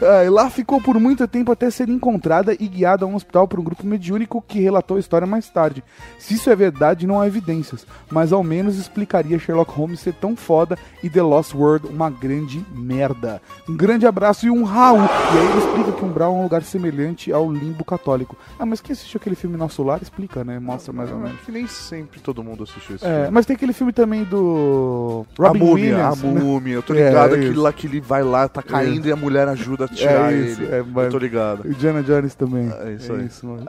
Ah, 0.03 0.29
lá 0.31 0.49
ficou 0.51 0.81
por 0.81 0.99
muito 0.99 1.27
tempo 1.29 1.53
até 1.53 1.71
ser 1.71 1.89
encontrada 1.89 2.55
e 2.59 2.67
guiada 2.67 3.05
a 3.05 3.09
um 3.09 3.15
hospital 3.15 3.47
por 3.47 3.61
um 3.61 3.63
grupo 3.63 3.87
mediúnico 3.87 4.43
que 4.47 4.59
relatou 4.61 4.97
a 4.97 5.01
história 5.01 5.27
mais 5.27 5.49
tarde. 5.49 5.85
Se 6.19 6.35
isso 6.35 6.49
é 6.51 6.57
verdade, 6.57 7.07
não 7.07 7.21
há 7.21 7.27
evidências, 7.27 7.87
mas 8.11 8.33
ao 8.33 8.43
menos 8.43 8.79
explicaria 8.79 9.39
Sherlock 9.39 9.71
Holmes 9.73 10.01
ser 10.01 10.15
tão 10.15 10.35
foda 10.35 10.79
e 11.03 11.11
The 11.11 11.23
Lost 11.23 11.55
World 11.55 11.87
uma 11.89 12.09
grande 12.11 12.65
merda. 12.75 13.41
Um 13.69 13.77
grande 13.77 14.07
abraço 14.07 14.47
e 14.47 14.51
um 14.51 14.65
Raul. 14.65 15.01
E 15.01 15.39
aí 15.39 15.47
ele 15.51 15.59
explica 15.59 15.93
que 15.93 16.05
Umbral 16.05 16.33
é 16.33 16.37
um 16.39 16.43
lugar 16.45 16.63
semelhante 16.63 17.33
ao 17.33 17.51
limbo 17.53 17.85
católico. 17.85 18.37
Ah, 18.59 18.65
mas 18.65 18.81
quem 18.81 18.93
assistiu 18.95 19.19
aquele 19.21 19.37
filme 19.37 19.57
Nosso 19.57 19.83
Lar 19.83 20.01
explica, 20.03 20.43
né? 20.45 20.59
Mostra 20.59 20.93
mais 20.93 21.11
ou 21.11 21.19
menos. 21.19 21.41
Que 21.45 21.53
nem 21.53 21.67
sempre 21.67 22.21
todo 22.21 22.43
mundo 22.43 22.63
assistiu 22.65 22.97
esse 22.97 23.05
É, 23.05 23.09
filme. 23.17 23.31
mas 23.31 23.45
tem 23.47 23.55
aquele 23.57 23.73
filme 23.73 23.93
também 23.93 24.25
do 24.25 25.27
a 25.39 25.43
Robin 25.49 25.59
múmia, 25.59 25.75
Williams. 25.97 26.25
a 26.25 26.27
né? 26.27 26.41
múmia, 26.41 26.75
eu 26.75 26.83
tô 26.83 26.95
É, 27.01 27.09
ligado 27.09 27.35
é 27.35 27.37
aquele 27.39 27.51
isso. 27.53 27.61
lá 27.61 27.73
que 27.73 27.87
ele 27.87 28.01
vai 28.01 28.23
lá, 28.23 28.49
tá 28.49 28.63
caindo 28.63 29.07
e 29.07 29.13
a 29.13 29.17
mulher 29.17 29.49
ajuda 29.51 29.85
a 29.85 29.89
tirar 29.89 30.33
É 30.33 30.37
isso, 30.37 30.63
ele. 30.63 30.75
é, 30.75 30.83
mano. 30.83 31.11
tô 31.11 31.19
ligado. 31.19 31.61
O 31.69 31.75
Diana 31.75 32.03
Jones 32.03 32.35
também. 32.35 32.73
É 32.85 32.93
isso 32.93 33.13
aí. 33.13 33.29
mano. 33.43 33.67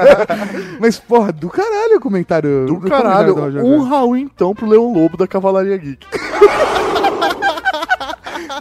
Mas, 0.80 0.98
porra, 0.98 1.32
do 1.32 1.48
caralho 1.48 1.96
o 1.96 2.00
comentário. 2.00 2.66
Do 2.66 2.76
comentário 2.76 3.04
caralho, 3.04 3.34
do 3.34 3.40
Roger 3.40 3.64
um. 3.64 3.82
Raul 3.82 4.16
então 4.16 4.54
pro 4.54 4.66
Leão 4.66 4.92
Lobo 4.92 5.16
da 5.16 5.26
Cavalaria 5.26 5.76
Geek. 5.76 6.06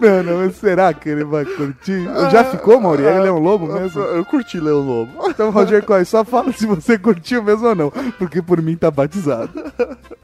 Não, 0.02 0.38
mas 0.40 0.56
será 0.58 0.94
que 0.94 1.08
ele 1.08 1.24
vai 1.24 1.46
curtir? 1.46 2.04
Já 2.30 2.44
ficou, 2.44 2.80
Mauri? 2.80 3.04
Ele 3.04 3.28
é 3.28 3.32
um 3.32 3.40
lobo 3.40 3.68
mesmo? 3.68 4.02
Eu 4.02 4.26
curti 4.26 4.60
Leão 4.60 4.82
Lobo. 4.82 5.30
Então, 5.30 5.50
Roger 5.50 5.84
Coy, 5.84 6.04
só 6.04 6.26
fala 6.26 6.52
se 6.52 6.66
você 6.66 6.98
curtiu 6.98 7.42
mesmo 7.42 7.68
ou 7.68 7.76
não, 7.76 7.92
porque 8.18 8.42
por 8.42 8.62
mim 8.62 8.76
tá 8.76 8.92
batizado. 8.92 9.52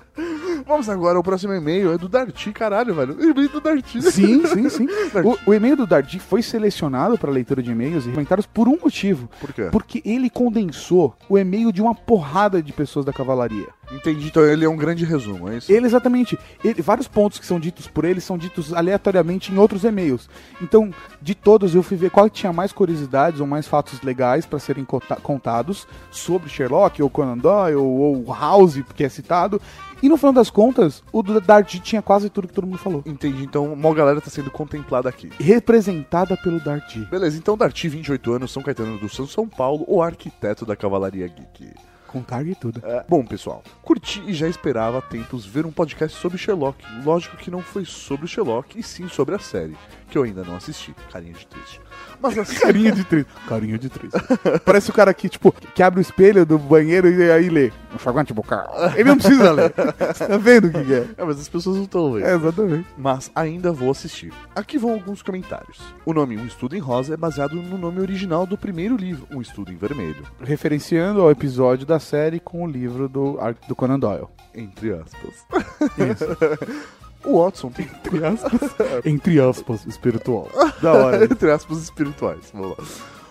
Vamos 0.70 0.88
agora 0.88 1.18
ao 1.18 1.24
próximo 1.24 1.52
e-mail, 1.52 1.92
é 1.92 1.98
do 1.98 2.08
Darty, 2.08 2.52
caralho, 2.52 2.94
velho. 2.94 3.14
E-mail 3.20 3.50
do 3.50 3.60
Darty. 3.60 4.04
Sim, 4.04 4.46
sim, 4.46 4.70
sim. 4.70 4.88
O, 5.26 5.50
o 5.50 5.54
e-mail 5.56 5.76
do 5.76 5.88
Dardi 5.88 6.20
foi 6.20 6.44
selecionado 6.44 7.18
para 7.18 7.32
leitura 7.32 7.64
de 7.64 7.72
e-mails 7.72 8.06
e 8.06 8.12
comentários 8.12 8.46
por 8.46 8.68
um 8.68 8.78
motivo. 8.80 9.28
Por 9.42 9.52
quê? 9.52 9.70
Porque 9.72 10.00
ele 10.06 10.30
condensou 10.30 11.16
o 11.28 11.40
e-mail 11.40 11.72
de 11.72 11.82
uma 11.82 11.96
porrada 11.96 12.62
de 12.62 12.72
pessoas 12.72 13.04
da 13.04 13.12
cavalaria. 13.12 13.68
Entendi, 13.92 14.28
então 14.28 14.44
ele 14.44 14.64
é 14.64 14.70
um 14.70 14.78
grande 14.78 15.04
resumo, 15.04 15.50
é 15.50 15.58
isso? 15.58 15.72
Ele, 15.72 15.86
exatamente. 15.86 16.38
Ele, 16.64 16.82
vários 16.82 17.08
pontos 17.08 17.40
que 17.40 17.46
são 17.46 17.60
ditos 17.60 17.88
por 17.88 18.06
ele 18.06 18.22
são 18.22 18.38
ditos 18.38 18.72
aleatoriamente 18.74 19.52
em 19.52 19.58
outros 19.58 19.84
e-mails. 19.84 20.30
Então, 20.62 20.94
de 21.22 21.34
todos, 21.34 21.74
eu 21.74 21.82
fui 21.82 21.98
ver 21.98 22.12
qual 22.12 22.30
tinha 22.30 22.54
mais 22.54 22.72
curiosidades 22.72 23.40
ou 23.40 23.48
mais 23.48 23.68
fatos 23.68 24.02
legais 24.02 24.46
para 24.46 24.60
serem 24.60 24.86
conta- 24.86 25.16
contados 25.16 25.88
sobre 26.12 26.50
Sherlock, 26.50 27.02
ou 27.02 27.10
Conan 27.10 27.38
Doyle, 27.38 27.78
ou 27.78 28.26
House, 28.32 28.80
que 28.96 29.04
é 29.04 29.10
citado. 29.10 29.60
E 30.02 30.08
no 30.08 30.16
final 30.18 30.32
das 30.34 30.50
contas, 30.50 31.04
o 31.12 31.22
do 31.22 31.42
Darty 31.42 31.80
tinha 31.80 32.02
quase 32.02 32.30
tudo 32.30 32.48
que 32.48 32.54
todo 32.54 32.66
mundo 32.68 32.78
falou. 32.78 33.04
Entendi, 33.06 33.44
então 33.44 33.74
uma 33.74 33.94
galera 33.94 34.22
tá 34.22 34.30
sendo 34.30 34.50
contemplada 34.52 35.10
aqui. 35.10 35.30
Representada 35.40 36.38
pelo 36.38 36.60
Darty. 36.60 37.00
Beleza, 37.12 37.38
então 37.38 37.58
Darty, 37.58 37.90
28 37.90 38.34
anos, 38.34 38.52
São 38.52 38.64
Caetano 38.64 38.98
do 38.98 39.10
Sul, 39.10 39.28
São 39.28 39.48
Paulo, 39.48 39.84
o 39.88 40.02
arquiteto 40.02 40.66
da 40.66 40.76
Cavalaria 40.76 41.28
Geek. 41.28 41.74
Com 42.12 42.24
carga 42.24 42.52
e 42.52 42.56
tudo. 42.56 42.82
É, 42.84 43.06
bom, 43.08 43.24
pessoal, 43.24 43.64
curti 43.84 44.22
e 44.26 44.34
já 44.34 44.48
esperava 44.48 44.98
há 44.98 45.02
tempos 45.02 45.46
ver 45.46 45.66
um 45.66 45.72
podcast 45.72 46.18
sobre 46.18 46.38
Sherlock. 46.38 46.84
Lógico 47.04 47.38
que 47.38 47.52
não 47.52 47.62
foi 47.62 47.86
sobre 47.86 48.28
Sherlock, 48.28 48.80
e 48.80 48.82
sim 48.82 49.08
sobre 49.08 49.36
a 49.36 49.40
série, 49.40 49.78
que 50.10 50.18
eu 50.18 50.24
ainda 50.24 50.44
não 50.44 50.56
assisti. 50.56 50.94
Carinha 51.12 51.34
de 51.34 51.46
triste. 51.46 51.80
Mas 52.22 52.38
assim, 52.38 52.56
Carinha 52.56 52.92
de 52.92 53.04
triste. 53.04 53.32
Carinha 53.48 53.78
de 53.78 53.90
triste. 53.90 54.18
Parece 54.66 54.90
o 54.90 54.94
cara 54.94 55.14
que, 55.14 55.30
tipo, 55.30 55.52
que 55.52 55.82
abre 55.82 56.00
o 56.00 56.02
espelho 56.02 56.46
do 56.46 56.58
banheiro 56.58 57.10
e 57.10 57.32
aí 57.32 57.50
lê. 57.50 57.72
Enxaguante 57.94 58.34
bucal. 58.34 58.70
Ele 58.96 59.10
não 59.10 59.18
precisa 59.18 59.52
ler. 59.52 59.74
Você 60.14 60.28
tá 60.28 60.38
vendo 60.38 60.68
o 60.68 60.72
que, 60.72 60.84
que 60.84 60.94
é? 60.94 61.08
É, 61.18 61.24
mas 61.24 61.40
as 61.40 61.50
pessoas 61.50 61.78
não 61.78 61.84
estão 61.84 62.14
vendo. 62.14 62.26
É, 62.26 62.36
exatamente. 62.36 62.88
Mas 62.98 63.32
ainda 63.34 63.72
vou 63.72 63.92
assistir. 63.92 64.32
Aqui 64.56 64.78
vão 64.78 64.94
alguns 64.94 65.22
comentários. 65.22 65.80
O 66.06 66.14
nome 66.14 66.38
Um 66.38 66.46
Estudo 66.46 66.76
em 66.76 66.80
Rosa 66.80 67.14
é 67.14 67.18
baseado 67.18 67.56
no 67.56 67.78
nome 67.78 68.00
original 68.00 68.46
do 68.46 68.58
primeiro 68.58 68.96
livro, 68.96 69.28
Um 69.32 69.42
Estudo 69.42 69.72
em 69.72 69.78
Vermelho. 69.78 70.24
Referenciando 70.42 71.22
ao 71.22 71.32
episódio 71.32 71.86
da 71.86 72.00
série 72.00 72.40
com 72.40 72.64
o 72.64 72.68
livro 72.68 73.08
do, 73.08 73.40
do 73.68 73.76
Conan 73.76 74.00
Doyle. 74.00 74.28
Entre 74.54 74.94
aspas. 74.94 75.46
O 77.30 77.44
Watson 77.44 77.70
tem. 77.70 77.86
Entre 77.86 78.26
aspas. 78.26 78.62
Entre 79.06 79.40
aspas, 79.40 79.86
espiritual. 79.86 80.48
Da 80.82 80.94
hora. 80.94 81.24
Entre 81.24 81.52
aspas 81.52 81.78
espirituais. 81.78 82.46
Vamos 82.54 82.78
lá. 82.78 82.84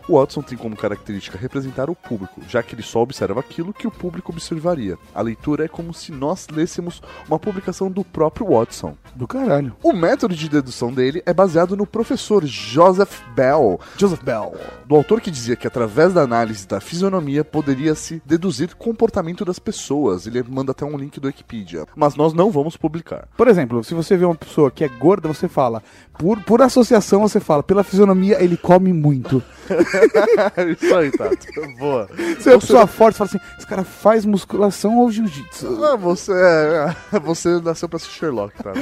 O 0.09 0.19
Watson 0.19 0.41
tem 0.41 0.57
como 0.57 0.75
característica 0.75 1.37
representar 1.37 1.91
o 1.91 1.95
público, 1.95 2.41
já 2.49 2.63
que 2.63 2.75
ele 2.75 2.83
só 2.83 3.03
observa 3.03 3.41
aquilo 3.41 3.75
que 3.75 3.87
o 3.87 3.91
público 3.91 4.33
observaria. 4.33 4.97
A 5.15 5.21
leitura 5.21 5.67
é 5.67 5.69
como 5.69 5.93
se 5.93 6.11
nós 6.11 6.47
lêssemos 6.51 7.03
uma 7.29 7.39
publicação 7.39 7.91
do 7.91 8.03
próprio 8.03 8.47
Watson. 8.47 8.97
Do 9.15 9.29
caralho. 9.29 9.77
O 9.83 9.93
método 9.93 10.35
de 10.35 10.49
dedução 10.49 10.91
dele 10.91 11.23
é 11.27 11.35
baseado 11.35 11.77
no 11.77 11.87
professor 11.87 12.43
Joseph 12.47 13.21
Bell, 13.35 13.79
Joseph 13.99 14.23
Bell. 14.23 14.55
do 14.87 14.97
autor 14.97 15.21
que 15.21 15.31
dizia 15.31 15.57
que 15.57 15.67
através 15.67 16.15
da 16.15 16.23
análise 16.23 16.67
da 16.67 16.81
fisionomia 16.81 17.45
poderia-se 17.45 18.23
deduzir 18.25 18.75
comportamento 18.77 19.45
das 19.45 19.59
pessoas. 19.59 20.27
Ele 20.27 20.43
manda 20.43 20.73
até 20.73 20.87
um 20.87 20.97
link 20.97 21.21
do 21.21 21.27
Wikipedia. 21.27 21.85
Mas 21.95 22.15
nós 22.15 22.33
não 22.33 22.51
vamos 22.51 22.79
publicar. 22.79 23.29
Por 23.37 23.47
exemplo, 23.47 23.85
se 23.85 23.93
você 23.93 24.17
vê 24.17 24.25
uma 24.25 24.35
pessoa 24.35 24.71
que 24.71 24.85
é 24.85 24.89
gorda, 24.89 25.29
você 25.29 25.49
fala. 25.49 25.83
Por, 26.19 26.41
por 26.45 26.63
associação, 26.63 27.21
você 27.21 27.41
fala. 27.41 27.63
Pela 27.63 27.85
fisionomia, 27.85 28.43
ele 28.43 28.57
come 28.57 28.93
muito. 28.93 29.43
Isso 30.73 30.95
aí, 30.95 31.11
Tato. 31.11 31.47
Boa. 31.79 32.09
Se 32.41 32.49
é 32.49 32.53
uma 32.53 32.61
pessoa 32.61 32.87
forte, 32.87 33.17
você 33.17 33.19
fala 33.19 33.31
assim: 33.31 33.57
esse 33.59 33.67
cara 33.67 33.85
faz 33.85 34.25
musculação 34.25 34.99
ou 34.99 35.11
jiu-jitsu? 35.11 35.85
Ah, 35.85 35.97
você, 35.97 36.33
é, 36.33 37.19
você 37.21 37.61
nasceu 37.61 37.89
pra 37.89 37.99
ser 37.99 38.11
Sherlock, 38.11 38.63
tá? 38.63 38.73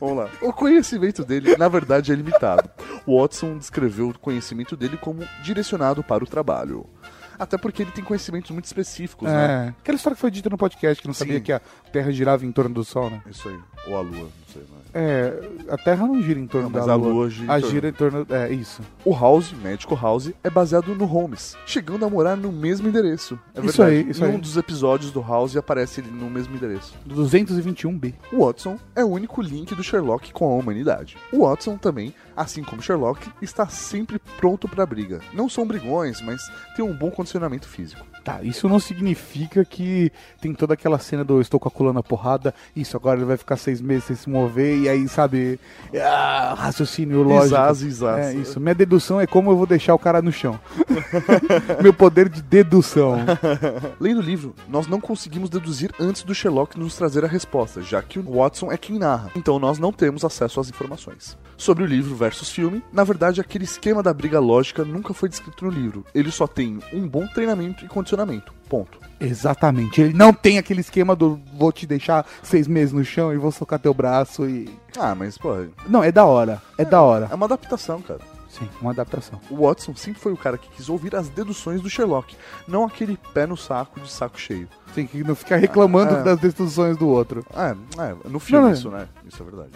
Vamos 0.00 0.16
lá. 0.16 0.30
O 0.40 0.52
conhecimento 0.52 1.24
dele, 1.24 1.56
na 1.56 1.68
verdade, 1.68 2.12
é 2.12 2.14
limitado. 2.14 2.68
Watson 3.06 3.58
descreveu 3.58 4.08
o 4.08 4.18
conhecimento 4.18 4.76
dele 4.76 4.96
como 4.96 5.26
direcionado 5.42 6.02
para 6.02 6.24
o 6.24 6.26
trabalho. 6.26 6.86
Até 7.38 7.58
porque 7.58 7.82
ele 7.82 7.90
tem 7.90 8.04
conhecimentos 8.04 8.50
muito 8.50 8.66
específicos, 8.66 9.28
né? 9.28 9.66
É. 9.66 9.68
Aquela 9.80 9.96
história 9.96 10.14
que 10.14 10.20
foi 10.20 10.30
dita 10.30 10.48
no 10.48 10.56
podcast, 10.56 11.00
que 11.02 11.08
não 11.08 11.14
sabia 11.14 11.38
Sim. 11.38 11.42
que 11.42 11.52
a 11.52 11.60
Terra 11.92 12.10
girava 12.12 12.46
em 12.46 12.52
torno 12.52 12.74
do 12.74 12.84
Sol, 12.84 13.10
né? 13.10 13.20
Isso 13.28 13.48
aí. 13.48 13.58
Ou 13.88 13.96
a 13.96 14.00
lua, 14.00 14.18
não 14.18 14.52
sei, 14.52 14.62
né? 14.62 14.73
É, 14.94 15.32
a 15.68 15.76
Terra 15.76 16.06
não 16.06 16.22
gira 16.22 16.38
em 16.38 16.46
torno 16.46 16.70
Não, 16.70 16.86
da 16.86 16.92
a 16.92 16.96
Lua. 16.96 17.12
Lua 17.12 17.30
gira 17.30 17.52
a 17.52 17.58
torno. 17.60 17.74
gira 17.74 17.88
em 17.88 17.92
torno. 17.92 18.26
É, 18.30 18.52
isso. 18.52 18.80
O 19.04 19.12
House, 19.12 19.52
médico 19.52 19.94
House, 19.96 20.30
é 20.42 20.48
baseado 20.48 20.94
no 20.94 21.04
Holmes, 21.04 21.56
chegando 21.66 22.04
a 22.04 22.10
morar 22.10 22.36
no 22.36 22.52
mesmo 22.52 22.86
endereço. 22.88 23.38
É 23.54 23.60
Isso 23.64 23.78
verdade. 23.82 24.04
aí, 24.04 24.10
isso 24.10 24.24
em 24.24 24.28
aí. 24.28 24.34
um 24.36 24.38
dos 24.38 24.56
episódios 24.56 25.10
do 25.10 25.20
House 25.20 25.56
aparece 25.56 26.00
ele 26.00 26.10
no 26.10 26.30
mesmo 26.30 26.54
endereço. 26.54 26.94
Do 27.04 27.16
221B. 27.24 28.14
O 28.32 28.44
Watson 28.46 28.78
é 28.94 29.04
o 29.04 29.08
único 29.08 29.42
link 29.42 29.74
do 29.74 29.82
Sherlock 29.82 30.32
com 30.32 30.44
a 30.44 30.54
humanidade. 30.56 31.16
O 31.32 31.44
Watson 31.46 31.76
também, 31.76 32.14
assim 32.36 32.62
como 32.62 32.80
Sherlock, 32.80 33.28
está 33.42 33.66
sempre 33.66 34.20
pronto 34.36 34.68
pra 34.68 34.86
briga. 34.86 35.20
Não 35.32 35.48
são 35.48 35.66
brigões, 35.66 36.20
mas 36.20 36.40
tem 36.76 36.84
um 36.84 36.94
bom 36.96 37.10
condicionamento 37.10 37.66
físico. 37.68 38.04
Tá, 38.24 38.42
isso 38.42 38.66
não 38.70 38.80
significa 38.80 39.66
que 39.66 40.10
tem 40.40 40.54
toda 40.54 40.72
aquela 40.72 40.98
cena 40.98 41.22
do 41.22 41.34
eu 41.34 41.40
estou 41.42 41.60
calculando 41.60 41.98
a 41.98 42.02
porrada, 42.02 42.54
isso, 42.74 42.96
agora 42.96 43.18
ele 43.18 43.26
vai 43.26 43.36
ficar 43.36 43.58
seis 43.58 43.82
meses 43.82 44.04
sem 44.04 44.16
se 44.16 44.30
mover, 44.30 44.78
e 44.78 44.88
aí, 44.88 45.06
sabe, 45.06 45.60
ah, 45.94 46.54
raciocínio 46.56 47.22
lógico. 47.22 47.46
Isaz, 47.46 47.82
isaz. 47.82 48.26
É 48.26 48.34
isso. 48.34 48.58
Minha 48.58 48.74
dedução 48.74 49.20
é 49.20 49.26
como 49.26 49.50
eu 49.50 49.56
vou 49.58 49.66
deixar 49.66 49.94
o 49.94 49.98
cara 49.98 50.22
no 50.22 50.32
chão. 50.32 50.58
Meu 51.82 51.92
poder 51.92 52.30
de 52.30 52.40
dedução. 52.40 53.18
Lendo 54.00 54.20
o 54.20 54.22
livro, 54.22 54.54
nós 54.70 54.86
não 54.86 55.02
conseguimos 55.02 55.50
deduzir 55.50 55.92
antes 56.00 56.22
do 56.22 56.34
Sherlock 56.34 56.78
nos 56.78 56.96
trazer 56.96 57.26
a 57.26 57.28
resposta, 57.28 57.82
já 57.82 58.00
que 58.00 58.18
o 58.18 58.38
Watson 58.38 58.72
é 58.72 58.78
quem 58.78 58.98
narra. 58.98 59.30
Então 59.36 59.58
nós 59.58 59.78
não 59.78 59.92
temos 59.92 60.24
acesso 60.24 60.60
às 60.60 60.70
informações. 60.70 61.36
Sobre 61.56 61.84
o 61.84 61.86
livro 61.86 62.14
versus 62.14 62.50
filme. 62.50 62.82
Na 62.92 63.04
verdade, 63.04 63.40
aquele 63.40 63.64
esquema 63.64 64.02
da 64.02 64.12
briga 64.12 64.40
lógica 64.40 64.84
nunca 64.84 65.14
foi 65.14 65.28
descrito 65.28 65.64
no 65.64 65.70
livro. 65.70 66.04
Ele 66.14 66.30
só 66.30 66.46
tem 66.46 66.78
um 66.92 67.08
bom 67.08 67.26
treinamento 67.28 67.84
e 67.84 67.88
condicionamento. 67.88 68.52
Ponto. 68.68 68.98
Exatamente. 69.20 70.00
Ele 70.00 70.14
não 70.14 70.32
tem 70.32 70.58
aquele 70.58 70.80
esquema 70.80 71.14
do 71.14 71.40
vou 71.56 71.72
te 71.72 71.86
deixar 71.86 72.26
seis 72.42 72.66
meses 72.66 72.92
no 72.92 73.04
chão 73.04 73.32
e 73.32 73.36
vou 73.36 73.52
socar 73.52 73.78
teu 73.78 73.94
braço 73.94 74.48
e. 74.48 74.68
Ah, 74.98 75.14
mas, 75.14 75.38
pô. 75.38 75.54
Não, 75.88 76.02
é 76.02 76.10
da 76.10 76.24
hora. 76.24 76.60
É, 76.78 76.84
da 76.84 77.00
hora. 77.02 77.28
É 77.30 77.34
uma 77.34 77.46
adaptação, 77.46 78.00
cara. 78.02 78.20
Sim, 78.56 78.68
uma 78.80 78.92
adaptação. 78.92 79.40
O 79.50 79.66
Watson 79.66 79.96
sempre 79.96 80.20
foi 80.20 80.32
o 80.32 80.36
cara 80.36 80.56
que 80.56 80.68
quis 80.70 80.88
ouvir 80.88 81.16
as 81.16 81.28
deduções 81.28 81.80
do 81.80 81.90
Sherlock, 81.90 82.36
não 82.68 82.84
aquele 82.84 83.18
pé 83.32 83.46
no 83.46 83.56
saco 83.56 83.98
de 84.00 84.08
saco 84.10 84.38
cheio. 84.38 84.68
Sim, 84.94 85.06
que 85.08 85.24
não 85.24 85.34
ficar 85.34 85.56
reclamando 85.56 86.14
Ah, 86.14 86.18
é. 86.20 86.22
das 86.22 86.38
decisões 86.38 86.96
do 86.96 87.08
outro. 87.08 87.44
É, 87.52 87.74
é 88.00 88.16
no 88.28 88.38
filme 88.38 88.62
Não, 88.62 88.68
não. 88.70 88.72
isso, 88.72 88.88
né? 88.90 89.08
Isso 89.26 89.42
é 89.42 89.44
verdade. 89.46 89.70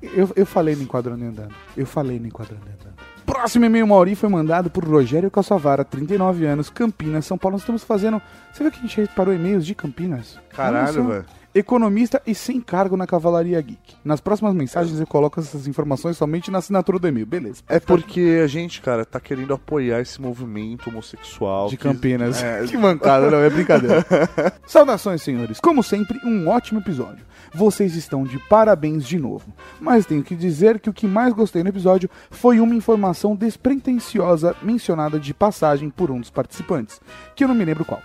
Eu, 0.00 0.30
eu 0.34 0.46
falei 0.46 0.74
no 0.74 0.82
Enquadrando 0.82 1.22
e 1.22 1.26
Andando. 1.28 1.54
Eu 1.76 1.86
falei 1.86 2.18
no 2.18 2.26
Enquadrando 2.26 2.62
e 2.66 2.70
Andando. 2.72 2.94
Próximo 3.26 3.66
e-mail 3.66 3.86
Mauri 3.86 4.14
foi 4.14 4.30
mandado 4.30 4.70
por 4.70 4.82
Rogério 4.84 5.30
Calçavara, 5.30 5.84
39 5.84 6.46
anos, 6.46 6.70
Campinas, 6.70 7.26
São 7.26 7.36
Paulo. 7.36 7.54
Nós 7.54 7.62
estamos 7.62 7.84
fazendo. 7.84 8.20
Você 8.52 8.62
viu 8.62 8.72
que 8.72 8.78
a 8.78 8.82
gente 8.82 8.98
reparou 9.00 9.34
e-mails 9.34 9.66
de 9.66 9.74
Campinas? 9.74 10.38
Caralho, 10.50 11.04
velho. 11.06 11.24
Economista 11.54 12.22
e 12.26 12.34
sem 12.34 12.60
cargo 12.60 12.96
na 12.96 13.06
Cavalaria 13.06 13.60
Geek. 13.60 13.94
Nas 14.04 14.20
próximas 14.20 14.54
mensagens 14.54 14.98
eu 14.98 15.06
coloco 15.06 15.38
essas 15.38 15.66
informações 15.66 16.16
somente 16.16 16.50
na 16.50 16.58
assinatura 16.58 16.98
do 16.98 17.06
e-mail, 17.08 17.26
beleza? 17.26 17.62
É 17.68 17.78
porque 17.78 18.40
a 18.42 18.46
gente, 18.46 18.80
cara, 18.80 19.04
tá 19.04 19.20
querendo 19.20 19.52
apoiar 19.52 20.00
esse 20.00 20.20
movimento 20.20 20.88
homossexual. 20.88 21.68
De 21.68 21.76
que- 21.76 21.82
Campinas. 21.82 22.42
É, 22.42 22.64
Que 22.72 22.76
mancada, 22.78 23.30
não, 23.30 23.38
é 23.38 23.50
brincadeira. 23.50 24.04
Saudações, 24.66 25.20
senhores. 25.22 25.60
Como 25.60 25.82
sempre, 25.82 26.18
um 26.24 26.48
ótimo 26.48 26.80
episódio. 26.80 27.24
Vocês 27.54 27.94
estão 27.96 28.24
de 28.24 28.38
parabéns 28.48 29.04
de 29.04 29.18
novo. 29.18 29.52
Mas 29.78 30.06
tenho 30.06 30.22
que 30.22 30.34
dizer 30.34 30.80
que 30.80 30.88
o 30.88 30.92
que 30.92 31.06
mais 31.06 31.34
gostei 31.34 31.62
no 31.62 31.68
episódio 31.68 32.08
foi 32.30 32.60
uma 32.60 32.74
informação 32.74 33.36
despretensiosa 33.36 34.56
mencionada 34.62 35.18
de 35.20 35.34
passagem 35.34 35.90
por 35.90 36.10
um 36.10 36.18
dos 36.18 36.30
participantes, 36.30 36.98
que 37.36 37.44
eu 37.44 37.48
não 37.48 37.54
me 37.54 37.64
lembro 37.64 37.84
qual. 37.84 38.00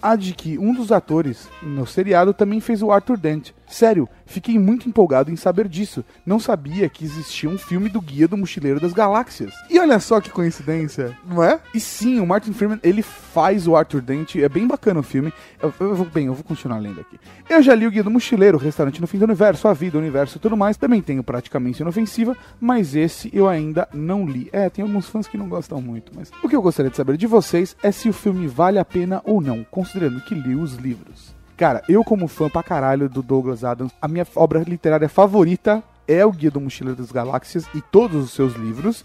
A 0.00 0.14
de 0.14 0.34
que 0.34 0.58
um 0.58 0.74
dos 0.74 0.92
atores 0.92 1.48
no 1.62 1.86
seriado 1.86 2.34
também 2.34 2.60
fez 2.60 2.82
o 2.82 2.90
Arthur 2.90 3.16
Dent. 3.16 3.52
Sério, 3.68 4.08
fiquei 4.24 4.58
muito 4.58 4.88
empolgado 4.88 5.30
em 5.30 5.36
saber 5.36 5.68
disso. 5.68 6.04
Não 6.24 6.38
sabia 6.38 6.88
que 6.88 7.04
existia 7.04 7.48
um 7.50 7.58
filme 7.58 7.88
do 7.88 8.00
Guia 8.00 8.28
do 8.28 8.36
Mochileiro 8.36 8.80
das 8.80 8.92
Galáxias. 8.92 9.52
E 9.68 9.78
olha 9.78 9.98
só 9.98 10.20
que 10.20 10.30
coincidência, 10.30 11.16
não 11.26 11.42
é? 11.42 11.60
E 11.74 11.80
sim, 11.80 12.20
o 12.20 12.26
Martin 12.26 12.52
Freeman, 12.52 12.78
ele 12.82 13.02
faz 13.02 13.66
o 13.66 13.76
Arthur 13.76 14.00
Dent. 14.00 14.36
É 14.36 14.48
bem 14.48 14.66
bacana 14.66 15.00
o 15.00 15.02
filme. 15.02 15.32
Eu, 15.60 15.72
eu 15.80 16.04
bem, 16.04 16.26
eu 16.26 16.34
vou 16.34 16.44
continuar 16.44 16.78
lendo 16.78 17.00
aqui. 17.00 17.18
Eu 17.48 17.62
já 17.62 17.74
li 17.74 17.86
o 17.86 17.90
Guia 17.90 18.04
do 18.04 18.10
Mochileiro, 18.10 18.58
Restaurante 18.58 19.00
no 19.00 19.06
Fim 19.06 19.18
do 19.18 19.24
Universo, 19.24 19.68
A 19.68 19.72
Vida, 19.72 19.98
o 19.98 20.00
Universo 20.00 20.36
e 20.36 20.40
tudo 20.40 20.56
mais. 20.56 20.76
Também 20.76 21.02
tenho 21.02 21.22
praticamente 21.22 21.82
inofensiva, 21.82 22.36
mas 22.60 22.94
esse 22.94 23.30
eu 23.32 23.48
ainda 23.48 23.88
não 23.92 24.26
li. 24.26 24.48
É, 24.52 24.70
tem 24.70 24.82
alguns 24.84 25.08
fãs 25.08 25.26
que 25.26 25.36
não 25.36 25.48
gostam 25.48 25.80
muito, 25.80 26.12
mas 26.14 26.30
o 26.42 26.48
que 26.48 26.56
eu 26.56 26.62
gostaria 26.62 26.90
de 26.90 26.96
saber 26.96 27.16
de 27.16 27.26
vocês 27.26 27.76
é 27.82 27.90
se 27.90 28.08
o 28.08 28.12
filme 28.12 28.46
vale 28.46 28.78
a 28.78 28.84
pena 28.84 29.20
ou 29.24 29.40
não, 29.40 29.64
considerando 29.64 30.20
que 30.20 30.34
li 30.34 30.54
os 30.54 30.74
livros. 30.74 31.35
Cara, 31.56 31.82
eu 31.88 32.04
como 32.04 32.28
fã 32.28 32.50
pra 32.50 32.62
caralho 32.62 33.08
do 33.08 33.22
Douglas 33.22 33.64
Adams, 33.64 33.92
a 34.00 34.06
minha 34.06 34.26
obra 34.36 34.62
literária 34.62 35.08
favorita 35.08 35.82
é 36.06 36.24
o 36.24 36.30
Guia 36.30 36.50
do 36.50 36.60
Mochileiro 36.60 37.00
das 37.00 37.10
Galáxias 37.10 37.66
e 37.74 37.80
todos 37.80 38.24
os 38.24 38.32
seus 38.32 38.54
livros. 38.54 39.04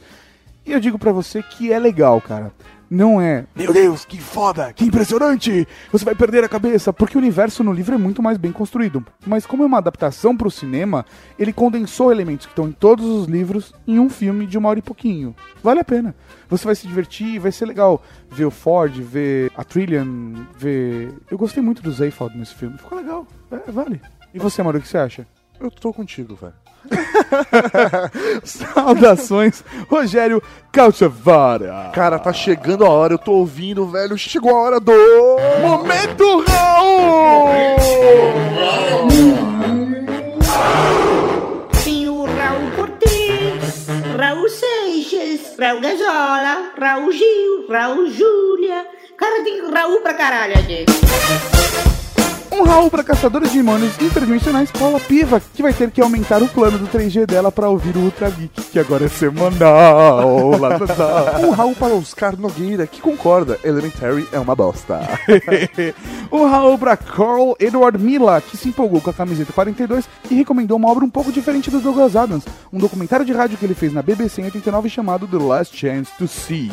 E 0.66 0.74
eu 0.74 0.80
digo 0.80 1.00
pra 1.00 1.14
você 1.14 1.42
que 1.42 1.72
é 1.72 1.80
legal, 1.80 2.20
cara. 2.20 2.52
Não 2.94 3.22
é, 3.22 3.46
meu 3.56 3.72
Deus, 3.72 4.04
que 4.04 4.20
foda, 4.20 4.74
que 4.74 4.84
impressionante, 4.84 5.66
você 5.90 6.04
vai 6.04 6.14
perder 6.14 6.44
a 6.44 6.50
cabeça, 6.50 6.92
porque 6.92 7.18
o 7.18 7.22
universo 7.22 7.64
no 7.64 7.72
livro 7.72 7.96
é 7.96 7.98
muito 7.98 8.22
mais 8.22 8.38
bem 8.38 8.52
construído. 8.52 9.02
Mas 9.26 9.46
como 9.46 9.64
é 9.64 9.66
uma 9.66 9.78
adaptação 9.78 10.36
pro 10.36 10.52
cinema, 10.52 11.06
ele 11.40 11.54
condensou 11.54 12.12
elementos 12.12 12.46
que 12.46 12.52
estão 12.52 12.68
em 12.68 12.74
todos 12.74 13.06
os 13.06 13.28
livros 13.28 13.74
em 13.88 13.98
um 13.98 14.10
filme 14.10 14.46
de 14.46 14.58
uma 14.58 14.68
hora 14.68 14.80
e 14.80 14.82
pouquinho. 14.82 15.34
Vale 15.64 15.80
a 15.80 15.86
pena. 15.86 16.14
Você 16.50 16.66
vai 16.66 16.76
se 16.76 16.86
divertir, 16.86 17.40
vai 17.40 17.54
ser 17.54 17.66
legal 17.66 18.04
ver 18.30 18.44
o 18.44 18.52
Ford, 18.52 18.94
ver 19.00 19.54
a 19.56 19.64
Trillian, 19.64 20.46
ver... 20.58 21.14
Eu 21.32 21.38
gostei 21.38 21.64
muito 21.64 21.82
do 21.82 21.94
Zayfod 21.94 22.38
nesse 22.38 22.56
filme, 22.56 22.78
ficou 22.78 22.98
legal, 22.98 23.26
é, 23.52 23.72
vale. 23.72 24.02
E 24.34 24.38
você, 24.38 24.62
Mauro, 24.62 24.80
o 24.80 24.82
que 24.82 24.88
você 24.90 24.98
acha? 24.98 25.26
Eu 25.62 25.72
tô 25.72 25.94
contigo, 25.94 26.36
velho. 26.36 26.54
Saudações, 28.44 29.64
Rogério 29.90 30.42
Calchavara. 30.72 31.92
Cara, 31.94 32.20
tá 32.20 32.34
chegando 32.34 32.86
a 32.86 32.90
hora, 32.90 33.14
eu 33.14 33.18
tô 33.18 33.34
ouvindo, 33.34 33.86
velho. 33.88 34.18
Chegou 34.18 34.56
a 34.56 34.60
hora 34.60 34.80
do. 34.80 34.92
Momento 35.62 36.44
Raul! 36.48 37.76
Tem 41.84 42.08
o 42.10 42.26
Raul 42.26 42.72
Cortez, 42.76 43.88
Raul 44.18 44.50
Seixas, 44.50 45.58
Raul 45.60 45.82
Gazola, 45.82 46.72
Raul 46.80 47.12
Gil, 47.12 47.68
Raul 47.70 48.10
Júlia. 48.10 48.88
Cara, 49.18 49.44
tem 49.44 49.72
Raul 49.72 50.02
pra 50.02 50.14
caralho 50.14 50.54
aqui. 50.58 50.86
Um 52.52 52.64
Raul 52.64 52.92
para 52.92 53.04
caçadores 53.04 53.50
de 53.50 53.58
demônios 53.58 54.00
interdimensionais 54.02 54.70
Paula 54.72 55.00
Piva, 55.00 55.42
que 55.54 55.62
vai 55.62 55.72
ter 55.72 55.90
que 55.90 56.02
aumentar 56.02 56.44
o 56.44 56.50
plano 56.50 56.78
do 56.78 56.86
3G 56.86 57.26
dela 57.26 57.50
para 57.50 57.70
ouvir 57.70 57.96
o 57.96 58.02
Ultra 58.02 58.30
Geek, 58.30 58.62
que 58.64 58.80
agora 58.80 59.06
é 59.06 59.08
semanal. 59.08 60.52
Lá, 60.60 60.78
lá, 60.78 60.96
lá. 60.98 61.40
Um 61.40 61.52
Raul 61.52 61.76
para 61.76 61.94
Oscar 61.94 62.38
Nogueira, 62.38 62.86
que 62.86 63.00
concorda. 63.00 63.58
Elementary 63.64 64.28
é 64.32 64.40
uma 64.40 64.56
bosta. 64.56 65.00
um 66.32 66.46
Raul 66.46 66.78
para 66.78 66.98
Carl 66.98 67.56
Edward 67.60 67.98
Mila, 67.98 68.42
que 68.42 68.58
se 68.58 68.70
empolgou 68.70 69.00
com 69.00 69.10
a 69.10 69.14
camiseta 69.14 69.54
42 69.54 70.08
e 70.30 70.36
recomendou 70.36 70.78
uma 70.78 70.92
obra 70.92 71.06
um 71.06 71.10
pouco 71.10 71.32
diferente 71.32 71.72
do 71.72 71.80
Douglas 71.80 72.16
Adams, 72.16 72.44
um 72.72 72.80
documentário 72.80 73.26
de 73.26 73.32
rádio 73.32 73.58
que 73.58 73.66
ele 73.66 73.74
fez 73.74 73.94
na 73.94 74.02
BBC 74.02 74.42
em 74.42 74.46
89 74.46 74.90
chamado 74.90 75.26
The 75.26 75.38
Last 75.38 75.78
Chance 75.78 76.12
to 76.18 76.28
See. 76.28 76.72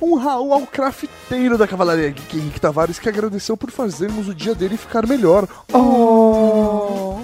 Um 0.00 0.14
Raul 0.14 0.52
ao 0.52 0.66
crafteiro 0.66 1.58
da 1.58 1.66
Cavalaria 1.66 2.10
Geek, 2.10 2.36
Henrique 2.36 2.60
Tavares, 2.60 2.98
que 2.98 3.08
agradeceu 3.08 3.56
por 3.56 3.70
fazermos 3.70 4.28
o 4.28 4.34
dia 4.34 4.54
dele 4.54 4.76
ficar 4.76 5.06
melhor. 5.06 5.48
Oh. 5.72 7.18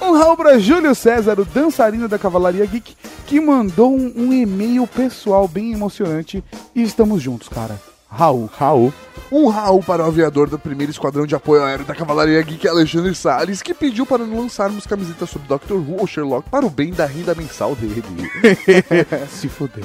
Um 0.00 0.12
Raul 0.12 0.36
para 0.36 0.58
Júlio 0.58 0.94
César, 0.94 1.38
o 1.40 1.44
dançarino 1.44 2.08
da 2.08 2.18
Cavalaria 2.18 2.64
Geek, 2.66 2.96
que 3.26 3.40
mandou 3.40 3.92
um, 3.92 4.12
um 4.16 4.32
e-mail 4.32 4.86
pessoal 4.86 5.46
bem 5.48 5.72
emocionante 5.72 6.42
e 6.74 6.82
estamos 6.82 7.20
juntos, 7.22 7.48
cara. 7.48 7.78
Raul, 8.10 8.50
Raul. 8.58 8.92
Um 9.30 9.46
Raul 9.46 9.80
para 9.80 10.02
o 10.02 10.06
aviador 10.06 10.50
do 10.50 10.58
primeiro 10.58 10.90
esquadrão 10.90 11.24
de 11.24 11.36
apoio 11.36 11.62
aéreo 11.62 11.84
da 11.84 11.94
Cavalaria 11.94 12.42
Geek, 12.42 12.66
Alexandre 12.66 13.14
Salles, 13.14 13.62
que 13.62 13.72
pediu 13.72 14.04
para 14.04 14.24
não 14.24 14.40
lançarmos 14.40 14.84
camisetas 14.84 15.30
sobre 15.30 15.46
Doctor 15.46 15.78
Who 15.78 16.00
ou 16.00 16.06
Sherlock 16.06 16.50
para 16.50 16.66
o 16.66 16.70
bem 16.70 16.90
da 16.90 17.06
renda 17.06 17.32
mensal 17.32 17.76
dele. 17.76 18.02
Se 19.30 19.48
fuder. 19.48 19.84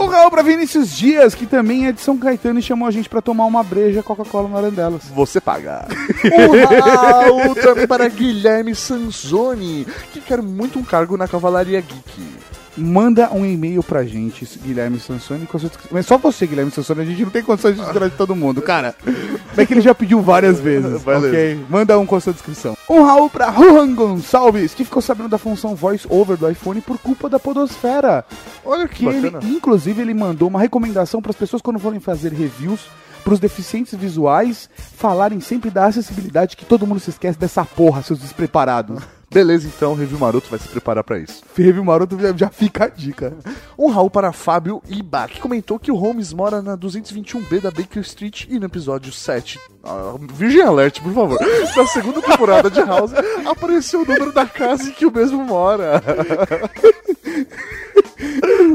Um 0.00 0.06
Raul 0.06 0.30
para 0.30 0.42
Vinícius 0.42 0.90
Dias, 0.90 1.36
que 1.36 1.46
também 1.46 1.86
é 1.86 1.92
de 1.92 2.00
São 2.00 2.18
Caetano 2.18 2.58
e 2.58 2.62
chamou 2.62 2.88
a 2.88 2.90
gente 2.90 3.08
para 3.08 3.22
tomar 3.22 3.46
uma 3.46 3.62
breja 3.62 4.02
Coca-Cola 4.02 4.48
na 4.48 4.58
Arandelas. 4.58 5.04
Você 5.14 5.40
paga. 5.40 5.86
Um 6.24 6.90
Raul 6.90 7.54
também 7.54 7.86
para 7.86 8.08
Guilherme 8.08 8.74
Sansoni, 8.74 9.86
que 10.12 10.20
quer 10.20 10.42
muito 10.42 10.80
um 10.80 10.84
cargo 10.84 11.16
na 11.16 11.28
Cavalaria 11.28 11.80
Geek. 11.80 12.47
Manda 12.78 13.30
um 13.32 13.44
e-mail 13.44 13.82
pra 13.82 14.04
gente, 14.04 14.46
Guilherme 14.64 14.98
Sansoni, 15.00 15.46
com 15.46 15.58
sua 15.58 15.68
descrição. 15.68 15.94
Mas 15.96 16.06
só 16.06 16.16
você, 16.16 16.46
Guilherme 16.46 16.70
Sansoni, 16.70 17.00
a 17.02 17.04
gente 17.04 17.22
não 17.24 17.30
tem 17.30 17.42
condições 17.42 17.76
de 17.76 17.82
descrever 17.82 18.10
todo 18.12 18.34
mundo, 18.36 18.62
cara. 18.62 18.94
É 19.56 19.66
que 19.66 19.74
ele 19.74 19.80
já 19.80 19.94
pediu 19.94 20.20
várias 20.20 20.60
vezes, 20.60 21.02
Beleza. 21.04 21.28
ok? 21.28 21.64
Manda 21.68 21.98
um 21.98 22.06
com 22.06 22.16
a 22.16 22.20
sua 22.20 22.32
descrição. 22.32 22.76
Um 22.88 23.02
Raul 23.02 23.28
pra 23.28 23.52
Juan 23.52 23.94
Gonçalves, 23.94 24.74
que 24.74 24.84
ficou 24.84 25.02
sabendo 25.02 25.28
da 25.28 25.38
função 25.38 25.74
voice 25.74 26.06
over 26.08 26.36
do 26.36 26.48
iPhone 26.50 26.80
por 26.80 26.98
culpa 26.98 27.28
da 27.28 27.38
podosfera. 27.38 28.24
Olha 28.64 28.86
que, 28.86 29.04
Que 29.04 29.06
ele, 29.06 29.32
inclusive, 29.44 30.00
ele 30.00 30.14
mandou 30.14 30.48
uma 30.48 30.60
recomendação 30.60 31.20
para 31.20 31.30
as 31.30 31.36
pessoas 31.36 31.60
quando 31.60 31.78
forem 31.78 32.00
fazer 32.00 32.32
reviews 32.32 32.80
para 33.24 33.34
os 33.34 33.40
deficientes 33.40 33.94
visuais 33.94 34.70
falarem 34.96 35.40
sempre 35.40 35.70
da 35.70 35.86
acessibilidade 35.86 36.56
que 36.56 36.64
todo 36.64 36.86
mundo 36.86 37.00
se 37.00 37.10
esquece 37.10 37.38
dessa 37.38 37.64
porra, 37.64 38.02
seus 38.02 38.20
despreparados. 38.20 39.02
Beleza, 39.30 39.68
então, 39.68 39.94
Review 39.94 40.18
Maroto 40.18 40.48
vai 40.48 40.58
se 40.58 40.68
preparar 40.68 41.04
para 41.04 41.18
isso. 41.18 41.42
Review 41.54 41.84
Maroto 41.84 42.16
já, 42.34 42.48
fica 42.48 42.84
a 42.84 42.88
dica. 42.88 43.36
Um 43.78 43.90
Raul 43.90 44.08
para 44.08 44.32
Fábio 44.32 44.82
Iba, 44.88 45.28
que 45.28 45.38
comentou 45.40 45.78
que 45.78 45.92
o 45.92 45.96
Holmes 45.96 46.32
mora 46.32 46.62
na 46.62 46.78
221B 46.78 47.60
da 47.60 47.70
Baker 47.70 48.02
Street 48.02 48.46
e 48.48 48.58
no 48.58 48.64
episódio 48.64 49.12
7. 49.12 49.60
Ah, 49.84 50.14
Virgin 50.32 50.62
Alert, 50.62 51.02
por 51.02 51.12
favor. 51.12 51.38
Na 51.76 51.86
segunda 51.86 52.22
temporada 52.22 52.70
de 52.70 52.80
House 52.80 53.12
apareceu 53.46 54.00
o 54.00 54.04
número 54.04 54.32
da 54.32 54.46
casa 54.46 54.88
em 54.88 54.92
que 54.92 55.06
o 55.06 55.12
mesmo 55.12 55.44
mora. 55.44 56.02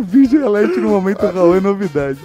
DJ 0.02 0.42
Alert 0.44 0.78
no 0.78 0.90
momento 0.90 1.26
Raul 1.26 1.56
é 1.56 1.60
novidade. 1.60 2.20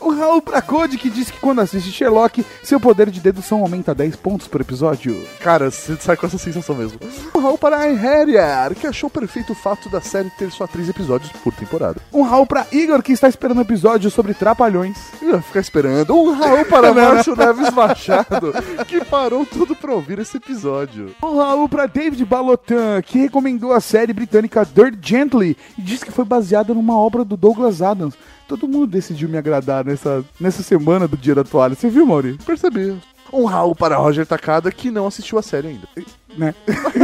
O 0.00 0.10
Raul 0.10 0.40
Bracode 0.40 0.98
que 0.98 1.10
diz 1.10 1.30
que 1.30 1.40
quando 1.40 1.60
assiste 1.60 1.90
Sherlock, 1.90 2.44
seu 2.62 2.80
poder 2.80 3.10
de 3.10 3.20
dedução 3.20 3.60
aumenta 3.60 3.94
10 3.94 4.16
pontos 4.16 4.48
por 4.48 4.60
episódio. 4.60 5.16
Cara, 5.40 5.70
você 5.70 5.96
sai 5.96 6.16
com 6.16 6.26
essa 6.26 6.38
sensação 6.38 6.74
mesmo. 6.74 6.98
Um 7.34 7.40
Raul 7.40 7.58
para 7.58 7.76
a 7.76 7.86
Harrier, 7.86 8.74
que 8.74 8.86
achou 8.86 9.10
perfeito 9.10 9.52
o 9.52 9.56
fato 9.56 9.88
da 9.88 10.00
série 10.00 10.30
ter 10.30 10.50
só 10.50 10.66
três 10.66 10.88
episódios 10.88 11.30
por 11.42 11.52
temporada. 11.54 12.00
Um 12.12 12.22
Raul 12.22 12.46
pra 12.46 12.66
Igor 12.72 13.02
que 13.02 13.12
está 13.12 13.28
esperando 13.28 13.60
episódio 13.60 14.10
sobre 14.10 14.34
trapalhões. 14.34 14.96
Ia 15.22 15.40
ficar 15.42 15.60
esperando. 15.60 16.14
Um 16.14 16.32
Raul 16.32 16.64
para 16.64 16.92
Márcio 16.94 17.36
Neves 17.36 17.70
Machado, 17.70 18.52
que 18.86 19.04
parou 19.04 19.44
tudo 19.44 19.74
pra 19.74 19.92
ouvir 19.92 20.18
esse 20.18 20.36
episódio. 20.36 21.14
Um 21.22 21.36
Raul 21.36 21.68
pra 21.68 21.86
David 21.86 22.24
Balotan, 22.24 23.02
que 23.02 23.18
recomendou 23.18 23.72
a 23.72 23.80
série 23.80 24.12
britânica 24.12 24.64
Dirt 24.64 24.96
Gently 25.00 25.56
e 25.78 25.82
diz 25.82 26.02
que 26.02 26.12
foi 26.12 26.24
baseada 26.66 26.74
numa 26.74 26.98
obra 26.98 27.24
do 27.24 27.36
Douglas 27.36 27.80
Adams. 27.80 28.14
Todo 28.48 28.68
mundo 28.68 28.86
decidiu 28.86 29.28
me 29.28 29.38
agradar 29.38 29.84
nessa, 29.84 30.24
nessa 30.40 30.62
semana 30.62 31.06
do 31.06 31.16
Dia 31.16 31.34
da 31.34 31.44
Toalha. 31.44 31.74
Você 31.74 31.88
viu, 31.88 32.06
Mauri? 32.06 32.38
Percebi. 32.44 32.96
Um 33.32 33.44
Raul 33.44 33.74
para 33.74 33.96
Roger 33.96 34.24
Takada, 34.24 34.70
que 34.70 34.90
não 34.90 35.06
assistiu 35.06 35.38
a 35.38 35.42
série 35.42 35.68
ainda. 35.68 35.88
Né? 36.36 36.54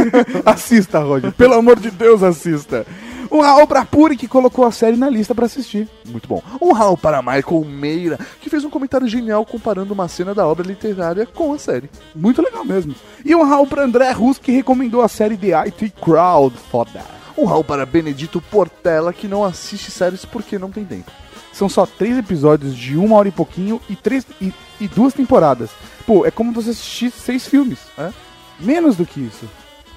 assista, 0.45 0.99
Roger. 0.99 1.33
Pelo 1.33 1.55
amor 1.55 1.79
de 1.79 1.91
Deus, 1.91 2.23
assista. 2.23 2.85
Um 3.29 3.41
Raul 3.41 3.67
pra 3.67 3.83
Puri, 3.83 4.15
que 4.15 4.27
colocou 4.27 4.63
a 4.63 4.71
série 4.71 4.95
na 4.95 5.09
lista 5.09 5.35
pra 5.35 5.47
assistir. 5.47 5.89
Muito 6.05 6.27
bom. 6.27 6.41
Um 6.61 6.71
Raul 6.71 6.95
para 6.95 7.21
Michael 7.21 7.65
Meira, 7.65 8.19
que 8.39 8.49
fez 8.49 8.63
um 8.63 8.69
comentário 8.69 9.07
genial 9.07 9.45
comparando 9.45 9.93
uma 9.93 10.07
cena 10.07 10.33
da 10.33 10.47
obra 10.47 10.65
literária 10.65 11.25
com 11.25 11.51
a 11.51 11.57
série. 11.57 11.89
Muito 12.15 12.41
legal 12.41 12.63
mesmo. 12.63 12.95
E 13.25 13.35
um 13.35 13.43
Raul 13.43 13.67
pra 13.67 13.83
André 13.83 14.09
Rus, 14.11 14.37
que 14.37 14.51
recomendou 14.51 15.01
a 15.01 15.09
série 15.09 15.35
The 15.35 15.53
IT 15.67 15.93
Crowd. 15.99 16.55
Foda. 16.71 17.12
Um 17.37 17.45
Raul 17.45 17.63
para 17.63 17.85
Benedito 17.85 18.41
Portela, 18.41 19.11
que 19.11 19.27
não 19.27 19.43
assiste 19.43 19.89
séries 19.89 20.25
porque 20.25 20.59
não 20.59 20.71
tem 20.71 20.85
tempo. 20.85 21.11
São 21.51 21.69
só 21.69 21.85
três 21.85 22.17
episódios 22.17 22.75
de 22.75 22.97
uma 22.97 23.15
hora 23.15 23.27
e 23.27 23.31
pouquinho 23.31 23.79
e, 23.89 23.95
três, 23.95 24.25
e, 24.41 24.53
e 24.79 24.87
duas 24.87 25.13
temporadas. 25.13 25.69
Pô, 26.05 26.25
é 26.25 26.31
como 26.31 26.51
você 26.51 26.71
assistir 26.71 27.11
seis 27.11 27.47
filmes. 27.47 27.79
É? 27.97 28.11
Menos 28.59 28.95
do 28.95 29.05
que 29.05 29.19
isso. 29.19 29.47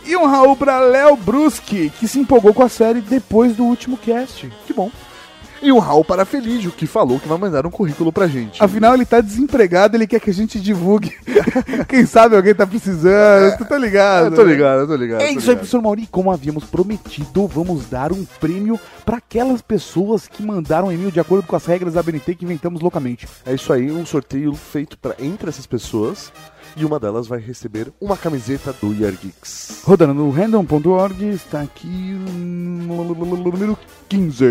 E 0.05 0.17
um 0.17 0.27
Raul 0.27 0.57
pra 0.57 0.79
Léo 0.81 1.17
Bruschi, 1.17 1.91
que 1.99 2.07
se 2.07 2.19
empolgou 2.19 2.55
com 2.55 2.63
a 2.63 2.69
série 2.69 3.01
depois 3.01 3.57
do 3.57 3.65
último 3.65 3.97
cast. 3.97 4.53
Que 4.67 4.73
bom. 4.73 4.91
E 5.62 5.73
um 5.73 5.78
Raul 5.78 6.05
para 6.05 6.24
Felídio, 6.24 6.70
que 6.70 6.87
falou 6.87 7.19
que 7.19 7.28
vai 7.28 7.39
mandar 7.39 7.66
um 7.66 7.70
currículo 7.70 8.12
pra 8.12 8.27
gente. 8.27 8.62
Afinal, 8.62 8.95
ele 8.95 9.07
tá 9.07 9.20
desempregado, 9.20 9.97
ele 9.97 10.07
quer 10.07 10.20
que 10.20 10.31
a 10.31 10.35
gente 10.35 10.61
divulgue. 10.61 11.15
Quem 11.89 12.05
sabe 12.07 12.37
alguém 12.37 12.55
tá 12.55 12.66
precisando, 12.66 13.57
tu 13.57 13.65
tá 13.65 13.78
ligado? 13.78 14.27
Eu 14.27 14.35
tô 14.35 14.43
ligado, 14.43 14.81
eu 14.81 14.87
tô 14.87 14.97
ligado. 14.97 15.23
É 15.23 15.33
tô 15.33 15.39
isso 15.39 15.51
aí, 15.51 15.57
professor 15.57 15.81
Mauri. 15.81 16.07
Como 16.11 16.31
havíamos 16.31 16.65
prometido, 16.65 17.47
vamos 17.47 17.87
dar 17.87 18.12
um 18.12 18.24
prêmio 18.24 18.78
para 19.05 19.16
aquelas 19.16 19.62
pessoas 19.62 20.28
que 20.28 20.43
mandaram 20.43 20.93
e-mail 20.93 21.11
de 21.11 21.20
acordo 21.20 21.47
com 21.47 21.57
as 21.57 21.65
regras 21.65 21.95
da 21.95 22.03
BNT 22.03 22.35
que 22.35 22.45
inventamos 22.45 22.81
loucamente. 22.81 23.27
É 23.45 23.55
isso 23.55 23.73
aí, 23.73 23.91
um 23.91 24.05
sorteio 24.05 24.55
feito 24.55 24.99
pra, 24.99 25.15
entre 25.19 25.49
essas 25.49 25.66
pessoas. 25.66 26.33
E 26.77 26.85
uma 26.85 27.01
delas 27.01 27.27
vai 27.27 27.39
receber 27.39 27.91
uma 27.99 28.19
camiseta 28.19 28.70
do 28.83 28.93
Year 28.93 29.15
Geeks. 29.15 29.81
Rodando 29.83 30.12
no 30.12 30.28
random.org, 30.31 31.24
está 31.31 31.62
aqui 31.62 31.87
o 31.87 33.37
número 33.37 33.78
15. 34.11 34.45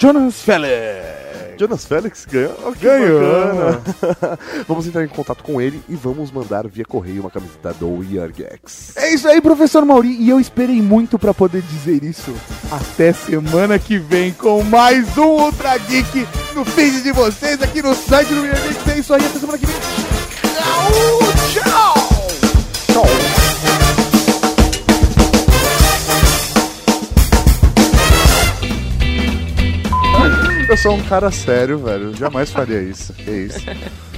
Jonas 0.00 0.42
Félix. 0.42 1.18
Jonas 1.58 1.84
Félix 1.84 2.24
ganhou? 2.24 2.54
Oh, 2.64 2.70
Ganhou. 2.70 3.82
vamos 4.68 4.86
entrar 4.86 5.04
em 5.04 5.08
contato 5.08 5.42
com 5.42 5.60
ele 5.60 5.82
e 5.88 5.96
vamos 5.96 6.30
mandar 6.30 6.68
via 6.68 6.84
correio 6.84 7.22
uma 7.22 7.30
camiseta 7.30 7.74
do 7.74 8.04
Year 8.04 8.30
Geeks. 8.30 8.96
É 8.96 9.12
isso 9.12 9.26
aí, 9.26 9.40
professor 9.40 9.84
Mauri. 9.84 10.16
E 10.20 10.30
eu 10.30 10.38
esperei 10.38 10.80
muito 10.80 11.18
para 11.18 11.34
poder 11.34 11.62
dizer 11.62 12.04
isso. 12.04 12.32
Até 12.70 13.12
semana 13.12 13.76
que 13.76 13.98
vem 13.98 14.32
com 14.32 14.62
mais 14.62 15.18
um 15.18 15.30
Ultra 15.30 15.76
Geek 15.78 16.28
no 16.54 16.64
feed 16.64 17.02
de 17.02 17.10
vocês 17.10 17.60
aqui 17.60 17.82
no 17.82 17.92
site 17.92 18.28
do 18.28 18.44
Year 18.46 18.62
Geeks. 18.62 18.88
É 18.88 18.98
isso 19.00 19.12
aí, 19.12 19.26
até 19.26 19.38
semana 19.40 19.58
que 19.58 19.66
vem. 19.66 19.76
Tchau! 19.80 21.18
Tchau! 21.52 21.67
Eu 30.68 30.76
sou 30.76 30.94
um 30.94 31.02
cara 31.02 31.30
sério, 31.30 31.78
velho. 31.78 32.14
Jamais 32.14 32.50
faria 32.50 32.82
isso. 32.82 33.12
Que 33.14 33.30
isso. 33.30 33.64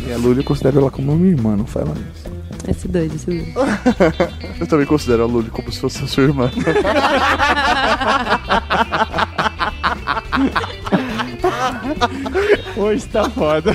E 0.07 0.13
a 0.13 0.17
Luli 0.17 0.41
eu 0.41 0.45
considero 0.45 0.81
ela 0.81 0.91
como 0.91 1.15
minha 1.17 1.33
irmã, 1.33 1.57
não 1.57 1.67
fala 1.67 1.95
isso. 1.95 2.41
Esse 2.69 2.89
dois, 2.89 3.15
esse 3.15 3.27
dois. 3.27 3.55
Eu 4.61 4.67
também 4.67 4.87
considero 4.87 5.23
a 5.23 5.27
Luli 5.27 5.49
como 5.51 5.73
se 5.73 5.81
fosse 5.81 6.05
a 6.05 6.07
sua 6.07 6.25
irmã. 6.25 6.51
Hoje 12.77 13.07
tá 13.09 13.31
foda. 13.31 13.75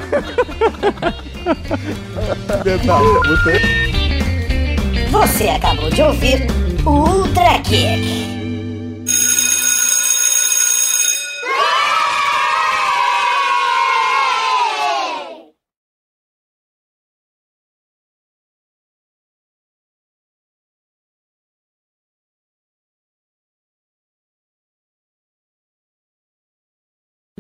Você 5.12 5.48
acabou 5.50 5.90
de 5.90 6.02
ouvir 6.02 6.48
o 6.86 6.90
Ultra 6.90 7.60
Kick. 7.62 8.36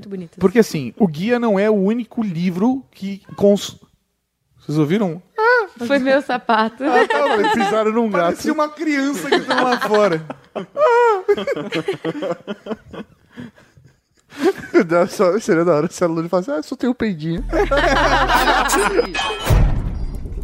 Muito 0.05 0.09
bonito. 0.09 0.39
Porque 0.39 0.59
assim, 0.59 0.93
o 0.97 1.07
guia 1.07 1.39
não 1.39 1.57
é 1.57 1.69
o 1.69 1.73
único 1.73 2.21
livro 2.21 2.83
que. 2.91 3.21
Cons... 3.35 3.77
Vocês 4.59 4.77
ouviram? 4.77 5.21
Foi 5.87 5.99
meu 5.99 6.21
sapato. 6.21 6.83
Ah, 6.83 7.07
tá, 7.07 7.37
mas 7.37 7.51
pisaram 7.53 7.91
num 7.91 8.09
gato. 8.09 8.25
Parecia 8.35 8.53
uma 8.53 8.69
criança 8.69 9.29
que 9.29 9.39
tá 9.41 9.61
lá 9.61 9.79
fora. 9.79 10.25
Só- 15.09 15.39
Seria 15.39 15.65
da 15.65 15.75
hora 15.75 15.87
se 15.89 16.03
a 16.03 16.07
Luli 16.07 16.29
falasse, 16.29 16.51
ah, 16.51 16.61
só 16.61 16.75
tem 16.75 16.89
o 16.89 16.95
peidinho. 16.95 17.43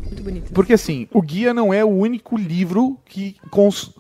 Muito 0.04 0.24
bonito. 0.24 0.54
Porque 0.54 0.74
assim, 0.74 1.08
o 1.12 1.22
guia 1.22 1.54
não 1.54 1.74
é 1.74 1.84
o 1.84 1.90
único 1.90 2.38
livro 2.38 3.00
que. 3.06 3.38
Cons... 3.50 3.94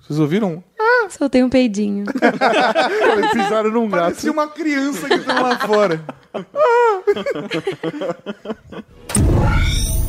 Vocês 0.00 0.18
ouviram? 0.18 0.62
Soltei 1.08 1.42
um 1.42 1.48
peidinho. 1.48 2.04
Pisaram 3.32 3.70
num 3.70 3.88
gato. 3.88 4.04
Parecia 4.04 4.32
uma 4.32 4.48
criança 4.48 5.08
que 5.08 5.18
tá 5.20 5.40
lá 5.40 5.58
fora. 5.58 6.00